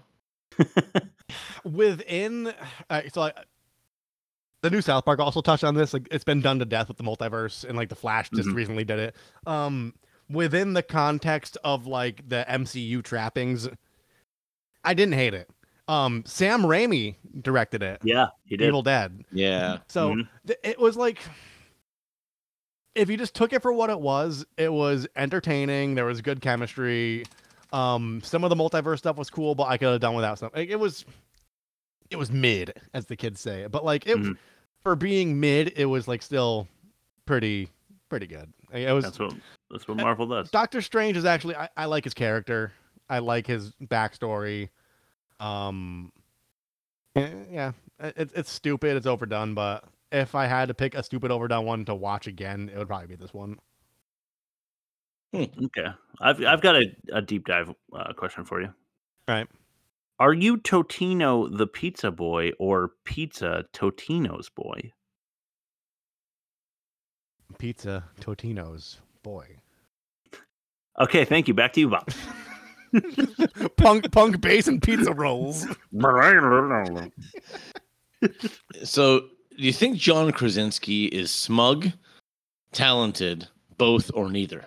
Within, 1.64 2.54
uh, 2.90 3.02
so 3.14 3.24
I, 3.24 3.34
the 4.62 4.70
new 4.70 4.82
South 4.82 5.06
Park 5.06 5.20
also 5.20 5.42
touched 5.42 5.64
on 5.64 5.76
this. 5.76 5.94
Like, 5.94 6.08
it's 6.12 6.24
been 6.24 6.42
done 6.42 6.60
to 6.60 6.66
death 6.66 6.88
with 6.88 6.98
the 6.98 7.04
multiverse, 7.04 7.64
and 7.64 7.78
like 7.78 7.90
the 7.90 7.96
Flash 7.96 8.30
just 8.34 8.50
Mhm. 8.50 8.56
recently 8.56 8.84
did 8.84 9.00
it. 9.00 9.16
Um, 9.46 9.94
within 10.30 10.74
the 10.74 10.84
context 10.84 11.58
of 11.64 11.86
like 11.88 12.28
the 12.28 12.46
MCU 12.48 13.02
trappings, 13.04 13.68
I 14.84 14.94
didn't 14.94 15.14
hate 15.16 15.34
it. 15.34 15.50
Um, 15.88 16.24
Sam 16.26 16.62
Raimi 16.64 17.16
directed 17.42 17.84
it. 17.84 18.02
Yeah, 18.04 18.28
he 18.46 18.56
did. 18.58 18.68
Evil 18.68 18.82
Dead. 18.84 19.24
Yeah. 19.32 19.80
So 19.90 20.14
Mhm. 20.14 20.28
th- 20.48 20.60
it 20.64 20.80
was 20.80 20.96
like 20.96 21.20
if 22.96 23.10
you 23.10 23.18
just 23.18 23.34
took 23.34 23.54
it 23.54 23.62
for 23.62 23.74
what 23.74 23.90
it 23.90 24.00
was, 24.00 24.46
it 24.58 24.72
was 24.72 25.08
entertaining. 25.16 25.96
There 25.96 26.06
was 26.06 26.22
good 26.22 26.42
chemistry. 26.42 27.24
Um, 27.72 28.22
some 28.24 28.44
of 28.44 28.50
the 28.50 28.56
multiverse 28.56 29.00
stuff 29.00 29.18
was 29.18 29.30
cool, 29.30 29.56
but 29.56 29.64
I 29.64 29.78
could 29.78 29.92
have 29.92 30.02
done 30.02 30.16
without 30.16 30.38
some. 30.40 30.52
Like, 30.56 30.70
it 30.70 30.80
was, 30.80 31.06
it 32.12 32.18
was 32.18 32.32
mid, 32.32 32.74
as 32.94 33.08
the 33.08 33.16
kids 33.16 33.40
say. 33.42 33.66
But 33.68 33.84
like 33.84 34.06
it, 34.06 34.18
Mhm. 34.18 34.38
for 34.84 34.96
being 34.96 35.40
mid, 35.40 35.74
it 35.76 35.86
was 35.86 36.08
like 36.08 36.22
still 36.22 36.68
pretty, 37.26 37.70
pretty 38.10 38.28
good. 38.28 38.52
Like, 38.72 38.84
It 38.84 38.92
was. 38.94 39.04
That's 39.06 39.20
what 39.20 39.34
that's 39.72 39.88
what 39.88 39.98
Marvel 39.98 40.28
does. 40.28 40.52
Doctor 40.52 40.82
Strange 40.82 41.18
is 41.18 41.26
actually 41.26 41.56
I, 41.56 41.70
I 41.76 41.86
like 41.86 42.04
his 42.04 42.14
character. 42.14 42.72
I 43.10 43.20
like 43.20 43.48
his 43.48 43.72
backstory. 43.84 44.70
Um 45.40 46.12
yeah, 47.16 47.74
it, 48.00 48.32
it's 48.36 48.52
stupid, 48.52 48.98
it's 48.98 49.06
overdone, 49.08 49.54
but 49.54 49.84
if 50.14 50.36
I 50.36 50.46
had 50.46 50.68
to 50.70 50.74
pick 50.74 50.96
a 50.96 51.04
stupid 51.04 51.32
overdone 51.32 51.66
one 51.66 51.86
to 51.86 51.96
watch 51.96 52.28
again, 52.28 52.70
it 52.74 52.78
would 52.78 52.88
probably 52.88 53.08
be 53.08 53.16
this 53.16 53.34
one. 53.34 53.58
Okay, 55.36 55.88
I've 56.22 56.46
I've 56.46 56.62
got 56.62 56.76
a, 56.76 56.86
a 57.12 57.22
deep 57.22 57.48
dive 57.48 57.74
uh, 57.92 58.14
question 58.14 58.46
for 58.46 58.62
you. 58.62 58.72
Right. 59.28 59.48
Are 60.20 60.34
you 60.34 60.58
Totino 60.58 61.58
the 61.58 61.66
pizza 61.66 62.12
boy 62.12 62.52
or 62.60 62.92
pizza 63.04 63.66
Totino's 63.74 64.50
boy? 64.50 64.92
Pizza 67.58 68.06
Totino's 68.22 69.02
boy. 69.24 69.58
Okay, 71.00 71.26
thank 71.26 71.48
you. 71.48 71.56
Back 71.56 71.74
to 71.74 71.80
you, 71.80 71.90
Bob. 71.90 72.08
punk 73.78 74.12
punk 74.12 74.40
bass 74.40 74.68
and 74.68 74.82
pizza 74.82 75.12
rolls. 75.14 75.66
So, 78.84 79.28
do 79.58 79.64
you 79.64 79.74
think 79.74 79.98
John 79.98 80.32
Krasinski 80.32 81.06
is 81.06 81.32
smug, 81.32 81.92
talented, 82.72 83.48
both 83.78 84.12
or 84.14 84.30
neither? 84.30 84.66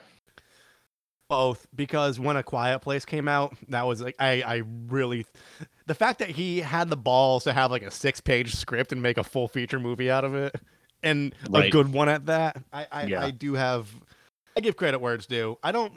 Both, 1.28 1.66
because 1.74 2.20
when 2.20 2.36
A 2.36 2.42
Quiet 2.42 2.80
Place 2.80 3.04
came 3.04 3.26
out, 3.26 3.56
that 3.68 3.86
was 3.86 4.00
like 4.00 4.14
I 4.20 4.42
I 4.42 4.62
really 4.86 5.26
the 5.86 5.94
fact 5.94 6.20
that 6.20 6.30
he 6.30 6.60
had 6.60 6.88
the 6.88 6.96
balls 6.96 7.44
to 7.44 7.52
have 7.52 7.70
like 7.70 7.82
a 7.82 7.90
six 7.90 8.20
page 8.20 8.54
script 8.54 8.92
and 8.92 9.02
make 9.02 9.18
a 9.18 9.24
full 9.24 9.48
feature 9.48 9.80
movie 9.80 10.10
out 10.10 10.24
of 10.24 10.36
it, 10.36 10.54
and 11.02 11.34
a 11.52 11.68
good 11.68 11.92
one 11.92 12.08
at 12.08 12.26
that. 12.26 12.62
I 12.72 12.86
I, 12.92 13.06
Yeah. 13.06 13.24
I 13.24 13.32
do 13.32 13.54
have 13.54 13.88
I 14.56 14.60
give 14.60 14.76
credit 14.76 15.00
where 15.00 15.14
it's 15.14 15.26
due. 15.26 15.58
I 15.62 15.72
don't. 15.72 15.92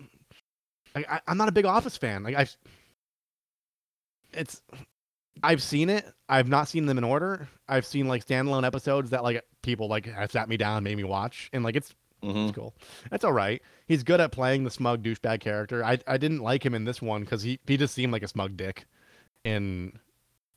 I, 0.95 1.05
I 1.07 1.21
I'm 1.27 1.37
not 1.37 1.47
a 1.47 1.51
big 1.51 1.65
Office 1.65 1.95
fan. 1.95 2.23
Like 2.23 2.35
I've 2.35 2.57
it's 4.33 4.61
I've 5.43 5.61
seen 5.61 5.89
it. 5.89 6.05
I've 6.27 6.47
not 6.47 6.67
seen 6.67 6.85
them 6.85 6.97
in 6.97 7.03
order. 7.03 7.47
I've 7.67 7.85
seen 7.85 8.07
like 8.07 8.25
standalone 8.25 8.65
episodes 8.65 9.09
that 9.11 9.23
like 9.23 9.43
people 9.61 9.87
like 9.87 10.05
have 10.05 10.31
sat 10.31 10.49
me 10.49 10.57
down, 10.57 10.83
made 10.83 10.97
me 10.97 11.03
watch, 11.03 11.49
and 11.53 11.63
like 11.63 11.75
it's 11.75 11.93
it's 12.21 12.51
cool. 12.55 12.75
That's 13.09 13.23
all 13.23 13.31
right. 13.31 13.61
He's 13.87 14.03
good 14.03 14.19
at 14.19 14.31
playing 14.33 14.65
the 14.65 14.69
smug 14.71 15.01
douchebag 15.03 15.39
character. 15.39 15.83
I 15.85 15.99
I 16.05 16.17
didn't 16.17 16.39
like 16.39 16.65
him 16.65 16.73
in 16.75 16.83
this 16.83 17.01
one 17.01 17.21
because 17.21 17.41
he 17.41 17.59
he 17.65 17.77
just 17.77 17.93
seemed 17.93 18.11
like 18.11 18.23
a 18.23 18.27
smug 18.27 18.57
dick 18.57 18.85
in 19.45 19.93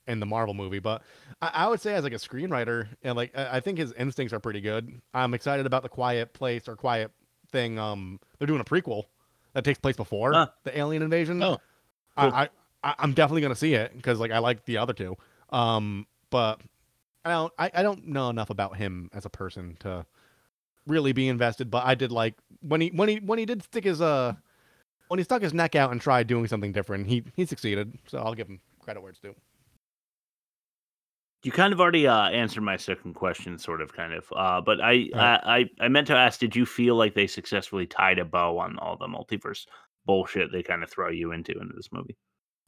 in 0.08 0.18
the 0.18 0.26
Marvel 0.26 0.54
movie. 0.54 0.80
But 0.80 1.02
I, 1.40 1.50
I 1.54 1.68
would 1.68 1.80
say 1.80 1.94
as 1.94 2.02
like 2.02 2.12
a 2.12 2.16
screenwriter, 2.16 2.88
and 3.02 3.14
like 3.16 3.36
I 3.38 3.58
I 3.58 3.60
think 3.60 3.78
his 3.78 3.92
instincts 3.92 4.32
are 4.32 4.40
pretty 4.40 4.60
good. 4.60 5.00
I'm 5.14 5.34
excited 5.34 5.66
about 5.66 5.82
the 5.84 5.88
Quiet 5.88 6.32
Place 6.32 6.68
or 6.68 6.74
Quiet 6.76 7.12
Thing. 7.52 7.78
Um, 7.78 8.18
they're 8.38 8.46
doing 8.48 8.60
a 8.60 8.64
prequel 8.64 9.04
that 9.52 9.64
takes 9.64 9.78
place 9.78 9.96
before 9.96 10.32
Huh. 10.32 10.48
the 10.64 10.76
alien 10.76 11.02
invasion. 11.02 11.40
Oh, 11.42 11.58
I, 12.16 12.26
I 12.44 12.48
I 12.82 12.94
I'm 12.98 13.12
definitely 13.12 13.42
gonna 13.42 13.54
see 13.54 13.74
it 13.74 13.96
because 13.96 14.18
like 14.20 14.30
I 14.30 14.38
like 14.38 14.64
the 14.64 14.78
other 14.78 14.92
two. 14.92 15.16
Um, 15.50 16.06
but 16.30 16.60
I 17.24 17.30
don't 17.30 17.52
I, 17.58 17.70
I 17.74 17.82
don't 17.82 18.08
know 18.08 18.30
enough 18.30 18.50
about 18.50 18.76
him 18.76 19.10
as 19.12 19.24
a 19.24 19.30
person 19.30 19.76
to 19.80 20.06
really 20.86 21.12
be 21.12 21.28
invested. 21.28 21.70
But 21.70 21.84
I 21.84 21.94
did 21.94 22.12
like 22.12 22.34
when 22.60 22.80
he 22.80 22.88
when 22.88 23.08
he 23.08 23.16
when 23.16 23.38
he 23.38 23.46
did 23.46 23.62
stick 23.62 23.84
his 23.84 24.00
uh 24.00 24.34
when 25.08 25.18
he 25.18 25.24
stuck 25.24 25.42
his 25.42 25.54
neck 25.54 25.74
out 25.74 25.92
and 25.92 26.00
tried 26.00 26.26
doing 26.26 26.46
something 26.46 26.72
different. 26.72 27.06
He 27.06 27.24
he 27.36 27.46
succeeded. 27.46 27.98
So 28.06 28.18
I'll 28.18 28.34
give 28.34 28.48
him 28.48 28.60
credit 28.80 29.00
where 29.00 29.10
it's 29.10 29.20
due. 29.20 29.34
You 31.44 31.50
kind 31.50 31.72
of 31.72 31.80
already 31.80 32.06
uh, 32.06 32.28
answered 32.28 32.62
my 32.62 32.76
second 32.76 33.14
question, 33.14 33.58
sort 33.58 33.80
of, 33.80 33.92
kind 33.92 34.12
of. 34.12 34.32
Uh, 34.34 34.60
but 34.60 34.80
I, 34.80 35.08
Right. 35.12 35.40
I, 35.42 35.58
I, 35.58 35.70
I 35.80 35.88
meant 35.88 36.06
to 36.06 36.16
ask: 36.16 36.38
Did 36.38 36.54
you 36.54 36.64
feel 36.64 36.94
like 36.94 37.14
they 37.14 37.26
successfully 37.26 37.86
tied 37.86 38.20
a 38.20 38.24
bow 38.24 38.58
on 38.58 38.78
all 38.78 38.96
the 38.96 39.08
multiverse 39.08 39.66
bullshit 40.06 40.52
they 40.52 40.62
kind 40.62 40.84
of 40.84 40.90
throw 40.90 41.10
you 41.10 41.32
into 41.32 41.52
into 41.52 41.74
this 41.74 41.90
movie? 41.92 42.16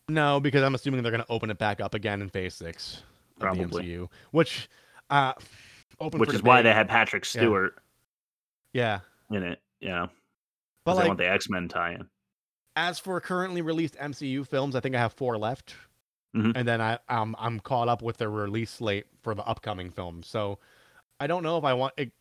No, 0.08 0.38
because 0.40 0.62
I'm 0.62 0.74
assuming 0.74 1.02
they're 1.02 1.12
gonna 1.12 1.24
open 1.28 1.50
it 1.50 1.58
back 1.58 1.80
up 1.80 1.94
again 1.94 2.20
in 2.20 2.28
Phase 2.28 2.54
Six 2.54 3.02
of 3.36 3.40
Probably. 3.40 3.64
the 3.64 3.96
MCU, 3.98 4.08
which 4.32 4.68
uh 5.10 5.32
open 6.00 6.20
Which 6.20 6.34
is 6.34 6.42
why 6.42 6.62
they 6.62 6.72
had 6.72 6.88
Patrick 6.88 7.24
Stewart 7.24 7.76
Yeah. 8.72 9.00
in 9.30 9.42
it. 9.42 9.60
Yeah, 9.80 10.06
But 10.84 10.92
because 10.92 11.02
they 11.02 11.08
want 11.08 11.18
the 11.18 11.28
X 11.28 11.48
Men 11.48 11.68
tie-in. 11.68 12.06
as 12.76 12.98
for 12.98 13.20
currently 13.20 13.62
released 13.62 13.96
MCU 13.96 14.46
films, 14.46 14.74
I 14.76 14.80
think 14.80 14.94
I 14.94 14.98
have 14.98 15.12
four 15.14 15.38
left, 15.38 15.74
Mhm. 16.34 16.52
and 16.56 16.66
then 16.68 16.80
I 16.80 16.98
um, 17.08 17.34
I'm 17.38 17.60
caught 17.60 17.88
up 17.88 18.02
with 18.02 18.18
the 18.18 18.28
release 18.28 18.70
slate 18.70 19.06
for 19.22 19.34
the 19.34 19.44
upcoming 19.44 19.90
films. 19.90 20.26
So 20.26 20.58
I 21.20 21.26
don't 21.26 21.42
know 21.42 21.56
if 21.58 21.64
I 21.64 21.72
want 21.74 21.94
it, 21.96 22.12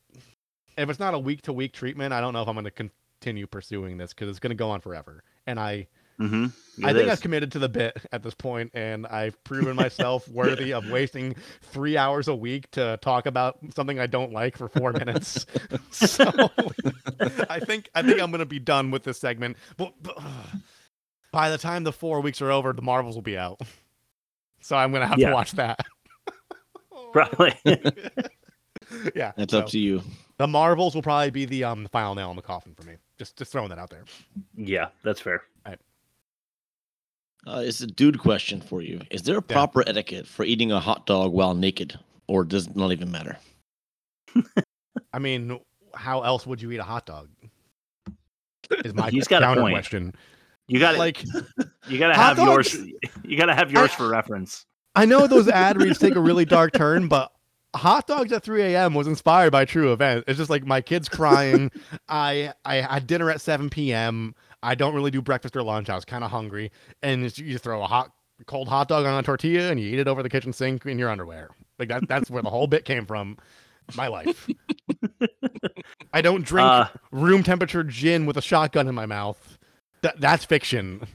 if 0.78 0.90
it's 0.90 1.00
not 1.00 1.14
a 1.14 1.20
week 1.20 1.42
to 1.44 1.54
week 1.54 1.74
treatment. 1.74 2.14
I 2.14 2.22
don't 2.22 2.32
know 2.34 2.42
if 2.42 2.48
I'm 2.48 2.56
going 2.56 2.64
to 2.66 2.72
continue 2.72 3.48
pursuing 3.48 3.98
this 3.98 4.14
because 4.14 4.30
it's 4.30 4.40
going 4.40 4.52
to 4.52 4.56
go 4.56 4.70
on 4.70 4.80
forever. 4.82 5.24
And 5.48 5.60
I 5.60 5.88
Mm-hmm. 6.20 6.86
I 6.86 6.94
think 6.94 7.10
I've 7.10 7.22
committed 7.22 7.52
to 7.54 7.60
the 7.60 7.70
bit 7.70 7.96
at 8.12 8.24
this 8.24 8.34
point, 8.34 8.72
and 8.74 9.06
I've 9.08 9.42
proven 9.44 9.76
myself 9.76 10.28
worthy 10.30 10.74
of 10.74 10.90
wasting 10.90 11.36
three 11.62 11.98
hours 11.98 12.28
a 12.28 12.36
week 12.36 12.70
to 12.72 12.98
talk 13.02 13.26
about 13.26 13.58
something 13.76 14.00
I 14.00 14.08
don't 14.08 14.32
like 14.32 14.58
for 14.58 14.68
four 14.70 14.92
minutes. 14.94 15.46
so 15.92 16.26
I 17.50 17.60
think 17.60 17.90
I 17.94 18.02
think 18.02 18.22
I'm 18.22 18.32
gonna 18.32 18.46
be 18.46 18.60
done 18.60 18.92
with 18.92 19.04
this 19.04 19.20
segment. 19.20 19.58
But, 19.78 19.94
but, 20.02 20.18
by 21.32 21.50
the 21.50 21.58
time 21.58 21.84
the 21.84 21.92
four 21.94 22.22
weeks 22.22 22.42
are 22.42 22.52
over, 22.52 22.74
the 22.74 22.82
Marvels 22.82 23.16
will 23.16 23.22
be 23.22 23.38
out. 23.38 23.62
So 24.62 24.76
I'm 24.76 24.92
gonna 24.92 25.08
have 25.08 25.20
Yeah. 25.20 25.30
to 25.30 25.34
watch 25.36 25.52
that. 25.54 25.80
Probably. 27.12 27.54
yeah, 29.16 29.34
That's 29.36 29.54
up 29.54 29.68
to 29.68 29.80
you. 29.80 30.02
The 30.38 30.48
Marvels 30.48 30.96
will 30.96 31.02
probably 31.04 31.30
be 31.30 31.46
the 31.46 31.64
um 31.66 31.84
the 31.84 31.90
final 31.90 32.16
nail 32.16 32.30
in 32.32 32.36
the 32.36 32.42
coffin 32.42 32.74
for 32.76 32.84
me. 32.84 32.96
Just 33.20 33.38
just 33.38 33.52
throwing 33.52 33.70
that 33.70 33.78
out 33.78 33.90
there. 33.92 34.04
yeah, 34.56 34.88
that's 35.04 35.20
fair. 35.20 35.44
Uh, 37.46 37.62
it's 37.66 37.82
a 37.82 37.88
dude 37.88 38.20
question 38.20 38.62
for 38.62 38.82
you. 38.82 39.02
Is 39.12 39.24
there 39.24 39.38
a 39.38 39.42
proper 39.42 39.84
etiquette 39.88 40.26
for 40.28 40.46
eating 40.46 40.72
a 40.72 40.80
hot 40.80 41.06
dog 41.06 41.32
while 41.34 41.54
naked, 41.54 41.98
or 42.28 42.44
does 42.46 42.68
it 42.68 42.76
not 42.76 42.92
even 42.92 43.12
matter? 43.12 43.38
I 45.14 45.20
mean, 45.20 45.60
how 45.94 46.22
else 46.22 46.48
would 46.48 46.62
you 46.62 46.72
eat 46.72 46.78
a 46.78 46.84
hot 46.84 47.06
dog? 47.06 47.30
Is 48.86 48.94
my 48.94 49.10
He's 49.10 49.28
got 49.28 49.44
a 49.44 49.46
counter 49.46 49.62
point. 49.62 49.74
question. 49.76 50.16
You 50.68 50.80
got 50.80 50.98
like 50.98 51.24
You 51.90 52.00
got 52.00 52.08
to 52.08 52.14
Hot 52.14 52.38
have 52.38 52.48
yours. 52.48 52.72
dogs- 52.72 52.92
You 53.24 53.38
got 53.38 53.48
to 53.48 53.54
have 53.56 53.72
yours 53.72 53.92
for 53.92 54.08
reference. 54.08 54.66
I 54.96 55.06
know 55.06 55.28
those 55.28 55.48
ad 55.50 55.82
reads 55.82 56.00
take 56.00 56.16
a 56.16 56.20
really 56.22 56.46
dark 56.46 56.72
turn, 56.74 57.08
but 57.10 57.32
hot 57.76 58.08
dogs 58.08 58.32
at 58.32 58.44
3 58.44 58.62
a.m. 58.62 58.94
was 58.94 59.08
inspired 59.08 59.52
by 59.52 59.64
a 59.64 59.66
true 59.66 59.92
event. 59.92 60.24
It's 60.28 60.38
just 60.38 60.50
like 60.50 60.66
my 60.66 60.80
kids 60.82 61.10
crying. 61.10 61.72
I 62.08 62.54
I 62.64 62.76
had 62.76 63.06
dinner 63.06 63.30
at 63.30 63.42
7 63.42 63.70
p.m. 63.70 64.34
I 64.64 64.76
don't 64.76 64.96
really 64.96 65.12
do 65.12 65.22
breakfast 65.22 65.56
or 65.56 65.64
lunch. 65.64 65.90
I 65.90 65.96
was 65.96 66.06
kind 66.06 66.24
of 66.24 66.32
hungry, 66.32 66.72
and 67.02 67.38
you 67.38 67.58
throw 67.58 67.84
a 67.84 67.88
hot 67.88 68.12
cold 68.48 68.68
hot 68.68 68.88
dog 68.88 69.06
on 69.06 69.18
a 69.18 69.24
tortilla 69.24 69.70
and 69.70 69.80
you 69.80 69.88
eat 69.88 70.00
it 70.00 70.08
over 70.08 70.24
the 70.24 70.30
kitchen 70.30 70.52
sink 70.52 70.86
in 70.86 70.98
your 70.98 71.10
underwear. 71.10 71.50
Like 71.80 71.90
that. 71.90 72.08
That's 72.08 72.30
where 72.30 72.42
the 72.42 72.50
whole 72.50 72.68
bit 72.68 72.86
came 72.86 73.06
from. 73.06 73.38
My 73.96 74.08
life. 74.08 74.48
I 76.14 76.22
don't 76.22 76.46
drink 76.46 76.68
Uh, 76.68 76.88
room 77.12 77.44
temperature 77.44 77.84
gin 77.84 78.26
with 78.26 78.38
a 78.38 78.42
shotgun 78.42 78.88
in 78.88 78.96
my 78.96 79.06
mouth. 79.06 79.58
That 80.02 80.20
that's 80.20 80.46
fiction. 80.46 81.06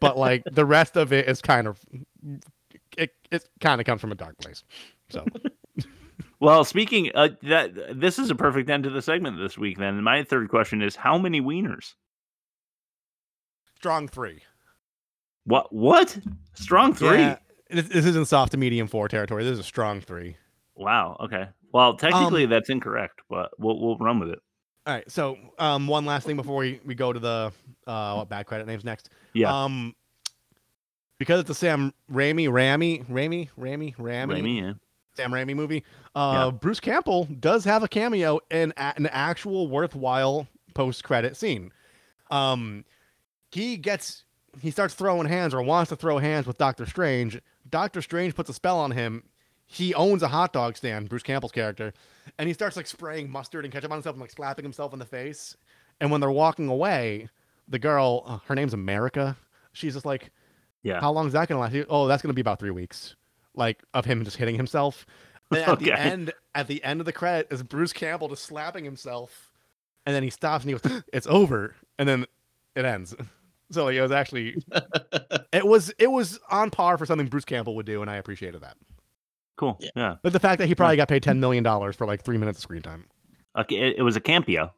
but 0.00 0.18
like 0.18 0.42
the 0.50 0.64
rest 0.66 0.96
of 0.96 1.12
it 1.12 1.28
is 1.28 1.40
kind 1.40 1.66
of 1.66 1.80
it, 2.96 3.12
it 3.30 3.48
kind 3.60 3.80
of 3.80 3.86
comes 3.86 4.00
from 4.00 4.12
a 4.12 4.14
dark 4.14 4.36
place. 4.38 4.64
So 5.08 5.24
Well, 6.40 6.64
speaking 6.64 7.10
uh, 7.14 7.30
that 7.44 7.98
this 7.98 8.18
is 8.18 8.30
a 8.30 8.34
perfect 8.34 8.68
end 8.68 8.84
to 8.84 8.90
the 8.90 9.00
segment 9.00 9.38
this 9.38 9.56
week. 9.56 9.78
Then 9.78 10.02
my 10.02 10.24
third 10.24 10.48
question 10.50 10.82
is: 10.82 10.94
How 10.94 11.16
many 11.16 11.40
wieners? 11.40 11.94
Strong 13.84 14.08
three. 14.08 14.40
What? 15.44 15.70
What? 15.70 16.18
Strong 16.54 16.94
three? 16.94 17.18
Yeah, 17.18 17.36
this, 17.68 17.86
this 17.88 18.06
isn't 18.06 18.28
soft 18.28 18.52
to 18.52 18.56
medium 18.56 18.88
four 18.88 19.08
territory. 19.08 19.44
This 19.44 19.52
is 19.52 19.58
a 19.58 19.62
strong 19.62 20.00
three. 20.00 20.38
Wow. 20.74 21.18
Okay. 21.20 21.48
Well, 21.70 21.94
technically 21.94 22.46
that's 22.46 22.70
incorrect, 22.70 23.20
but 23.28 23.50
we'll 23.58 23.78
we'll 23.78 23.98
run 23.98 24.20
with 24.20 24.30
it. 24.30 24.38
All 24.86 24.94
right. 24.94 25.10
So 25.10 25.36
um, 25.58 25.86
one 25.86 26.06
last 26.06 26.26
thing 26.26 26.36
before 26.36 26.56
we, 26.56 26.80
we 26.86 26.94
go 26.94 27.12
to 27.12 27.20
the 27.20 27.52
uh, 27.86 28.14
what 28.14 28.30
bad 28.30 28.46
credit 28.46 28.66
names 28.66 28.86
next. 28.86 29.10
Yeah. 29.34 29.52
Um, 29.52 29.94
because 31.18 31.40
it's 31.40 31.50
a 31.50 31.54
Sam 31.54 31.92
Raimi, 32.10 32.50
Rami, 32.50 33.00
Raimi, 33.00 33.50
Rami, 33.58 33.94
Rami, 33.98 34.34
Raimi, 34.34 34.62
yeah. 34.62 34.72
Sam 35.14 35.30
Raimi 35.30 35.54
movie. 35.54 35.84
Uh, 36.14 36.52
Bruce 36.52 36.80
Campbell 36.80 37.26
does 37.38 37.66
have 37.66 37.82
a 37.82 37.88
cameo 37.88 38.40
in 38.50 38.72
an 38.78 39.08
actual 39.08 39.68
worthwhile 39.68 40.48
post 40.72 41.04
credit 41.04 41.36
scene. 41.36 41.70
Um, 42.30 42.86
he 43.54 43.76
gets 43.76 44.24
he 44.60 44.70
starts 44.70 44.94
throwing 44.94 45.26
hands 45.26 45.54
or 45.54 45.62
wants 45.62 45.88
to 45.90 45.96
throw 45.96 46.18
hands 46.18 46.46
with 46.46 46.58
Doctor 46.58 46.86
Strange. 46.86 47.40
Doctor 47.68 48.02
Strange 48.02 48.34
puts 48.34 48.50
a 48.50 48.54
spell 48.54 48.78
on 48.78 48.90
him. 48.92 49.22
he 49.66 49.94
owns 49.94 50.22
a 50.22 50.28
hot 50.28 50.52
dog 50.52 50.76
stand, 50.76 51.08
Bruce 51.08 51.22
Campbell's 51.22 51.50
character, 51.52 51.92
and 52.38 52.46
he 52.48 52.52
starts 52.52 52.76
like 52.76 52.86
spraying 52.86 53.30
mustard 53.30 53.64
and 53.64 53.72
ketchup 53.72 53.90
on 53.90 53.96
himself 53.96 54.14
and 54.14 54.20
like 54.20 54.30
slapping 54.30 54.64
himself 54.64 54.92
in 54.92 54.98
the 54.98 55.06
face. 55.06 55.56
And 56.00 56.10
when 56.10 56.20
they're 56.20 56.30
walking 56.30 56.68
away, 56.68 57.28
the 57.68 57.78
girl, 57.78 58.22
uh, 58.26 58.38
her 58.46 58.54
name's 58.54 58.74
America, 58.74 59.36
she's 59.72 59.94
just 59.94 60.04
like, 60.06 60.30
Yeah. 60.82 61.00
how 61.00 61.10
long 61.12 61.26
is 61.26 61.32
that 61.32 61.48
gonna 61.48 61.60
last? 61.60 61.74
Oh, 61.88 62.06
that's 62.06 62.22
gonna 62.22 62.34
be 62.34 62.40
about 62.42 62.58
three 62.60 62.70
weeks, 62.70 63.16
like 63.54 63.82
of 63.94 64.04
him 64.04 64.22
just 64.24 64.36
hitting 64.36 64.56
himself. 64.56 65.06
And 65.50 65.60
at 65.62 65.78
the 65.78 65.92
end, 65.92 66.32
at 66.54 66.66
the 66.68 66.82
end 66.82 67.00
of 67.00 67.06
the 67.06 67.12
credit, 67.12 67.48
is 67.50 67.62
Bruce 67.62 67.92
Campbell 67.92 68.28
just 68.28 68.44
slapping 68.44 68.84
himself, 68.84 69.52
and 70.06 70.14
then 70.14 70.22
he 70.22 70.30
stops 70.30 70.64
and 70.64 70.70
he 70.74 70.78
goes, 70.78 71.02
"It's 71.12 71.26
over," 71.28 71.76
and 71.98 72.08
then 72.08 72.26
it 72.74 72.84
ends. 72.84 73.14
So 73.70 73.84
like, 73.86 73.94
it 73.94 74.02
was 74.02 74.12
actually, 74.12 74.56
it 75.52 75.66
was 75.66 75.92
it 75.98 76.10
was 76.10 76.38
on 76.50 76.70
par 76.70 76.98
for 76.98 77.06
something 77.06 77.26
Bruce 77.28 77.44
Campbell 77.44 77.74
would 77.76 77.86
do, 77.86 78.02
and 78.02 78.10
I 78.10 78.16
appreciated 78.16 78.60
that. 78.62 78.76
Cool. 79.56 79.80
Yeah. 79.96 80.16
But 80.22 80.32
the 80.32 80.40
fact 80.40 80.58
that 80.58 80.66
he 80.66 80.74
probably 80.74 80.96
got 80.96 81.08
paid 81.08 81.22
ten 81.22 81.40
million 81.40 81.64
dollars 81.64 81.96
for 81.96 82.06
like 82.06 82.22
three 82.22 82.38
minutes 82.38 82.58
of 82.58 82.62
screen 82.62 82.82
time. 82.82 83.06
Okay, 83.56 83.76
it, 83.76 83.98
it 83.98 84.02
was 84.02 84.16
a 84.16 84.20
Campeo. 84.20 84.72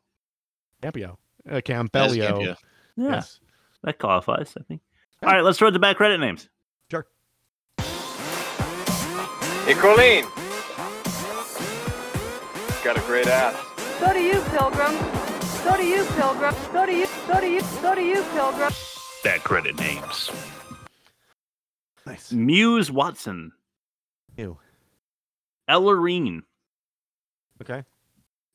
Campeo, 0.82 1.18
uh, 1.50 1.60
Campbellio. 1.62 2.28
Campeo. 2.28 2.56
Yeah. 2.96 3.10
Yes. 3.10 3.40
That 3.82 3.98
qualifies, 3.98 4.54
I 4.58 4.62
think. 4.64 4.80
All 5.22 5.32
right, 5.32 5.42
let's 5.42 5.58
throw 5.58 5.70
the 5.70 5.78
back 5.78 5.96
credit 5.96 6.18
names. 6.18 6.48
Sure. 6.90 7.06
Hey, 9.64 9.74
Colleen. 9.74 10.24
Got 12.84 12.98
a 12.98 13.00
great 13.06 13.26
ass. 13.26 13.56
So 13.98 14.12
do 14.12 14.20
you, 14.20 14.40
Pilgrim. 14.50 14.94
So 15.64 15.76
do 15.76 15.84
you, 15.84 16.04
Pilgrim. 16.16 16.54
So 16.72 16.86
do 16.86 16.92
you, 16.92 17.06
so 17.27 17.40
do 17.40 17.47
you, 17.47 17.61
so 17.61 17.94
do 17.94 18.03
you, 18.03 18.23
Pilgrim. 18.32 18.73
Back 19.24 19.44
credit 19.44 19.78
names. 19.78 20.31
Nice. 22.07 22.32
Muse 22.32 22.90
Watson. 22.90 23.53
Ew. 24.36 24.59
Ellerine. 25.69 26.43
Okay. 27.61 27.82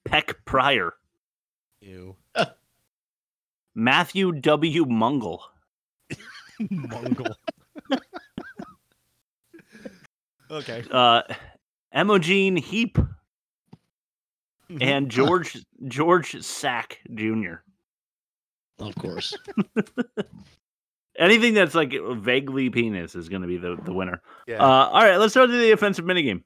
Peck 0.06 0.46
Pryor. 0.46 0.94
Ew. 1.82 2.16
Matthew 3.76 4.34
W. 4.34 4.86
Mungle. 4.86 5.40
Mongol. 6.70 7.36
okay. 10.52 10.84
Uh, 10.92 11.22
Imogen 11.94 12.58
Heap. 12.58 12.98
And 14.80 15.10
George 15.12 15.58
George 15.88 16.42
Sack 16.42 17.00
Jr. 17.14 17.56
Of 18.82 18.96
course. 18.96 19.38
Anything 21.18 21.54
that's 21.54 21.76
like 21.76 21.94
vaguely 21.94 22.70
penis 22.70 23.16
is 23.16 23.30
going 23.30 23.42
to 23.42 23.48
be 23.48 23.58
the, 23.58 23.78
the 23.84 23.94
winner. 23.94 24.22
Yeah. 24.48 24.64
Uh, 24.64 24.88
all 24.88 25.04
right, 25.04 25.18
let's 25.18 25.34
throw 25.34 25.46
to 25.46 25.52
the 25.52 25.72
offensive 25.72 26.06
minigame. 26.06 26.44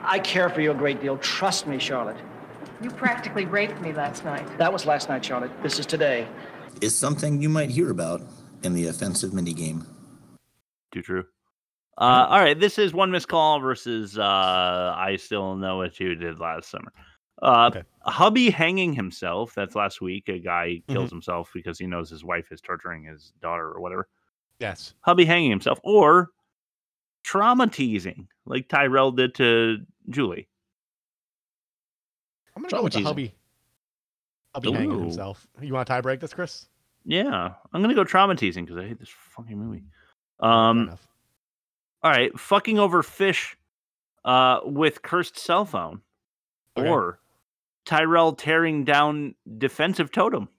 I 0.00 0.20
care 0.20 0.48
for 0.48 0.60
you 0.60 0.70
a 0.70 0.74
great 0.74 1.00
deal. 1.00 1.18
Trust 1.18 1.66
me, 1.66 1.78
Charlotte. 1.78 2.16
You 2.80 2.90
practically 2.90 3.46
raped 3.46 3.80
me 3.80 3.92
last 3.92 4.24
night. 4.24 4.46
That 4.56 4.72
was 4.72 4.86
last 4.86 5.08
night, 5.08 5.24
Charlotte. 5.24 5.50
This 5.62 5.80
is 5.80 5.86
today. 5.86 6.28
Is 6.80 6.96
something 6.96 7.42
you 7.42 7.48
might 7.48 7.70
hear 7.70 7.90
about 7.90 8.22
in 8.62 8.74
the 8.74 8.86
offensive 8.86 9.32
minigame. 9.32 9.84
Too 10.92 11.02
true. 11.02 11.24
Uh, 11.96 12.26
all 12.28 12.38
right, 12.38 12.58
this 12.58 12.78
is 12.78 12.94
one 12.94 13.10
missed 13.10 13.26
call 13.26 13.58
versus 13.58 14.16
uh, 14.16 14.94
I 14.96 15.16
still 15.16 15.56
know 15.56 15.78
what 15.78 15.98
you 15.98 16.14
did 16.14 16.38
last 16.38 16.70
summer. 16.70 16.92
Uh, 17.40 17.70
Hubby 18.00 18.50
hanging 18.50 18.92
himself. 18.92 19.54
That's 19.54 19.74
last 19.76 20.00
week. 20.00 20.28
A 20.28 20.38
guy 20.38 20.82
kills 20.88 21.10
himself 21.10 21.50
because 21.54 21.78
he 21.78 21.86
knows 21.86 22.10
his 22.10 22.24
wife 22.24 22.50
is 22.50 22.60
torturing 22.60 23.04
his 23.04 23.32
daughter 23.40 23.70
or 23.70 23.80
whatever. 23.80 24.08
Yes. 24.58 24.94
Hubby 25.02 25.24
hanging 25.24 25.50
himself 25.50 25.78
or 25.84 26.30
trauma 27.22 27.66
teasing 27.68 28.26
like 28.46 28.68
Tyrell 28.68 29.12
did 29.12 29.34
to 29.36 29.78
Julie. 30.10 30.48
I'm 32.56 32.62
gonna 32.62 32.70
go 32.70 32.82
with 32.84 32.92
the 32.92 33.00
Traumatizing. 33.00 33.04
hubby. 33.04 33.34
Hubby 34.54 34.72
hanging 34.72 34.98
himself. 35.00 35.46
You 35.60 35.72
want 35.74 35.86
to 35.86 35.92
tie 35.92 36.00
break 36.00 36.18
this, 36.20 36.34
Chris? 36.34 36.66
Yeah, 37.04 37.54
I'm 37.72 37.80
gonna 37.82 37.94
go 37.94 38.04
trauma 38.04 38.34
teasing 38.34 38.64
because 38.64 38.78
I 38.82 38.88
hate 38.88 38.98
this 38.98 39.08
fucking 39.30 39.56
movie. 39.56 39.84
Um, 40.40 40.90
all 42.02 42.10
right, 42.10 42.36
fucking 42.38 42.78
over 42.78 43.02
fish 43.02 43.56
uh, 44.24 44.60
with 44.64 45.02
cursed 45.02 45.38
cell 45.38 45.64
phone, 45.64 46.00
Okay. 46.76 46.88
or 46.88 47.20
Tyrell 47.88 48.34
tearing 48.34 48.84
down 48.84 49.34
defensive 49.56 50.12
totem. 50.12 50.50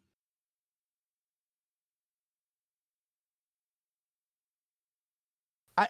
I. 5.78 5.88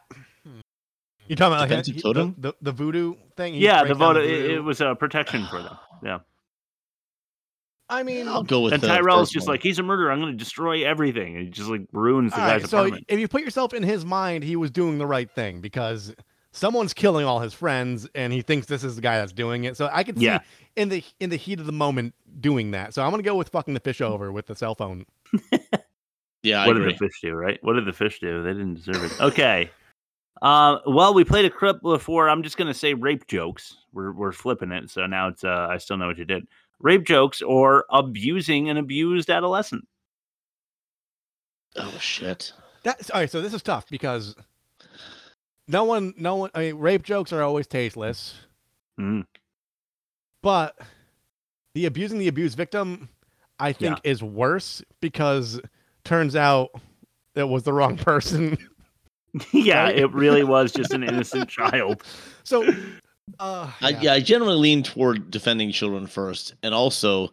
You 1.27 1.35
talking 1.37 1.53
about 1.53 1.59
like 1.61 1.69
Defensive 1.69 1.95
he- 1.95 2.01
totem? 2.01 2.35
the, 2.37 2.51
the 2.51 2.57
the 2.63 2.71
voodoo 2.73 3.13
thing? 3.37 3.53
He 3.53 3.61
yeah, 3.61 3.83
the 3.83 3.95
breaks 3.95 3.99
down. 3.99 4.17
It, 4.17 4.21
voodoo? 4.21 4.55
it 4.57 4.63
was 4.63 4.81
a 4.81 4.95
protection 4.95 5.47
for 5.49 5.61
them. 5.61 5.77
Yeah, 6.01 6.19
I 7.89 8.03
mean, 8.03 8.29
I'll 8.29 8.41
go 8.43 8.61
with 8.61 8.71
and 8.71 8.81
the 8.81 8.87
Tyrell's 8.87 9.29
just 9.29 9.47
one. 9.47 9.55
like 9.55 9.63
he's 9.63 9.79
a 9.79 9.83
murderer. 9.83 10.13
I'm 10.13 10.21
going 10.21 10.31
to 10.31 10.37
destroy 10.37 10.85
everything, 10.87 11.35
and 11.35 11.43
he 11.43 11.49
just 11.49 11.69
like 11.69 11.81
ruins 11.91 12.31
the 12.31 12.39
All 12.39 12.47
guy's 12.47 12.61
right, 12.61 12.69
so 12.69 12.97
if 13.09 13.19
you 13.19 13.27
put 13.27 13.41
yourself 13.41 13.73
in 13.73 13.83
his 13.83 14.05
mind, 14.05 14.45
he 14.45 14.55
was 14.55 14.71
doing 14.71 14.97
the 14.97 15.05
right 15.05 15.29
thing 15.29 15.59
because 15.59 16.15
someone's 16.51 16.93
killing 16.93 17.25
all 17.25 17.39
his 17.39 17.53
friends, 17.53 18.07
and 18.15 18.33
he 18.33 18.41
thinks 18.41 18.67
this 18.67 18.83
is 18.83 18.95
the 18.95 19.01
guy 19.01 19.17
that's 19.17 19.31
doing 19.33 19.63
it. 19.65 19.77
So 19.77 19.89
I 19.91 20.03
could 20.03 20.17
see 20.17 20.25
Yeah. 20.25 20.39
in 20.75 20.89
the 20.89 21.03
in 21.19 21.29
the 21.29 21.35
heat 21.35 21.59
of 21.59 21.65
the 21.65 21.71
moment 21.71 22.13
doing 22.39 22.71
that. 22.71 22.93
So 22.93 23.03
I'm 23.03 23.11
gonna 23.11 23.23
go 23.23 23.35
with 23.35 23.49
fucking 23.49 23.73
the 23.73 23.79
fish 23.79 24.01
over 24.01 24.31
with 24.31 24.47
the 24.47 24.55
cell 24.55 24.75
phone. 24.75 25.05
Yeah, 26.41 26.61
I 26.63 26.67
what 26.67 26.77
agree. 26.77 26.91
did 26.93 26.95
the 26.99 27.05
fish 27.07 27.19
do? 27.21 27.33
Right? 27.33 27.59
What 27.63 27.73
did 27.73 27.83
the 27.85 27.91
fish 27.91 28.21
do? 28.21 28.41
They 28.41 28.53
didn't 28.53 28.75
deserve 28.75 29.03
it. 29.03 29.19
Okay. 29.19 29.69
Uh, 30.41 30.77
well, 30.87 31.13
we 31.13 31.25
played 31.25 31.43
a 31.43 31.49
clip 31.49 31.81
before. 31.81 32.29
I'm 32.29 32.43
just 32.43 32.55
gonna 32.55 32.73
say 32.73 32.93
rape 32.93 33.27
jokes. 33.27 33.75
We're 33.91 34.13
we're 34.13 34.31
flipping 34.31 34.71
it, 34.71 34.89
so 34.89 35.05
now 35.05 35.27
it's 35.27 35.43
uh, 35.43 35.67
I 35.69 35.77
still 35.79 35.97
know 35.97 36.07
what 36.07 36.17
you 36.17 36.23
did. 36.23 36.47
Rape 36.79 37.03
jokes 37.03 37.41
or 37.41 37.83
abusing 37.89 38.69
an 38.69 38.77
abused 38.77 39.29
adolescent. 39.29 39.85
Oh 41.75 41.93
shit. 41.99 42.53
That's 42.83 43.09
all 43.09 43.19
right. 43.19 43.29
So 43.29 43.41
this 43.41 43.53
is 43.53 43.61
tough 43.61 43.89
because 43.89 44.33
no 45.69 45.83
one, 45.85 46.13
no 46.17 46.35
one. 46.35 46.49
I 46.53 46.59
mean, 46.59 46.75
rape 46.79 47.03
jokes 47.03 47.31
are 47.31 47.41
always 47.43 47.67
tasteless, 47.67 48.35
Mm. 48.99 49.25
but 50.43 50.77
the 51.73 51.85
abusing 51.85 52.17
the 52.19 52.27
abused 52.27 52.57
victim, 52.57 53.07
I 53.59 53.71
think, 53.71 53.99
is 54.03 54.21
worse 54.21 54.81
because 54.99 55.61
turns 56.03 56.35
out 56.35 56.69
it 57.35 57.47
was 57.47 57.63
the 57.63 57.71
wrong 57.71 57.95
person. 57.97 58.57
yeah, 59.53 59.83
Right? 59.83 59.97
it 59.99 60.11
really 60.11 60.43
was 60.43 60.71
just 60.73 60.91
an 60.93 61.03
innocent 61.03 61.47
child. 61.57 62.03
So, 62.43 62.67
uh, 63.39 63.71
I, 63.81 63.89
yeah, 64.01 64.13
I 64.13 64.19
generally 64.19 64.57
lean 64.57 64.81
toward 64.83 65.29
defending 65.31 65.71
children 65.71 66.07
first, 66.07 66.55
and 66.63 66.73
also 66.73 67.29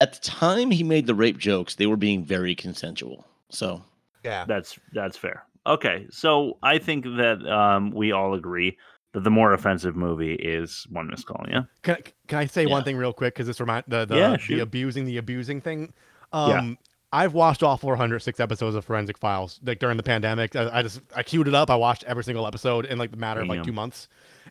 at 0.00 0.12
the 0.12 0.20
time 0.20 0.70
he 0.70 0.84
made 0.84 1.06
the 1.06 1.14
rape 1.14 1.38
jokes, 1.38 1.74
they 1.74 1.86
were 1.86 1.96
being 1.96 2.22
very 2.24 2.54
consensual. 2.54 3.24
So 3.50 3.82
yeah, 4.24 4.44
That's 4.46 4.78
that's 4.92 5.16
fair. 5.16 5.44
Okay, 5.68 6.06
so 6.10 6.58
I 6.62 6.78
think 6.78 7.04
that 7.04 7.46
um, 7.46 7.90
we 7.90 8.12
all 8.12 8.34
agree 8.34 8.76
that 9.12 9.24
the 9.24 9.30
more 9.30 9.52
offensive 9.52 9.96
movie 9.96 10.34
is 10.34 10.86
One 10.90 11.08
Miss 11.08 11.24
Call. 11.24 11.44
Yeah. 11.48 11.62
Can, 11.82 11.96
can 12.26 12.38
I 12.38 12.46
say 12.46 12.66
one 12.66 12.84
thing 12.84 12.96
real 12.96 13.12
quick? 13.12 13.34
Because 13.34 13.46
this 13.46 13.60
remind 13.60 13.84
the 13.88 14.04
the, 14.04 14.16
Yeah, 14.16 14.36
the 14.48 14.60
abusing 14.60 15.04
the 15.04 15.16
abusing 15.18 15.60
thing. 15.60 15.92
Yeah. 16.32 16.58
Um, 16.58 16.78
I've 17.10 17.32
watched 17.32 17.62
all 17.62 17.78
406 17.78 18.38
episodes 18.38 18.76
of 18.76 18.84
Forensic 18.84 19.16
Files 19.16 19.60
like 19.64 19.78
during 19.78 19.96
the 19.96 20.02
pandemic. 20.02 20.54
I, 20.54 20.80
I 20.80 20.82
just 20.82 21.00
I 21.16 21.22
queued 21.22 21.48
it 21.48 21.54
up. 21.54 21.70
I 21.70 21.76
watched 21.76 22.04
every 22.04 22.22
single 22.22 22.46
episode 22.46 22.84
in 22.84 22.98
like 22.98 23.10
the 23.10 23.16
matter 23.16 23.40
of 23.40 23.48
like 23.48 23.62
two 23.62 23.72
months. 23.72 24.08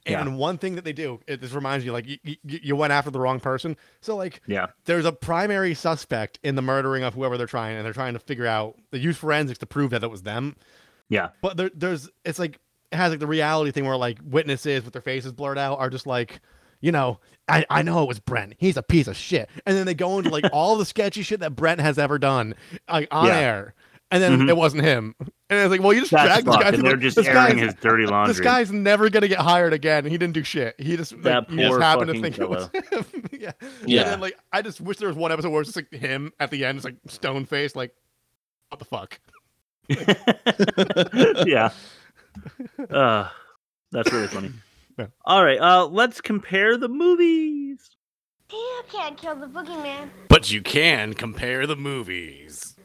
Yeah. 0.07 0.21
And 0.21 0.37
one 0.39 0.57
thing 0.57 0.73
that 0.75 0.83
they 0.83 0.93
do, 0.93 1.19
it 1.27 1.39
this 1.39 1.51
reminds 1.53 1.85
you 1.85 1.91
like 1.91 2.07
you, 2.07 2.17
you, 2.23 2.35
you 2.43 2.75
went 2.75 2.93
after 2.93 3.11
the 3.11 3.19
wrong 3.19 3.39
person. 3.39 3.77
So 4.01 4.15
like 4.15 4.41
Yeah. 4.47 4.67
there's 4.85 5.05
a 5.05 5.11
primary 5.11 5.75
suspect 5.75 6.39
in 6.43 6.55
the 6.55 6.63
murdering 6.63 7.03
of 7.03 7.13
whoever 7.13 7.37
they're 7.37 7.45
trying, 7.45 7.75
and 7.77 7.85
they're 7.85 7.93
trying 7.93 8.13
to 8.13 8.19
figure 8.19 8.47
out. 8.47 8.75
They 8.89 8.97
use 8.99 9.17
forensics 9.17 9.59
to 9.59 9.67
prove 9.67 9.91
that 9.91 10.03
it 10.03 10.09
was 10.09 10.23
them. 10.23 10.55
Yeah. 11.09 11.29
But 11.41 11.57
there, 11.57 11.71
there's 11.73 12.09
it's 12.25 12.39
like 12.39 12.59
it 12.91 12.95
has 12.95 13.11
like 13.11 13.19
the 13.19 13.27
reality 13.27 13.71
thing 13.71 13.85
where 13.85 13.97
like 13.97 14.19
witnesses 14.23 14.83
with 14.83 14.93
their 14.93 15.01
faces 15.01 15.31
blurred 15.31 15.57
out 15.57 15.79
are 15.79 15.89
just 15.89 16.05
like, 16.07 16.39
you 16.81 16.91
know, 16.91 17.19
I, 17.49 17.65
I 17.69 17.81
know 17.81 18.01
it 18.03 18.07
was 18.07 18.19
Brent. 18.19 18.53
He's 18.57 18.77
a 18.77 18.83
piece 18.83 19.07
of 19.07 19.15
shit. 19.17 19.49
And 19.65 19.75
then 19.77 19.85
they 19.85 19.93
go 19.93 20.17
into 20.17 20.29
like 20.29 20.45
all 20.53 20.77
the 20.77 20.85
sketchy 20.85 21.21
shit 21.23 21.39
that 21.41 21.55
Brent 21.55 21.81
has 21.81 21.97
ever 21.97 22.17
done, 22.19 22.55
like 22.89 23.07
on 23.11 23.27
Yeah. 23.27 23.37
air. 23.37 23.73
And 24.09 24.23
then 24.23 24.39
Mhm. 24.39 24.49
it 24.49 24.55
wasn't 24.55 24.83
him. 24.85 25.15
And 25.19 25.59
it's 25.59 25.69
like, 25.69 25.81
well, 25.81 25.91
you 25.91 25.99
just 25.99 26.11
That's 26.11 26.43
dragged 26.43 26.47
this 26.47 26.55
guy. 26.55 26.67
and 26.69 26.75
through 26.75 26.83
they're 26.83 26.95
the- 26.95 27.01
just 27.01 27.15
this 27.17 27.27
airing 27.27 27.57
guy's- 27.57 27.73
his 27.73 27.73
dirty 27.81 28.05
laundry. 28.05 28.33
This 28.33 28.39
guy's 28.41 28.71
never 28.71 29.09
gonna 29.09 29.27
get 29.27 29.39
hired 29.39 29.73
again. 29.73 30.05
He 30.05 30.17
didn't 30.17 30.33
do 30.33 30.43
shit. 30.43 30.75
He 30.79 30.95
just 30.95 31.11
like, 31.11 31.23
That 31.23 31.49
he 31.49 31.57
just 31.57 31.69
poor 31.71 31.81
happened 31.81 32.07
to 32.07 32.13
fucking 32.13 32.21
think 32.23 32.39
it 32.39 32.49
was 32.49 32.69
him. 32.73 33.23
yeah. 33.33 33.51
Yeah. 33.85 34.01
And 34.03 34.09
then 34.11 34.19
like 34.21 34.37
I 34.53 34.61
just 34.61 34.79
wish 34.79 34.95
there 34.97 35.09
was 35.09 35.17
one 35.17 35.31
episode 35.33 35.49
where 35.49 35.61
it's 35.61 35.73
just 35.73 35.91
like 35.91 36.01
him 36.01 36.31
at 36.39 36.51
the 36.51 36.63
end, 36.63 36.77
it's 36.77 36.85
like 36.85 36.95
stone 37.07 37.45
face, 37.45 37.75
like 37.75 37.91
what 38.69 38.79
the 38.79 38.85
fuck. 38.85 39.19
yeah. 41.45 41.71
Uh, 42.89 43.29
that's 43.91 44.11
really 44.11 44.27
funny. 44.27 44.51
Yeah. 44.97 45.07
All 45.25 45.43
right, 45.43 45.59
uh, 45.59 45.85
let's 45.85 46.21
compare 46.21 46.77
the 46.77 46.89
movies. 46.89 47.89
You 48.51 48.81
can't 48.91 49.17
kill 49.17 49.35
the 49.35 49.47
boogeyman. 49.47 50.09
But 50.27 50.51
you 50.51 50.61
can 50.61 51.13
compare 51.13 51.67
the 51.67 51.75
movies. 51.75 52.75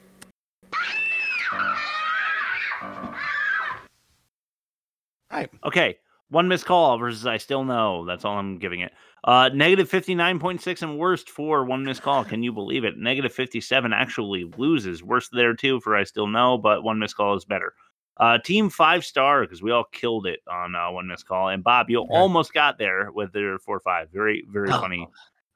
Right. 5.31 5.51
Okay, 5.65 5.99
One 6.33 6.49
missed 6.49 6.65
call 6.65 6.97
versus 6.99 7.27
I 7.27 7.37
still 7.37 7.63
know. 7.65 8.07
That's 8.07 8.25
all 8.25 8.39
I'm 8.39 8.59
giving 8.59 8.81
it. 8.81 8.93
Uh, 9.23 9.51
negative 9.53 9.89
59.6 9.91 10.83
and 10.83 10.99
worst 10.99 11.29
for 11.29 11.65
one 11.65 11.85
missed 11.85 12.01
call. 12.03 12.25
Can 12.25 12.43
you 12.43 12.53
believe 12.53 12.85
it? 12.85 12.97
Negative 12.97 13.33
57 13.33 13.93
actually 13.93 14.51
loses. 14.57 15.03
Worst 15.03 15.31
there 15.33 15.55
too 15.55 15.79
for 15.81 15.95
I 15.95 16.05
still 16.05 16.27
know, 16.27 16.57
but 16.57 16.83
one 16.83 16.99
missed 16.99 17.17
call 17.17 17.37
is 17.37 17.45
better. 17.45 17.75
Uh, 18.17 18.39
team 18.39 18.71
five 18.71 19.05
star 19.05 19.43
because 19.43 19.63
we 19.63 19.71
all 19.73 19.85
killed 19.93 20.27
it 20.27 20.41
on 20.51 20.75
uh, 20.75 20.91
one 20.91 21.07
missed 21.07 21.27
call. 21.29 21.49
And 21.49 21.63
Bob, 21.63 21.91
you 21.91 21.99
almost 22.11 22.53
got 22.55 22.79
there 22.79 23.11
with 23.13 23.33
their 23.33 23.59
four 23.59 23.81
five. 23.81 24.09
Very 24.11 24.45
very 24.51 24.71
Oh. 24.71 24.81
funny, 24.81 25.09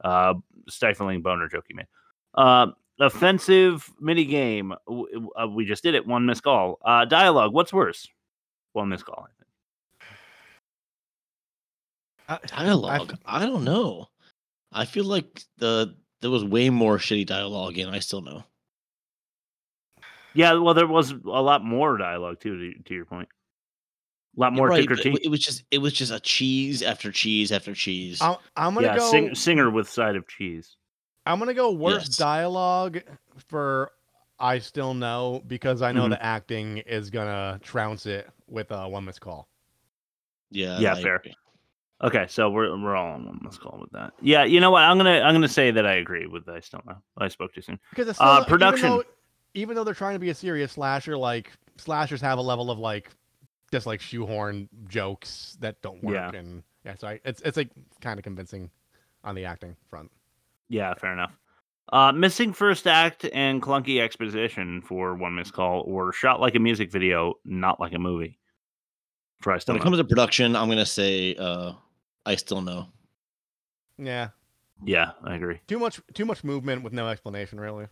uh, 0.05 0.35
stifling 0.69 1.23
boner 1.23 1.49
joke 1.49 1.65
you 1.71 1.77
made. 1.77 1.87
Uh, 2.35 2.69
offensive 3.01 3.91
mini 4.01 4.25
game. 4.27 4.75
w- 4.87 5.07
w- 5.13 5.31
Uh, 5.41 5.47
we 5.49 5.65
just 5.65 5.83
did 5.83 5.95
it. 5.95 6.07
One 6.07 6.27
missed 6.27 6.43
call. 6.43 6.79
Uh, 6.85 7.05
dialogue. 7.07 7.53
What's 7.55 7.73
worse? 7.73 8.07
One 8.73 8.89
missed 8.91 9.05
call. 9.07 9.27
Dialogue. 12.29 13.17
I, 13.25 13.47
don't 13.47 13.65
know. 13.65 14.09
I 14.73 14.85
feel 14.85 15.05
like 15.05 15.43
the 15.59 15.95
there 16.21 16.31
was 16.31 16.45
way 16.45 16.71
more 16.71 16.99
shitty 16.99 17.27
dialogue, 17.27 17.79
and 17.79 17.95
I 17.95 18.01
still 18.01 18.21
know. 18.23 18.45
Yeah, 20.35 20.55
well, 20.55 20.75
there 20.75 20.87
was 20.87 21.13
a 21.13 21.17
lot 21.43 21.65
more 21.65 21.97
dialogue 21.97 22.41
too. 22.41 22.73
To, 22.75 22.83
to 22.83 22.95
your 22.95 23.05
point, 23.05 23.29
a 24.37 24.41
lot 24.41 24.53
more 24.53 24.69
right, 24.69 24.87
to. 24.87 25.25
It 25.25 25.31
was 25.31 25.41
just 25.41 25.65
it 25.71 25.79
was 25.79 25.93
just 25.93 26.13
a 26.13 26.21
cheese 26.21 26.83
after 26.83 27.13
cheese 27.13 27.53
after 27.53 27.75
cheese. 27.75 28.21
I'm, 28.21 28.37
I'm 28.57 28.75
gonna 28.75 28.89
yeah, 28.89 28.97
go. 28.97 29.11
sing, 29.11 29.35
singer 29.35 29.71
with 29.71 29.89
side 29.89 30.17
of 30.17 30.27
cheese. 30.29 30.77
I'm 31.25 31.39
gonna 31.39 31.55
go 31.55 31.71
worst 31.73 32.09
Yes. 32.09 32.17
dialogue 32.17 33.01
for 33.49 33.93
I 34.39 34.59
still 34.59 34.95
know 34.95 35.43
because 35.47 35.81
I 35.81 35.93
know 35.93 36.07
Mhm. 36.07 36.11
the 36.11 36.23
acting 36.25 36.79
is 36.79 37.09
gonna 37.09 37.59
trounce 37.63 38.05
it 38.07 38.29
with 38.47 38.71
a 38.71 38.89
one 38.89 39.05
miss 39.07 39.19
call. 39.19 39.49
yeah, 40.51 40.79
yeah, 40.79 40.93
I 40.95 41.03
fair. 41.03 41.17
agree. 41.17 41.35
Okay, 42.03 42.27
so 42.29 42.51
we're 42.51 42.77
we're 42.79 42.95
all 42.95 43.15
on 43.15 43.25
one 43.25 43.41
let's 43.43 43.57
call 43.57 43.79
with 43.81 43.91
that. 43.93 44.13
Yeah, 44.21 44.45
you 44.45 44.61
know 44.61 44.71
what? 44.71 44.83
I'm 44.83 44.99
gonna 44.99 45.21
I'm 45.21 45.35
gonna 45.35 45.49
say 45.49 45.71
that 45.71 45.87
I 45.87 45.95
agree 45.95 46.27
with. 46.27 46.49
I 46.49 46.61
still 46.61 46.83
know. 46.87 46.97
I 47.17 47.29
spoke 47.29 47.55
too 47.55 47.63
soon. 47.63 47.79
Because 47.91 48.09
it's 48.09 48.19
still, 48.19 48.29
Uh, 48.29 48.37
even 48.41 48.49
production. 48.49 48.89
though, 48.91 49.05
even 49.55 49.75
though 49.75 49.85
they're 49.85 49.95
trying 49.95 50.15
to 50.15 50.19
be 50.19 50.29
a 50.29 50.35
serious 50.35 50.73
slasher, 50.73 51.17
like 51.17 51.53
slashers 51.79 52.21
have 52.21 52.39
a 52.39 52.43
level 52.43 52.71
of 52.71 52.79
like 52.79 53.11
just 53.73 53.87
like 53.87 54.01
shoehorn 54.03 54.69
jokes 54.89 55.57
that 55.61 55.81
don't 55.81 56.03
work, 56.05 56.15
Yeah. 56.15 56.39
and 56.39 56.63
yeah, 56.85 56.95
so 56.97 57.09
I, 57.09 57.21
it's 57.25 57.41
it's 57.43 57.57
like 57.57 57.71
kind 58.03 58.19
of 58.19 58.25
convincing 58.25 58.71
on 59.25 59.35
the 59.35 59.47
acting 59.47 59.75
front. 59.89 60.11
Yeah, 60.69 60.93
fair 60.95 61.15
enough. 61.15 61.33
Uh, 61.93 62.13
missing 62.13 62.53
first 62.53 62.87
act 62.87 63.25
and 63.33 63.63
clunky 63.63 64.01
exposition 64.01 64.83
for 64.83 65.15
one 65.15 65.35
missed 65.35 65.55
call, 65.55 65.81
or 65.87 66.13
shot 66.13 66.41
like 66.41 66.55
a 66.57 66.59
music 66.59 66.93
video, 66.93 67.35
not 67.47 67.81
like 67.81 67.95
a 67.95 67.99
movie. 67.99 68.39
For 69.41 69.53
I 69.53 69.59
still 69.59 69.73
When 69.73 69.81
it 69.81 69.85
know. 69.85 69.85
comes 69.85 69.99
to 69.99 70.05
production, 70.05 70.55
I'm 70.57 70.69
gonna 70.69 70.85
say 70.85 71.35
uh, 71.37 71.73
I 72.27 72.35
still 72.35 72.61
know. 72.61 72.89
Yeah, 73.97 74.29
yeah, 74.85 75.13
I 75.25 75.37
agree. 75.37 75.61
too 75.67 75.79
much 75.79 76.01
too 76.13 76.27
much 76.27 76.45
movement 76.45 76.83
with 76.83 76.93
no 76.93 77.09
explanation, 77.09 77.59
really. 77.59 77.87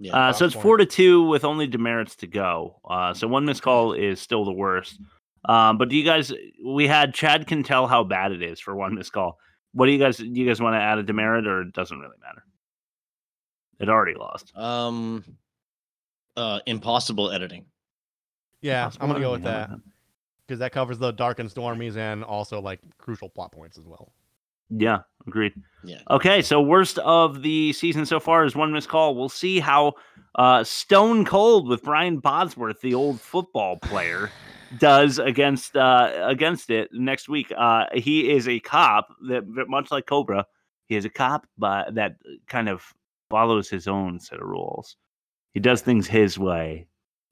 Yeah. 0.00 0.16
Uh, 0.16 0.32
so 0.32 0.46
it's 0.46 0.54
four 0.54 0.76
to 0.78 0.86
two 0.86 1.22
with 1.22 1.44
only 1.44 1.68
demerits 1.68 2.16
to 2.16 2.26
go. 2.26 2.80
Uh, 2.88 3.14
so 3.14 3.28
one 3.28 3.44
missed 3.44 3.62
call 3.62 3.92
is 3.92 4.20
still 4.20 4.44
the 4.44 4.52
worst. 4.52 4.98
Um, 5.44 5.78
but 5.78 5.88
do 5.88 5.96
you 5.96 6.04
guys? 6.04 6.32
We 6.66 6.88
had 6.88 7.14
Chad 7.14 7.46
can 7.46 7.62
tell 7.62 7.86
how 7.86 8.02
bad 8.02 8.32
it 8.32 8.42
is 8.42 8.58
for 8.58 8.74
one 8.74 8.96
missed 8.96 9.12
call. 9.12 9.38
What 9.72 9.86
do 9.86 9.92
you 9.92 9.98
guys? 9.98 10.16
Do 10.16 10.26
you 10.26 10.46
guys 10.46 10.60
want 10.60 10.74
to 10.74 10.80
add 10.80 10.98
a 10.98 11.02
demerit, 11.02 11.46
or 11.46 11.62
it 11.62 11.74
doesn't 11.74 11.98
really 11.98 12.16
matter? 12.20 12.44
It 13.78 13.88
already 13.88 14.18
lost. 14.18 14.56
Um, 14.56 15.24
uh, 16.36 16.60
impossible 16.66 17.30
editing. 17.30 17.66
Yeah, 18.62 18.90
I'm 19.00 19.08
gonna 19.08 19.20
go 19.20 19.32
with 19.32 19.44
Yeah, 19.44 19.66
that 19.68 19.80
because 20.46 20.58
that 20.58 20.72
covers 20.72 20.98
the 20.98 21.12
dark 21.12 21.38
and 21.38 21.50
stormies 21.50 21.96
and 21.96 22.22
also 22.24 22.60
like 22.60 22.80
crucial 22.98 23.28
plot 23.28 23.52
points 23.52 23.78
as 23.78 23.84
well. 23.86 24.12
Yeah, 24.70 25.00
agreed. 25.26 25.52
Yeah. 25.84 26.00
Okay, 26.10 26.42
so 26.42 26.60
worst 26.60 26.98
of 27.00 27.42
the 27.42 27.72
season 27.72 28.06
so 28.06 28.18
far 28.18 28.44
is 28.44 28.56
one 28.56 28.72
missed 28.72 28.88
call. 28.88 29.14
We'll 29.14 29.28
see 29.28 29.60
how 29.60 29.94
uh, 30.36 30.64
Stone 30.64 31.26
Cold 31.26 31.68
with 31.68 31.82
Brian 31.82 32.18
Bosworth, 32.18 32.80
the 32.80 32.94
old 32.94 33.20
football 33.20 33.76
player, 33.76 34.30
does 34.78 35.18
against 35.18 35.76
uh, 35.76 36.10
against 36.22 36.70
it 36.70 36.90
next 36.92 37.28
week. 37.28 37.52
Uh, 37.56 37.84
he 37.94 38.30
is 38.30 38.48
a 38.48 38.58
cop 38.60 39.08
that, 39.28 39.44
that 39.54 39.68
much 39.68 39.90
like 39.90 40.06
Cobra, 40.06 40.46
he 40.86 40.96
is 40.96 41.04
a 41.04 41.10
cop, 41.10 41.46
but 41.58 41.94
that 41.94 42.16
kind 42.48 42.68
of 42.68 42.82
follows 43.30 43.68
his 43.68 43.86
own 43.86 44.18
set 44.18 44.40
of 44.40 44.46
rules. 44.46 44.96
He 45.52 45.60
does 45.60 45.82
things 45.82 46.06
his 46.06 46.38
way, 46.38 46.86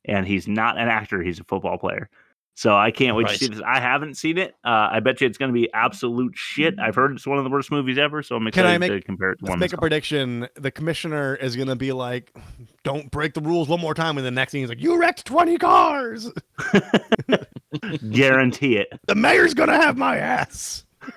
and 0.04 0.26
he's 0.26 0.46
not 0.46 0.78
an 0.78 0.88
actor; 0.88 1.22
he's 1.22 1.40
a 1.40 1.44
football 1.44 1.78
player. 1.78 2.08
So 2.54 2.76
I 2.76 2.90
can't 2.90 3.16
wait 3.16 3.28
to 3.28 3.34
see 3.36 3.46
this. 3.48 3.62
I 3.66 3.80
haven't 3.80 4.16
seen 4.18 4.36
it. 4.36 4.54
Uh, 4.62 4.88
I 4.92 5.00
bet 5.00 5.20
you 5.22 5.26
it's 5.26 5.38
going 5.38 5.48
to 5.48 5.54
be 5.54 5.72
absolute 5.72 6.34
shit. 6.36 6.78
I've 6.78 6.94
heard 6.94 7.12
it's 7.12 7.26
one 7.26 7.38
of 7.38 7.44
the 7.44 7.50
worst 7.50 7.70
movies 7.70 7.96
ever, 7.96 8.22
so 8.22 8.36
I'm 8.36 8.44
Can 8.50 8.66
I 8.66 8.74
excited 8.74 8.80
make 8.92 9.00
to 9.02 9.06
compare 9.06 9.30
it 9.32 9.38
to 9.38 9.44
let's 9.46 9.50
one. 9.50 9.58
make 9.58 9.72
a 9.72 9.76
Call. 9.76 9.80
prediction? 9.80 10.46
The 10.56 10.70
commissioner 10.70 11.34
is 11.36 11.56
gonna 11.56 11.76
be 11.76 11.92
like, 11.92 12.36
"Don't 12.84 13.10
break 13.10 13.32
the 13.32 13.40
rules 13.40 13.68
one 13.68 13.80
more 13.80 13.94
time," 13.94 14.18
and 14.18 14.26
the 14.26 14.30
next 14.30 14.52
thing 14.52 14.60
he's 14.60 14.68
like, 14.68 14.82
"You 14.82 14.98
wrecked 15.00 15.24
twenty 15.24 15.56
cars. 15.56 16.30
Guarantee 18.10 18.76
it 18.76 18.88
The 19.06 19.14
mayor's 19.14 19.54
gonna 19.54 19.80
have 19.80 19.96
my 19.96 20.18
ass." 20.18 20.84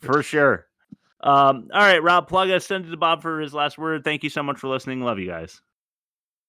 for 0.00 0.22
sure. 0.22 0.66
Um, 1.20 1.68
all 1.72 1.80
right, 1.80 2.02
Rob, 2.02 2.28
plug 2.28 2.50
us. 2.50 2.66
Send 2.66 2.86
it 2.86 2.90
to 2.90 2.96
Bob 2.96 3.22
for 3.22 3.40
his 3.40 3.52
last 3.54 3.78
word. 3.78 4.04
Thank 4.04 4.22
you 4.24 4.30
so 4.30 4.42
much 4.42 4.58
for 4.58 4.68
listening. 4.68 5.00
Love 5.02 5.18
you 5.18 5.26
guys. 5.26 5.60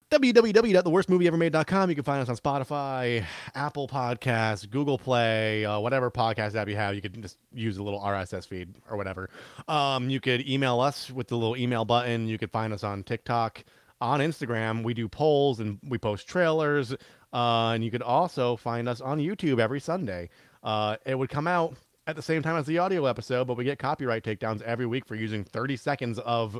www.theworstmovieevermade.com. 0.09 1.89
You 1.89 1.95
can 1.95 2.03
find 2.03 2.21
us 2.21 2.29
on 2.29 2.37
Spotify, 2.37 3.25
Apple 3.55 3.89
Podcasts, 3.89 4.69
Google 4.69 4.97
Play, 4.97 5.65
uh, 5.65 5.79
whatever 5.79 6.09
podcast 6.09 6.55
app 6.55 6.69
you 6.69 6.77
have. 6.77 6.95
You 6.95 7.01
could 7.01 7.21
just 7.21 7.37
use 7.53 7.77
a 7.77 7.83
little 7.83 7.99
RSS 7.99 8.47
feed 8.47 8.73
or 8.89 8.95
whatever. 8.95 9.29
Um, 9.67 10.09
you 10.09 10.21
could 10.21 10.47
email 10.47 10.79
us 10.79 11.11
with 11.11 11.27
the 11.27 11.35
little 11.35 11.57
email 11.57 11.83
button. 11.83 12.27
You 12.27 12.37
could 12.37 12.51
find 12.51 12.71
us 12.71 12.85
on 12.85 13.03
TikTok, 13.03 13.65
on 13.99 14.21
Instagram. 14.21 14.83
We 14.83 14.93
do 14.93 15.09
polls 15.09 15.59
and 15.59 15.77
we 15.83 15.97
post 15.97 16.25
trailers. 16.25 16.93
Uh, 17.33 17.71
and 17.71 17.83
you 17.83 17.91
could 17.91 18.01
also 18.01 18.55
find 18.55 18.87
us 18.87 19.01
on 19.01 19.19
YouTube 19.19 19.59
every 19.59 19.81
Sunday. 19.81 20.29
Uh, 20.63 20.95
it 21.05 21.15
would 21.15 21.29
come 21.29 21.47
out 21.47 21.75
at 22.07 22.15
the 22.15 22.21
same 22.21 22.41
time 22.41 22.55
as 22.55 22.65
the 22.65 22.77
audio 22.77 23.05
episode, 23.05 23.45
but 23.45 23.57
we 23.57 23.65
get 23.65 23.77
copyright 23.77 24.23
takedowns 24.23 24.61
every 24.61 24.85
week 24.85 25.05
for 25.05 25.15
using 25.15 25.43
30 25.43 25.75
seconds 25.75 26.19
of 26.19 26.57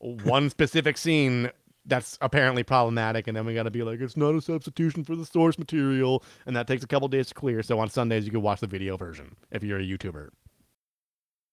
one 0.00 0.50
specific 0.50 0.98
scene 0.98 1.50
that's 1.86 2.18
apparently 2.20 2.62
problematic 2.62 3.26
and 3.26 3.36
then 3.36 3.46
we 3.46 3.54
got 3.54 3.62
to 3.62 3.70
be 3.70 3.82
like 3.82 4.00
it's 4.00 4.16
not 4.16 4.34
a 4.34 4.40
substitution 4.40 5.02
for 5.02 5.16
the 5.16 5.24
source 5.24 5.58
material 5.58 6.22
and 6.46 6.54
that 6.54 6.66
takes 6.66 6.84
a 6.84 6.86
couple 6.86 7.08
days 7.08 7.28
to 7.28 7.34
clear 7.34 7.62
so 7.62 7.78
on 7.78 7.88
sundays 7.88 8.24
you 8.24 8.30
can 8.30 8.42
watch 8.42 8.60
the 8.60 8.66
video 8.66 8.96
version 8.96 9.34
if 9.50 9.62
you're 9.62 9.78
a 9.78 9.82
youtuber 9.82 10.28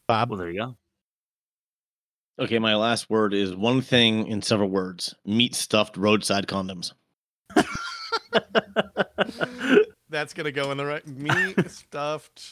bob 0.08 0.30
Well, 0.30 0.40
there 0.40 0.50
you 0.50 0.60
go. 0.60 0.76
Okay, 2.40 2.60
my 2.60 2.76
last 2.76 3.10
word 3.10 3.34
is 3.34 3.56
one 3.56 3.82
thing 3.82 4.28
in 4.28 4.44
several 4.44 4.70
words: 4.70 5.16
meat 5.26 5.56
stuffed 5.56 5.98
roadside 5.98 6.46
condoms. 6.46 6.94
that's 10.10 10.36
gonna 10.36 10.52
go 10.52 10.70
in 10.72 10.78
the 10.78 10.86
right 10.86 11.08
me 11.08 11.56
stuffed 11.68 12.44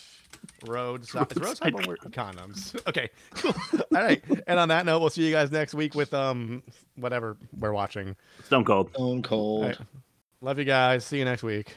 roadside 0.65 1.31
is 1.35 1.37
roadside 1.37 1.73
one 1.73 1.87
word 1.87 1.99
condoms 2.09 2.75
okay 2.87 3.09
cool 3.35 3.53
all 3.95 4.03
right 4.03 4.23
and 4.47 4.59
on 4.59 4.67
that 4.69 4.85
note 4.85 4.99
we'll 4.99 5.09
see 5.09 5.23
you 5.25 5.31
guys 5.31 5.51
next 5.51 5.73
week 5.73 5.95
with 5.95 6.13
um 6.13 6.61
whatever 6.95 7.37
we're 7.59 7.73
watching 7.73 8.15
Stone 8.43 8.65
Cold. 8.65 8.89
Stone 8.91 9.23
cold. 9.23 9.63
All 9.63 9.69
right. 9.69 9.77
love 10.41 10.59
you 10.59 10.65
guys 10.65 11.05
see 11.05 11.17
you 11.17 11.25
next 11.25 11.43
week 11.43 11.75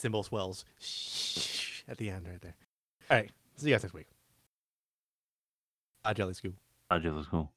symbol 0.00 0.22
swells. 0.22 0.64
At 1.88 1.98
the 1.98 2.10
end 2.10 2.26
right 2.26 2.40
there. 2.40 2.54
All 3.10 3.16
right 3.18 3.30
see 3.60 3.68
you 3.68 3.74
guys 3.74 3.82
next 3.82 3.94
week. 3.94 4.06
Jelly 6.14 6.34
scoop 6.34 6.54
Roger, 6.90 7.12
let's 7.12 7.28
go. 7.28 7.48